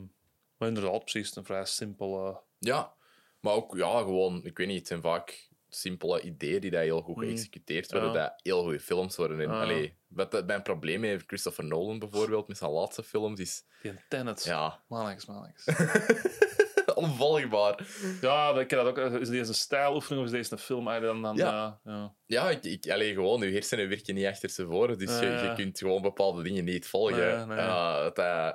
maar 0.57 0.68
inderdaad, 0.68 0.99
precies 1.05 1.36
een 1.36 1.44
vrij 1.44 1.64
simpel... 1.64 2.26
eh, 2.26 2.36
Ja, 2.59 2.94
maar 3.40 3.53
ook 3.53 3.76
ja, 3.76 3.99
gewoon, 3.99 4.44
ik 4.44 4.59
weet 4.59 4.66
niet, 4.66 4.78
het 4.78 4.86
zijn 4.86 5.01
vaak 5.03 5.49
simpele 5.68 6.20
ideeën 6.20 6.61
die 6.61 6.70
dat 6.70 6.80
heel 6.82 7.01
goed 7.01 7.16
Mm. 7.16 7.22
geëxecuteerd 7.22 7.92
worden, 7.92 8.12
Ja. 8.12 8.14
dat 8.22 8.40
heel 8.42 8.62
goede 8.62 8.80
films 8.80 9.16
worden. 9.16 9.40
En, 9.40 9.49
Ja. 9.49 9.61
allee, 9.62 9.97
wat 10.07 10.30
dat 10.30 10.47
mijn 10.47 10.62
probleem 10.62 11.03
heeft 11.03 11.24
Christopher 11.26 11.64
Nolan 11.64 11.99
bijvoorbeeld 11.99 12.49
met 12.49 12.57
zijn 12.59 12.70
laatste 12.70 13.03
films 13.03 13.40
is, 13.40 13.64
die 13.82 13.92
Tenet. 14.09 14.44
ja, 14.44 14.82
Mannetjes, 14.88 15.26
mannetjes. 15.26 15.64
onvolgbaar. 16.97 17.86
Ja, 18.20 18.59
ik 18.59 18.68
dat 18.68 18.86
ook. 18.86 18.99
Is 18.99 19.28
deze 19.28 19.49
een 19.49 19.55
stijloefening 19.55 20.20
of 20.26 20.32
is 20.32 20.36
deze 20.38 20.53
een 20.53 20.59
film? 20.59 20.84
Dan, 20.84 21.22
dan, 21.22 21.36
Ja. 21.36 21.80
ja. 21.84 21.90
Ja, 21.92 22.14
Ja, 22.26 22.51
ik, 22.51 22.64
ik, 22.64 22.90
allee, 22.90 23.14
gewoon, 23.14 23.40
je 23.40 23.53
hersenen 23.53 23.88
werken 23.88 24.14
niet 24.14 24.26
achter 24.26 24.49
ze 24.51 24.66
voor, 24.66 24.99
dus 24.99 25.18
je, 25.18 25.26
je 25.26 25.53
kunt 25.57 25.78
gewoon 25.78 26.03
bepaalde 26.03 26.42
dingen 26.42 26.64
niet 26.64 26.86
volgen. 26.86 27.36
Nee, 27.36 27.47
nee. 27.47 27.57
Ja, 27.57 28.05
het, 28.05 28.18
eh, 28.18 28.51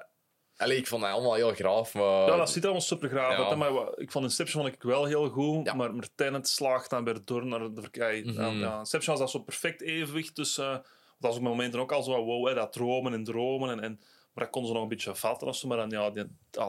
allee, 0.58 0.78
ik 0.78 0.88
vond 0.88 1.02
dat 1.02 1.12
allemaal 1.12 1.34
heel 1.34 1.54
graaf, 1.54 1.94
maar... 1.94 2.04
Ja, 2.28 2.36
dat 2.36 2.50
ziet 2.50 2.64
allemaal 2.64 2.82
super 2.82 3.10
graag 3.10 3.38
Ja. 3.38 3.46
uit. 3.48 3.58
Maar 3.58 3.72
ik 3.98 4.12
vond 4.12 4.26
Inception 4.26 4.64
vond 4.64 4.76
ik 4.76 4.84
wel 4.84 5.06
heel 5.06 5.30
goed. 5.30 5.66
Ja. 5.66 5.74
Maar, 5.74 5.96
maar 5.96 6.08
Tenet 6.16 6.48
slaagt 6.48 6.90
dan 6.90 7.04
weer 7.04 7.18
door 7.26 7.46
naar 7.46 7.60
de 7.74 7.82
verkij. 7.82 8.22
Mhm. 8.26 8.60
ja, 8.60 8.78
Inception 8.80 9.18
was 9.18 9.20
dat 9.32 9.42
zo 9.42 9.46
perfect 9.46 9.82
evenwicht 9.82 10.36
tussen... 10.36 10.66
eh, 10.66 10.72
dat 11.20 11.30
was 11.30 11.36
op 11.36 11.42
momenten 11.42 11.80
ook 11.80 11.92
al 11.92 12.04
zo 12.04 12.24
wow, 12.24 12.48
hè, 12.48 12.54
dat 12.54 12.74
dromen 12.74 13.14
en 13.14 13.24
dromen. 13.24 13.70
En, 13.70 13.80
en, 13.80 14.00
maar 14.34 14.44
dat 14.44 14.50
konden 14.50 14.70
ze 14.70 14.74
nog 14.76 14.84
een 14.84 14.90
beetje 14.90 15.16
vatten. 15.16 15.48
Of 15.48 15.56
zo, 15.56 15.68
maar 15.68 15.78
dan, 15.78 15.90
ja, 15.90 16.10
die, 16.10 16.26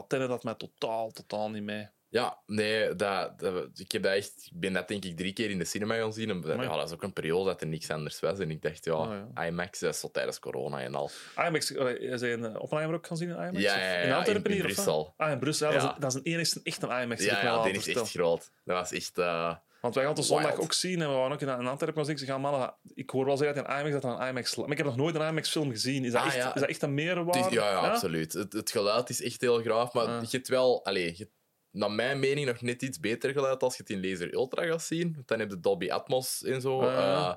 Tenet 0.07 0.29
had 0.29 0.43
mij 0.43 0.53
totaal, 0.53 1.11
totaal 1.11 1.49
niet 1.49 1.63
mee. 1.63 1.87
Ja, 2.09 2.37
nee, 2.45 2.95
dat, 2.95 3.39
dat, 3.39 3.69
ik, 3.79 3.91
heb 3.91 4.03
dat 4.03 4.11
echt, 4.11 4.33
ik 4.51 4.59
ben 4.59 4.73
dat 4.73 4.87
denk 4.87 5.05
ik 5.05 5.17
drie 5.17 5.33
keer 5.33 5.49
in 5.49 5.57
de 5.57 5.65
cinema 5.65 5.95
gaan 5.95 6.13
zien. 6.13 6.29
En, 6.29 6.43
Amai. 6.51 6.69
ja, 6.69 6.75
dat 6.75 6.87
is 6.87 6.93
ook 6.93 7.03
een 7.03 7.13
periode 7.13 7.49
dat 7.49 7.61
er 7.61 7.67
niks 7.67 7.89
anders 7.89 8.19
was. 8.19 8.39
En 8.39 8.51
ik 8.51 8.61
dacht, 8.61 8.85
ja, 8.85 9.27
Ah, 9.33 9.45
IMAX, 9.47 9.79
dat 9.79 9.93
is 9.93 9.99
zo 9.99 10.11
tijdens 10.11 10.39
corona 10.39 10.81
en 10.81 10.95
al. 10.95 11.09
IMAX, 11.47 11.71
uh, 11.71 12.17
zijn 12.17 12.39
uh, 12.39 12.55
Oppenheimer 12.61 12.95
ook 12.97 13.07
gaan 13.07 13.17
zien 13.17 13.29
in 13.29 13.35
IMAX? 13.35 13.61
Ja, 13.61 13.77
ja, 13.77 13.91
ja, 13.93 13.99
in 14.01 14.13
Antwerpen 14.13 14.51
in- 14.51 14.57
in? 14.57 14.63
Brussel. 14.63 15.13
Ah, 15.17 15.31
in 15.31 15.39
Brussel. 15.39 15.71
Ja. 15.71 15.79
Dat, 15.79 15.91
is, 15.93 15.99
dat 15.99 16.09
is 16.11 16.17
een 16.17 16.23
enigste 16.33 16.59
echt 16.63 16.83
een 16.83 17.01
IMAX. 17.01 17.23
Ja, 17.23 17.41
ja 17.43 17.63
die 17.63 17.73
is 17.73 17.87
echt 17.87 18.09
groot. 18.09 18.51
Dat 18.65 18.77
was 18.77 18.91
echt... 18.91 19.17
eh, 19.17 19.55
Want 19.83 19.95
wij 19.95 20.03
gaan 20.03 20.13
het 20.13 20.21
de 20.21 20.27
zondag 20.27 20.59
ook 20.59 20.73
zien 20.73 21.01
en 21.01 21.07
we 21.09 21.13
waren 21.15 21.31
ook 21.31 21.41
in, 21.41 21.47
in 21.47 21.67
Antwerpen 21.67 21.93
gaan 21.95 22.05
zien. 22.05 22.17
Ze 22.17 22.25
gaan 22.25 22.41
mannen, 22.41 22.75
ik 22.93 23.09
hoor 23.09 23.25
wel 23.25 23.37
zeggen 23.37 23.55
dat 23.55 23.67
in 23.67 23.77
IMAX 23.79 24.01
dat 24.01 24.03
een 24.19 24.27
IMAX... 24.27 24.55
Maar 24.55 24.69
ik 24.71 24.77
heb 24.77 24.85
nog 24.85 24.95
nooit 24.95 25.15
een 25.15 25.27
IMAX-film 25.27 25.69
gezien. 25.71 26.05
Is 26.05 26.11
dat, 26.11 26.21
Ah, 26.21 26.27
echt, 26.27 26.35
ja. 26.35 26.53
is 26.53 26.59
dat 26.59 26.69
echt 26.69 26.81
een 26.81 26.93
meerwaarde? 26.93 27.55
ja, 27.55 27.69
ja, 27.69 27.75
absoluut. 27.77 28.33
Het, 28.33 28.53
het 28.53 28.71
geluid 28.71 29.09
is 29.09 29.21
echt 29.21 29.41
heel 29.41 29.61
graaf, 29.61 29.93
maar 29.93 30.21
je 30.21 30.27
hebt 30.31 30.47
wel... 30.47 30.89
Je 30.93 31.13
hebt 31.17 31.31
naar 31.71 31.91
mijn 31.91 32.19
mening 32.19 32.47
nog 32.47 32.61
net 32.61 32.81
iets 32.81 32.99
beter 32.99 33.31
geluid 33.31 33.63
als 33.63 33.77
je 33.77 33.83
het 33.87 33.91
in 33.91 34.09
Laser 34.09 34.33
Ultra 34.33 34.65
gaat 34.65 34.83
zien. 34.83 35.13
Want 35.15 35.27
Dan 35.27 35.39
heb 35.39 35.49
je 35.49 35.59
Dolby 35.59 35.89
Atmos 35.91 36.43
en 36.43 36.61
zo. 36.61 36.79
Ah, 36.81 37.33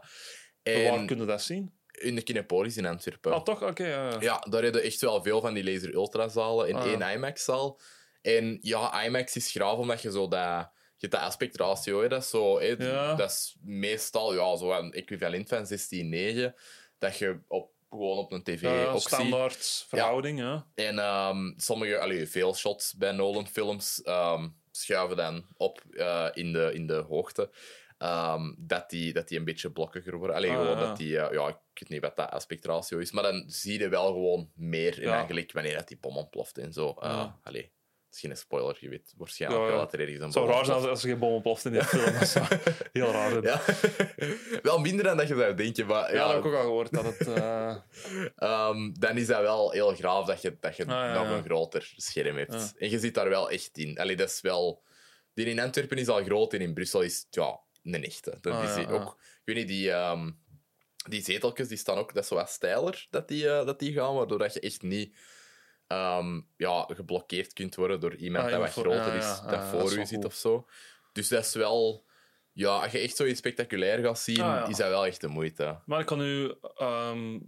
eh, 0.62 0.90
Waar 0.90 1.04
kun 1.04 1.18
je 1.18 1.24
dat 1.24 1.42
zien? 1.42 1.74
in 1.96 2.14
de 2.14 2.22
Kinepolis 2.22 2.76
in 2.76 2.86
Antwerpen. 2.86 3.32
Ah, 3.32 3.42
toch? 3.42 3.62
Oké. 3.62 4.16
Ja, 4.20 4.38
daar 4.50 4.62
hebben 4.62 4.82
echt 4.82 5.00
wel 5.00 5.22
veel 5.22 5.40
van 5.40 5.54
die 5.54 5.64
Laser 5.72 5.94
Ultra-zalen 5.94 6.68
in 6.68 6.74
Ah. 6.76 6.84
één 6.86 7.00
IMAX-zaal. 7.14 7.80
En 8.22 8.58
ja, 8.60 9.02
IMAX 9.04 9.36
is 9.36 9.50
graaf 9.50 9.78
omdat 9.78 10.02
je 10.02 10.10
zo 10.10 10.28
dat... 10.28 10.70
Je 10.98 11.06
hebt 11.06 11.12
dat 11.12 11.22
aspectratio, 11.30 12.00
hè, 12.02 12.08
dat 12.08 12.22
is 12.22 12.30
zo... 12.30 12.58
Hè, 12.60 12.66
Ja. 12.78 13.14
Dat 13.14 13.30
is 13.30 13.56
meestal 13.62 14.34
ja, 14.34 14.56
zo 14.56 14.72
een 14.72 14.92
equivalent 14.92 15.48
van 15.48 15.66
16:9. 15.66 16.54
Dat 16.98 17.18
je 17.18 17.38
op, 17.48 17.70
gewoon 17.90 18.18
op 18.18 18.32
een 18.32 18.42
tv 18.42 18.60
Ja, 18.62 18.84
ook 18.86 19.00
ziet. 19.00 19.08
standaard 19.08 19.84
verhouding, 19.88 20.38
ja. 20.38 20.66
En 20.74 20.98
ehm, 20.98 21.52
sommige, 21.56 21.98
allee, 21.98 22.26
veel 22.28 22.54
shots 22.54 22.94
bij 22.94 23.12
Nolan-films 23.12 24.02
ehm, 24.02 24.48
schuiven 24.70 25.16
dan 25.16 25.46
op 25.56 25.82
eh, 25.90 26.28
in, 26.32 26.52
de, 26.52 26.70
in 26.74 26.86
de 26.86 26.94
hoogte. 27.08 27.50
ehm, 27.98 28.52
dat, 28.58 28.90
die, 28.90 29.12
dat 29.12 29.28
die 29.28 29.38
een 29.38 29.44
beetje 29.44 29.70
blokkiger 29.70 30.16
worden. 30.16 30.36
Allee, 30.36 30.50
Ah, 30.50 30.56
gewoon 30.60 30.78
dat 30.78 30.96
die, 30.96 31.18
eh, 31.18 31.32
ja, 31.32 31.48
ik 31.48 31.56
weet 31.80 31.88
niet 31.88 32.00
wat 32.00 32.16
dat 32.16 32.30
aspectratio 32.30 32.98
is, 32.98 33.10
maar 33.10 33.22
dan 33.22 33.44
zie 33.46 33.78
je 33.78 33.88
wel 33.88 34.06
gewoon 34.06 34.50
meer 34.54 35.02
in 35.02 35.08
eigenlijk 35.08 35.52
wanneer 35.52 35.74
dat 35.76 35.88
die 35.88 35.98
bom 36.00 36.16
ontploft 36.16 36.58
en 36.58 36.72
zo. 36.72 36.94
Eh, 37.00 37.26
allee, 37.42 37.62
het 37.62 37.70
is 38.16 38.22
geen 38.22 38.36
spoiler, 38.36 38.76
je 38.80 38.88
weet 38.88 39.14
waarschijnlijk 39.16 39.62
Ja, 39.62 39.66
ja. 39.68 39.74
wel 39.76 39.84
dat 39.84 39.92
er 39.92 40.00
ergens 40.00 40.18
een 40.18 40.24
Het 40.24 40.32
zou 40.32 40.46
bom 40.46 40.54
raar 40.54 40.64
zijn 40.64 40.76
als, 40.76 41.02
er 41.02 41.08
geen 41.08 41.18
bom 41.18 41.32
ontploft 41.32 41.64
in 41.64 41.72
die 41.72 41.82
film. 41.94 42.18
Dat 42.18 42.28
zou 42.28 42.46
heel 42.92 43.10
raar. 43.12 43.42
Ja, 43.42 43.60
wel 44.62 44.78
minder 44.78 45.04
dan 45.04 45.16
dat 45.16 45.28
je 45.28 45.34
zou 45.36 45.54
denken, 45.54 45.86
maar 45.86 46.14
ja, 46.14 46.24
dat 46.24 46.34
heb 46.34 46.44
ik 46.44 46.46
ook 46.46 46.54
al 46.54 46.60
gehoord. 46.62 46.92
Dat 46.92 47.04
het, 47.04 47.28
eh, 47.28 47.76
Ehm, 48.36 48.92
dan 48.92 49.16
is 49.16 49.26
dat 49.26 49.40
wel 49.40 49.70
heel 49.70 49.94
graaf 49.94 50.26
dat 50.26 50.42
je, 50.42 50.56
dat 50.60 50.76
je 50.76 50.86
Ah, 50.86 51.14
nog 51.14 51.30
een 51.36 51.44
groter 51.44 51.92
scherm 51.96 52.36
hebt. 52.36 52.74
En 52.76 52.90
je 52.90 52.98
zit 52.98 53.14
daar 53.14 53.28
wel 53.28 53.50
echt 53.50 53.78
in. 53.78 53.98
Allee, 53.98 54.16
dat 54.16 54.28
is 54.28 54.40
wel... 54.40 54.84
Die 55.34 55.46
in 55.46 55.60
Antwerpen 55.60 55.98
is 55.98 56.08
al 56.08 56.24
groot 56.24 56.52
en 56.52 56.60
in 56.60 56.74
Brussel 56.74 57.02
is 57.02 57.26
ja, 57.30 57.60
een 57.82 58.04
echte. 58.04 58.38
Dat 58.40 58.52
Ah, 58.52 58.78
is 58.78 58.86
ook... 58.86 59.16
Ik 59.20 59.42
weet 59.44 59.56
niet, 59.56 59.68
die, 59.68 59.90
ehm, 59.92 60.30
die 61.08 61.22
zeteltjes 61.22 61.68
die 61.68 61.76
staan 61.78 61.96
ook... 61.98 62.14
Dat 62.14 62.22
is 62.22 62.28
zo 62.28 62.34
wat 62.34 62.50
steiler 62.50 63.06
dat 63.10 63.28
die, 63.28 63.48
eh, 63.48 63.66
dat 63.66 63.78
die 63.78 63.92
gaan, 63.92 64.14
waardoor 64.14 64.38
dat 64.38 64.52
je 64.54 64.60
echt 64.60 64.82
niet 64.82 65.16
ehm, 65.86 66.40
ja, 66.56 66.86
geblokkeerd 66.88 67.52
kunt 67.52 67.74
worden 67.74 68.00
door 68.00 68.14
iemand 68.14 68.44
Ah, 68.44 68.50
dat 68.50 68.60
wat 68.60 68.70
groter 68.70 69.06
ja, 69.06 69.12
is, 69.12 69.24
ja, 69.24 69.40
dat 69.42 69.50
ja, 69.50 69.56
dat 69.56 69.64
voor 69.68 69.92
u 69.92 69.96
wel 69.96 70.06
zit 70.06 70.14
goed. 70.16 70.24
of 70.24 70.34
zo. 70.34 70.66
Dus 71.12 71.28
dat 71.28 71.44
is 71.44 71.54
wel... 71.54 72.04
Ja, 72.52 72.68
als 72.82 72.92
je 72.92 72.98
echt 72.98 73.16
zoiets 73.16 73.38
spectaculair 73.38 73.98
gaat 74.04 74.18
zien, 74.18 74.40
Ah, 74.40 74.46
ja. 74.46 74.66
is 74.66 74.76
dat 74.76 74.88
wel 74.88 75.06
echt 75.06 75.20
de 75.20 75.28
moeite. 75.28 75.78
maar 75.86 76.00
ik 76.00 76.06
kan 76.06 76.18
nu 76.18 76.54
ehm, 76.76 77.38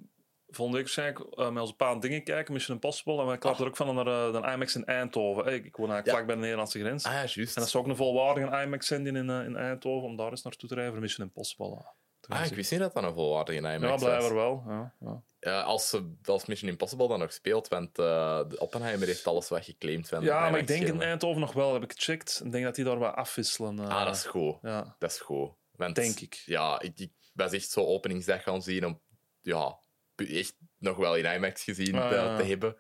volgende 0.49 0.81
week 0.83 0.95
waarschijnlijk 0.95 1.19
eh, 1.39 1.51
met 1.51 1.63
onze 1.63 1.75
pa 1.75 1.89
aan 1.89 2.01
dingen 2.01 2.25
kijken, 2.25 2.53
Mission 2.53 2.75
Impossible. 2.75 3.21
En 3.21 3.27
wij 3.27 3.39
klappen 3.39 3.63
er 3.65 3.71
ook 3.71 3.77
van 3.77 3.95
naar 3.95 4.07
eh, 4.07 4.33
de 4.43 4.53
IMAX 4.53 4.75
in 4.75 4.85
Eindhoven. 4.85 5.45
Hey, 5.45 5.55
ik 5.57 5.77
woon 5.77 5.91
eigenlijk 5.91 6.07
Ja. 6.07 6.13
vlak 6.13 6.27
bij 6.27 6.35
de 6.35 6.41
Nederlandse 6.41 6.79
grens. 6.81 7.05
Ah 7.05 7.13
ja, 7.13 7.19
juist. 7.19 7.57
En 7.57 7.63
dat 7.63 7.69
zou 7.71 7.85
ook 7.85 7.91
een 7.91 7.97
volwaardige 7.97 8.63
IMAX 8.63 8.87
zijn 8.87 9.07
in, 9.07 9.31
eh, 9.31 9.45
in 9.45 9.57
Eindhoven, 9.57 10.09
om 10.09 10.17
daar 10.17 10.31
eens 10.31 10.43
naartoe 10.43 10.69
te 10.69 10.75
rijden 10.75 10.93
voor 10.93 11.03
Mission 11.03 11.27
Impossible. 11.27 11.85
Ah, 12.29 12.45
ik 12.45 12.53
wist 12.55 12.71
niet 12.71 12.81
dat 12.81 12.95
dat 12.95 13.03
een 13.03 13.15
volwaardige 13.15 13.59
IMAX 13.59 13.81
Ja, 13.83 13.89
was. 13.89 14.03
blijkbaar 14.03 14.35
wel. 14.35 14.65
Ja, 14.67 14.95
ja. 15.01 15.23
Ja, 15.41 15.61
als, 15.61 15.89
ze- 15.89 16.15
als 16.25 16.47
Mission 16.47 16.71
Impossible 16.71 17.09
dan 17.09 17.19
nog 17.19 17.33
speelt, 17.33 17.69
want 17.69 17.99
eh, 17.99 18.41
de 18.49 18.59
Oppenheimer 18.59 19.07
heeft 19.07 19.27
alles 19.27 19.49
wat 19.49 19.65
geclaimd 19.65 20.09
van 20.09 20.23
ja, 20.23 20.51
maar 20.51 20.59
ik 20.61 20.67
denk 20.67 20.87
in. 20.87 21.03
Eindhoven 21.03 21.41
nog 21.41 21.53
wel, 21.53 21.73
heb 21.73 21.83
ik 21.83 21.93
gecheckt. 21.93 22.41
Ik 22.45 22.53
denk 22.53 22.65
dat 22.65 22.75
die 22.75 22.85
daar 22.85 22.99
wat 22.99 23.15
afwisselen. 23.15 23.79
eh, 23.79 23.89
Ah, 23.89 24.05
dat 24.05 24.15
is 24.15 24.25
goed. 24.25 24.57
ja. 24.63 24.97
Dat 24.99 25.11
is 25.11 25.19
goed. 25.21 25.51
Want, 25.71 25.95
Denk 25.95 26.21
ik. 26.21 26.43
Ja, 26.47 26.81
ik, 26.81 26.99
ik 26.99 27.13
was 27.35 27.53
echt 27.53 27.71
zo 27.71 27.85
openingsdag 27.85 28.43
gaan 28.43 28.63
zien 28.63 28.87
om 28.87 29.03
ja, 29.41 29.79
echt 30.17 30.57
nog 30.79 30.97
wel 30.97 31.17
in 31.17 31.33
IMAX 31.35 31.63
gezien 31.65 31.95
Ah, 31.95 32.09
te, 32.09 32.15
ja. 32.15 32.37
te 32.37 32.43
hebben. 32.45 32.77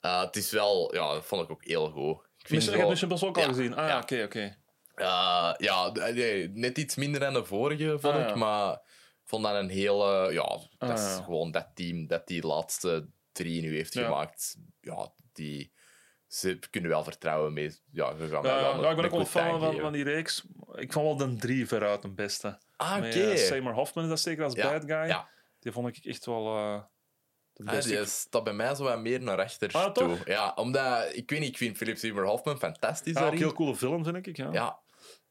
Eh, 0.00 0.20
het 0.20 0.36
is 0.36 0.50
wel, 0.50 0.94
ja, 0.94 1.12
dat 1.12 1.24
vond 1.26 1.42
ik 1.42 1.50
ook 1.50 1.64
heel 1.64 1.90
goed. 1.90 2.16
Ik 2.38 2.46
vind 2.48 2.50
Mission, 2.66 2.88
Mission 2.88 3.10
Impossible 3.10 3.28
ook 3.28 3.36
al 3.36 3.42
Ja, 3.42 3.48
gezien? 3.48 3.74
Ah 3.74 3.88
ja, 3.88 3.98
oké, 4.00 4.22
oké. 4.24 4.56
Ja, 5.58 5.90
nee, 6.12 6.48
net 6.48 6.78
iets 6.78 6.94
minder 6.96 7.20
dan 7.20 7.32
de 7.32 7.44
vorige, 7.44 7.98
vond 7.98 8.14
Ah, 8.14 8.28
ik. 8.28 8.34
Maar 8.34 8.80
vond 9.24 9.44
dat 9.44 9.54
een 9.54 9.68
hele... 9.68 10.32
Ja, 10.32 10.42
dat 10.78 10.90
Ah, 10.90 10.92
is 10.94 11.00
ja. 11.16 11.22
gewoon 11.22 11.50
dat 11.50 11.68
team 11.74 12.06
dat 12.06 12.26
die 12.26 12.46
laatste 12.46 13.08
drie 13.32 13.62
nu 13.62 13.74
heeft 13.76 13.92
gemaakt. 13.92 14.56
Ja, 14.80 15.12
die... 15.32 15.72
Ze 16.26 16.58
kunnen 16.70 16.90
wel 16.90 17.04
vertrouwen 17.04 17.52
mee. 17.52 17.76
Ja, 17.90 18.16
ze 18.16 18.28
gaan 18.28 18.42
Ja, 18.42 18.58
ja, 18.58 18.80
ja, 18.80 18.90
ik 18.90 18.96
ben 18.96 19.04
ook 19.04 19.10
wel 19.10 19.24
fan 19.24 19.60
van, 19.60 19.78
van 19.78 19.92
die 19.92 20.04
reeks. 20.04 20.44
Ik 20.74 20.92
vond 20.92 21.18
wel 21.18 21.28
de 21.28 21.36
drie 21.36 21.66
veruit 21.66 22.02
het 22.02 22.14
beste. 22.14 22.58
Ah, 22.76 22.96
oké. 22.96 23.06
eh, 23.08 23.36
Seymour 23.36 23.74
Hoffman 23.74 24.04
is 24.04 24.10
dat 24.10 24.20
zeker 24.20 24.44
als 24.44 24.54
bad 24.54 24.84
guy. 24.86 25.24
Die 25.58 25.72
vond 25.72 25.96
ik 25.96 26.04
echt 26.04 26.26
wel 26.26 26.56
eh 26.56 26.82
de 27.52 27.64
Ah, 27.64 27.74
beste. 27.74 27.96
die 27.96 28.04
staat 28.06 28.44
bij 28.44 28.52
mij 28.52 28.74
zo 28.74 28.82
wat 28.84 29.00
meer 29.00 29.22
naar 29.22 29.38
achter 29.38 29.72
Ah, 29.72 29.90
toe. 29.92 30.08
toch? 30.08 30.26
Ja, 30.26 30.52
omdat... 30.54 31.16
Ik 31.16 31.30
weet 31.30 31.40
niet, 31.40 31.48
ik 31.48 31.56
vind 31.56 31.76
Philip 31.76 31.96
Seymour 31.96 32.26
Hoffman 32.26 32.58
fantastisch 32.58 33.14
ja, 33.18 33.26
ook 33.26 33.34
heel 33.34 33.52
coole 33.52 33.76
film, 33.76 34.04
vind 34.04 34.26
ik. 34.26 34.36
Ja. 34.36 34.52
Ja. 34.52 34.80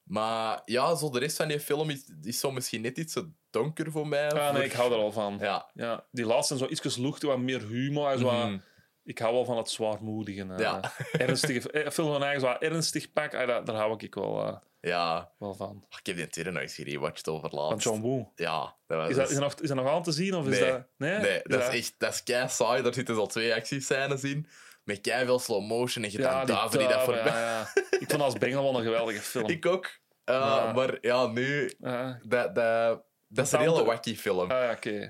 Maar 0.04 0.62
ja, 0.66 0.96
zo 0.96 1.10
de 1.10 1.20
rest 1.20 1.38
van 1.38 1.48
die 1.48 1.60
film 1.60 1.89
is, 1.89 2.12
is 2.22 2.39
zo 2.39 2.52
misschien 2.52 2.82
net 2.82 2.98
iets 2.98 3.14
te 3.14 3.30
donker 3.52 3.91
voor 3.91 4.08
mij. 4.08 4.32
Ah, 4.32 4.54
nee, 4.54 4.64
ik 4.66 4.72
hou 4.74 4.91
er 4.93 4.97
al 4.99 5.12
van. 5.12 5.38
Ja. 5.39 5.70
Ja, 5.74 6.04
die 6.12 6.26
laatste 6.26 6.58
zijn 6.58 6.70
zo 6.70 6.88
iets 6.88 6.97
luchtig, 6.97 7.30
wat 7.30 7.39
meer 7.39 7.62
humor. 7.68 8.18
Zo 8.18 8.24
wat- 8.24 8.34
Mhm. 8.34 8.58
Ik 9.04 9.20
hou 9.20 9.34
wel 9.34 9.45
van 9.45 9.58
het 9.58 9.70
zwaarmoedige. 9.70 10.45
Ja. 10.58 10.91
ernstige, 11.12 11.72
eh, 11.72 11.89
film 11.91 12.12
van 12.12 12.24
eigen 12.24 12.41
zo 12.41 12.56
ernstig 12.60 13.12
pak, 13.14 13.36
ah, 13.36 13.47
daar, 13.47 13.66
daar 13.66 13.76
hou 13.76 13.95
ik 13.97 14.16
wel, 14.16 14.45
eh, 14.47 14.56
Ja. 14.82 15.32
wel 15.38 15.54
van. 15.54 15.86
Ik 15.99 16.06
heb 16.06 16.16
die 16.16 16.28
tweede 16.28 16.52
nog 16.52 16.62
eens 16.62 16.76
gerewatcht 16.76 17.28
over 17.28 17.49
Van 17.49 17.60
laatst. 17.60 17.84
John 17.88 18.02
Woo. 18.02 18.32
Ja, 18.36 18.76
dat 18.88 18.97
was 18.97 19.10
Is 19.10 19.16
dat, 19.16 19.28
is, 19.30 19.34
dat 19.36 19.43
nog, 19.43 19.54
is 19.56 19.68
dat 19.68 19.78
nog 19.78 19.88
aan 19.89 20.04
te 20.04 20.12
zien? 20.12 20.36
Of 20.36 20.47
is 20.47 20.60
Nee. 20.60 20.70
dat... 20.72 20.84
Nee, 20.97 21.18
Nee, 21.20 21.39
dat 21.43 21.60
Ja. 21.62 21.68
is 21.70 21.78
echt 21.80 21.93
dat 21.97 22.14
is 22.14 22.24
kei 22.24 22.49
saai. 22.49 22.82
Daar 22.82 22.93
zitten 22.93 23.16
al 23.18 23.28
twee 23.28 23.54
actiescènes 23.56 24.24
in. 24.24 24.47
Met 24.84 25.02
kei 25.02 25.26
veel 25.26 25.39
slow 25.39 25.66
motion 25.68 26.04
en 26.04 26.12
je 26.12 26.18
Ja, 26.20 26.30
dan 26.38 26.45
die 26.45 26.56
duiven 26.56 26.80
die 26.80 26.88
dat 26.88 27.02
voorbij. 27.04 27.24
ja, 27.26 27.39
ja. 27.39 27.68
Ik 27.99 28.10
vond 28.10 28.22
als 28.22 28.34
Bengel 28.38 28.64
wel 28.64 28.78
een 28.78 28.84
geweldige 28.84 29.22
film. 29.32 29.49
Ik 29.49 29.66
ook. 29.66 29.86
Uh, 29.86 30.36
Ja. 30.36 30.72
Maar 30.74 30.97
ja, 31.02 31.26
nu... 31.28 31.74
Ja. 31.80 32.20
Dat, 32.24 32.56
dat, 32.56 33.04
dat 33.34 33.46
is 33.46 33.52
een 33.52 33.60
hele 33.60 33.84
wacky 33.84 34.16
film. 34.16 34.52
Ah. 34.52 34.68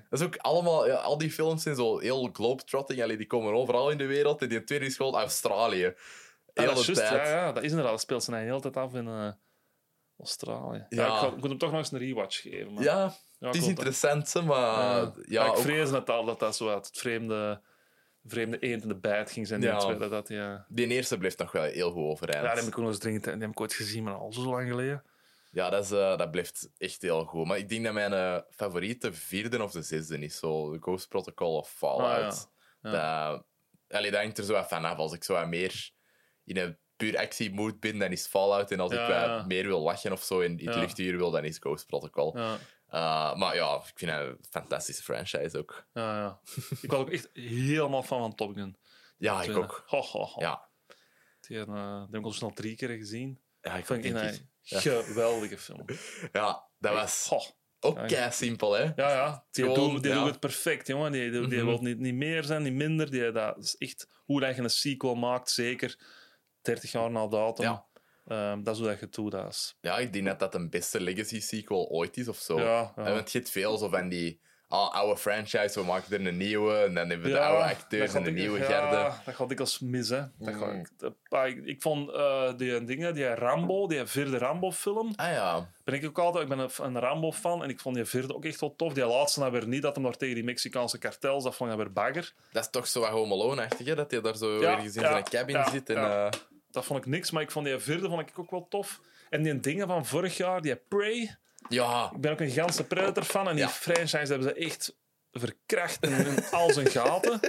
Dat 0.09 0.19
is 0.19 0.21
ook 0.21 0.37
allemaal... 0.37 0.87
Ja, 0.87 0.95
al 0.95 1.17
die 1.17 1.31
films 1.31 1.63
zijn 1.63 1.75
zo 1.75 1.99
heel 1.99 2.29
globetrotting. 2.33 3.03
Allee, 3.03 3.17
die 3.17 3.27
komen 3.27 3.53
overal 3.53 3.89
in 3.89 3.97
de 3.97 4.05
wereld. 4.05 4.41
En 4.41 4.49
die 4.49 4.63
tweede 4.63 4.85
is 4.85 4.95
gewoon 4.95 5.13
Australië. 5.15 5.85
Ah, 5.85 5.93
Heel 6.65 6.73
dat 6.75 6.87
is 6.87 6.95
tijd. 6.97 7.09
ja, 7.27 7.27
ja, 7.29 7.51
dat 7.51 7.63
is 7.63 7.69
inderdaad. 7.69 7.91
Dat 7.93 8.01
speelt 8.01 8.23
zijn 8.23 8.39
de 8.39 8.45
hele 8.45 8.61
tijd 8.61 8.77
af 8.77 8.93
in 8.93 9.07
eh, 9.07 9.31
Australië. 10.19 10.85
Ja. 10.89 11.01
Ja. 11.05 11.05
ik, 11.07 11.13
ga- 11.19 11.27
ik 11.27 11.35
moet 11.35 11.49
hem 11.49 11.57
toch 11.57 11.69
nog 11.69 11.79
eens 11.79 11.91
een 11.91 11.99
rewatch 11.99 12.41
geven. 12.41 12.73
Maar, 12.73 12.83
Ja, 12.83 13.13
Ja, 13.39 13.47
het 13.47 13.55
is 13.55 13.67
interessant, 13.67 14.33
hè, 14.33 14.41
maar... 14.41 15.01
Ja. 15.01 15.11
Ja, 15.21 15.43
Maar 15.47 15.51
ik 15.57 15.61
vrees 15.61 15.89
dat 15.89 16.05
dat, 16.07 16.25
dat, 16.25 16.39
dat 16.39 16.55
zo 16.55 16.69
uit 16.69 16.85
het 16.87 16.97
vreemde, 16.97 17.61
vreemde 18.25 18.59
eend 18.59 18.81
in 18.81 18.87
de 18.87 18.99
bijt 18.99 19.31
ging 19.31 19.47
zijn. 19.47 19.61
Ja. 19.61 19.77
tweede, 19.77 20.09
dat, 20.09 20.27
ja. 20.27 20.65
Die 20.69 20.87
eerste 20.87 21.17
blijft 21.17 21.37
nog 21.37 21.51
wel 21.51 21.63
heel 21.63 21.91
goed 21.91 22.03
overeind. 22.03 22.43
ja, 22.43 22.49
die 22.53 22.59
heb 22.59 22.71
ik 22.71 22.77
ook 22.77 22.83
nog 22.83 22.89
eens 22.93 22.99
dringend... 22.99 23.23
Die 23.23 23.33
heb 23.33 23.49
ik 23.49 23.59
ooit 23.61 23.73
gezien, 23.73 24.03
maar 24.03 24.13
al 24.13 24.33
zo 24.33 24.41
lang 24.41 24.69
geleden. 24.69 25.03
Ja, 25.51 25.69
dat, 25.69 25.83
is, 25.83 25.91
eh, 25.91 26.17
dat 26.17 26.31
blijft 26.31 26.69
echt 26.77 27.01
heel 27.01 27.25
goed. 27.25 27.45
Maar 27.47 27.57
ik 27.57 27.69
denk 27.69 27.83
dat 27.83 27.93
mijn 27.93 28.13
eh, 28.13 28.37
favoriete 28.49 29.13
vierde 29.13 29.63
of 29.63 29.71
de 29.71 29.81
zesde 29.81 30.19
is. 30.19 30.37
Zo, 30.37 30.71
The 30.73 30.81
Ghost 30.81 31.07
Protocol 31.07 31.55
of 31.57 31.69
Fallout. 31.71 32.49
Ah, 32.81 32.91
ja. 32.93 33.31
Dat, 33.31 33.45
allee, 33.87 34.11
dat 34.11 34.21
hangt 34.21 34.37
er 34.37 34.43
zo 34.43 34.53
wat 34.53 34.67
van 34.67 34.85
af. 34.85 34.97
Als 34.97 35.13
ik 35.13 35.23
zo 35.23 35.33
wat 35.33 35.47
meer 35.47 35.91
in 36.43 36.57
een 36.57 36.77
puur 36.95 37.17
actiemood 37.17 37.79
ben, 37.79 37.97
dan 37.99 38.11
is 38.11 38.27
Fallout. 38.27 38.71
En 38.71 38.79
als 38.79 38.91
Ja, 38.93 39.01
ik 39.03 39.07
wat 39.07 39.25
ja. 39.25 39.45
meer 39.45 39.67
wil 39.67 39.81
lachen 39.81 40.11
of 40.11 40.23
zo 40.23 40.39
in 40.39 40.51
het 40.51 40.61
Ja. 40.61 40.79
luchtuur 40.79 41.17
wil, 41.17 41.31
dan 41.31 41.43
is 41.43 41.57
Ghost 41.57 41.85
Protocol. 41.87 42.37
Ja. 42.37 42.57
Uh, 42.93 43.35
maar 43.35 43.55
ja, 43.55 43.75
ik 43.75 43.91
vind 43.95 44.11
het 44.11 44.19
een 44.21 44.37
fantastische 44.49 45.03
franchise 45.03 45.57
ook. 45.57 45.87
Ja, 45.93 46.17
ja. 46.19 46.39
ik 46.81 46.91
was 46.91 46.99
ook 46.99 47.09
echt 47.09 47.29
helemaal 47.33 48.03
fan 48.03 48.19
van 48.19 48.35
Top 48.35 48.53
Gun. 48.53 48.77
Ja, 49.17 49.43
ik 49.43 49.55
ook. 49.57 49.83
Ho, 49.85 50.01
ho, 50.01 50.23
ho. 50.25 50.41
Ja. 50.41 50.69
Die, 51.39 51.59
eh, 51.59 51.65
die 51.65 51.75
heb 52.11 52.15
ik 52.15 52.23
al 52.23 52.31
snel 52.31 52.53
drie 52.53 52.75
keer 52.75 52.89
gezien. 52.89 53.41
Ja, 53.61 53.75
ik 53.75 53.85
Vind 53.85 54.05
ik. 54.05 54.49
Geweldige 54.79 55.57
film. 55.57 55.85
Ja, 56.31 56.63
dat 56.79 56.93
was 56.93 57.25
Goh. 57.27 57.43
ook 57.79 58.07
kei 58.07 58.31
simpel, 58.31 58.73
hè? 58.73 58.83
Ja, 58.83 58.93
ja. 58.95 59.45
Die, 59.51 59.63
Gewoon, 59.65 59.89
doet, 59.93 60.03
die 60.03 60.11
ja. 60.11 60.17
doet 60.19 60.29
het 60.29 60.39
perfect, 60.39 60.87
jongen. 60.87 61.11
Die, 61.11 61.31
die, 61.31 61.47
die 61.47 61.57
Mhm. 61.57 61.65
wil 61.67 61.81
niet, 61.81 61.99
niet 61.99 62.13
meer 62.15 62.43
zijn, 62.43 62.63
niet 62.63 62.73
minder. 62.73 63.11
Die, 63.11 63.31
dat 63.31 63.57
is 63.57 63.75
echt 63.77 64.07
hoe 64.25 64.39
dat 64.39 64.55
je 64.55 64.61
een 64.61 64.69
sequel 64.69 65.15
maakt, 65.15 65.49
zeker 65.49 65.99
30 66.61 66.91
jaar 66.91 67.11
na 67.11 67.27
datum. 67.27 67.65
Ja. 67.65 67.85
Ehm, 68.27 68.63
dat 68.63 68.73
is 68.73 68.79
hoe 68.81 68.89
dat 68.89 68.99
je 68.99 69.05
het 69.05 69.15
doet. 69.15 69.31
Dat 69.31 69.47
is, 69.49 69.77
Ja, 69.81 69.97
ik 69.97 70.13
denk 70.13 70.25
dat 70.25 70.39
dat 70.39 70.55
een 70.55 70.69
beste 70.69 71.01
legacy 71.01 71.39
sequel 71.41 71.87
ooit 71.89 72.17
is 72.17 72.27
of 72.27 72.37
zo. 72.37 72.59
Ja, 72.59 72.65
ja. 72.95 73.05
En 73.05 73.13
Want 73.13 73.31
je 73.31 73.37
hebt 73.37 73.51
veel 73.51 73.77
zo 73.77 73.89
van 73.89 74.09
die 74.09 74.41
ah, 74.71 74.93
oude 74.93 75.17
franchise, 75.17 75.79
we 75.79 75.85
maken 75.85 76.13
er 76.13 76.27
een 76.27 76.37
nieuwe. 76.37 76.77
En 76.77 76.93
dan 76.93 77.09
hebben 77.09 77.27
we 77.27 77.33
de 77.33 77.39
oude 77.39 77.63
acteurs 77.63 78.13
en 78.13 78.23
de 78.23 78.31
nieuwe 78.31 78.59
ja, 78.59 79.21
dat 79.25 79.35
gaat 79.35 79.47
dikwijls 79.47 79.79
mis, 79.79 80.09
hè. 80.09 80.21
Dat 80.37 80.53
Mm. 80.55 80.85
ah, 81.29 81.47
ik, 81.47 81.65
ik 81.65 81.81
vond 81.81 82.11
eh, 82.11 82.51
die 82.57 82.83
dingen, 82.83 83.13
die 83.13 83.33
Rambo, 83.33 83.87
die 83.87 84.05
vierde 84.05 84.37
Rambo-film, 84.37 85.13
Ah 85.15 85.31
ja, 85.31 85.69
ben 85.83 85.93
ik 85.93 86.05
ook 86.05 86.19
altijd... 86.19 86.43
Ik 86.43 86.49
ben 86.49 86.59
een, 86.59 86.69
een 86.95 86.99
Rambo-fan 86.99 87.63
en 87.63 87.69
ik 87.69 87.79
vond 87.79 87.95
die 87.95 88.05
vierde 88.05 88.35
ook 88.35 88.45
echt 88.45 88.59
wel 88.59 88.75
tof. 88.75 88.93
Die 88.93 89.05
laatste 89.05 89.39
nou 89.39 89.51
weer 89.51 89.67
niet, 89.67 89.81
dat 89.81 89.95
hem 89.95 90.03
daar 90.03 90.17
tegen 90.17 90.35
die 90.35 90.43
Mexicaanse 90.43 90.97
kartels, 90.97 91.43
dat 91.43 91.55
vond 91.55 91.71
ik 91.71 91.75
dan 91.77 91.85
weer 91.85 91.93
bagger. 91.93 92.33
dat 92.51 92.63
is 92.63 92.69
toch 92.69 92.87
zo 92.87 92.99
wat 92.99 93.09
Home 93.09 93.33
Alone-achtig, 93.33 93.87
hè? 93.87 93.95
Dat 93.95 94.11
hij 94.11 94.21
daar 94.21 94.37
zo 94.37 94.61
Ja, 94.61 94.71
ergens 94.75 94.95
in 94.95 95.01
ja, 95.01 95.11
zijn 95.11 95.23
cabin 95.23 95.55
ja, 95.55 95.69
zit. 95.69 95.89
En, 95.89 95.95
ja. 95.95 96.25
eh, 96.25 96.39
Dat 96.71 96.85
vond 96.85 96.99
ik 96.99 97.05
niks, 97.05 97.31
maar 97.31 97.41
ik 97.41 97.51
vond 97.51 97.65
die 97.65 97.79
vierde 97.79 98.07
vond 98.09 98.21
ik 98.29 98.39
ook 98.39 98.51
wel 98.51 98.67
tof. 98.69 98.99
En 99.29 99.43
die 99.43 99.59
dingen 99.59 99.87
van 99.87 100.05
vorig 100.05 100.37
jaar, 100.37 100.61
die 100.61 100.75
Prey, 100.75 101.35
ja, 101.69 102.11
ik 102.15 102.21
ben 102.21 102.31
ook 102.31 102.39
een 102.39 102.47
gigantische 102.47 102.83
Predator-fan 102.83 103.47
en 103.47 103.55
die 103.55 103.63
Ja. 103.63 103.69
franchise 103.69 104.15
hebben 104.33 104.43
ze 104.43 104.53
echt 104.53 104.99
verkracht 105.31 106.05
in, 106.05 106.25
in 106.25 106.43
al 106.51 106.71
zijn 106.73 106.87
gaten. 106.87 107.39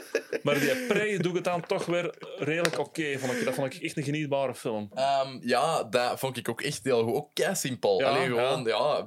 Maar 0.42 0.60
die 0.60 0.86
Prey 0.86 1.18
doet 1.18 1.34
het 1.34 1.44
dan 1.44 1.66
toch 1.66 1.86
weer 1.86 2.14
redelijk 2.38 2.78
oké. 2.78 3.18
vond 3.18 3.32
ik. 3.32 3.44
Dat 3.44 3.54
vond 3.54 3.74
ik 3.74 3.82
echt 3.82 3.96
een 3.96 4.02
genietbare 4.02 4.54
film. 4.54 4.90
Ehm, 4.94 5.38
ja, 5.40 5.84
dat 5.84 6.18
vond 6.18 6.36
ik 6.36 6.48
ook 6.48 6.60
echt 6.60 6.84
heel 6.84 7.04
goed. 7.04 7.14
Ook 7.14 7.34
kei 7.34 7.54
simpel. 7.54 8.00
Ja, 8.00 8.08
Alleen 8.08 8.26
gewoon, 8.28 8.64
ja, 8.64 9.06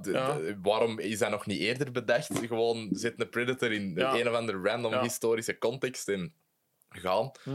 waarom 0.61 0.99
is 0.99 1.17
dat 1.19 1.29
nog 1.29 1.45
niet 1.45 1.59
eerder 1.59 1.91
bedacht? 1.91 2.39
Gewoon 2.47 2.89
zet 2.91 3.13
een 3.17 3.29
Predator 3.29 3.71
in 3.71 3.93
Ja. 3.95 4.13
een 4.13 4.29
of 4.29 4.35
andere 4.35 4.59
random 4.69 4.93
historische 5.01 5.57
context 5.57 6.07
en 6.07 6.33
gaan. 6.89 7.31
Hm. 7.43 7.49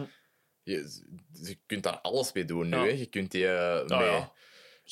Je, 0.62 1.00
je 1.32 1.58
kunt 1.66 1.82
daar 1.82 1.98
alles 2.00 2.32
mee 2.32 2.44
doen 2.44 2.68
nu. 2.68 2.76
Hè. 2.76 2.82
Je 2.84 3.06
kunt 3.06 3.30
die 3.30 3.46
eh, 3.46 3.82
Ja, 3.86 3.98
mee, 3.98 4.24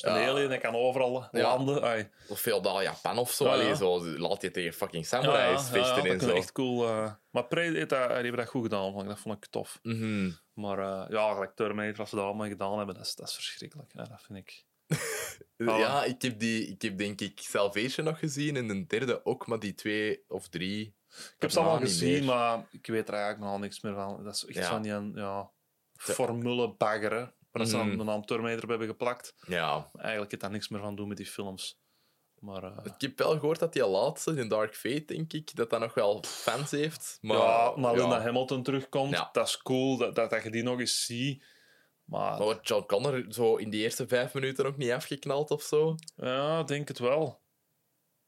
een 0.03 0.27
alien, 0.29 0.49
dat 0.49 0.59
kan 0.59 0.75
overal 0.75 1.27
landen. 1.31 1.83
Ai. 1.83 2.09
of 2.27 2.39
veel 2.39 2.61
daar 2.61 2.83
Japan 2.83 3.17
of 3.17 3.31
zo. 3.31 3.45
Allee, 3.45 3.75
zo 3.75 4.05
laat 4.05 4.41
je 4.41 4.51
tegen 4.51 4.73
fucking 4.73 5.05
samurais 5.05 5.69
vechten 5.69 5.95
dat 5.95 6.05
en 6.05 6.15
is 6.15 6.23
zo. 6.23 6.29
echt 6.33 6.51
cool. 6.51 6.87
eh. 6.87 7.11
Maar 7.29 7.45
Prey 7.45 7.71
heeft 7.71 7.89
dat, 7.89 8.35
dat 8.35 8.47
goed 8.47 8.63
gedaan. 8.63 8.91
vond 8.91 9.03
ik. 9.03 9.09
Dat 9.09 9.19
vond 9.19 9.35
ik 9.35 9.45
tof. 9.51 9.79
Mhm. 9.83 10.31
Maar 10.53 10.79
eh, 10.79 11.09
ja, 11.09 11.33
gelijk 11.33 11.55
Terminator, 11.55 11.95
wat 11.95 12.09
ze 12.09 12.15
daar 12.15 12.25
allemaal 12.25 12.47
gedaan 12.47 12.77
hebben, 12.77 12.95
dat 12.95 13.05
is, 13.05 13.15
dat 13.15 13.27
is 13.27 13.33
verschrikkelijk. 13.33 13.91
Dat 13.93 14.21
vind 14.27 14.39
ik. 14.39 14.65
Ja, 15.57 16.03
ik 16.03 16.21
heb, 16.21 16.39
die, 16.39 16.67
ik 16.67 16.81
heb 16.81 16.97
denk 16.97 17.21
ik 17.21 17.39
Salvation 17.39 18.05
nog 18.05 18.19
gezien 18.19 18.55
en 18.55 18.67
de 18.67 18.85
derde 18.87 19.25
ook, 19.25 19.47
maar 19.47 19.59
die 19.59 19.73
twee 19.73 20.23
of 20.27 20.47
drie. 20.47 20.95
Ik 21.09 21.35
heb 21.39 21.51
ze 21.51 21.59
allemaal 21.59 21.79
gezien, 21.79 22.11
meer. 22.11 22.23
maar 22.23 22.67
ik 22.71 22.87
weet 22.87 23.07
er 23.07 23.13
eigenlijk 23.13 23.51
nog 23.51 23.59
niks 23.59 23.81
meer 23.81 23.93
van. 23.93 24.23
Dat 24.23 24.33
is 24.35 24.45
echt 24.45 24.57
Ja. 24.57 24.69
van 24.69 24.81
die 24.81 25.11
ja, 25.21 25.49
formule 25.93 26.69
baggeren. 26.73 27.33
Waar 27.51 27.65
ze 27.65 27.77
Mhm. 27.77 27.87
dan 27.87 27.97
de 27.97 28.03
naam 28.03 28.25
Terminator 28.25 28.63
op 28.63 28.69
hebben 28.69 28.87
geplakt. 28.87 29.35
Ja, 29.47 29.89
Eigenlijk 29.97 30.31
heeft 30.31 30.43
dat 30.43 30.51
niks 30.51 30.67
meer 30.69 30.81
van 30.81 30.95
doen 30.95 31.07
met 31.07 31.17
die 31.17 31.25
films. 31.25 31.79
Maar 32.39 32.63
eh, 32.63 32.77
Ik 32.83 33.01
heb 33.01 33.17
wel 33.17 33.31
gehoord 33.39 33.59
dat 33.59 33.73
die 33.73 33.85
laatste, 33.87 34.31
in 34.35 34.47
Dark 34.47 34.75
Fate, 34.75 35.05
denk 35.05 35.33
ik, 35.33 35.55
dat 35.55 35.69
dat 35.69 35.79
nog 35.79 35.93
wel 35.93 36.23
fans 36.27 36.71
heeft. 36.71 37.17
Maar, 37.21 37.37
ja, 37.37 37.73
maar 37.75 37.95
Linda 37.95 38.15
ja. 38.17 38.21
Hamilton 38.21 38.63
terugkomt, 38.63 39.11
Ja. 39.11 39.29
dat 39.31 39.47
is 39.47 39.57
cool 39.57 39.97
dat, 39.97 40.15
dat, 40.15 40.29
dat 40.29 40.43
je 40.43 40.49
die 40.51 40.63
nog 40.63 40.79
eens 40.79 41.05
ziet. 41.05 41.43
Maar 42.03 42.29
Maar 42.29 42.39
wordt 42.41 42.67
John 42.67 42.85
Connor 42.85 43.25
zo 43.29 43.55
in 43.55 43.69
die 43.69 43.81
eerste 43.81 44.07
vijf 44.07 44.33
minuten 44.33 44.65
ook 44.65 44.77
niet 44.77 44.91
afgeknald 44.91 45.51
of 45.51 45.61
zo? 45.63 45.95
ja, 46.15 46.59
ik 46.59 46.67
denk 46.67 46.87
het 46.87 46.99
wel. 46.99 47.41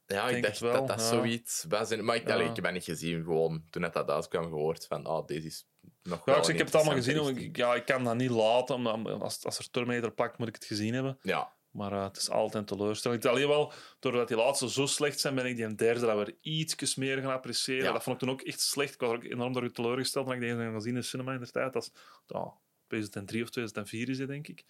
Ja, 0.05 0.25
ik 0.25 0.31
Denk 0.31 0.43
dacht 0.43 0.59
wel, 0.59 0.73
dat 0.73 0.87
dat 0.87 1.01
zoiets 1.01 1.65
was. 1.69 1.95
Maar 1.95 2.15
ik, 2.15 2.29
allee, 2.29 2.47
ik 2.49 2.55
heb 2.55 2.63
dat 2.63 2.73
niet 2.73 2.83
gezien, 2.83 3.23
gewoon 3.23 3.63
toen 3.69 3.81
net 3.81 3.93
dat 3.93 4.09
uitkwam 4.09 4.43
gehoord 4.43 4.85
van, 4.87 5.05
ah, 5.05 5.25
deze 5.27 5.47
is 5.47 5.65
nog 6.03 6.21
Ja, 6.25 6.33
wel 6.33 6.49
ik, 6.49 6.57
heb 6.57 6.65
het 6.65 6.75
allemaal 6.75 6.95
gezien. 6.95 7.37
Ik, 7.37 7.57
ja, 7.57 7.75
ik 7.75 7.85
kan 7.85 8.03
dat 8.03 8.15
niet 8.15 8.29
laten. 8.29 8.75
Omdat, 8.75 9.21
als, 9.21 9.45
als 9.45 9.57
er 9.57 9.69
Terminator 9.69 10.11
plakt, 10.11 10.37
moet 10.37 10.47
ik 10.47 10.55
het 10.55 10.65
gezien 10.65 10.93
hebben. 10.93 11.17
Ja, 11.21 11.53
Maar 11.71 11.91
eh, 11.91 12.03
het 12.03 12.17
is 12.17 12.29
altijd 12.29 12.67
teleurstellend. 12.67 13.25
Alleen 13.25 13.47
wel, 13.47 13.73
doordat 13.99 14.27
die 14.27 14.37
laatste 14.37 14.69
zo 14.69 14.85
slecht 14.85 15.19
zijn, 15.19 15.35
ben 15.35 15.45
ik 15.45 15.55
die 15.55 15.75
derde 15.75 15.99
dat 15.99 16.15
weer 16.15 16.35
iets 16.41 16.95
meer 16.95 17.21
gaan 17.21 17.31
appreciëren. 17.31 17.83
Ja. 17.83 17.91
Dat 17.91 18.03
vond 18.03 18.15
ik 18.15 18.21
toen 18.21 18.31
ook 18.31 18.41
echt 18.41 18.61
slecht. 18.61 18.93
Ik 18.93 18.99
was 18.99 19.09
er 19.09 19.15
ook 19.15 19.23
enorm 19.23 19.53
door 19.53 19.71
teleurgesteld 19.71 20.25
toen 20.25 20.35
ik 20.35 20.41
deze 20.41 20.55
heb 20.55 20.73
gezien 20.73 20.93
in 20.93 20.99
de 20.99 21.05
cinema 21.05 21.33
in 21.33 21.39
de 21.39 21.51
tijd. 21.51 21.73
Dat 21.73 21.83
is 21.83 21.91
ja, 22.27 22.53
2003 22.87 23.43
of 23.43 23.49
2004 23.49 24.09
is 24.09 24.19
het, 24.19 24.27
denk 24.27 24.47
ik. 24.47 24.63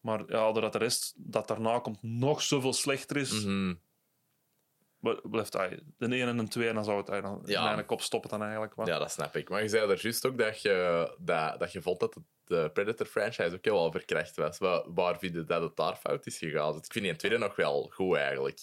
Maar 0.00 0.22
ja, 0.26 0.52
doordat 0.52 0.72
de 0.72 0.78
rest 0.78 1.12
dat 1.16 1.48
daarna 1.48 1.78
komt 1.78 2.02
nog 2.02 2.42
zoveel 2.42 2.72
slechter 2.72 3.16
is, 3.16 3.30
Mhm. 3.44 3.74
Blijft 5.22 5.52
hij 5.52 5.78
de 5.98 6.06
1 6.06 6.28
en 6.28 6.36
de 6.36 6.48
2 6.48 6.68
en 6.68 6.74
dan 6.74 6.84
zou 6.84 6.96
het 6.96 7.06
dan 7.06 7.42
Ja. 7.44 7.68
in 7.68 7.74
mijn 7.74 7.86
kop 7.86 8.00
stoppen 8.00 8.30
dan 8.30 8.42
eigenlijk. 8.42 8.72
Ja, 8.84 8.98
dat 8.98 9.10
snap 9.10 9.36
ik. 9.36 9.48
Maar 9.48 9.62
je 9.62 9.68
zei 9.68 9.90
er 9.90 9.98
juist 10.02 10.26
ook 10.26 10.38
dat 10.38 10.62
je, 10.62 11.10
dat, 11.18 11.58
dat 11.58 11.72
je 11.72 11.82
vond 11.82 12.00
dat 12.00 12.14
het- 12.14 12.24
de 12.46 12.70
Predator-franchise 12.72 13.54
ook 13.54 13.64
heel 13.64 13.74
wel 13.74 13.90
verkracht 13.90 14.36
was. 14.36 14.58
Waar, 14.58 14.82
waar 14.94 15.18
vind 15.18 15.34
je 15.34 15.44
dat 15.44 15.62
het 15.62 15.76
daar 15.76 15.96
fout 15.96 16.26
is 16.26 16.38
gegaan? 16.38 16.76
Ik 16.76 16.92
vind 16.92 17.04
die 17.04 17.16
tweede 17.16 17.38
nog 17.38 17.56
wel 17.56 17.90
goed, 17.94 18.16
eigenlijk. 18.16 18.58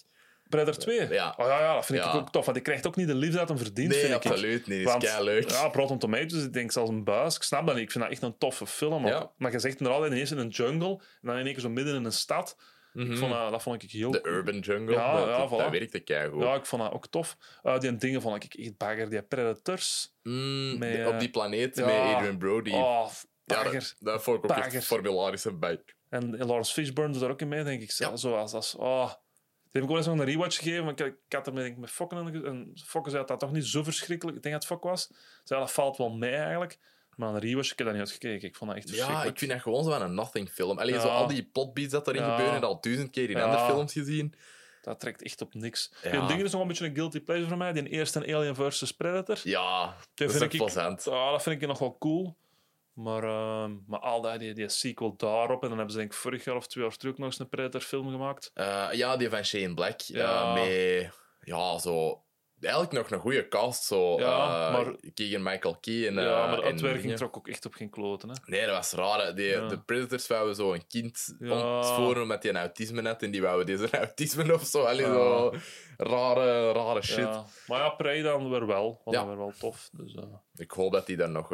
Predator 0.50 0.78
2? 0.78 1.08
Ja. 1.10 1.34
Oh, 1.38 1.46
ja, 1.48 1.60
ja, 1.60 1.74
dat 1.76 1.86
vind 1.86 2.00
ik 2.00 2.06
Ja. 2.06 2.12
ook 2.14 2.30
tof. 2.32 2.44
Want 2.44 2.56
die 2.58 2.66
krijgt 2.66 2.88
ook 2.88 2.96
niet 2.96 3.08
de 3.08 3.16
liefde 3.16 3.39
uit 3.39 3.48
hem 3.48 3.58
verdient, 3.58 3.89
Nee, 3.89 4.00
vind 4.00 4.10
ik. 4.26 4.32
absoluut 4.32 4.68
niet. 4.68 4.84
Want, 4.84 5.04
is 5.04 5.20
leuk. 5.20 5.50
Ja, 5.50 5.70
Rotten 5.74 5.98
Tomatoes, 5.98 6.44
ik 6.44 6.54
denk 6.54 6.72
zelfs 6.72 6.89
een 6.89 7.04
buis. 7.04 7.36
Ik 7.36 7.44
snap 7.44 7.66
dat 7.66 7.76
niet. 7.76 7.84
Ik 7.84 7.92
vind 7.92 8.04
dat 8.04 8.14
echt 8.14 8.22
een 8.22 8.38
toffe 8.38 8.68
film. 8.68 9.02
Maar, 9.02 9.12
Ja. 9.12 9.32
maar 9.38 9.52
je 9.52 9.60
zegt 9.60 9.80
inderdaad 9.80 10.06
ineens 10.08 10.32
in 10.32 10.38
een 10.38 10.48
jungle 10.50 10.89
en 10.92 11.00
dan 11.22 11.38
in 11.38 11.44
één 11.46 11.54
keer 11.54 11.62
zo 11.62 11.70
midden 11.70 11.96
in 11.96 12.06
een 12.06 12.12
stad. 12.12 12.58
Ik 12.94 13.18
vond 13.18 13.32
dat, 13.32 13.52
dat 13.52 13.62
vond 13.62 13.84
ik 13.84 13.92
heel... 13.92 14.12
De 14.12 14.22
Urban 14.24 14.60
Jungle, 14.60 14.94
Ja, 14.94 15.16
dat, 15.16 15.28
ja, 15.28 15.38
dat, 15.38 15.48
voilà. 15.48 15.58
dat 15.58 15.72
werkte 15.72 16.00
keigoed. 16.00 16.42
Ja, 16.44 16.56
ik 16.56 16.66
vond 16.66 16.82
dat 16.82 16.92
ook 16.92 17.08
tof. 17.08 17.38
Uh, 17.64 17.80
die 17.80 17.98
dingen 17.98 18.22
vond 18.22 18.44
ik 18.44 18.54
echt 18.54 18.78
bagger. 18.78 19.10
Die 19.10 19.22
Predators. 19.22 20.14
Mm, 20.24 20.78
Met, 20.78 20.96
de- 20.96 21.08
op 21.14 21.20
die 21.20 21.30
planeet 21.30 21.76
ja. 21.76 21.86
met 21.86 21.96
Adrian 22.16 22.38
Brody. 22.38 22.72
Oh, 22.72 22.78
ja, 23.44 23.56
bagger. 23.56 23.72
dat, 23.74 23.96
dat 24.00 24.24
vond 24.24 24.38
ik 24.38 24.44
ook 24.44 24.56
Bagger. 24.56 24.76
echt 24.76 24.86
formularische 24.86 25.54
bike. 25.54 25.94
En 26.10 26.38
Lawrence 26.38 26.74
Fishburne 26.74 27.12
doet 27.12 27.22
daar 27.22 27.30
ook 27.32 27.42
in 27.42 27.48
mee, 27.48 27.64
denk 27.64 27.82
ik. 27.82 27.92
Zo, 27.92 28.10
Ja. 28.10 28.16
Zoals 28.16 28.54
als... 28.54 28.76
Oh. 28.76 29.08
Die 29.72 29.82
heb 29.82 29.84
ik 29.84 29.89
ook 29.96 29.98
eens 29.98 30.06
nog 30.08 30.20
een 30.20 30.26
rewatch 30.26 30.58
gegeven. 30.58 30.84
Maar 30.84 30.94
ik, 31.00 31.06
ik 31.06 31.34
had 31.34 31.48
er 31.48 31.54
met, 31.54 31.66
ik, 31.66 31.78
met 31.78 31.89
Fokken 31.92 32.18
en, 32.18 32.46
en 32.46 32.72
Fokken 32.86 33.12
zei 33.12 33.24
dat 33.26 33.39
dat 33.39 33.39
toch 33.50 33.58
niet 33.58 33.66
zo 33.66 33.84
verschrikkelijk. 33.84 34.38
Ik 34.38 34.44
denk 34.44 34.56
dat 34.56 34.64
het 34.70 34.74
Fok 34.74 34.84
was. 34.89 35.12
Zei 35.44 35.60
dat 35.60 35.72
valt 35.72 35.98
wel 35.98 36.10
mee 36.10 36.36
eigenlijk. 36.36 36.80
Maar 37.22 37.44
een 37.44 37.60
ik 37.60 37.68
heb 37.68 37.78
dat 37.78 37.92
niet 37.92 37.98
uitgekeken. 37.98 38.48
Ik 38.48 38.56
vond 38.56 38.70
dat 38.72 38.80
echt 38.80 38.96
Ja, 38.96 39.24
ik 39.24 39.38
vind 39.38 39.52
dat 39.52 39.62
gewoon 39.62 39.84
zo 39.84 39.92
een 39.92 40.14
nothing 40.14 40.50
film. 40.50 40.80
Alleen 40.80 40.94
Ja. 40.94 41.00
zo 41.02 41.08
al 41.08 41.28
die 41.28 41.44
plotbeats 41.44 41.92
dat 41.92 42.08
erin 42.08 42.22
Ja. 42.22 42.30
gebeuren, 42.30 42.54
heb 42.54 42.64
ik 42.64 42.68
al 42.70 42.82
duizend 42.82 43.10
keer 43.10 43.30
in 43.30 43.38
Ja. 43.38 43.44
andere 43.44 43.66
films 43.66 43.94
gezien. 43.94 44.34
Dat 44.82 45.00
trekt 45.00 45.22
echt 45.24 45.42
op 45.42 45.54
niks. 45.54 45.92
Ja. 46.04 46.12
Die 46.12 46.26
ding 46.28 46.42
is 46.42 46.52
nog 46.52 46.62
een 46.62 46.68
beetje 46.68 46.86
een 46.86 46.96
guilty 46.96 47.20
pleasure 47.20 47.48
voor 47.50 47.58
mij. 47.58 47.74
Die 47.74 47.90
eerste 47.90 48.20
Alien 48.20 48.56
vs 48.56 48.92
Predator. 48.92 49.40
Ja, 49.44 49.96
dat 50.14 50.32
vind 50.32 50.54
ik, 50.54 50.60
plezant. 50.60 51.04
ja, 51.06 51.32
dat 51.32 51.44
vind 51.44 51.62
ik 51.62 51.68
nog 51.68 51.80
wel 51.80 51.98
cool. 51.98 52.36
Maar, 52.94 53.24
ehm, 53.24 53.72
maar 53.88 54.00
al 54.00 54.22
die, 54.22 54.54
die, 54.54 54.70
sequel 54.70 55.16
daarop. 55.18 55.62
En 55.64 55.68
dan 55.70 55.78
hebben 55.78 55.92
ze 55.92 55.98
denk 56.00 56.12
ik 56.12 56.18
vorig 56.18 56.44
jaar 56.44 56.56
of 56.56 56.68
twee 56.68 56.84
jaar 56.84 56.96
terug 56.98 57.18
nog 57.18 57.26
eens 57.28 57.40
een 57.40 57.50
Predator 57.50 57.82
film 57.82 58.10
gemaakt. 58.10 58.52
Eh, 58.54 58.88
ja, 58.92 59.18
die 59.18 59.30
van 59.30 59.46
Shane 59.46 59.74
Black. 59.74 60.00
Ja. 60.00 60.56
eh, 60.56 60.64
met, 61.04 61.10
ja, 61.42 61.78
zo... 61.78 62.24
Eigenlijk 62.62 62.91
nog 62.93 63.12
een 63.12 63.20
goede 63.20 63.47
cast. 63.47 63.84
Zo, 63.84 64.20
Ja, 64.20 64.68
eh, 64.68 64.74
maar- 64.74 64.95
Keegan 65.14 65.43
Michael 65.43 65.78
Key 65.80 66.07
en... 66.07 66.14
ja, 66.14 66.20
eh, 66.43 66.47
maar 66.47 66.55
de 66.55 66.64
uitwerking 66.64 67.16
trok 67.16 67.38
ook 67.38 67.47
echt 67.47 67.66
op 67.66 67.74
geen 67.74 67.89
kloten. 67.89 68.30
Hè. 68.30 68.36
Nee, 68.45 68.66
dat 68.66 68.76
was 68.76 68.91
raar. 68.91 69.36
Die, 69.36 69.45
Ja. 69.47 69.68
De 69.68 69.80
Predators 69.80 70.28
wouden 70.28 70.55
zo 70.55 70.74
een 70.74 70.88
kind 70.88 71.36
Ja. 71.39 72.24
met 72.26 72.41
die 72.41 72.51
een 72.51 72.57
autisme 72.57 73.01
net. 73.01 73.24
En 73.24 73.32
die 73.32 73.41
wouden 73.41 73.66
deze 73.66 73.89
autisme 73.97 74.53
of 74.53 74.64
zo. 74.66 74.84
Allee, 74.84 75.05
Ja. 75.05 75.14
zo 75.14 75.53
rare, 75.97 76.72
rare 76.72 77.01
shit. 77.01 77.30
Maar 77.68 77.80
ja, 77.80 77.89
Prey 77.89 78.22
dan 78.22 78.49
weer 78.49 78.66
wel. 78.68 79.01
Want 79.03 79.18
Ja. 79.18 79.28
weer 79.28 79.38
wel 79.38 79.53
tof. 79.59 79.89
Dus, 79.91 80.14
eh, 80.16 80.24
Ik 80.55 80.72
hoop 80.72 80.91
dat 80.93 81.05
die 81.05 81.18
daar 81.18 81.30
nog, 81.30 81.49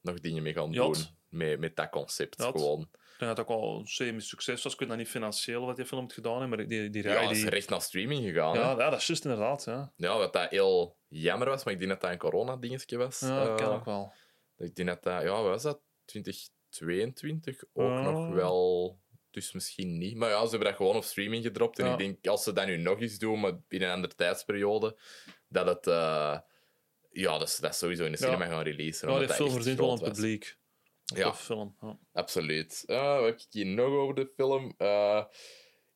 nog 0.00 0.20
dingen 0.20 0.42
mee 0.42 0.52
gaan 0.52 0.70
Jot. 0.70 0.94
doen. 0.94 1.04
Met, 1.28 1.58
met 1.58 1.76
dat 1.76 1.90
concept 1.90 2.42
Jot. 2.42 2.50
gewoon. 2.60 2.88
Denk 3.22 3.36
dat 3.36 3.46
het 3.46 3.56
ook 3.56 3.60
wel 3.62 3.78
een 3.78 3.86
semi-succes 3.86 4.62
was. 4.62 4.72
Ik 4.72 4.78
weet 4.78 4.88
dat 4.88 4.98
niet 4.98 5.08
financieel 5.08 5.66
wat 5.66 5.76
die 5.76 5.84
film 5.86 6.00
heeft 6.00 6.14
gedaan. 6.14 6.48
Maar 6.48 6.66
die, 6.66 6.90
die 6.90 7.02
Ja, 7.02 7.12
rij, 7.12 7.22
dat 7.22 7.30
is 7.30 7.40
die... 7.40 7.48
recht 7.50 7.68
naar 7.68 7.80
streaming 7.82 8.24
gegaan. 8.24 8.54
Ja, 8.54 8.70
ja, 8.70 8.90
dat 8.90 9.00
is 9.00 9.06
juist 9.06 9.24
inderdaad. 9.24 9.64
Ja, 9.64 9.92
Ja, 9.96 10.18
wat 10.18 10.32
dat 10.32 10.50
heel 10.50 10.96
jammer 11.08 11.48
was, 11.48 11.64
maar 11.64 11.72
ik 11.72 11.78
denk 11.78 11.90
dat 11.90 12.00
dat 12.00 12.10
een 12.10 12.18
corona-dingetje 12.18 12.96
was. 12.96 13.20
ja 13.20 13.44
dat 13.46 13.56
kan 13.58 13.68
Eh, 13.70 13.74
ook 13.74 13.84
wel. 13.84 14.12
Ik 14.56 14.74
denk 14.74 14.88
dat 14.88 15.02
dat, 15.02 15.22
ja, 15.22 15.28
wat 15.30 15.44
was 15.44 15.62
dat? 15.62 15.80
2022 16.04 17.64
ook 17.72 18.00
nog 18.02 18.28
wel. 18.28 19.00
Dus 19.30 19.52
misschien 19.52 19.98
niet. 19.98 20.16
Maar 20.16 20.28
ja, 20.28 20.44
ze 20.44 20.50
hebben 20.50 20.68
dat 20.68 20.76
gewoon 20.76 20.96
op 20.96 21.04
streaming 21.04 21.44
gedropt. 21.44 21.78
En 21.78 21.84
Ja. 21.86 21.92
ik 21.92 21.98
denk, 21.98 22.26
als 22.26 22.42
ze 22.42 22.52
dat 22.52 22.66
nu 22.66 22.76
nog 22.76 23.00
eens 23.00 23.18
doen, 23.18 23.40
maar 23.40 23.58
binnen 23.68 23.88
een 23.88 23.94
andere 23.94 24.14
tijdsperiode, 24.14 24.98
dat 25.48 25.66
het. 25.66 25.86
eh, 25.86 26.38
ja, 27.14 27.38
dat 27.38 27.48
is, 27.48 27.56
dat 27.56 27.74
sowieso 27.76 28.04
in 28.04 28.12
de 28.12 28.18
Ja. 28.18 28.24
cinema 28.24 28.46
gaan 28.46 28.62
releasen. 28.62 29.08
Ja, 29.10 29.18
die 29.18 29.26
dat 29.26 29.36
film 29.36 29.48
echt 29.48 29.56
verdient 29.56 29.78
wel 29.78 29.92
een 29.92 30.12
publiek. 30.12 30.58
Ja. 31.04 31.22
Tof 31.24 31.40
film. 31.44 31.76
Ja. 31.80 31.98
Absoluut. 32.12 32.82
Wat 32.86 33.22
heb 33.24 33.34
ik 33.38 33.46
hier 33.50 33.66
nog 33.66 33.86
over 33.88 34.14
de 34.14 34.32
film? 34.36 34.74
Eh, 34.78 35.24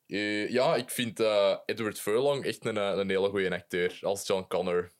eh, 0.07 0.49
ja, 0.49 0.75
ik 0.75 0.89
vind 0.89 1.19
eh, 1.19 1.57
Edward 1.65 1.99
Furlong 1.99 2.45
echt 2.45 2.65
een, 2.65 2.75
een 2.75 3.09
hele 3.09 3.29
goede 3.29 3.51
acteur 3.55 3.97
als 4.01 4.27
John 4.27 4.45
Connor. 4.47 4.91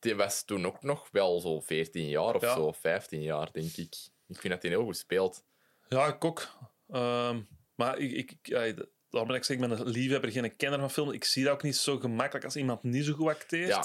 Die 0.00 0.14
was 0.14 0.44
toen 0.44 0.66
ook 0.66 0.82
nog 0.82 1.08
wel 1.12 1.40
zo 1.40 1.60
14 1.60 2.08
jaar 2.08 2.34
of 2.34 2.42
Ja. 2.42 2.54
zo, 2.54 2.72
15 2.72 3.22
jaar, 3.22 3.52
denk 3.52 3.76
ik. 3.76 3.94
Ik 4.28 4.40
vind 4.40 4.52
dat 4.52 4.62
hij 4.62 4.70
heel 4.70 4.84
goed 4.84 4.96
speelt. 4.96 5.44
Ja, 5.88 6.06
ik 6.06 6.24
ook. 6.24 6.48
Ehm, 6.88 7.40
maar 7.74 7.98
ik, 7.98 8.12
ik, 8.12 8.30
ik- 8.30 8.86
daarom 9.10 9.28
ben 9.30 9.36
ik 9.36 9.44
zeg, 9.44 9.56
ik 9.56 9.68
ben 9.68 9.70
een 9.80 9.86
liefhebber, 9.88 10.30
geen 10.32 10.56
kenner 10.56 10.78
van 10.78 10.90
film. 10.90 11.10
Ik 11.12 11.24
zie 11.24 11.44
dat 11.44 11.52
ook 11.52 11.62
niet 11.62 11.76
zo 11.76 11.98
gemakkelijk 11.98 12.44
als 12.44 12.56
iemand 12.56 12.82
niet 12.82 13.04
zo 13.04 13.12
goed 13.12 13.28
acteert. 13.28 13.68
Ja. 13.68 13.84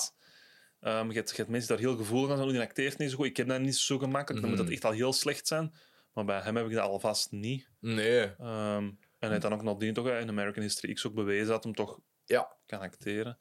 Ehm, 0.80 1.08
je, 1.10 1.14
hebt, 1.16 1.30
je 1.30 1.36
hebt 1.36 1.50
mensen 1.50 1.70
daar 1.70 1.78
heel 1.86 1.96
gevoelig 1.98 2.32
aan 2.32 2.38
zijn, 2.38 2.50
die 2.50 2.60
acteert 2.62 2.98
niet 2.98 3.10
zo 3.10 3.16
goed. 3.16 3.26
Ik 3.26 3.38
heb 3.38 3.48
dat 3.48 3.60
niet 3.60 3.76
zo 3.78 3.98
gemakkelijk. 3.98 4.42
Dan 4.42 4.50
moet 4.50 4.60
Mhm. 4.60 4.68
dat 4.68 4.76
echt 4.76 4.86
al 4.86 4.92
heel 4.98 5.14
slecht 5.14 5.48
zijn. 5.48 5.74
Maar 6.14 6.26
bij 6.26 6.40
hem 6.40 6.56
heb 6.56 6.66
ik 6.66 6.74
dat 6.74 6.84
alvast 6.90 7.32
niet. 7.32 7.70
Nee. 7.80 8.22
Ehm, 8.38 8.84
en 8.84 8.98
hij 9.20 9.30
heeft 9.30 9.42
dan 9.42 9.54
ook 9.54 9.64
nadien 9.64 9.94
toch 9.94 10.08
in 10.08 10.30
American 10.30 10.64
History 10.64 10.94
X 10.94 11.08
ook 11.08 11.14
bewezen 11.14 11.48
dat 11.48 11.64
hem 11.64 11.74
toch 11.76 12.00
Ja. 12.26 12.56
kan 12.66 12.80
acteren. 12.80 13.40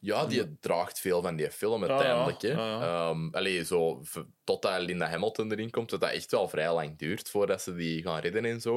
Ja, 0.00 0.26
die 0.26 0.58
draagt 0.60 1.00
veel 1.00 1.22
van 1.22 1.36
die 1.36 1.50
film 1.50 1.84
uiteindelijk. 1.84 2.40
Ja. 2.40 2.80
Ehm, 2.80 3.28
allee, 3.30 3.64
zo, 3.64 4.02
totdat 4.44 4.80
Linda 4.80 5.06
Hamilton 5.08 5.52
erin 5.52 5.70
komt, 5.70 5.90
dat 5.90 6.00
dat 6.00 6.10
echt 6.10 6.30
wel 6.30 6.48
vrij 6.48 6.72
lang 6.74 6.98
duurt 6.98 7.30
voordat 7.30 7.62
ze 7.62 7.74
die 7.74 8.02
gaan 8.02 8.20
redden 8.20 8.44
en 8.44 8.60
zo. 8.60 8.74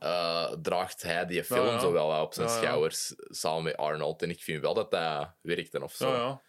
Eh, 0.00 0.52
draagt 0.62 1.02
hij 1.02 1.26
die 1.26 1.44
film 1.44 1.80
zo 1.80 1.92
wel 1.92 2.22
op 2.22 2.34
zijn 2.34 2.48
schouders 2.48 3.12
samen 3.16 3.62
met 3.62 3.76
Arnold. 3.76 4.22
En 4.22 4.30
ik 4.30 4.42
vind 4.42 4.60
wel 4.62 4.74
dat 4.74 4.90
dat 4.90 5.30
werkte 5.42 5.82
of 5.82 5.92
zo. 5.92 6.40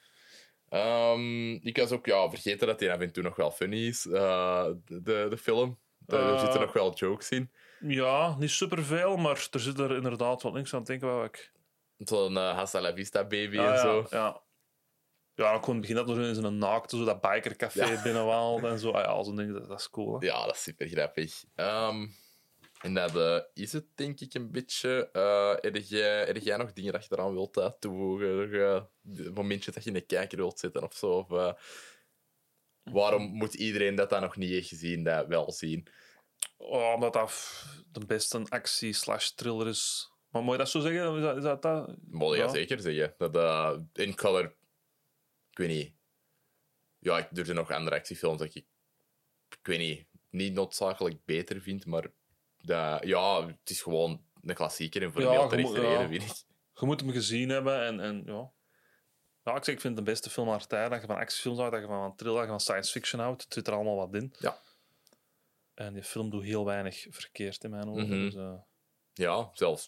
Ehm, 0.75 1.51
ik 1.53 1.77
was 1.77 1.91
ook 1.91 2.05
ja, 2.05 2.29
vergeten 2.29 2.67
dat 2.67 2.79
hij 2.79 2.91
af 2.93 2.99
en 2.99 3.11
toe 3.11 3.23
nog 3.23 3.35
wel 3.35 3.51
funny 3.51 3.87
is, 3.87 4.05
eh, 4.07 4.65
de, 4.85 5.27
de 5.29 5.37
film. 5.37 5.79
Daar 5.97 6.33
Eh. 6.33 6.39
zitten 6.39 6.59
nog 6.61 6.73
wel 6.73 6.93
jokes 6.93 7.29
in. 7.29 7.51
Ja, 7.79 8.35
niet 8.37 8.49
superveel, 8.49 9.17
maar 9.17 9.47
er 9.51 9.59
zit 9.59 9.79
er 9.79 9.95
inderdaad 9.95 10.41
wat 10.41 10.53
niks 10.53 10.73
aan 10.73 10.83
te 10.83 10.91
denken. 10.97 11.23
Ik... 11.23 11.51
Zo'n 11.97 12.33
uh, 12.33 12.53
Hasta 12.55 12.81
la 12.81 12.93
Vista 12.93 13.23
baby 13.23 13.57
Ah, 13.59 13.65
en 13.65 13.71
ja, 13.73 13.77
zo. 13.81 14.05
Ja. 14.09 14.41
Ja, 15.35 15.53
ook 15.53 15.63
gewoon 15.65 15.81
begin 15.81 15.95
dat 15.95 16.09
er 16.09 16.19
in 16.21 16.35
zo'n 16.35 16.57
naakte, 16.57 16.97
zo 16.97 17.03
dat 17.03 17.21
bikercafé 17.21 17.85
Ja. 17.85 18.01
binnenwaalt 18.03 18.63
en 18.63 18.79
zo. 18.79 18.91
Ah, 18.91 19.03
ja, 19.03 19.23
zo'n 19.23 19.35
ding, 19.35 19.53
dat, 19.53 19.67
dat 19.67 19.79
is 19.79 19.89
cool. 19.89 20.19
Hè? 20.19 20.25
Ja, 20.25 20.45
dat 20.45 20.55
is 20.55 20.63
super 20.63 20.87
grappig. 20.87 21.43
Ehm, 21.55 22.07
en 22.81 22.93
dat 22.93 23.15
eh, 23.15 23.39
is 23.53 23.73
het, 23.73 23.85
denk 23.95 24.19
ik, 24.19 24.33
een 24.33 24.51
beetje. 24.51 25.09
Eh 25.11 25.55
heb, 25.59 25.75
jij, 25.75 26.25
heb 26.25 26.37
jij 26.37 26.57
nog 26.57 26.73
dingen 26.73 26.93
dat 26.93 27.05
je 27.05 27.15
eraan 27.15 27.33
wilt 27.33 27.57
uh, 27.57 27.69
toevoegen? 27.79 28.89
De 29.01 29.31
momentje 29.31 29.71
dat 29.71 29.83
je 29.83 29.89
in 29.89 29.95
de 29.95 30.01
kijker 30.01 30.37
wilt 30.37 30.59
zitten 30.59 30.83
of 30.83 30.93
zo? 30.93 31.11
Of, 31.11 31.55
waarom 32.83 33.23
moet 33.23 33.53
iedereen 33.53 33.95
dat 33.95 34.09
dan 34.09 34.21
nog 34.21 34.35
niet 34.35 34.49
heeft 34.49 34.67
gezien, 34.67 35.03
dat 35.03 35.27
wel 35.27 35.51
zien? 35.51 35.87
Oh, 36.57 36.93
omdat 36.93 37.13
dat 37.13 37.63
de 37.91 38.05
beste 38.05 38.45
actie 38.49 38.93
slash 38.93 39.29
thriller 39.29 39.67
is. 39.67 40.11
Maar 40.29 40.41
moet 40.41 40.51
je 40.51 40.57
dat 40.57 40.69
zo 40.69 40.79
zeggen? 40.79 41.15
Is 41.15 41.21
dat 41.21 41.37
is 41.37 41.43
dat? 41.43 41.61
dat? 41.61 41.95
Moet 42.07 42.35
je 42.35 42.41
Ja. 42.41 42.47
zeker 42.49 42.79
zeggen. 42.79 43.31
Dat, 43.31 43.81
in 43.93 44.15
Color, 44.15 44.55
ik 45.51 45.57
weet 45.57 45.67
niet. 45.67 45.93
Ja, 46.99 47.17
ik, 47.17 47.37
er 47.37 47.45
zijn 47.45 47.57
nog 47.57 47.71
andere 47.71 47.95
actiefilms 47.95 48.39
dat 48.39 48.55
ik, 48.55 48.65
ik 49.49 49.59
weet 49.61 49.79
niet, 49.79 50.05
niet 50.29 50.53
noodzakelijk 50.53 51.25
beter 51.25 51.61
vind, 51.61 51.85
maar 51.85 52.11
dat, 52.65 53.03
ja, 53.05 53.47
het 53.47 53.69
is 53.69 53.81
gewoon 53.81 54.23
een 54.41 54.55
klassieker 54.55 55.01
en 55.03 55.11
voor 55.11 55.21
Ja, 55.21 55.49
vind 55.49 56.13
ik. 56.13 56.43
Je 56.79 56.85
moet 56.85 56.99
hem 57.01 57.11
gezien 57.11 57.49
hebben 57.49 57.81
en, 57.85 57.99
en 57.99 58.23
ja. 58.25 58.51
Ja, 59.43 59.55
ik, 59.55 59.63
zeg, 59.63 59.75
ik 59.75 59.81
vind 59.81 59.95
het 59.97 60.05
de 60.05 60.11
beste 60.11 60.29
film 60.29 60.47
aller 60.47 60.67
tijden. 60.67 60.89
Dat 60.91 61.01
je 61.01 61.07
van 61.07 61.15
actiefilms 61.15 61.57
houdt, 61.57 61.73
dat 61.73 61.81
je 61.81 61.87
van 61.87 62.15
thriller, 62.15 62.35
dat 62.37 62.43
je 62.45 62.49
van 62.51 62.59
science 62.59 62.91
fiction 62.91 63.21
houdt. 63.21 63.43
Het 63.43 63.53
zit 63.53 63.67
er 63.67 63.73
allemaal 63.73 63.95
wat 63.95 64.13
in. 64.13 64.33
Ja. 64.39 64.57
En 65.73 65.93
die 65.93 66.03
film 66.03 66.29
doet 66.29 66.43
heel 66.43 66.65
weinig 66.65 67.05
verkeerd 67.09 67.63
in 67.63 67.69
mijn 67.69 67.87
ogen. 67.89 68.07
Mhm. 68.07 68.11
dus, 68.23 68.35
eh, 68.35 68.53
Ja, 69.13 69.49
zelfs. 69.53 69.85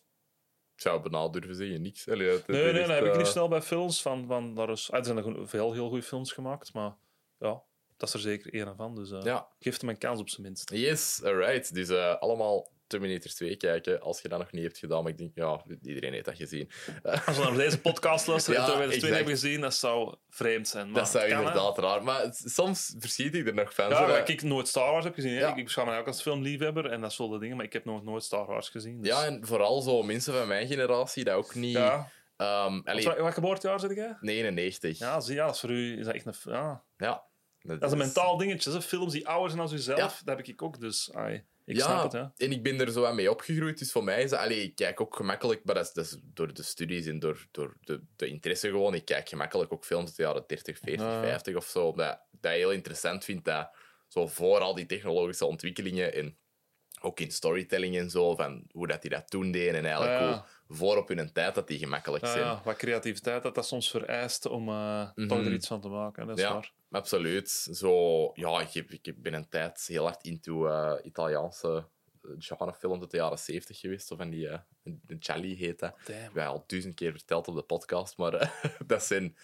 Ik 0.76 0.82
zou 0.82 1.02
bijna 1.02 1.28
durven 1.30 1.56
zeggen, 1.56 1.82
niks. 1.82 2.10
Allee, 2.10 2.28
het- 2.28 2.38
het 2.38 2.48
Nee, 2.48 2.64
nee, 2.74 2.82
dat 2.82 2.90
heb 2.90 3.04
ik 3.06 3.12
eh, 3.12 3.18
niet 3.18 3.28
snel 3.28 3.48
bij 3.48 3.62
films. 3.62 4.02
Van, 4.02 4.28
van, 4.28 4.56
daar 4.56 4.70
is, 4.70 4.90
er 4.92 5.06
zijn 5.06 5.18
er 5.18 5.48
veel 5.48 5.74
heel 5.74 5.88
goede 5.88 6.04
films 6.04 6.32
gemaakt, 6.32 6.74
maar 6.74 6.96
ja, 7.38 7.64
dat 7.98 8.08
is 8.08 8.14
er 8.16 8.20
zeker 8.20 8.54
één 8.54 8.74
van. 8.78 8.96
Dus 8.96 9.12
eh 9.12 9.22
Ja, 9.24 9.48
geef 9.60 9.80
hem 9.80 9.90
een 9.90 9.98
kans 9.98 10.20
op 10.20 10.30
zijn 10.30 10.42
minst. 10.42 10.70
yes, 10.74 11.22
alright. 11.24 11.74
Dus 11.74 11.90
eh, 11.90 12.16
allemaal 12.20 12.72
Terminator 12.88 13.32
2 13.32 13.56
kijken, 13.58 14.02
als 14.02 14.22
je 14.22 14.28
dat 14.30 14.40
nog 14.40 14.52
niet 14.52 14.64
hebt 14.64 14.78
gedaan. 14.78 15.04
Maar 15.04 15.12
ik 15.12 15.18
denk, 15.18 15.32
ja, 15.36 15.64
iedereen 15.82 16.14
heeft 16.14 16.26
dat 16.26 16.36
gezien. 16.36 16.70
Als 17.26 17.38
we 17.38 17.44
naar 17.44 17.54
deze 17.54 17.82
podcast 17.82 18.28
luisteren 18.28 18.60
Ja, 18.60 18.66
en 18.66 18.72
Terminator 18.72 19.00
2 19.00 19.12
exact. 19.12 19.16
hebben 19.16 19.34
gezien, 19.34 19.62
dat 19.62 19.74
zou 19.74 20.16
vreemd 20.30 20.68
zijn. 20.68 20.92
Maar 20.92 21.02
dat 21.02 21.10
zou 21.12 21.28
kan, 21.30 21.38
inderdaad 21.38 21.78
raar. 21.78 22.04
Maar 22.04 22.28
soms 22.32 22.96
verschiet 23.00 23.36
ik 23.36 23.48
er 23.48 23.54
nog 23.54 23.74
van. 23.74 23.90
Ja, 23.90 24.00
maar 24.00 24.18
dat- 24.20 24.30
ik 24.30 24.42
nooit 24.42 24.68
Star 24.68 24.92
Wars 24.92 25.06
heb 25.06 25.14
gezien. 25.14 25.32
Ja. 25.32 25.50
Ik, 25.50 25.58
ik 25.58 25.64
beschouw 25.64 25.86
me 25.86 25.98
ook 25.98 26.08
als 26.08 26.22
filmliefhebber 26.22 26.86
en 26.86 27.02
dat 27.02 27.14
soort 27.14 27.40
dingen, 27.42 27.56
maar 27.56 27.66
ik 27.66 27.74
heb 27.74 27.86
nog 27.86 28.04
nooit 28.04 28.24
Star 28.24 28.46
Wars 28.46 28.70
gezien. 28.70 29.02
Dus. 29.02 29.08
Ja, 29.12 29.26
en 29.26 29.46
vooral 29.48 29.82
zo 29.82 30.04
mensen 30.04 30.34
van 30.34 30.48
mijn 30.48 30.68
generatie, 30.68 31.24
dat 31.24 31.36
ook 31.36 31.56
niet... 31.56 31.76
Ja. 31.76 32.10
Allee, 32.38 33.04
Wat, 33.06 33.18
wat 33.18 33.34
geboortejaar 33.34 33.80
zit 33.80 33.96
jij? 33.96 34.18
99. 34.22 34.98
Ja, 35.00 35.20
zie, 35.20 35.36
ja, 35.36 35.46
dat 35.46 35.54
is 35.54 35.60
voor 35.60 35.70
u 35.72 36.00
is 36.00 36.06
dat 36.06 36.14
echt 36.16 36.26
een... 36.26 36.34
Ja. 36.44 36.84
Ja. 36.98 37.24
Dat 37.68 37.84
is 37.84 37.92
een 37.92 37.98
mentaal 37.98 38.38
dingetje. 38.38 38.72
hè. 38.72 38.82
Films 38.82 39.14
die 39.14 39.28
ouder 39.28 39.68
zijn 39.68 39.86
dan 39.86 39.96
Ja. 39.98 40.14
dat 40.26 40.38
heb 40.38 40.48
ik 40.48 40.62
ook. 40.62 40.80
Dus 40.80 41.14
ai, 41.14 41.44
ik 41.66 41.76
ja, 41.76 41.84
snap 41.86 42.12
het. 42.12 42.32
En 42.42 42.52
ik 42.52 42.64
ben 42.64 42.80
er 42.80 42.92
zo 42.92 43.06
aan 43.06 43.16
mee 43.16 43.32
opgegroeid. 43.32 43.78
Dus 43.80 43.92
voor 43.92 44.04
mij 44.04 44.24
is 44.24 44.30
dat... 44.30 44.40
Allee, 44.40 44.62
ik 44.64 44.76
kijk 44.76 45.02
ook 45.02 45.16
gemakkelijk, 45.16 45.64
maar 45.64 45.76
dat 45.76 45.86
is, 45.86 45.94
dat 45.94 46.06
is 46.06 46.18
door 46.24 46.54
de 46.54 46.64
studies 46.64 47.06
en 47.06 47.20
door, 47.20 47.48
door 47.52 47.78
de, 47.82 48.02
de 48.16 48.28
interesse 48.28 48.70
gewoon. 48.70 48.94
Ik 48.94 49.06
kijk 49.06 49.30
gemakkelijk 49.30 49.74
ook 49.74 49.86
films 49.86 50.06
uit 50.08 50.16
de 50.16 50.24
jaren 50.24 50.44
30, 50.48 50.78
40, 50.80 51.06
Ja. 51.06 51.22
50 51.22 51.56
of 51.56 51.66
zo. 51.66 51.88
Omdat 51.88 52.22
dat 52.32 52.52
je 52.52 52.58
heel 52.58 52.72
interessant 52.72 53.24
vind 53.26 53.46
dat 53.46 53.70
zo 54.08 54.28
voor 54.28 54.60
al 54.60 54.76
die 54.76 54.86
technologische 54.86 55.46
ontwikkelingen 55.46 56.14
en 56.14 56.38
ook 57.02 57.20
in 57.20 57.32
storytelling 57.32 57.98
en 57.98 58.10
zo, 58.10 58.36
van 58.36 58.64
hoe 58.72 58.88
dat 58.88 59.02
die 59.02 59.12
dat 59.12 59.30
toen 59.30 59.52
deden 59.52 59.76
en 59.76 59.86
eigenlijk 59.86 60.20
ja. 60.20 60.28
hoe 60.32 60.46
voor 60.70 60.98
op 60.98 61.08
hun 61.08 61.32
tijd 61.34 61.56
dat 61.56 61.68
die 61.68 61.78
gemakkelijk 61.80 62.26
Ja, 62.26 62.32
zijn. 62.32 62.44
ja, 62.46 62.62
wat 62.64 62.76
creativiteit 62.76 63.44
dat 63.44 63.56
dat 63.56 63.68
soms 63.68 63.90
vereist 63.90 64.46
om 64.46 64.70
eh, 64.70 65.02
toch 65.16 65.38
Mhm. 65.38 65.46
er 65.46 65.54
iets 65.54 65.68
van 65.68 65.82
te 65.82 65.88
maken. 65.88 66.28
Dat 66.28 66.38
is 66.38 66.44
Ja. 66.44 66.54
waar. 66.54 66.72
Absoluut. 66.92 67.50
Zo, 67.72 68.32
ja, 68.34 68.62
ik, 68.62 68.72
heb, 68.74 68.92
ik 68.92 69.22
ben 69.22 69.34
een 69.34 69.50
tijd 69.50 69.86
heel 69.88 70.04
hard 70.04 70.24
into 70.24 70.68
eh, 70.68 70.94
Italiaanse 71.06 71.88
eh, 72.24 72.30
genrefilms 72.38 73.02
uit 73.02 73.12
de 73.12 73.18
jaren 73.18 73.40
70 73.40 73.80
geweest. 73.80 74.12
Of 74.12 74.18
van 74.18 74.30
die, 74.30 74.46
uh, 74.48 74.58
Charlie 75.20 75.56
heet 75.56 75.80
dat. 75.80 75.96
Damn. 76.06 76.38
Ik 76.40 76.46
al 76.46 76.64
duizend 76.68 76.96
keer 76.96 77.12
verteld 77.12 77.48
op 77.48 77.56
de 77.56 77.62
podcast, 77.64 78.18
maar 78.18 78.34
eh, 78.34 78.50
dat, 78.88 79.04
zijn, 79.04 79.36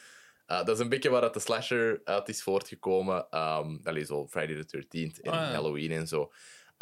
dat 0.45 0.69
is 0.69 0.80
een 0.80 0.89
beetje 0.89 1.09
waar 1.09 1.21
het 1.24 1.34
de 1.34 1.39
slasher 1.39 2.01
uit 2.03 2.30
is 2.30 2.43
voortgekomen. 2.43 3.15
Um, 3.39 3.80
allee, 3.84 4.05
zo 4.05 4.28
Friday 4.28 4.63
the 4.63 4.78
13th 4.78 5.21
en 5.21 5.32
Ah, 5.32 5.39
ja. 5.39 5.51
Halloween 5.51 5.91
en 5.91 6.07
zo. 6.07 6.32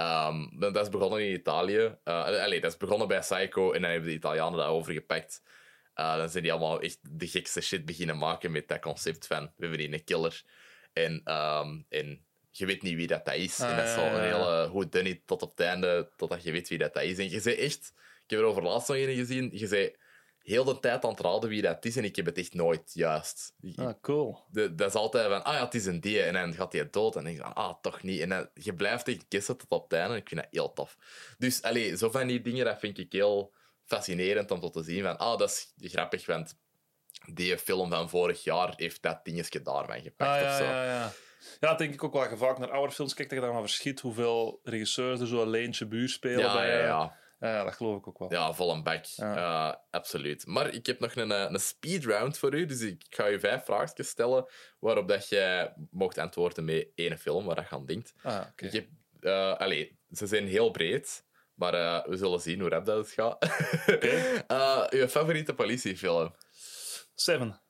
Ehm, 0.01 0.59
dat 0.59 0.73
dat 0.73 0.83
is 0.83 0.89
begonnen 0.89 1.27
in 1.27 1.33
Italië. 1.33 1.95
Allee, 2.03 2.61
dat 2.61 2.71
is 2.71 2.77
begonnen 2.77 3.07
bij 3.07 3.19
Psycho 3.19 3.71
en 3.71 3.81
dan 3.81 3.91
hebben 3.91 4.09
de 4.09 4.15
Italianen 4.15 4.59
dat 4.59 4.67
overgepakt. 4.67 5.41
Eh, 5.93 6.17
dan 6.17 6.29
zijn 6.29 6.43
die 6.43 6.51
allemaal 6.51 6.81
echt 6.81 6.99
de 7.01 7.27
gekste 7.27 7.61
shit 7.61 7.85
beginnen 7.85 8.17
maken 8.17 8.51
met 8.51 8.67
dat 8.67 8.79
concept 8.79 9.27
van 9.27 9.43
we 9.43 9.65
hebben 9.65 9.79
hier 9.79 9.93
een 9.93 10.03
killer 10.03 10.43
en, 10.93 11.21
ehm, 11.23 11.81
en 11.89 12.25
je 12.49 12.65
weet 12.65 12.81
niet 12.81 12.95
wie 12.95 13.07
dat, 13.07 13.25
dat 13.25 13.35
is. 13.35 13.59
Ah, 13.59 13.69
en 13.69 13.75
dat 13.75 13.87
is 13.87 13.95
ja, 13.95 14.13
een 14.13 14.27
ja. 14.27 14.37
hele 14.37 14.67
goed 14.67 14.91
done 14.91 15.21
tot 15.25 15.41
op 15.41 15.49
het 15.49 15.59
einde, 15.59 16.11
totdat 16.15 16.43
je 16.43 16.51
weet 16.51 16.69
wie 16.69 16.77
dat, 16.77 16.93
dat 16.93 17.03
is. 17.03 17.17
En 17.17 17.29
je 17.29 17.39
zei 17.39 17.55
echt, 17.55 17.93
ik 18.23 18.29
heb 18.29 18.39
er 18.39 18.45
over 18.45 18.63
laatst 18.63 18.87
nog 18.87 18.97
een 18.97 19.15
gezien, 19.15 19.49
je 19.53 19.67
zei 19.67 19.95
heel 20.43 20.63
de 20.63 20.79
tijd 20.79 21.03
aan 21.03 21.11
het 21.11 21.19
raden 21.19 21.49
wie 21.49 21.61
dat 21.61 21.85
is 21.85 21.95
en 21.97 22.03
ik 22.03 22.15
heb 22.15 22.25
het 22.25 22.37
echt 22.37 22.53
nooit 22.53 22.91
juist. 22.93 23.53
Ik- 23.61 23.77
Ah, 23.79 23.93
cool. 24.01 24.37
de, 24.51 24.75
dat 24.75 24.87
is 24.89 24.93
altijd 24.95 25.27
van, 25.27 25.43
ah 25.43 25.53
ja, 25.53 25.63
het 25.65 25.73
is 25.73 25.85
een 25.85 25.99
die. 26.01 26.21
En 26.21 26.33
dan 26.33 26.53
gaat 26.53 26.73
hij 26.73 26.89
dood. 26.89 27.15
En 27.15 27.23
dan 27.23 27.33
denk 27.33 27.37
je 27.37 27.43
van, 27.43 27.53
ah, 27.63 27.73
toch 27.81 28.03
niet. 28.03 28.19
En 28.21 28.29
dan, 28.29 28.49
je 28.53 28.73
blijft 28.73 29.07
echt 29.07 29.25
gissen 29.29 29.57
tot 29.57 29.69
op 29.69 29.83
het 29.89 29.93
einde. 29.99 30.13
En 30.13 30.19
ik 30.19 30.27
vind 30.27 30.41
dat 30.41 30.49
heel 30.51 30.73
tof. 30.73 30.97
Dus, 31.37 31.61
allee, 31.61 31.97
zo 31.97 32.09
van 32.09 32.27
die 32.27 32.41
dingen, 32.41 32.65
dat 32.65 32.79
vind 32.79 32.97
ik 32.97 33.11
heel 33.11 33.53
fascinerend 33.85 34.51
om 34.51 34.59
tot 34.59 34.73
te 34.73 34.83
zien. 34.83 35.03
Van, 35.03 35.17
ah, 35.17 35.37
dat 35.37 35.49
is 35.77 35.91
grappig, 35.91 36.25
want 36.25 36.57
die 37.33 37.57
film 37.57 37.89
van 37.89 38.09
vorig 38.09 38.43
jaar 38.43 38.73
heeft 38.75 39.01
dat 39.01 39.19
dingetje 39.25 39.61
daarvan 39.61 40.01
gepakt 40.01 40.31
Ah, 40.31 40.35
of 40.37 40.41
ja, 40.43 40.57
zo. 40.57 40.63
ja, 40.63 40.83
ja. 40.85 41.11
Ja, 41.59 41.67
dat 41.69 41.77
denk 41.77 41.93
ik 41.93 42.03
ook 42.03 42.13
wel. 42.13 42.29
Je 42.29 42.37
vaak 42.37 42.57
naar 42.57 42.71
oude 42.71 42.93
films 42.93 43.13
kijkt, 43.13 43.29
dat 43.31 43.39
je 43.39 43.45
dan 43.45 43.53
maar 43.55 43.63
verschiet 43.63 43.99
hoeveel 43.99 44.59
regisseurs 44.63 45.19
er 45.19 45.27
zo 45.27 45.41
een 45.41 45.49
leentje 45.49 45.85
buur 45.87 46.09
spelen. 46.09 46.39
Ja, 46.39 46.53
bij, 46.53 46.67
ja, 46.67 46.77
eh, 46.79 46.85
ja. 46.85 47.15
Ja, 47.49 47.63
dat 47.63 47.73
geloof 47.73 47.97
ik 47.97 48.07
ook 48.07 48.19
wel. 48.19 48.31
Ja, 48.31 48.53
vol 48.53 48.71
een. 48.71 49.01
Ja. 49.15 49.35
Eh, 49.71 49.77
absoluut. 49.89 50.45
Maar 50.45 50.73
ik 50.73 50.85
heb 50.85 50.99
nog 50.99 51.15
een, 51.15 51.31
eh, 51.31 51.45
een 51.49 51.59
speed 51.59 52.05
round 52.05 52.37
voor 52.37 52.53
u. 52.53 52.65
Dus 52.65 52.81
ik 52.81 53.05
ga 53.09 53.25
je 53.25 53.39
vijf 53.39 53.65
vragen 53.65 54.05
stellen 54.05 54.45
waarop 54.79 55.07
dat 55.07 55.29
jij 55.29 55.73
mocht 55.91 56.17
antwoorden 56.17 56.65
met 56.65 56.87
één 56.95 57.17
film 57.17 57.45
waar 57.45 57.55
dat 57.55 57.69
je 57.69 57.75
aan 57.75 57.85
denkt. 57.85 58.13
Ah, 58.23 58.45
oké. 58.51 58.65
Ik 58.65 58.71
heb, 58.71 58.87
eh, 59.19 59.57
allee, 59.57 59.99
ze 60.11 60.27
zijn 60.27 60.47
heel 60.47 60.71
breed, 60.71 61.25
maar 61.53 61.73
eh, 61.73 62.05
we 62.05 62.17
zullen 62.17 62.39
zien 62.41 62.59
hoe 62.59 62.69
rap 62.69 62.85
dat 62.85 62.97
het 62.97 63.11
gaat. 63.11 63.39
Eh, 64.47 64.83
uw 64.89 65.07
favoriete 65.07 65.53
politiefilm? 65.53 66.35
Seven. 67.15 67.61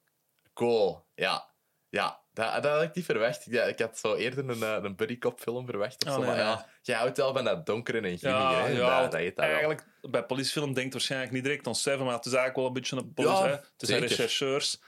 Cool, 0.53 1.05
ja. 1.15 1.53
Ja, 1.89 2.20
dat, 2.33 2.63
dat 2.63 2.71
had 2.73 2.81
ik 2.81 2.95
niet 2.95 3.05
verwacht. 3.05 3.45
Ja, 3.45 3.63
ik 3.63 3.79
had 3.79 3.97
zo 3.97 4.15
eerder 4.15 4.49
een, 4.49 4.63
eh, 4.63 4.77
een 4.83 4.95
buddycop 4.95 5.39
film 5.39 5.65
verwacht. 5.65 6.05
Of 6.05 6.09
Oh, 6.09 6.15
zo, 6.15 6.19
nee, 6.21 6.29
maar 6.29 6.37
ja, 6.39 6.65
jij 6.81 6.97
houdt 6.97 7.17
wel 7.17 7.33
van 7.33 7.43
dat 7.43 7.65
donkere 7.65 7.97
en 7.97 8.17
grimmige. 8.17 8.27
Ja, 8.45 8.67
ja, 8.67 9.01
dat, 9.01 9.11
dat 9.11 9.19
heet 9.19 9.35
dat 9.35 9.45
wel. 9.45 9.53
eigenlijk 9.53 9.85
bij 10.01 10.23
politiefilm 10.25 10.73
denkt 10.73 10.93
waarschijnlijk 10.93 11.31
niet 11.31 11.43
direct 11.43 11.67
aan 11.67 11.75
Seven, 11.75 12.05
maar 12.05 12.15
het 12.15 12.25
is 12.25 12.33
eigenlijk 12.33 12.55
wel 12.57 12.67
een 12.67 12.73
beetje 12.73 12.95
een. 12.97 13.11
Ja, 13.15 13.43
hè. 13.43 13.49
het 13.51 13.71
zijn 13.77 13.99
rechercheurs. 14.01 14.81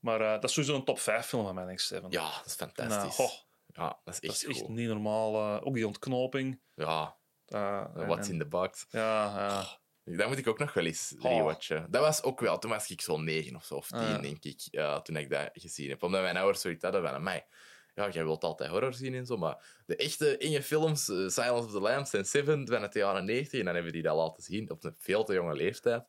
Maar 0.00 0.20
eh, 0.20 0.30
dat 0.32 0.44
is 0.44 0.52
sowieso 0.52 0.76
een 0.76 0.84
top 0.84 0.98
5 1.00 1.26
film 1.26 1.44
van 1.44 1.54
mij, 1.54 1.64
denk 1.64 1.78
ik, 1.78 1.84
Seven. 1.84 2.10
Ja, 2.10 2.30
dat 2.36 2.46
is 2.46 2.56
Nou, 2.56 2.70
fantastisch. 2.74 3.46
Ja, 3.66 3.98
dat 4.04 4.14
is 4.14 4.20
echt 4.20 4.42
dat 4.42 4.50
is 4.50 4.58
echt 4.60 4.68
niet 4.68 4.88
normaal. 4.88 5.34
eh, 5.34 5.66
ook 5.66 5.74
die 5.74 5.86
ontknoping. 5.86 6.60
Ja, 6.74 7.16
en- 7.46 7.90
what's 8.06 8.26
en- 8.26 8.32
in 8.32 8.38
the 8.38 8.46
box. 8.46 8.86
Ja, 8.90 9.00
ja. 9.48 9.64
Dat 10.04 10.28
moet 10.28 10.38
ik 10.38 10.46
ook 10.46 10.58
nog 10.58 10.72
wel 10.72 10.84
eens 10.84 11.14
Oh. 11.18 11.30
rewatchen. 11.30 11.86
Dat 11.90 12.00
was 12.02 12.22
ook 12.22 12.40
wel, 12.40 12.58
toen 12.58 12.70
was 12.70 12.90
ik 12.90 13.00
zo'n 13.00 13.24
9 13.24 13.56
of 13.56 13.64
zo, 13.64 13.74
of 13.74 13.88
10, 13.88 13.98
Ah, 13.98 14.22
denk 14.22 14.44
ik, 14.44 14.60
toen 15.02 15.16
ik 15.16 15.30
dat 15.30 15.50
gezien 15.52 15.88
heb. 15.90 16.02
Omdat 16.02 16.22
mijn 16.22 16.36
ouders 16.36 16.60
zoiets 16.60 16.82
hadden 16.82 17.08
van 17.08 17.22
mij. 17.22 17.46
ja, 17.94 18.08
jij 18.08 18.24
wilt 18.24 18.44
altijd 18.44 18.70
horror 18.70 18.94
zien 18.94 19.14
en 19.14 19.26
zo, 19.26 19.36
maar 19.36 19.82
de 19.86 19.96
echte 19.96 20.36
enge 20.36 20.62
films, 20.62 21.08
eh, 21.08 21.16
Silence 21.16 21.52
of 21.52 21.70
the 21.70 21.80
Lambs 21.80 22.12
en 22.12 22.24
Seven, 22.24 22.66
van 22.68 22.82
de 22.90 22.98
jaren 22.98 23.24
90, 23.24 23.58
en 23.58 23.64
dan 23.64 23.74
hebben 23.74 23.92
we 23.92 23.98
die 23.98 24.06
dat 24.08 24.16
laten 24.16 24.42
zien 24.42 24.70
op 24.70 24.84
een 24.84 24.94
veel 24.98 25.24
te 25.24 25.32
jonge 25.34 25.54
leeftijd. 25.54 26.04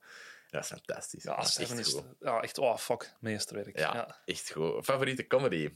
Dat 0.49 0.63
is 0.63 0.67
fantastisch. 0.69 1.23
Ja, 1.23 1.35
Dat 1.35 1.45
is 1.45 1.53
Seven 1.53 1.77
echt 1.77 1.87
is... 1.87 1.93
goed. 1.93 2.03
Ja, 2.19 2.41
echt, 2.41 2.57
oh 2.57 2.77
fuck, 2.77 3.13
meesterwerk. 3.19 3.77
Ja, 3.79 3.93
Ja. 3.93 4.21
echt 4.25 4.51
goed. 4.51 4.85
Favoriete 4.85 5.27
comedy? 5.27 5.69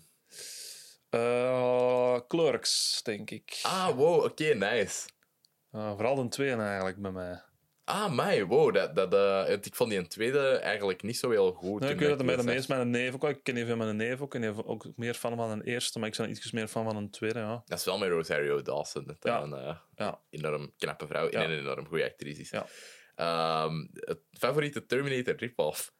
Eh, 1.10 2.20
Clerks, 2.28 3.00
denk 3.04 3.30
ik. 3.32 3.60
Ah, 3.62 3.96
wow, 3.96 4.24
oké, 4.24 4.54
nice. 4.54 5.08
Eh, 5.72 5.92
vooral 5.92 6.16
de 6.16 6.28
tweede 6.28 6.62
eigenlijk 6.62 7.02
bij 7.02 7.12
mij. 7.12 7.42
Ah, 7.90 8.14
mij, 8.16 8.46
wow. 8.46 8.74
Dat, 8.74 9.12
dat, 9.12 9.66
ik 9.66 9.76
vond 9.76 9.90
die 9.90 10.00
een 10.00 10.08
tweede 10.08 10.48
eigenlijk 10.50 11.02
niet 11.04 11.18
zo 11.18 11.30
heel 11.30 11.52
goed. 11.52 11.82
Nee, 11.82 11.92
ik 11.92 12.00
weet 12.00 12.10
dat 12.10 12.20
ik 12.20 12.26
bij 12.26 12.36
de 12.36 12.42
die 12.42 12.54
meest 12.54 12.68
mijn 12.68 12.90
neef 12.90 13.14
ook. 13.14 13.24
Ik 13.24 13.44
ken 13.44 13.58
even 13.58 13.78
mijn 13.78 13.96
neef 13.96 14.22
ook. 14.22 14.36
En 14.36 14.42
die 14.42 14.50
heeft 14.50 14.66
ook 14.66 14.86
meer 14.96 15.14
fan 15.14 15.36
van 15.36 15.50
een 15.50 15.62
eerste, 15.62 16.00
maar 16.00 16.08
ik 16.10 16.18
ben 16.18 16.30
iets 16.30 16.52
meer 16.52 16.68
fan 16.68 16.84
van 16.84 16.96
een 16.96 17.10
tweede. 17.10 17.40
Ja. 17.40 17.62
Dat 17.66 17.80
is 17.80 17.86
wel 17.86 17.98
met 17.98 18.10
Rosario 18.10 18.62
Dawson. 18.62 19.06
Dat 19.06 19.18
Ja. 19.20 19.42
een 19.42 19.54
eh, 19.54 19.78
Ja. 19.96 20.22
enorm 20.30 20.74
knappe 20.78 21.08
vrouw 21.08 21.30
en 21.30 21.52
een 21.52 21.60
enorm 21.60 21.88
goede 21.88 22.04
actrice 22.06 22.42
is. 22.42 22.50
Ja. 22.50 22.66
Ehm, 23.16 23.86
het 23.94 24.20
favoriete 24.32 24.86
Terminator 24.86 25.36
rip-off? 25.36 25.94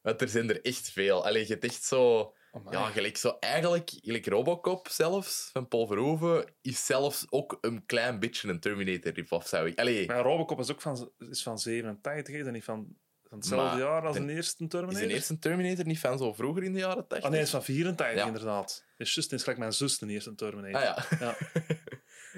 Want 0.00 0.20
er 0.20 0.28
zijn 0.28 0.50
er 0.50 0.60
echt 0.64 0.90
veel. 0.90 1.26
Allee, 1.26 1.42
je 1.42 1.52
hebt 1.52 1.64
echt 1.64 1.82
zo... 1.84 2.34
Amai. 2.54 2.76
Ja, 2.76 2.90
gelijk 2.90 3.16
zo... 3.16 3.36
Eigenlijk, 3.40 3.90
gelijk 4.02 4.26
Robocop 4.26 4.88
zelfs, 4.88 5.48
van 5.52 5.68
Paul 5.68 5.86
Verhoeven, 5.86 6.44
is 6.62 6.86
zelfs 6.86 7.26
ook 7.30 7.58
een 7.60 7.86
klein 7.86 8.18
beetje 8.18 8.48
een 8.48 8.60
Terminator 8.60 9.12
rip-off, 9.12 9.48
zou 9.48 9.66
ik... 9.68 9.78
Allee, 9.78 10.06
Maar 10.06 10.22
Robocop 10.22 10.58
is 10.58 10.70
ook 10.70 10.80
van, 10.80 11.10
is 11.18 11.42
van 11.42 11.58
87, 11.58 12.34
is 12.34 12.44
dat 12.44 12.52
niet 12.52 12.64
van, 12.64 12.96
van 13.28 13.38
hetzelfde 13.38 13.68
Maar 13.68 13.78
jaar 13.78 14.06
als 14.06 14.16
de- 14.16 14.24
de 14.24 14.32
eerste 14.32 14.62
is 14.64 14.68
Terminator? 14.70 15.08
de 15.08 15.14
eerste 15.14 15.38
Terminator 15.38 15.86
niet 15.86 15.98
van 15.98 16.18
zo 16.18 16.32
vroeger 16.32 16.62
in 16.62 16.72
de 16.72 16.78
jaren 16.78 17.06
80? 17.06 17.22
Ah 17.22 17.30
nee, 17.30 17.38
het 17.38 17.46
is 17.48 17.54
van 17.54 17.64
84 17.64 18.16
Ja. 18.16 18.26
inderdaad. 18.26 18.84
Is 18.96 19.14
juist, 19.14 19.32
is 19.32 19.40
gelijk 19.42 19.58
mijn 19.58 19.72
zus 19.72 19.98
de 19.98 20.06
eerste 20.06 20.34
Terminator. 20.34 20.80
Ah 20.88 21.04
ja. 21.10 21.16
Ja. 21.26 21.36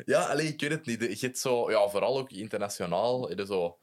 Ja, 0.05 0.25
alleen 0.27 0.47
ik 0.47 0.61
weet 0.61 0.71
het 0.71 0.87
niet. 0.87 1.21
Je 1.21 1.27
hebt 1.27 1.39
zo, 1.39 1.71
ja, 1.71 1.89
vooral 1.89 2.19
ook 2.19 2.31
internationaal, 2.31 3.31
er 3.31 3.47
zo 3.47 3.79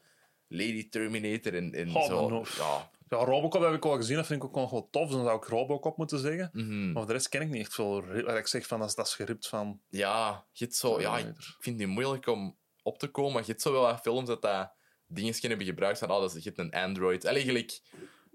Lady 0.47 0.89
Terminator 0.89 1.55
en, 1.55 1.73
en 1.73 1.95
Oh, 1.95 2.05
zo. 2.05 2.45
Ja. 2.57 2.89
Ja, 3.11 3.17
Robocop 3.17 3.61
heb 3.61 3.73
ik 3.73 3.85
al 3.85 3.95
gezien, 3.95 4.15
dat 4.15 4.25
vind 4.25 4.43
ik 4.43 4.47
ook 4.49 4.55
nog 4.55 4.71
wel 4.71 4.89
tof. 4.89 5.03
Dus 5.07 5.15
dan 5.15 5.25
zou 5.25 5.37
ik 5.37 5.43
Robocop 5.43 5.97
moeten 5.97 6.19
zeggen. 6.19 6.49
mhm. 6.53 6.85
Maar 6.85 6.93
voor 6.93 7.05
de 7.05 7.13
rest 7.13 7.29
ken 7.29 7.41
ik 7.41 7.49
niet 7.49 7.61
echt 7.61 7.73
veel. 7.73 8.05
Waar 8.05 8.37
ik 8.37 8.47
zeg 8.47 8.65
van 8.67 8.79
dat 8.79 8.87
is, 8.89 8.95
dat 8.95 9.07
is 9.07 9.15
geript 9.15 9.47
van. 9.47 9.81
ja, 9.89 10.45
je 10.51 10.67
zo, 10.69 11.01
ja, 11.01 11.17
ik 11.17 11.33
vind 11.59 11.77
niet 11.77 11.87
moeilijk 11.87 12.27
om 12.27 12.57
op 12.83 12.99
te 12.99 13.07
komen, 13.07 13.31
maar 13.33 13.41
je 13.41 13.47
hebt 13.47 13.61
zo 13.61 13.71
wel 13.71 13.97
films 13.97 14.27
dat 14.27 14.41
dat 14.41 14.71
dingen 15.07 15.35
hebben 15.41 15.65
gebruikt 15.65 15.99
van, 15.99 16.11
oh, 16.11 16.19
dat 16.19 16.35
is 16.35 16.49
een 16.55 16.71
Android. 16.71 17.25
Allee, 17.25 17.43
gelijk, 17.43 17.81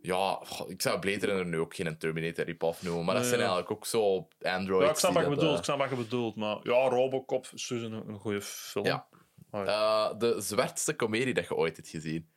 ja, 0.02 0.40
ik 0.68 0.82
zou 0.82 0.98
Blade 0.98 1.26
Runner 1.26 1.46
nu 1.46 1.58
ook 1.58 1.74
geen 1.74 1.98
Terminator 1.98 2.44
rip-off 2.44 2.82
noemen, 2.82 3.04
maar 3.04 3.14
dat 3.14 3.22
Nee, 3.22 3.32
zijn 3.32 3.42
ja. 3.44 3.46
eigenlijk 3.46 3.76
ook 3.78 3.86
zo 3.86 4.28
Androids. 4.40 4.84
Ja, 4.84 4.90
ik 4.90 4.96
snap 4.98 5.12
die 5.12 5.20
wat 5.20 5.30
je 5.30 5.36
bedoelt. 5.36 5.52
eh, 5.52 5.58
Ik 5.58 5.64
snap 5.64 5.78
wat 5.78 5.88
je 5.90 5.96
bedoelt. 5.96 6.36
Maar 6.36 6.58
ja, 6.62 6.88
Robocop 6.88 7.46
is 7.54 7.66
dus 7.66 7.82
een, 7.82 7.92
een 7.92 8.18
goede 8.18 8.40
film. 8.42 8.84
Ja. 8.84 9.06
Eh, 9.50 10.18
de 10.18 10.40
zwartste 10.40 10.94
komedie 10.96 11.34
dat 11.34 11.48
je 11.48 11.54
ooit 11.56 11.76
hebt 11.76 11.88
gezien. 11.88 12.28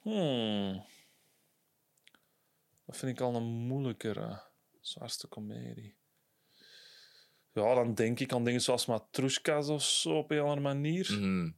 Hmm. 0.00 0.84
Dat 2.92 3.00
vind 3.00 3.18
ik 3.18 3.24
al 3.24 3.34
een 3.34 3.42
moeilijkere. 3.42 4.42
Zwaarste 4.80 5.26
komedie. 5.26 5.96
Ja, 7.52 7.74
dan 7.74 7.94
denk 7.94 8.20
ik 8.20 8.32
aan 8.32 8.44
dingen 8.44 8.60
zoals 8.60 8.86
Matrushkas 8.86 9.68
of 9.68 9.82
zo 9.82 10.16
op 10.18 10.30
een 10.30 10.38
andere 10.40 10.60
manier. 10.60 11.12
Mhm. 11.12 11.50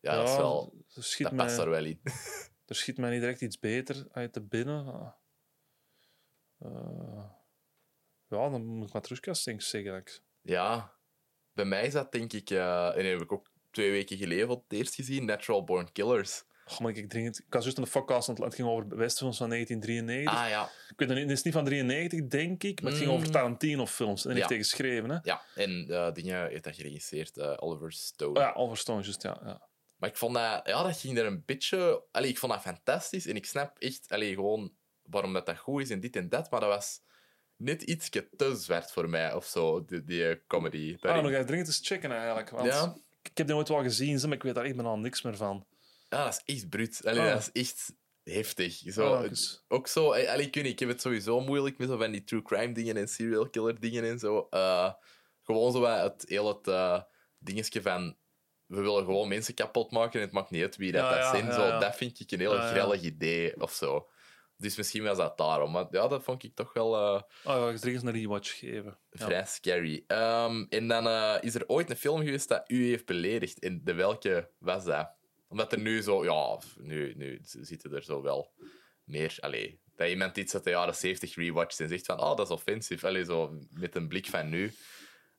Ja, 0.00 0.14
dat 0.16 0.28
is 0.28 0.36
wel... 0.36 0.84
er 0.94 1.04
schiet, 1.04 1.26
Dat 1.26 1.36
past 1.36 1.56
mij, 1.56 1.64
er 1.64 1.70
wel 1.70 1.84
in. 1.84 2.00
er 2.66 2.74
schiet 2.74 2.96
mij 2.96 3.10
niet 3.10 3.20
direct 3.20 3.40
iets 3.40 3.58
beter 3.58 4.06
uit 4.12 4.32
te 4.32 4.40
binnen. 4.40 5.14
Eh, 6.58 7.24
ja, 8.28 8.48
dan 8.50 8.64
moet 8.64 8.86
ik 8.86 8.92
Matrushkas 8.94 9.44
denk 9.44 9.60
ik 9.60 9.66
zeggen. 9.66 9.96
ik- 9.96 10.22
Ja, 10.42 10.94
bij 11.52 11.64
mij 11.64 11.86
is 11.86 11.92
dat 11.92 12.12
denk 12.12 12.32
ik, 12.32 12.50
eh, 12.50 12.96
en 12.96 13.04
heb 13.06 13.20
ik 13.20 13.32
ook 13.32 13.50
twee 13.70 13.90
weken 13.90 14.16
geleden 14.16 14.46
voor 14.46 14.56
het 14.56 14.72
eerst 14.78 14.94
gezien, 14.94 15.24
Natural 15.24 15.64
Born 15.64 15.92
Killers. 15.92 16.44
Oh, 16.70 16.78
maar 16.78 16.92
ik, 16.96 17.08
dringend, 17.08 17.38
ik 17.38 17.44
was 17.52 17.62
juist 17.62 17.78
aan 17.78 17.84
de 17.84 17.90
podcast, 17.90 18.26
want 18.26 18.38
het 18.38 18.54
ging 18.54 18.68
over 18.68 18.96
Westfilms 18.96 19.36
van 19.36 19.48
1993. 19.48 20.42
Ah 20.44 20.48
ja, 20.48 20.64
Ik 20.90 20.98
weet 20.98 21.08
het 21.08 21.18
niet, 21.18 21.28
het 21.28 21.38
is 21.38 21.42
niet 21.44 21.54
van 21.54 21.64
93, 21.64 22.26
denk 22.26 22.62
ik, 22.62 22.80
maar 22.82 22.90
het 22.90 23.00
ging 23.00 23.10
Mm. 23.12 23.16
over 23.16 23.30
Tarantino-films. 23.30 24.24
En 24.24 24.30
Ja. 24.30 24.36
heeft 24.36 24.48
hij 24.48 24.58
geschreven, 24.58 25.10
hè? 25.10 25.18
ja. 25.22 25.42
En 25.54 25.84
dingen 26.12 26.48
heeft 26.48 26.64
dat 26.64 26.74
geregisseerd, 26.74 27.36
eh, 27.36 27.52
Oliver 27.56 27.92
Stone. 27.92 28.38
Oh 28.38 28.44
ja, 28.44 28.52
Oliver 28.52 28.76
Stone, 28.78 29.02
juist, 29.02 29.22
ja. 29.22 29.40
ja. 29.44 29.68
Maar 29.96 30.08
ik 30.08 30.16
vond 30.16 30.34
dat, 30.34 30.60
ja, 30.64 30.82
dat 30.82 30.96
ging 30.96 31.18
er 31.18 31.26
een 31.26 31.42
beetje... 31.46 32.02
Allee, 32.12 32.30
ik 32.30 32.38
vond 32.38 32.52
dat 32.52 32.60
fantastisch 32.62 33.26
en 33.26 33.36
ik 33.36 33.46
snap 33.46 33.78
echt 33.78 34.06
allee, 34.08 34.34
gewoon 34.34 34.72
waarom 35.02 35.32
dat, 35.32 35.46
dat 35.46 35.58
goed 35.58 35.82
is 35.82 35.90
en 35.90 36.00
dit 36.00 36.16
en 36.16 36.28
dat, 36.28 36.50
maar 36.50 36.60
dat 36.60 36.68
was 36.68 37.00
net 37.56 37.82
iets 37.82 38.08
te 38.36 38.56
zwart 38.56 38.92
voor 38.92 39.08
mij 39.08 39.34
of 39.34 39.46
zo, 39.46 39.84
die, 39.84 40.04
die 40.04 40.46
comedy. 40.46 40.96
Ah, 41.00 41.22
nog 41.22 41.30
even 41.30 41.46
dringend 41.46 41.68
eens 41.68 41.80
checken, 41.82 42.12
eigenlijk. 42.12 42.50
Want 42.50 42.66
Ja. 42.66 42.96
ik 43.22 43.36
heb 43.38 43.46
die 43.46 43.54
nooit 43.54 43.68
wel 43.68 43.82
gezien, 43.82 44.20
maar 44.28 44.36
ik 44.36 44.42
weet 44.42 44.54
daar 44.54 44.64
echt 44.64 44.76
bijna 44.76 44.94
niks 44.94 45.22
meer 45.22 45.36
van. 45.36 45.66
Ja, 46.10 46.24
dat 46.24 46.42
is 46.44 46.54
echt 46.54 46.68
bruut. 46.68 47.00
Allee, 47.06 47.20
Ah. 47.20 47.32
Dat 47.32 47.50
is 47.52 47.62
echt 47.62 47.92
heftig. 48.22 48.82
Zo, 48.86 49.12
Ah, 49.12 49.18
ook 49.20 49.26
eens. 49.26 49.64
ook 49.68 49.86
zo, 49.86 50.12
eh, 50.12 50.32
allee, 50.32 50.46
ik, 50.46 50.54
weet 50.54 50.64
niet, 50.64 50.72
ik 50.72 50.78
heb 50.78 50.88
het 50.88 51.00
sowieso 51.00 51.40
moeilijk 51.40 51.78
met 51.78 51.88
zo 51.88 51.96
van 51.96 52.10
die 52.10 52.24
true 52.24 52.42
crime 52.42 52.72
dingen 52.72 52.96
en 52.96 53.08
serial 53.08 53.48
killer 53.50 53.80
dingen 53.80 54.04
en 54.04 54.18
zo. 54.18 54.46
Eh, 54.50 54.92
gewoon 55.42 55.72
zo 55.72 55.84
het 55.84 56.24
heel 56.28 56.48
het 56.48 56.68
eh, 56.68 57.02
dingetje 57.38 57.82
van 57.82 58.16
we 58.66 58.80
willen 58.80 59.04
gewoon 59.04 59.28
mensen 59.28 59.54
kapot 59.54 59.90
maken 59.90 60.20
en 60.20 60.26
het 60.26 60.34
maakt 60.34 60.50
niet 60.50 60.62
uit 60.62 60.76
wie 60.76 60.92
dat, 60.92 61.00
Ja, 61.02 61.08
dat 61.08 61.18
ja, 61.18 61.30
zijn. 61.30 61.46
ja, 61.46 61.52
zo. 61.52 61.78
Dat 61.78 61.96
vind 61.96 62.20
ik 62.20 62.30
een 62.30 62.40
heel 62.40 62.60
grellig 62.60 63.02
idee 63.02 63.60
of 63.60 63.72
zo. 63.72 64.08
Dus 64.56 64.76
misschien 64.76 65.02
was 65.02 65.16
dat 65.16 65.38
daarom. 65.38 65.70
Maar 65.70 65.86
ja, 65.90 66.08
dat 66.08 66.22
vond 66.22 66.42
ik 66.42 66.54
toch 66.54 66.72
wel 66.72 66.94
eh, 66.94 67.22
Oh 67.44 67.74
ja, 67.82 67.88
eens 67.88 68.02
een 68.02 68.10
rewatch 68.10 68.58
geven. 68.58 68.98
Vrij 69.10 69.44
scary. 69.46 70.04
Ehm, 70.06 70.64
en 70.68 70.88
dan 70.88 71.06
is 71.42 71.54
er 71.54 71.68
ooit 71.68 71.90
een 71.90 71.96
film 71.96 72.18
geweest 72.24 72.48
dat 72.48 72.64
u 72.70 72.88
heeft 72.88 73.06
beledigd. 73.06 73.58
En 73.58 73.80
de 73.84 73.94
welke 73.94 74.50
was 74.58 74.84
dat? 74.84 75.18
Omdat 75.50 75.72
er 75.72 75.78
nu 75.80 76.02
zo, 76.02 76.24
ja, 76.24 76.58
nu, 76.76 77.14
nu 77.16 77.38
zitten 77.42 77.92
er 77.94 78.02
zo 78.02 78.22
wel 78.22 78.52
meer. 79.04 79.36
Allee, 79.40 79.80
dat 79.94 80.08
iemand 80.08 80.36
iets 80.36 80.54
uit 80.54 80.64
de 80.64 80.70
jaren 80.70 80.94
70 80.94 81.34
rewatcht 81.34 81.80
en 81.80 81.88
zegt 81.88 82.06
van, 82.06 82.20
oh, 82.20 82.36
dat 82.36 82.46
is 82.46 82.52
offensief. 82.52 83.04
Allee, 83.04 83.24
zo 83.24 83.58
met 83.70 83.94
een 83.94 84.08
blik 84.08 84.26
van 84.26 84.48
nu. 84.48 84.72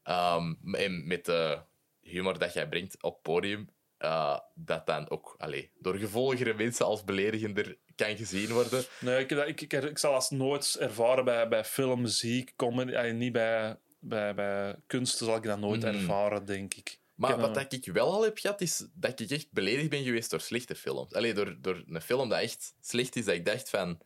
Ehm, 0.03 0.53
en 0.71 1.07
met 1.07 1.25
de 1.25 1.59
humor 2.01 2.39
dat 2.39 2.53
jij 2.53 2.67
brengt 2.69 3.03
op 3.03 3.23
podium, 3.23 3.69
eh, 3.97 4.39
dat 4.55 4.85
dan 4.85 5.09
ook 5.09 5.35
allee, 5.37 5.71
door 5.79 5.95
gevolgere 5.95 6.53
mensen 6.53 6.85
als 6.85 7.03
beledigender 7.03 7.77
kan 7.95 8.17
gezien 8.17 8.51
worden. 8.53 8.83
Nee, 8.99 9.19
ik, 9.19 9.31
ik, 9.31 9.61
ik, 9.61 9.73
ik 9.83 9.97
zal 9.97 10.13
dat 10.13 10.31
nooit 10.31 10.75
ervaren 10.79 11.25
bij, 11.25 11.47
bij 11.47 11.65
film, 11.65 12.01
muziek, 12.01 12.53
comedy. 12.55 12.91
eh, 12.91 13.13
niet 13.13 13.31
bij, 13.31 13.77
bij, 13.99 14.35
bij 14.35 14.75
kunst 14.87 15.17
zal 15.17 15.35
ik 15.35 15.43
dat 15.43 15.59
nooit 15.59 15.81
Mhm. 15.83 15.93
ervaren, 15.95 16.45
denk 16.45 16.73
ik. 16.73 16.99
Maar 17.21 17.37
wat 17.39 17.47
een- 17.47 17.53
dat 17.63 17.73
ik 17.73 17.85
wel 17.85 18.11
al 18.11 18.23
heb 18.23 18.37
gehad, 18.37 18.61
is 18.61 18.87
dat 18.93 19.19
ik 19.19 19.29
echt 19.29 19.47
beledigd 19.51 19.89
ben 19.89 20.03
geweest 20.03 20.29
door 20.29 20.39
slechte 20.41 20.75
films. 20.75 21.13
Allee, 21.13 21.33
door, 21.33 21.57
door 21.61 21.83
een 21.87 22.01
film 22.01 22.29
dat 22.29 22.39
echt 22.39 22.73
slecht 22.81 23.15
is, 23.15 23.25
dat 23.25 23.35
ik 23.35 23.45
dacht 23.45 23.69
van... 23.69 24.01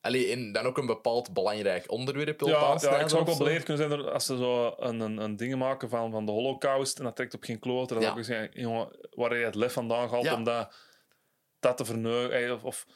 Allee, 0.00 0.30
en 0.32 0.52
dan 0.52 0.66
ook 0.66 0.78
een 0.78 0.86
bepaald 0.86 1.32
belangrijk 1.32 1.90
onderwerp 1.90 2.38
wil 2.40 2.48
Ja, 2.48 2.60
ja, 2.80 2.98
ik 3.00 3.08
zou 3.08 3.20
ook 3.20 3.26
wel 3.26 3.36
beleefd 3.38 3.64
kunnen 3.64 3.88
zijn 3.90 4.04
als 4.08 4.26
ze 4.26 4.36
zo 4.36 4.74
een, 4.78 5.00
een, 5.00 5.16
een 5.18 5.36
ding 5.36 5.56
maken 5.56 5.88
van, 5.88 6.10
van 6.10 6.26
de 6.26 6.32
holocaust 6.32 6.98
en 6.98 7.04
dat 7.04 7.16
trekt 7.16 7.34
op 7.34 7.42
geen 7.44 7.58
kloten. 7.58 7.94
Dan 8.00 8.04
Ja. 8.04 8.08
zou 8.08 8.18
ik 8.20 8.24
zeggen, 8.26 8.60
jongen, 8.60 9.08
waar 9.10 9.36
je 9.38 9.44
het 9.44 9.54
lef 9.54 9.72
vandaan 9.72 10.08
gehaald 10.08 10.24
Ja. 10.24 10.34
om 10.34 10.44
dat, 10.44 10.74
dat 11.60 11.76
te 11.76 11.84
verneuken? 11.84 12.54
Of, 12.54 12.64
of, 12.64 12.86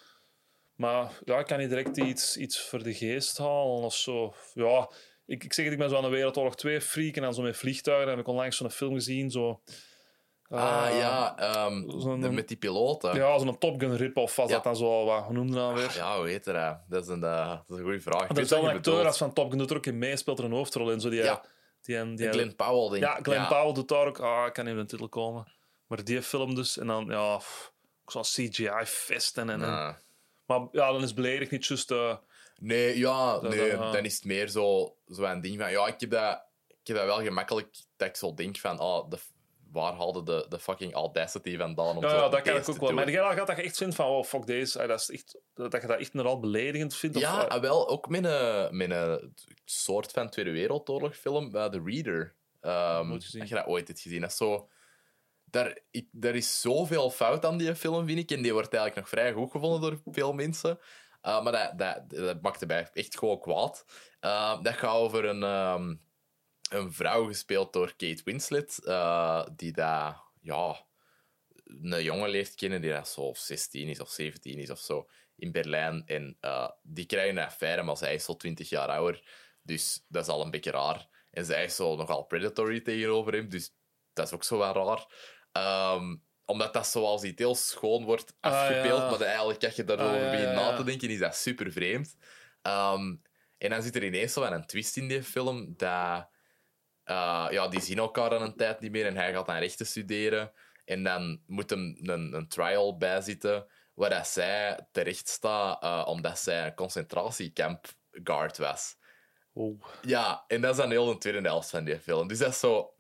maar 0.75 1.13
ja, 1.25 1.39
ik 1.39 1.47
kan 1.47 1.59
niet 1.59 1.69
direct 1.69 1.97
iets, 1.97 2.37
iets 2.37 2.61
voor 2.61 2.83
de 2.83 2.95
geest 2.95 3.39
halen 3.39 3.83
of 3.83 3.95
zo. 3.95 4.35
Ja, 4.55 4.91
ik, 5.29 5.45
ik 5.45 5.53
zeg 5.53 5.65
het, 5.65 5.75
ik 5.75 5.81
ben 5.81 5.89
zo 5.91 5.97
aan 5.97 6.03
de 6.03 6.09
Wereldoorlog 6.09 6.57
2 6.57 6.81
freak 6.81 7.15
en 7.17 7.23
dan 7.23 7.35
zo 7.35 7.43
met 7.43 7.57
vliegtuigen. 7.57 8.09
heb 8.09 8.19
ik 8.19 8.27
onlangs 8.27 8.57
zo'n 8.57 8.71
film 8.71 8.95
gezien, 8.95 9.31
zo... 9.31 9.61
Ah, 10.51 10.87
eh, 10.89 10.99
ja, 10.99 11.37
ehm, 11.39 12.21
de- 12.21 12.31
met 12.31 12.49
die 12.49 12.57
piloten. 12.57 13.15
Ja, 13.15 13.39
zo'n 13.39 13.59
Top 13.59 13.81
Gun 13.81 13.97
rip-off 13.97 14.37
was 14.37 14.49
Ja. 14.49 14.55
dat 14.55 14.65
dan 14.65 14.77
zo, 14.77 15.05
wat 15.05 15.25
hoe 15.25 15.33
noemde 15.33 15.55
dat 15.57 15.73
weer? 15.73 15.93
Ja, 15.97 16.17
hoe 16.19 16.29
heet 16.29 16.47
er 16.47 16.53
dat? 16.55 16.79
Dat 16.89 17.03
is 17.03 17.09
een, 17.09 17.25
eh, 17.25 17.49
dat 17.49 17.65
is 17.69 17.77
een 17.77 17.83
goede 17.83 18.01
vraag. 18.01 18.29
Ik 18.29 18.37
weet 18.37 18.49
je 18.49 18.55
acteur 18.57 18.73
bedoelt. 18.75 19.05
als 19.07 19.19
van 19.19 19.33
Top 19.33 19.49
Gun 19.49 19.59
doet 19.59 19.71
er 19.71 19.77
ook 19.77 19.87
in 19.87 19.99
mee, 19.99 20.17
speelt 20.17 20.39
er 20.39 20.45
een 20.45 20.53
hoofdrol 20.53 20.91
in. 20.91 21.01
Zo 21.01 21.09
die, 21.09 21.23
Ja. 21.23 21.45
die, 21.83 22.15
die, 22.15 22.29
Glenn 22.31 22.57
Powell, 22.57 23.01
denk 23.01 23.03
ik. 23.19 23.27
Ja, 23.27 23.33
Glenn 23.33 23.47
Powell 23.47 23.73
doet 23.73 23.89
daar 23.89 24.07
ook. 24.07 24.19
Ah, 24.21 24.47
ik 24.47 24.53
kan 24.53 24.67
even 24.67 24.79
een 24.79 24.87
titel 24.87 25.09
komen. 25.09 25.53
Maar 25.87 26.05
die 26.05 26.23
film 26.23 26.55
dus. 26.55 26.79
En 26.79 26.87
dan, 26.87 27.07
ja, 27.09 27.37
pff, 27.37 27.73
ook 28.05 28.11
zo'n 28.13 28.23
CGI-fest. 28.23 29.39
En. 29.39 29.47
Maar 30.47 30.61
ja, 30.73 30.93
dan 30.93 31.03
is 31.03 31.15
beledigd 31.15 31.51
niet 31.51 31.67
juist... 31.67 31.91
eh, 31.91 32.17
Nee, 32.59 32.99
ja, 32.99 33.39
Dat- 33.39 33.55
nee, 33.55 33.77
dan 33.77 34.05
is 34.05 34.15
het 34.15 34.25
meer 34.25 34.49
zo, 34.49 34.97
zo 35.07 35.23
een 35.23 35.41
ding 35.41 35.59
van... 35.61 35.71
Ja, 35.71 35.87
ik 35.87 36.01
heb, 36.01 36.11
dat, 36.11 36.43
ik 36.67 36.87
heb 36.87 36.97
dat 36.97 37.07
wel 37.07 37.23
gemakkelijk 37.23 37.77
dat 37.97 38.09
ik 38.09 38.17
zo 38.17 38.35
denk 38.35 38.57
van... 38.57 38.81
Oh, 38.81 39.11
de, 39.11 39.19
waar 39.73 39.93
haalde 39.93 40.23
de, 40.23 40.47
de 40.49 40.59
fucking 40.59 40.95
audacity 40.95 41.57
vandaan 41.57 41.97
om 41.97 42.03
ja, 42.03 42.09
zo 42.09 42.17
ja, 42.17 42.29
dat 42.29 42.43
kan 42.43 42.57
ik 42.57 42.69
ook 42.69 42.81
wel. 42.81 42.93
Maar 42.93 43.11
jij 43.11 43.35
gaat 43.37 43.47
dat 43.47 43.57
je 43.57 43.63
echt 43.63 43.77
vindt 43.77 43.95
van, 43.95 44.07
oh, 44.07 44.25
fuck 44.25 44.47
deze. 44.47 44.83
ah, 44.83 44.89
dat, 44.89 45.01
is 45.01 45.11
echt, 45.11 45.39
dat 45.55 45.73
je 45.73 45.87
dat 45.87 45.99
echt 45.99 46.15
nogal 46.15 46.41
beledigend 46.41 46.95
vindt. 46.95 47.17
Of, 47.17 47.23
Ja, 47.23 47.45
eh, 47.45 47.49
ah, 47.49 47.61
wel, 47.61 47.89
ook 47.89 48.09
met 48.09 48.25
een, 48.25 48.77
met 48.77 48.91
een 48.91 49.35
soort 49.65 50.13
van 50.13 50.31
Tweede 50.31 50.51
Wereldoorlog 50.51 51.17
film, 51.17 51.57
eh, 51.57 51.65
The 51.65 51.83
Reader. 51.85 52.35
Ehm 52.61 53.09
Nooit 53.09 53.25
gezien. 53.25 53.41
Heb 53.41 53.49
je 53.49 53.55
dat 53.55 53.67
ooit 53.67 53.89
hebt 53.89 54.01
gezien? 54.01 54.21
Dat 54.21 54.31
is 54.31 54.37
zo... 54.37 54.69
Daar, 55.45 55.79
ik, 55.91 56.09
daar 56.11 56.35
is 56.35 56.61
zoveel 56.61 57.11
fout 57.11 57.45
aan 57.45 57.59
die 57.59 57.75
film, 57.75 58.07
vind 58.07 58.19
ik. 58.19 58.31
En 58.31 58.43
die 58.43 58.53
wordt 58.53 58.75
eigenlijk 58.75 59.01
nog 59.01 59.09
vrij 59.09 59.33
goed 59.33 59.51
gevonden 59.51 59.81
door 59.81 60.01
veel 60.15 60.33
mensen. 60.33 60.79
Uh, 61.29 61.43
maar 61.43 61.53
dat, 61.53 61.79
dat, 61.79 62.11
dat 62.11 62.43
maakte 62.43 62.67
echt 62.93 63.19
gewoon 63.19 63.41
kwaad. 63.41 63.85
Uh, 64.21 64.63
dat 64.63 64.75
gaat 64.75 64.95
over 64.95 65.25
een, 65.25 65.43
um, 65.43 66.03
een 66.71 66.93
vrouw 66.93 67.27
gespeeld 67.27 67.73
door 67.73 67.97
Kate 67.97 68.21
Winslet, 68.25 68.81
uh, 68.85 69.47
die 69.57 69.73
daar, 69.73 70.23
ja, 70.41 70.87
een 71.65 72.03
jongen 72.03 72.29
leert 72.29 72.55
kennen 72.55 72.81
die 72.81 72.91
dat 72.91 73.09
zo 73.09 73.33
16 73.35 73.89
is 73.89 74.01
of 74.01 74.11
17 74.11 74.59
is 74.59 74.71
of 74.71 74.79
zo 74.79 75.09
in 75.37 75.53
Berlijn. 75.53 76.03
En 76.07 76.39
die 76.83 77.07
krijgen 77.07 77.37
een 77.37 77.45
affaire, 77.45 77.83
maar 77.83 77.97
zij 77.97 78.15
is 78.15 78.25
zo 78.25 78.37
20 78.37 78.69
jaar 78.69 78.89
ouder. 78.89 79.23
Dus 79.63 80.05
dat 80.09 80.23
is 80.23 80.29
al 80.29 80.43
een 80.45 80.51
beetje 80.51 80.71
raar. 80.71 81.09
En 81.31 81.45
zij 81.45 81.65
is 81.65 81.77
zo 81.77 81.97
nogal 81.97 82.23
predatory 82.23 82.81
tegenover 82.81 83.33
hem, 83.33 83.49
dus 83.49 83.75
dat 84.13 84.27
is 84.27 84.33
ook 84.33 84.45
zo 84.45 84.59
wel 84.59 84.73
raar. 84.73 85.07
Um, 85.95 86.27
omdat 86.49 86.73
dat 86.73 86.87
zoals 86.87 87.23
iets 87.23 87.39
heel 87.39 87.55
schoon 87.55 88.05
wordt 88.05 88.35
afgebeeld, 88.41 89.01
ah, 89.01 89.11
maar 89.11 89.21
eigenlijk 89.21 89.65
als 89.65 89.75
je 89.75 89.85
daarover 89.85 90.25
ah, 90.25 90.31
begint 90.31 90.53
na 90.53 90.77
te 90.77 90.85
denken, 90.85 91.11
is 91.11 91.19
dat 91.19 91.37
super 91.37 91.73
vreemd. 91.73 92.17
Um, 92.63 93.23
en 93.59 93.71
dan 93.71 93.83
zit 93.83 93.97
er 93.97 94.05
ineens 94.05 94.33
zo 94.33 94.43
een 94.43 94.67
twist 94.67 94.97
in 94.97 95.09
die 95.09 95.23
film, 95.23 95.75
dat... 95.77 96.29
Uh, 97.05 97.47
ja, 97.51 97.69
die 97.69 97.81
zien 97.81 97.99
elkaar 97.99 98.35
aan 98.35 98.43
een 98.43 98.57
tijd 98.57 98.81
niet 98.81 98.91
meer 98.91 99.07
en 99.07 99.17
hij 99.17 99.33
gaat 99.33 99.47
dan 99.47 99.57
rechten 99.57 99.87
studeren. 99.87 100.53
En 100.85 101.03
dan 101.03 101.43
moet 101.47 101.71
hem 101.71 101.99
een, 102.03 102.33
een 102.33 102.49
trial 102.49 102.97
bijzitten 102.97 103.67
waar 103.95 104.11
dat 104.11 104.27
zij 104.27 104.87
terecht 104.93 105.29
staat 105.29 105.83
uh, 105.85 106.05
omdat 106.09 106.39
zij 106.39 106.67
een 106.67 106.75
concentratiekamp 106.75 107.87
guard 108.11 108.59
was. 108.59 108.97
Oh. 109.53 109.85
Ja, 110.03 110.45
en 110.47 110.61
dat 110.61 110.71
is 110.71 110.77
dan 110.77 110.91
heel 110.91 111.07
de 111.07 111.19
tweede 111.19 111.49
helft 111.49 111.71
van 111.71 111.85
die 111.85 111.99
film. 111.99 112.29
Dus 112.29 112.39
dat 112.39 112.53
is 112.53 112.59
zo 112.59 112.95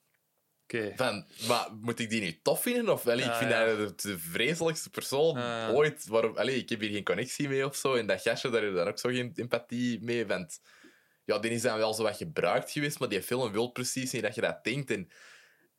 van, 0.96 1.26
maar 1.46 1.68
moet 1.80 1.98
ik 1.98 2.10
die 2.10 2.20
nu 2.20 2.38
tof 2.42 2.62
vinden? 2.62 2.92
Of, 2.92 3.06
allee, 3.06 3.24
ik 3.24 3.32
vind 3.32 3.50
ja. 3.50 3.74
dat 3.74 4.00
de, 4.00 4.18
vreselijkste 4.18 4.90
persoon 4.90 5.38
ooit. 5.72 6.06
Waarom, 6.06 6.36
allee, 6.36 6.56
ik 6.56 6.68
heb 6.68 6.80
hier 6.80 6.90
geen 6.90 7.04
connectie 7.04 7.48
mee 7.48 7.66
of 7.66 7.76
zo. 7.76 7.94
En 7.94 8.06
dat 8.06 8.22
gastje, 8.22 8.50
daar 8.50 8.62
heb 8.62 8.70
je 8.70 8.76
dan 8.76 8.88
ook 8.88 8.98
zo 8.98 9.08
geen 9.08 9.32
empathie 9.34 10.02
mee. 10.02 10.26
Want, 10.26 10.60
ja, 11.24 11.38
die 11.38 11.50
is 11.50 11.62
dan 11.62 11.78
wel 11.78 11.94
zo 11.94 12.02
wat 12.02 12.16
gebruikt 12.16 12.70
geweest, 12.70 12.98
maar 12.98 13.08
die 13.08 13.22
film 13.22 13.52
wil 13.52 13.68
precies 13.68 14.12
niet 14.12 14.22
dat 14.22 14.34
je 14.34 14.40
dat 14.40 14.64
denkt. 14.64 14.90
En 14.90 15.10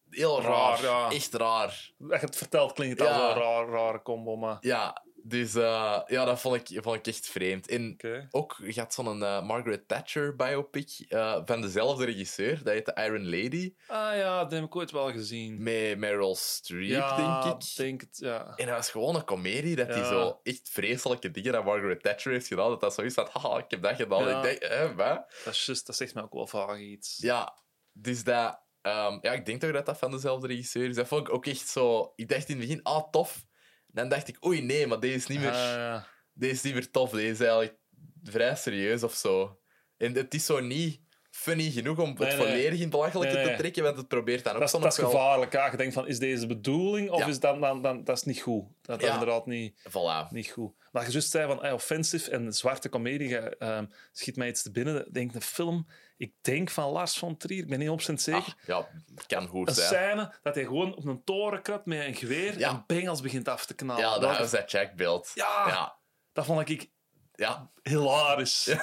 heel 0.10 0.42
raar, 0.42 1.12
echt 1.12 1.34
raar. 1.34 1.92
Dat 1.98 2.20
je 2.20 2.26
het 2.26 2.36
vertelt 2.36 2.74
klinkt 2.74 3.00
het 3.00 3.08
als 3.08 3.18
een 3.18 3.42
raar, 3.42 3.68
rare 3.68 4.02
combo, 4.02 4.36
maar... 4.36 4.58
Ja, 4.62 5.04
dus 5.30 5.56
uh, 5.56 6.02
ja, 6.06 6.26
dat 6.26 6.40
vond 6.40 6.56
ik, 6.56 6.84
vond 6.84 6.96
ik 6.96 7.08
echt 7.08 7.28
vreemd. 7.28 7.68
En 7.68 7.94
okay. 7.94 8.28
ook 8.32 8.58
gaat 8.62 8.94
zo'n 8.94 9.20
uh, 9.20 9.46
Margaret 9.46 9.88
Thatcher 9.88 10.36
biopic 10.36 11.06
uh, 11.10 11.40
van 11.46 11.62
dezelfde 11.62 12.06
regisseur. 12.06 12.64
Dat 12.64 12.74
heet 12.74 12.86
The 12.86 12.94
Iron 12.96 13.30
Lady. 13.30 13.74
Ah 13.88 14.16
ja, 14.16 14.44
dat 14.44 14.52
heb 14.52 14.64
ik 14.64 14.76
ooit 14.76 14.92
wel 14.92 15.12
gezien. 15.12 15.64
Met 15.64 15.98
Meryl 15.98 16.36
Streep, 16.36 16.90
ja, 16.90 17.42
denk 17.44 17.62
ik. 17.62 17.76
denk 17.76 18.02
het, 18.02 18.18
ja. 18.18 18.54
En 18.56 18.66
dat 18.66 18.76
was 18.76 18.90
gewoon 18.90 19.16
een 19.16 19.26
komedie 19.26 19.76
dat 19.76 19.88
hij 19.88 20.04
zo 20.04 20.40
echt 20.44 20.70
vreselijke 20.70 21.32
dingen 21.32 21.52
dat 21.52 21.66
Margaret 21.66 22.04
Thatcher 22.04 22.32
heeft 22.32 22.48
gedaan. 22.48 22.70
Dat 22.70 22.82
dat 22.82 22.94
zo 22.94 23.02
is 23.02 23.14
van, 23.14 23.28
haha, 23.32 23.58
ik 23.58 23.72
heb 23.72 23.82
dat 23.82 23.96
gedaan. 23.96 24.28
Ja. 24.28 24.38
Ik 24.38 24.44
denk, 24.44 24.72
hè, 24.72 24.96
wat? 24.96 25.34
Dat, 25.46 25.54
is 25.54 25.66
just, 25.66 25.86
dat 25.86 25.96
zegt 25.96 26.14
me 26.14 26.22
ook 26.22 26.34
wel 26.34 26.48
vaak 26.48 26.78
iets. 26.78 27.18
Ja, 27.22 27.58
dus 27.92 28.24
dat... 28.24 28.68
Um, 28.82 29.20
ja, 29.22 29.32
ik 29.32 29.46
denk 29.46 29.62
toch 29.62 29.72
dat 29.72 29.86
dat 29.86 29.98
van 29.98 30.12
dezelfde 30.12 30.48
regisseur 30.48 30.90
is. 30.90 30.96
Dat 30.96 31.08
vond 31.08 31.28
ik 31.28 31.34
ook 31.34 31.46
echt 31.46 31.68
zo... 31.68 32.14
Ik 32.16 32.30
dacht 32.30 32.50
in 32.50 32.58
het 32.58 32.68
begin, 32.68 32.84
ah, 32.84 33.10
tof. 33.10 33.48
Dan 33.92 34.10
dacht 34.10 34.28
ik, 34.28 34.46
oei, 34.46 34.62
nee, 34.62 34.88
maar 34.88 35.00
deze 35.00 35.16
is 35.16 35.28
niet 35.28 35.40
meer, 35.40 35.52
Ah, 35.52 36.04
deze 36.34 36.54
is 36.54 36.62
niet 36.62 36.74
meer 36.74 36.92
tof. 36.92 37.10
Deze 37.12 37.32
is 37.32 37.40
eigenlijk 37.40 37.76
vrij 38.24 38.56
serieus 38.56 39.04
of 39.04 39.14
zo. 39.14 39.60
En 39.98 40.14
het 40.16 40.34
is 40.34 40.46
zo 40.46 40.60
niet 40.60 41.02
funny 41.32 41.72
genoeg 41.72 41.98
om 42.00 42.10
het 42.10 42.18
Nee, 42.20 42.28
nee. 42.28 42.38
volledig 42.38 42.80
in 42.80 42.90
belachelijke 42.90 43.36
Nee, 43.36 43.48
te 43.48 43.56
trekken, 43.56 43.84
want 43.84 43.98
het 43.98 44.08
probeert 44.08 44.44
dan 44.44 44.54
ook 44.54 44.60
Dat 44.60 44.72
dat 44.82 44.92
is 44.92 44.98
wel... 44.98 45.10
gevaarlijk. 45.10 45.54
Ja. 45.54 45.72
Je 45.72 45.78
denkt 45.78 45.94
van, 45.94 46.08
is 46.08 46.20
deze 46.20 46.42
de 46.42 46.48
bedoeling? 46.48 47.10
Of 47.10 47.20
Ja. 47.20 47.28
is 47.28 47.40
dat, 47.40 47.60
dan, 47.62 47.82
dan, 47.82 48.04
dat 48.04 48.18
is 48.18 48.24
niet 48.24 48.42
goed. 48.42 48.64
Dat, 48.82 49.02
Ja. 49.02 49.08
is 49.08 49.14
inderdaad 49.14 49.46
niet, 49.46 49.80
Voilà. 49.90 50.30
niet 50.32 50.48
goed. 50.50 50.74
Maar 50.92 51.06
je 51.06 51.12
juist 51.12 51.30
zei 51.30 51.48
van, 51.48 51.64
eh, 51.64 51.74
offensive 51.74 52.32
en 52.32 52.54
zwarte 52.54 52.90
comedie, 52.90 53.38
ehm, 53.38 53.86
schiet 54.12 54.36
mij 54.36 54.48
iets 54.48 54.62
te 54.62 54.72
binnen. 54.72 55.12
Denk 55.14 55.34
een 55.36 55.42
film, 55.42 55.88
ik 56.20 56.34
denk 56.42 56.70
van 56.70 56.90
Lars 56.92 57.18
von 57.18 57.38
Trier, 57.38 57.60
ik 57.64 57.68
ben 57.70 57.80
niet 57.80 57.90
op 57.90 58.02
zijn 58.02 58.20
zeker. 58.20 58.42
Ah, 58.60 58.66
ja, 58.66 58.88
het 59.16 59.26
kan 59.26 59.48
goed 59.48 59.68
een 59.68 59.74
zijn. 59.76 59.88
scène 59.88 60.34
dat 60.44 60.56
hij 60.56 60.64
gewoon 60.64 60.96
op 60.96 61.06
een 61.06 61.24
toren 61.24 61.62
krabt 61.62 61.86
met 61.86 62.06
een 62.06 62.16
geweer 62.16 62.60
Ja. 62.60 62.70
en 62.70 62.84
bengels 62.88 63.22
begint 63.22 63.48
af 63.48 63.66
te 63.66 63.74
knallen. 63.74 64.04
Ja, 64.04 64.20
dat, 64.20 64.22
dat 64.38 64.40
is 64.46 64.52
dat 64.52 64.72
Jack-beeld. 64.72 65.32
Ja. 65.34 65.64
ja. 65.68 65.98
dat 66.34 66.46
vond 66.46 66.70
ik 66.70 66.90
Ja. 67.36 67.70
hilarisch. 67.82 68.68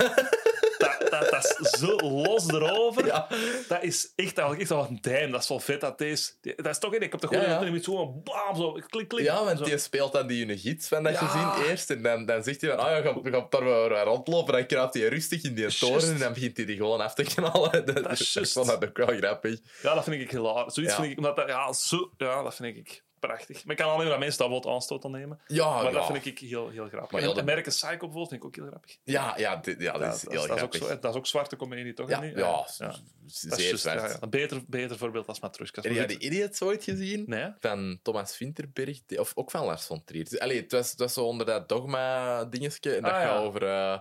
dat, 0.79 1.11
dat, 1.11 1.31
dat 1.31 1.57
is 1.61 1.71
zo 1.79 1.97
los 1.97 2.49
erover. 2.49 3.07
Ja. 3.07 3.29
Dat 3.69 3.83
is 3.83 4.13
echt, 4.17 4.37
dat 4.37 4.53
is 4.53 4.59
echt 4.59 4.69
wel 4.69 4.87
een 4.89 4.99
duim. 5.01 5.31
Dat 5.31 5.43
is 5.43 5.49
wel 5.49 5.61
vet. 5.61 5.81
Dat 5.81 6.01
is, 6.01 6.39
dat 6.41 6.67
is 6.67 6.79
toch 6.79 6.95
in. 6.95 7.01
Ik 7.03 7.11
heb 7.13 7.21
toch 7.21 7.31
gewoon 7.31 7.45
Ja, 7.49 7.63
ja. 7.63 7.71
met 7.71 7.85
zo'n 7.85 8.21
bam, 8.25 8.57
zo 8.57 8.73
klik, 8.89 9.09
klik. 9.09 9.25
Ja, 9.25 9.45
want 9.45 9.65
die 9.65 9.79
speelt 9.79 10.13
dan 10.13 10.27
die 10.27 10.59
gids 10.59 10.89
van 10.89 11.03
dat 11.03 11.13
Ja. 11.13 11.19
gezin 11.27 11.69
eerst. 11.69 11.91
En 11.91 12.03
dan, 12.03 12.27
dan 12.27 12.43
zegt 12.43 12.61
hij 12.61 12.71
van, 12.71 12.79
ah 12.79 12.91
ja, 13.05 13.21
we 13.23 13.31
gaan 13.31 13.47
daar 13.51 13.65
weer 13.65 14.03
rondlopen. 14.03 14.53
Dan 14.53 14.67
kruipt 14.67 14.95
hij 14.95 15.09
rustig 15.09 15.43
in 15.43 15.55
die 15.55 15.77
toren 15.79 16.09
en 16.13 16.19
dan 16.19 16.33
begint 16.33 16.57
hij 16.57 16.67
die 16.67 16.77
gewoon 16.77 17.01
af 17.01 17.15
te 17.15 17.23
knallen. 17.23 17.87
Dat, 17.87 18.11
is 18.11 18.21
ik 18.21 18.27
juist. 18.27 18.53
vond 18.53 18.67
dat 18.67 18.85
ook 18.85 18.97
wel 18.97 19.07
grappig. 19.17 19.59
Ja, 19.83 19.95
dat 19.95 20.05
vind 20.05 20.21
ik 20.23 20.31
hilarisch. 20.31 20.75
Zoiets 20.75 20.95
vind 20.95 21.07
ik, 21.11 21.17
omdat 21.17 21.37
dat, 21.37 21.49
ja, 21.49 21.73
zo, 21.73 22.11
ja, 22.17 22.43
dat 22.43 22.55
vind 22.55 22.77
ik 22.77 23.05
prachtig. 23.19 23.65
Maar 23.65 23.77
ik 23.77 23.83
kan 23.83 23.93
alleen 23.93 24.09
dat 24.09 24.19
mensen 24.19 24.39
dat 24.39 24.49
wat 24.65 24.75
aanstoot 24.75 25.05
aan 25.05 25.11
nemen. 25.11 25.41
Ja, 25.47 25.75
maar 25.75 25.85
ja. 25.85 25.91
dat 25.91 26.07
vind 26.07 26.25
ik 26.27 26.39
heel, 26.39 26.69
heel 26.69 26.89
grappig. 26.89 27.11
Maar 27.11 27.21
en 27.21 27.27
heel 27.27 27.35
de- 27.35 27.41
American 27.41 27.73
Psycho 27.73 27.89
bijvoorbeeld 27.91 28.29
vind 28.29 28.41
ik 28.41 28.47
ook 28.47 28.57
heel 28.57 28.67
grappig. 28.67 28.97
Ja, 29.03 29.35
ja, 29.39 29.57
dit, 29.57 29.81
ja, 29.81 29.93
dat 29.93 30.01
Ja, 30.01 30.13
is 30.13 30.21
dat, 30.21 30.33
heel 30.33 30.47
dat, 30.47 30.57
is 30.57 30.63
ook 30.63 30.75
grappig. 30.75 30.79
zo, 30.95 30.99
dat 31.01 31.11
is 31.13 31.19
ook 31.19 31.27
zwarte 31.27 31.57
comedie, 31.57 31.93
toch? 31.93 32.09
ja, 32.09 32.21
niet? 32.21 32.37
ja, 32.37 32.53
Dat 32.53 33.03
is 33.27 33.41
zeer 33.41 33.61
juist, 33.67 33.81
zwart. 33.83 34.01
ja, 34.01 34.09
ja. 34.09 34.17
Een 34.21 34.31
beter, 34.31 34.63
beter 34.67 34.97
voorbeeld 34.99 35.27
als 35.27 35.41
Matroeskas. 35.41 35.85
Heb 35.85 35.93
jij 35.93 36.07
die 36.07 36.19
Idiots 36.19 36.63
ooit 36.63 36.85
gezien? 36.85 37.25
Nee? 37.27 37.53
Van 37.61 37.99
Thomas 38.03 38.37
Vinterberg, 38.37 39.01
of 39.17 39.33
ook 39.35 39.51
van 39.51 39.65
Lars 39.65 39.85
von 39.87 40.05
Trier. 40.05 40.25
Dus, 40.29 40.39
allee, 40.39 40.61
het, 40.61 40.73
was, 40.73 40.91
het 40.91 40.99
was 40.99 41.13
zo 41.13 41.25
onder 41.25 41.47
dat 41.47 41.69
dogma-dingetje. 41.69 42.95
En 42.95 43.03
dat 43.03 43.13
Ah, 43.13 43.21
ja. 43.21 43.27
gaat 43.27 43.43
over, 43.43 43.63
eh, 43.63 43.99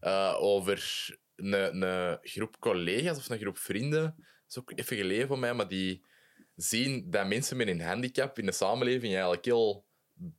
eh, 0.00 0.34
over 0.42 1.06
een, 1.36 1.82
een 1.82 2.18
groep 2.22 2.56
collega's 2.58 3.16
of 3.18 3.28
een 3.28 3.38
groep 3.38 3.58
vrienden. 3.58 4.02
Dat 4.02 4.46
is 4.48 4.58
ook 4.58 4.72
even 4.74 4.96
geleden 4.96 5.26
voor 5.26 5.38
mij, 5.38 5.54
maar 5.54 5.68
die 5.68 6.04
zien 6.58 7.10
dat 7.10 7.26
mensen 7.26 7.56
met 7.56 7.68
een 7.68 7.80
handicap 7.80 8.38
in 8.38 8.46
de 8.46 8.52
samenleving 8.52 9.12
eigenlijk 9.12 9.44
heel 9.44 9.86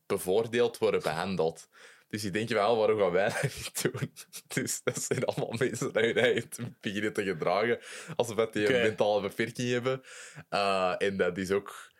bevoordeeld 0.06 0.78
worden 0.78 1.02
behandeld. 1.02 1.70
Dus 2.10 2.22
die 2.22 2.32
denken 2.32 2.56
wel, 2.56 2.78
waarom 2.78 3.00
gaan 3.00 3.12
wij 3.12 3.30
dat 3.30 3.44
niet 3.44 3.82
doen? 3.82 4.14
Dus 4.48 4.82
dat 4.84 5.02
zijn 5.02 5.26
allemaal 5.26 5.56
mensen 5.58 5.94
die 5.94 6.04
hun 6.04 6.18
eigen 6.18 6.78
beginnen 6.82 7.14
te 7.14 7.24
gedragen 7.24 7.80
alsof 8.16 8.50
die 8.50 8.76
een 8.76 8.82
mentale 8.82 9.22
beperking 9.22 9.70
hebben. 9.70 10.02
Uh, 10.50 10.96
en 10.98 11.18
dat 11.18 11.38
is 11.38 11.52
ook... 11.52 11.92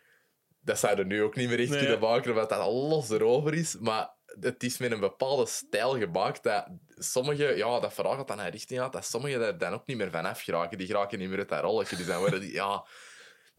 Dat 0.62 0.78
zouden 0.78 1.06
nu 1.06 1.22
ook 1.22 1.36
niet 1.36 1.48
meer 1.48 1.60
echt 1.60 1.70
Nee. 1.70 1.78
kunnen 1.78 2.00
maken, 2.00 2.30
omdat 2.30 2.48
dat 2.48 2.66
los 2.66 3.10
erover 3.10 3.54
is. 3.54 3.76
Maar 3.78 4.10
het 4.40 4.62
is 4.62 4.78
met 4.78 4.92
een 4.92 5.00
bepaalde 5.00 5.46
stijl 5.46 5.98
gemaakt 5.98 6.42
dat 6.42 6.66
sommige... 6.88 7.56
Ja, 7.56 7.80
dat 7.80 7.94
verhaal 7.94 8.16
gaat 8.16 8.28
dan 8.28 8.36
naar 8.36 8.50
richting 8.50 8.80
uit, 8.80 8.92
dat 8.92 9.04
sommigen 9.04 9.40
daar 9.40 9.58
dan 9.58 9.72
ook 9.72 9.86
niet 9.86 9.96
meer 9.96 10.10
van 10.10 10.24
afgeraken. 10.24 10.78
Die 10.78 10.86
geraken 10.86 11.18
niet 11.18 11.28
meer 11.28 11.38
uit 11.38 11.48
dat 11.48 11.60
rolletje. 11.60 11.96
Dus 11.96 12.06
dan 12.06 12.18
worden 12.18 12.40
die... 12.40 12.52
Ja, 12.52 12.86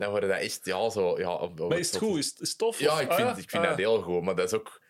dan 0.01 0.09
worden 0.11 0.29
dat 0.29 0.39
echt... 0.39 0.65
Ja, 0.65 0.89
zo... 0.89 1.19
Ja, 1.19 1.33
op- 1.33 1.59
op- 1.59 1.69
Maar 1.69 1.77
is 1.79 1.87
het 1.91 1.97
goed? 1.97 2.17
Is, 2.17 2.33
het- 2.37 2.57
tof? 2.57 2.79
Ja, 2.79 2.93
Of- 2.93 3.01
ik 3.01 3.09
ah, 3.09 3.15
vind, 3.15 3.27
ja? 3.27 3.35
ik 3.43 3.49
vind 3.49 3.63
Ah, 3.63 3.69
dat 3.69 3.77
heel 3.77 4.01
goed. 4.01 4.21
Maar 4.23 4.35
dat 4.35 4.45
is 4.45 4.53
ook... 4.53 4.81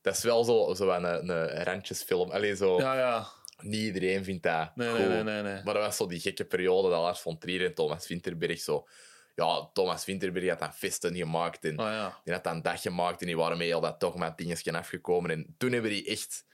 Dat 0.00 0.16
is 0.16 0.22
wel 0.22 0.44
zo, 0.44 0.74
zo 0.74 0.90
een, 0.90 1.28
een 1.28 1.64
randjesfilm. 1.64 2.30
Allee, 2.30 2.56
zo... 2.56 2.78
Ja, 2.80 2.96
ja. 2.98 3.26
Niet 3.62 3.80
iedereen 3.80 4.24
vindt 4.24 4.42
dat 4.42 4.76
Nee, 4.76 4.92
nee, 4.92 5.22
nee, 5.22 5.42
nee. 5.42 5.62
Maar 5.62 5.74
dat 5.74 5.82
was 5.82 5.96
zo 5.96 6.06
die 6.06 6.20
gekke 6.20 6.44
periode 6.44 6.88
dat 6.90 7.00
Lars 7.00 7.20
von 7.20 7.38
Trier 7.38 7.64
en 7.64 7.74
Thomas 7.74 8.06
Vinterberg 8.06 8.60
zo... 8.60 8.86
Ja, 9.34 9.70
Thomas 9.72 10.04
Vinterberg 10.04 10.48
had 10.48 10.58
dan 10.58 10.72
festen 10.72 11.14
gemaakt 11.16 11.64
en 11.64 11.76
Ah, 11.76 11.86
ja. 11.92 12.20
die 12.24 12.32
had 12.34 12.44
dan 12.44 12.62
dag 12.62 12.82
gemaakt 12.82 13.20
en 13.20 13.26
die 13.26 13.36
waren 13.36 13.58
mee 13.58 13.74
al 13.74 13.80
dat 13.80 13.98
toch 14.00 14.16
met 14.16 14.36
dingetjes 14.38 14.74
afgekomen. 14.74 15.30
En 15.30 15.54
toen 15.58 15.72
hebben 15.72 15.90
die 15.90 16.06
echt 16.06 16.44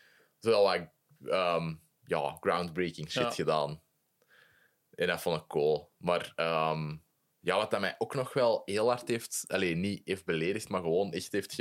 zo 0.40 0.51
wel 0.51 0.62
wat 0.62 0.80
ehm, 1.32 1.74
ja, 2.05 2.36
groundbreaking 2.40 3.10
shit 3.10 3.22
Ja. 3.22 3.30
gedaan. 3.30 3.82
En 4.94 5.06
dat 5.06 5.20
vond 5.20 5.40
ik 5.40 5.47
cool. 5.47 5.93
Maar 5.97 6.32
ehm, 6.36 6.97
ja, 7.43 7.56
wat 7.56 7.70
dat 7.70 7.81
mij 7.81 7.94
ook 7.98 8.14
nog 8.14 8.32
wel 8.32 8.62
heel 8.64 8.89
hard 8.89 9.09
heeft... 9.09 9.44
Alleen 9.47 9.81
niet 9.81 10.01
heeft 10.05 10.24
beledigd, 10.24 10.69
maar 10.69 10.81
gewoon 10.81 11.12
echt 11.12 11.32
heeft 11.32 11.55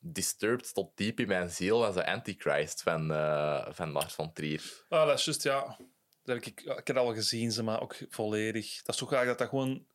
gedisturbed 0.00 0.74
tot 0.74 0.96
diep 0.96 1.20
in 1.20 1.28
mijn 1.28 1.50
ziel, 1.50 1.78
was 1.78 1.94
de 1.94 2.06
Antichrist 2.06 2.82
van, 2.82 3.12
eh, 3.12 3.66
van 3.70 3.90
Lars 3.90 4.14
von 4.14 4.32
Trier. 4.32 4.84
Ah, 4.88 5.06
dat 5.06 5.18
is 5.18 5.24
juist, 5.24 5.42
ja. 5.42 5.76
Dat 6.22 6.36
heb 6.36 6.44
ik, 6.44 6.60
ik 6.60 6.86
heb 6.86 6.96
dat 6.96 6.96
al 6.96 7.14
gezien, 7.14 7.52
ze, 7.52 7.62
maar 7.62 7.80
ook 7.82 7.96
volledig. 8.08 8.76
Dat 8.82 8.94
is 8.94 9.00
toch 9.00 9.08
graag 9.08 9.26
dat 9.26 9.38
dat 9.38 9.48
gewoon... 9.48 9.86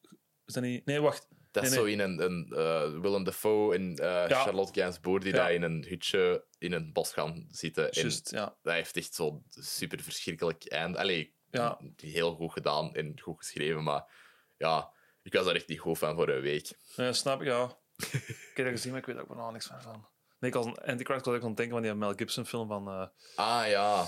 Is 0.45 0.53
dat 0.53 0.63
niet... 0.63 0.85
Nee, 0.85 0.99
wacht. 1.01 1.27
Dat 1.51 1.63
is 1.63 1.69
Nee, 1.69 1.79
zo 1.79 1.85
in 1.85 1.99
een, 1.99 2.21
een 2.21 2.47
eh, 2.51 2.99
Willem 3.01 3.23
Dafoe 3.23 3.75
en 3.75 3.95
eh, 3.95 4.05
Ja. 4.29 4.41
Charlotte 4.41 4.79
Gainsbourg 4.79 5.23
die 5.23 5.33
Ja. 5.33 5.39
daar 5.39 5.53
in 5.53 5.61
een 5.61 5.85
hutje 5.87 6.45
in 6.57 6.71
een 6.71 6.93
bos 6.93 7.13
gaan 7.13 7.47
zitten. 7.49 7.91
En 7.91 8.01
Juist, 8.01 8.31
ja. 8.31 8.57
dat 8.61 8.73
heeft 8.73 8.97
echt 8.97 9.13
zo 9.13 9.43
super 9.49 9.99
verschrikkelijk 10.01 10.65
eind. 10.65 10.95
Allee, 10.97 11.35
Ja. 11.51 11.79
heel 11.95 12.35
goed 12.35 12.51
gedaan 12.51 12.93
en 12.95 13.19
goed 13.21 13.37
geschreven, 13.37 13.83
maar 13.83 14.11
ja, 14.59 14.91
ik 15.21 15.33
was 15.33 15.45
daar 15.45 15.55
echt 15.55 15.67
niet 15.67 15.79
goed 15.79 15.97
van 15.97 16.15
voor 16.15 16.29
een 16.29 16.41
week. 16.41 16.71
Nee, 16.95 17.13
snap 17.13 17.41
ik, 17.41 17.47
ja. 17.47 17.77
ik 18.11 18.51
heb 18.53 18.65
dat 18.65 18.73
gezien, 18.75 18.91
maar 18.91 18.99
ik 18.99 19.05
weet 19.05 19.17
ook 19.17 19.35
nog 19.35 19.51
niks 19.51 19.65
van. 19.65 19.81
van. 19.81 20.07
Nee, 20.39 20.49
ik 20.49 20.55
was 20.55 20.65
een 20.65 20.77
Antichrist 20.77 21.25
was 21.25 21.35
ik 21.35 21.41
aan 21.41 21.47
het 21.47 21.57
denken 21.57 21.75
van 21.75 21.83
die 21.85 21.93
Mel 21.93 22.13
Gibson 22.15 22.45
film 22.45 22.67
van 22.67 22.87
eh, 22.87 23.07
Ah 23.35 23.67
ja, 23.67 24.05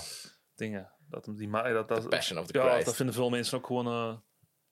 dingen. 0.54 0.92
Dat, 1.08 1.24
die, 1.36 1.48
ma- 1.48 1.72
dat, 1.72 1.88
dat, 1.88 2.02
The 2.02 2.08
Passion 2.08 2.38
of 2.38 2.46
the 2.46 2.58
ja, 2.58 2.68
Christ. 2.70 2.84
dat 2.84 2.96
vinden 2.96 3.14
veel 3.14 3.30
mensen 3.30 3.58
ook 3.58 3.66
gewoon... 3.66 3.86
eh 3.86 4.16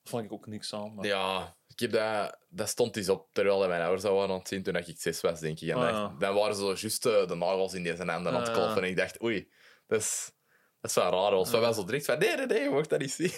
vond 0.03 0.23
ik 0.25 0.31
ook 0.31 0.47
niks 0.47 0.73
aan. 0.73 0.95
Maar... 0.95 1.05
Ja, 1.05 1.55
ik 1.67 1.79
heb 1.79 1.91
dat, 1.91 2.37
dat 2.49 2.69
stond 2.69 2.97
eens 2.97 3.09
op 3.09 3.29
terwijl 3.33 3.67
mijn 3.67 3.81
ouders 3.81 4.01
dat 4.03 4.11
waren 4.13 4.29
aan 4.31 4.37
het 4.39 4.47
zien 4.47 4.63
toen 4.63 4.75
ik 4.75 4.99
zes 4.99 5.21
was, 5.21 5.39
denk 5.39 5.59
ik. 5.59 5.69
En 5.69 5.75
Ah, 5.75 5.89
ja. 5.89 6.15
dan 6.19 6.35
waren 6.35 6.55
ze 6.55 6.61
zo 6.61 6.67
juist 6.73 7.05
eh, 7.05 7.27
de 7.27 7.35
nagels 7.35 7.73
in 7.73 7.83
deze 7.83 8.03
handen 8.03 8.33
aan 8.33 8.39
het 8.39 8.47
Ah, 8.49 8.53
kloppen. 8.53 8.75
ja. 8.75 8.81
En 8.81 8.89
ik 8.89 8.97
dacht, 8.97 9.23
oei, 9.23 9.51
Dat 9.87 9.99
is, 9.99 10.31
dat 10.79 10.89
is 10.89 10.95
wel 10.95 11.11
raar. 11.11 11.31
Dat 11.31 11.49
was 11.49 11.59
wel 11.59 11.73
zo 11.73 11.85
direct 11.85 12.05
van, 12.05 12.19
nee, 12.19 12.35
nee, 12.35 12.45
nee, 12.45 12.61
je 12.61 12.69
mocht 12.69 12.89
dat 12.89 12.99
niet 12.99 13.11
zien. 13.11 13.31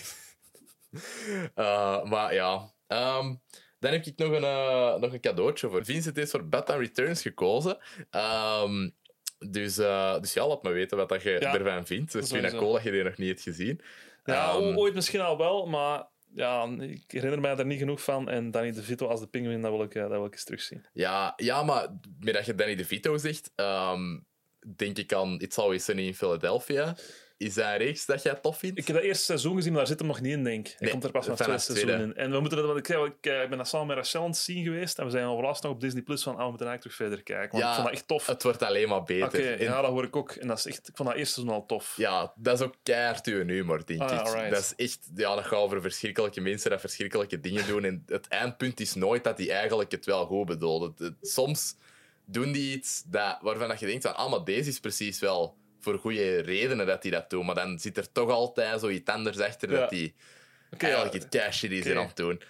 Uh, 1.56 2.04
maar 2.12 2.34
ja... 2.34 2.72
Ehm, 2.88 3.36
dan 3.84 3.92
heb 3.92 4.06
ik 4.06 4.18
nog 4.18 4.32
een, 4.32 4.44
uh, 4.44 4.96
nog 4.96 5.14
een 5.14 5.20
cadeautje 5.20 5.70
voor. 5.70 5.86
Vincent 5.86 6.18
is 6.18 6.32
voor 6.32 6.48
Batman 6.48 6.80
Returns 6.80 7.22
gekozen. 7.22 7.78
Ehm, 8.10 8.90
dus, 9.50 9.78
uh, 9.78 10.20
dus 10.20 10.34
ja, 10.34 10.48
laat 10.48 10.64
me 10.64 10.72
weten 10.72 10.98
wat 10.98 11.10
dat 11.10 11.24
je 11.24 11.38
Ja, 11.40 11.54
ervan 11.54 11.86
vindt. 11.86 12.12
Dus 12.12 12.30
vind 12.30 12.46
ik 12.46 12.58
cool 12.58 12.74
dat 12.74 12.84
je 12.84 12.92
die 12.92 13.04
nog 13.04 13.18
niet 13.18 13.28
hebt 13.28 13.42
gezien. 13.42 13.82
Ja, 14.24 14.50
Ehm, 14.50 14.78
ooit 14.78 14.94
misschien 14.94 15.22
al 15.22 15.38
wel, 15.38 15.66
maar 15.66 16.08
ja, 16.36 16.68
ik 16.80 17.04
herinner 17.08 17.42
mij 17.42 17.58
er 17.58 17.66
niet 17.66 17.80
genoeg 17.80 18.04
van. 18.04 18.30
En 18.30 18.52
Danny 18.52 18.72
DeVito 18.72 19.08
als 19.08 19.20
de 19.20 19.28
pinguïn, 19.28 19.62
dat 19.62 19.72
wil 19.72 19.84
ik, 19.84 19.96
eh, 19.96 20.02
dat 20.02 20.12
wil 20.12 20.26
ik 20.26 20.34
eens 20.34 20.44
terugzien. 20.44 20.86
Ja, 20.94 21.34
ja, 21.36 21.64
maar 21.64 21.88
met 22.20 22.34
dat 22.34 22.46
je 22.46 22.56
Danny 22.56 22.76
DeVito 22.76 23.18
zegt, 23.18 23.52
denk 24.76 24.98
ik 24.98 25.14
aan 25.14 25.40
It's 25.40 25.58
Always 25.58 25.84
Sunny 25.84 26.06
in 26.06 26.16
Philadelphia. 26.16 26.96
Is 27.44 27.54
dat 27.54 27.66
een 27.66 27.78
reeks 27.78 28.06
dat 28.06 28.24
jij 28.24 28.36
tof 28.36 28.58
vindt? 28.58 28.78
Ik 28.80 28.88
heb 28.88 28.96
dat 28.96 29.06
eerste 29.06 29.24
seizoen 29.24 29.56
gezien, 29.56 29.70
maar 29.72 29.80
daar 29.80 29.90
zit 29.90 30.00
hem 30.00 30.08
nog 30.08 30.22
niet 30.22 30.32
in, 30.32 30.44
denk 30.44 30.68
ik. 30.68 30.72
Hij 30.72 30.78
Nee, 30.80 30.92
komt 30.92 31.04
er 31.04 31.12
pas 31.12 31.24
vanaf 31.24 31.40
tweede 31.40 31.62
seizoen 31.62 31.90
in. 32.02 32.16
En 32.16 32.32
we 32.32 32.40
moeten 32.40 32.58
dat, 32.58 32.78
ik, 32.78 32.86
zei, 32.86 33.00
want 33.00 33.14
ik, 33.22 33.26
eh, 33.32 33.42
ik 33.42 33.50
ben 33.50 33.58
dat 33.58 33.68
samen 33.68 33.88
met 33.88 33.96
Rachel 33.98 34.22
aan 34.22 34.28
het 34.30 34.38
zien 34.38 34.64
geweest. 34.64 34.98
En 35.00 35.06
we 35.06 35.12
zijn 35.12 35.26
overlast 35.26 35.64
nog 35.64 35.72
op 35.72 35.82
Disney 35.82 36.02
Plus 36.02 36.24
van, 36.24 36.36
ah, 36.36 36.44
we 36.44 36.50
moeten 36.50 36.68
eigenlijk 36.68 36.96
terug 36.96 37.10
verder 37.10 37.36
kijken. 37.36 37.52
Want 37.52 37.64
Ja, 37.64 37.70
ik 37.70 37.76
vond 37.76 37.88
dat 37.88 37.96
echt 37.98 38.08
tof. 38.08 38.26
Het 38.28 38.44
wordt 38.44 38.64
alleen 38.64 38.90
maar 38.90 39.04
beter. 39.04 39.28
Oké, 39.28 39.38
En- 39.52 39.64
ja, 39.64 39.82
dat 39.82 39.92
hoor 39.92 40.04
ik 40.04 40.16
ook. 40.16 40.32
En 40.32 40.48
dat 40.48 40.58
is 40.58 40.66
echt, 40.66 40.88
ik 40.88 40.96
vond 40.96 41.10
dat 41.10 41.18
eerste 41.18 41.34
seizoen 41.34 41.56
al 41.56 41.66
tof. 41.66 41.94
Ja, 41.98 42.34
dat 42.36 42.60
is 42.60 42.66
ook 42.66 42.76
keihard 42.84 43.26
uw 43.26 43.46
humor, 43.48 43.86
denk 43.86 44.02
Ah, 44.02 44.44
ik. 44.46 44.52
Dat 44.52 44.60
is 44.60 44.74
echt... 44.76 45.00
Ja, 45.16 45.36
dat 45.36 45.44
gaat 45.46 45.60
over 45.60 45.82
verschrikkelijke 45.82 46.42
mensen 46.42 46.70
dat 46.70 46.80
verschrikkelijke 46.80 47.40
dingen 47.40 47.68
doen. 47.68 47.84
En 47.84 48.04
het 48.08 48.28
eindpunt 48.28 48.80
is 48.80 48.94
nooit 48.94 49.24
dat 49.24 49.38
die 49.38 49.52
eigenlijk 49.52 49.92
het 49.92 50.06
wel 50.06 50.26
goed 50.26 50.50
het- 50.50 51.14
Soms 51.22 51.76
doen 52.26 52.52
die 52.52 52.76
iets 52.76 53.04
dat, 53.06 53.38
waarvan 53.42 53.68
dat 53.68 53.80
je 53.80 53.86
denkt 53.86 54.04
van... 54.04 54.16
Ah, 54.16 54.30
maar 54.32 54.44
deze 54.44 54.70
is 54.70 54.80
precies 54.80 55.20
wel 55.20 55.56
voor 55.84 56.00
goede 56.00 56.40
redenen 56.40 56.86
dat 56.86 57.02
die 57.02 57.12
dat 57.12 57.30
doen. 57.30 57.46
Maar 57.46 57.56
dan 57.56 57.80
zit 57.80 57.98
er 57.98 58.12
toch 58.12 58.30
altijd 58.30 58.80
zoiets 58.80 59.10
anders 59.12 59.40
achter 59.40 59.72
Ja. 59.72 59.80
dat 59.80 59.90
die 59.90 60.14
Oké, 60.72 60.86
eigenlijk 60.86 61.14
ja. 61.16 61.20
iets 61.20 61.30
cash 61.38 61.64
is 61.64 61.80
Oké. 61.86 62.00
aan 62.00 62.08
het 62.08 62.16
doen. 62.16 62.42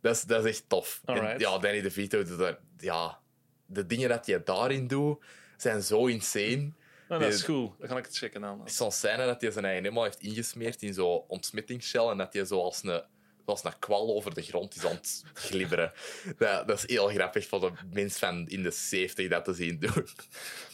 Dat 0.00 0.16
is, 0.16 0.22
dat 0.22 0.44
is 0.44 0.50
echt 0.50 0.68
tof. 0.68 1.00
En 1.04 1.38
ja, 1.38 1.58
Danny 1.58 1.80
DeVito 1.80 2.24
doet 2.24 2.38
dat... 2.38 2.58
Ja, 2.78 3.18
de 3.66 3.86
dingen 3.86 4.08
dat 4.08 4.26
hij 4.26 4.42
daarin 4.44 4.86
doet, 4.86 5.24
zijn 5.56 5.82
zo 5.82 6.06
insane. 6.06 6.72
Nou, 7.08 7.20
dat 7.22 7.32
is 7.32 7.36
Die- 7.36 7.44
goed. 7.54 7.78
Dan 7.78 7.88
kan 7.88 7.96
ik 7.98 8.04
het 8.04 8.16
checken 8.16 8.44
aan. 8.44 8.60
Zo'n 8.64 8.92
scène 8.92 9.26
dat 9.26 9.40
hij 9.40 9.50
zijn 9.50 9.64
eigen 9.64 9.82
helemaal 9.82 10.04
heeft 10.04 10.20
ingesmeerd 10.20 10.82
in 10.82 10.94
zo'n 10.94 11.22
ontsmettingsshell 11.28 12.06
en 12.06 12.16
dat 12.16 12.32
hij 12.32 12.44
zo 12.44 12.60
als 12.62 12.82
een, 12.82 13.02
zoals 13.44 13.64
een 13.64 13.78
kwal 13.78 14.14
over 14.14 14.34
de 14.34 14.42
grond 14.42 14.74
is 14.74 14.84
aan 14.84 14.90
het 14.96 15.22
glibberen. 15.34 15.92
Dat, 16.38 16.68
dat 16.68 16.78
is 16.78 16.90
heel 16.90 17.08
grappig 17.08 17.46
voor 17.46 17.60
de 17.60 17.70
mensen 17.92 18.18
van 18.18 18.48
in 18.48 18.62
de 18.62 18.70
70 18.70 19.28
dat 19.28 19.44
te 19.44 19.52
zien 19.54 19.78
doen. 19.78 20.06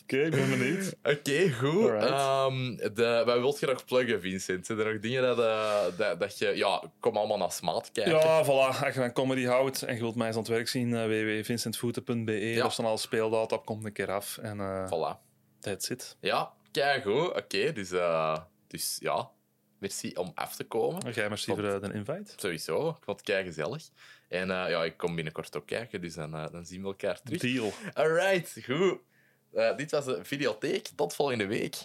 Oké, 0.02 0.22
ik 0.22 0.30
ben 0.30 0.50
benieuwd. 0.50 0.94
Oké, 1.02 1.50
goed. 1.50 1.88
Ehm, 1.90 2.76
de, 2.94 3.22
wat 3.26 3.38
wilt 3.38 3.60
je 3.60 3.66
nog 3.66 3.84
pluggen, 3.84 4.20
Vincent? 4.20 4.66
Zijn 4.66 4.78
er 4.78 4.92
nog 4.92 5.00
dingen 5.02 5.22
dat, 5.22 5.38
eh, 5.38 5.84
dat, 5.96 6.20
dat 6.20 6.38
je... 6.38 6.56
Ja, 6.56 6.82
kom 7.00 7.16
allemaal 7.16 7.38
naar 7.38 7.52
Smaat 7.52 7.90
kijken. 7.92 8.12
Ja, 8.12 8.44
voilà. 8.44 8.48
Als 8.48 8.78
je 8.78 8.92
van 8.92 9.12
comedy 9.12 9.44
houdt 9.44 9.82
en 9.82 9.94
je 9.94 10.00
wilt 10.00 10.14
mij 10.14 10.26
eens 10.26 10.36
aan 10.36 10.42
het 10.42 10.50
werk 10.50 10.68
zien, 10.68 10.88
uh, 10.88 11.04
www.vincentvoeten.be. 11.04 12.32
Ja. 12.32 12.62
Daar 12.62 12.72
staan 12.72 12.84
al 12.86 12.98
speeldata 12.98 13.56
op, 13.56 13.66
komt 13.66 13.84
een 13.84 13.92
keer 13.92 14.10
af. 14.10 14.38
En 14.38 14.60
eh 14.60 14.86
Voilà. 14.86 15.20
that's 15.60 15.88
it. 15.88 16.16
Ja, 16.20 16.52
kijk 16.70 17.02
goed. 17.02 17.34
Oké, 17.36 17.72
dus, 17.72 17.90
eh, 17.90 18.38
dus 18.66 18.96
ja, 19.00 19.30
merci 19.78 20.12
om 20.14 20.32
af 20.34 20.56
te 20.56 20.64
komen. 20.64 21.02
En 21.02 21.12
jij 21.12 21.28
merci 21.28 21.50
voor 21.50 21.80
de 21.80 21.90
invite. 21.92 22.32
Sowieso, 22.36 22.88
ik 22.88 22.96
vond 23.00 23.18
het 23.18 23.26
kei 23.26 23.44
gezellig. 23.44 23.88
En 24.28 24.50
eh, 24.50 24.70
ja, 24.70 24.84
ik 24.84 24.96
kom 24.96 25.14
binnenkort 25.14 25.56
ook 25.56 25.66
kijken, 25.66 26.00
dus 26.00 26.14
dan, 26.14 26.34
eh, 26.34 26.52
dan 26.52 26.66
zien 26.66 26.80
we 26.80 26.86
elkaar 26.86 27.20
terug. 27.22 27.40
Deal. 27.40 27.72
Alright, 27.94 28.56
goed. 28.64 28.98
Eh, 29.52 29.76
dit 29.76 29.90
was 29.90 30.04
de 30.04 30.24
videotheek. 30.24 30.88
Tot 30.94 31.14
volgende 31.14 31.46
week. 31.46 31.76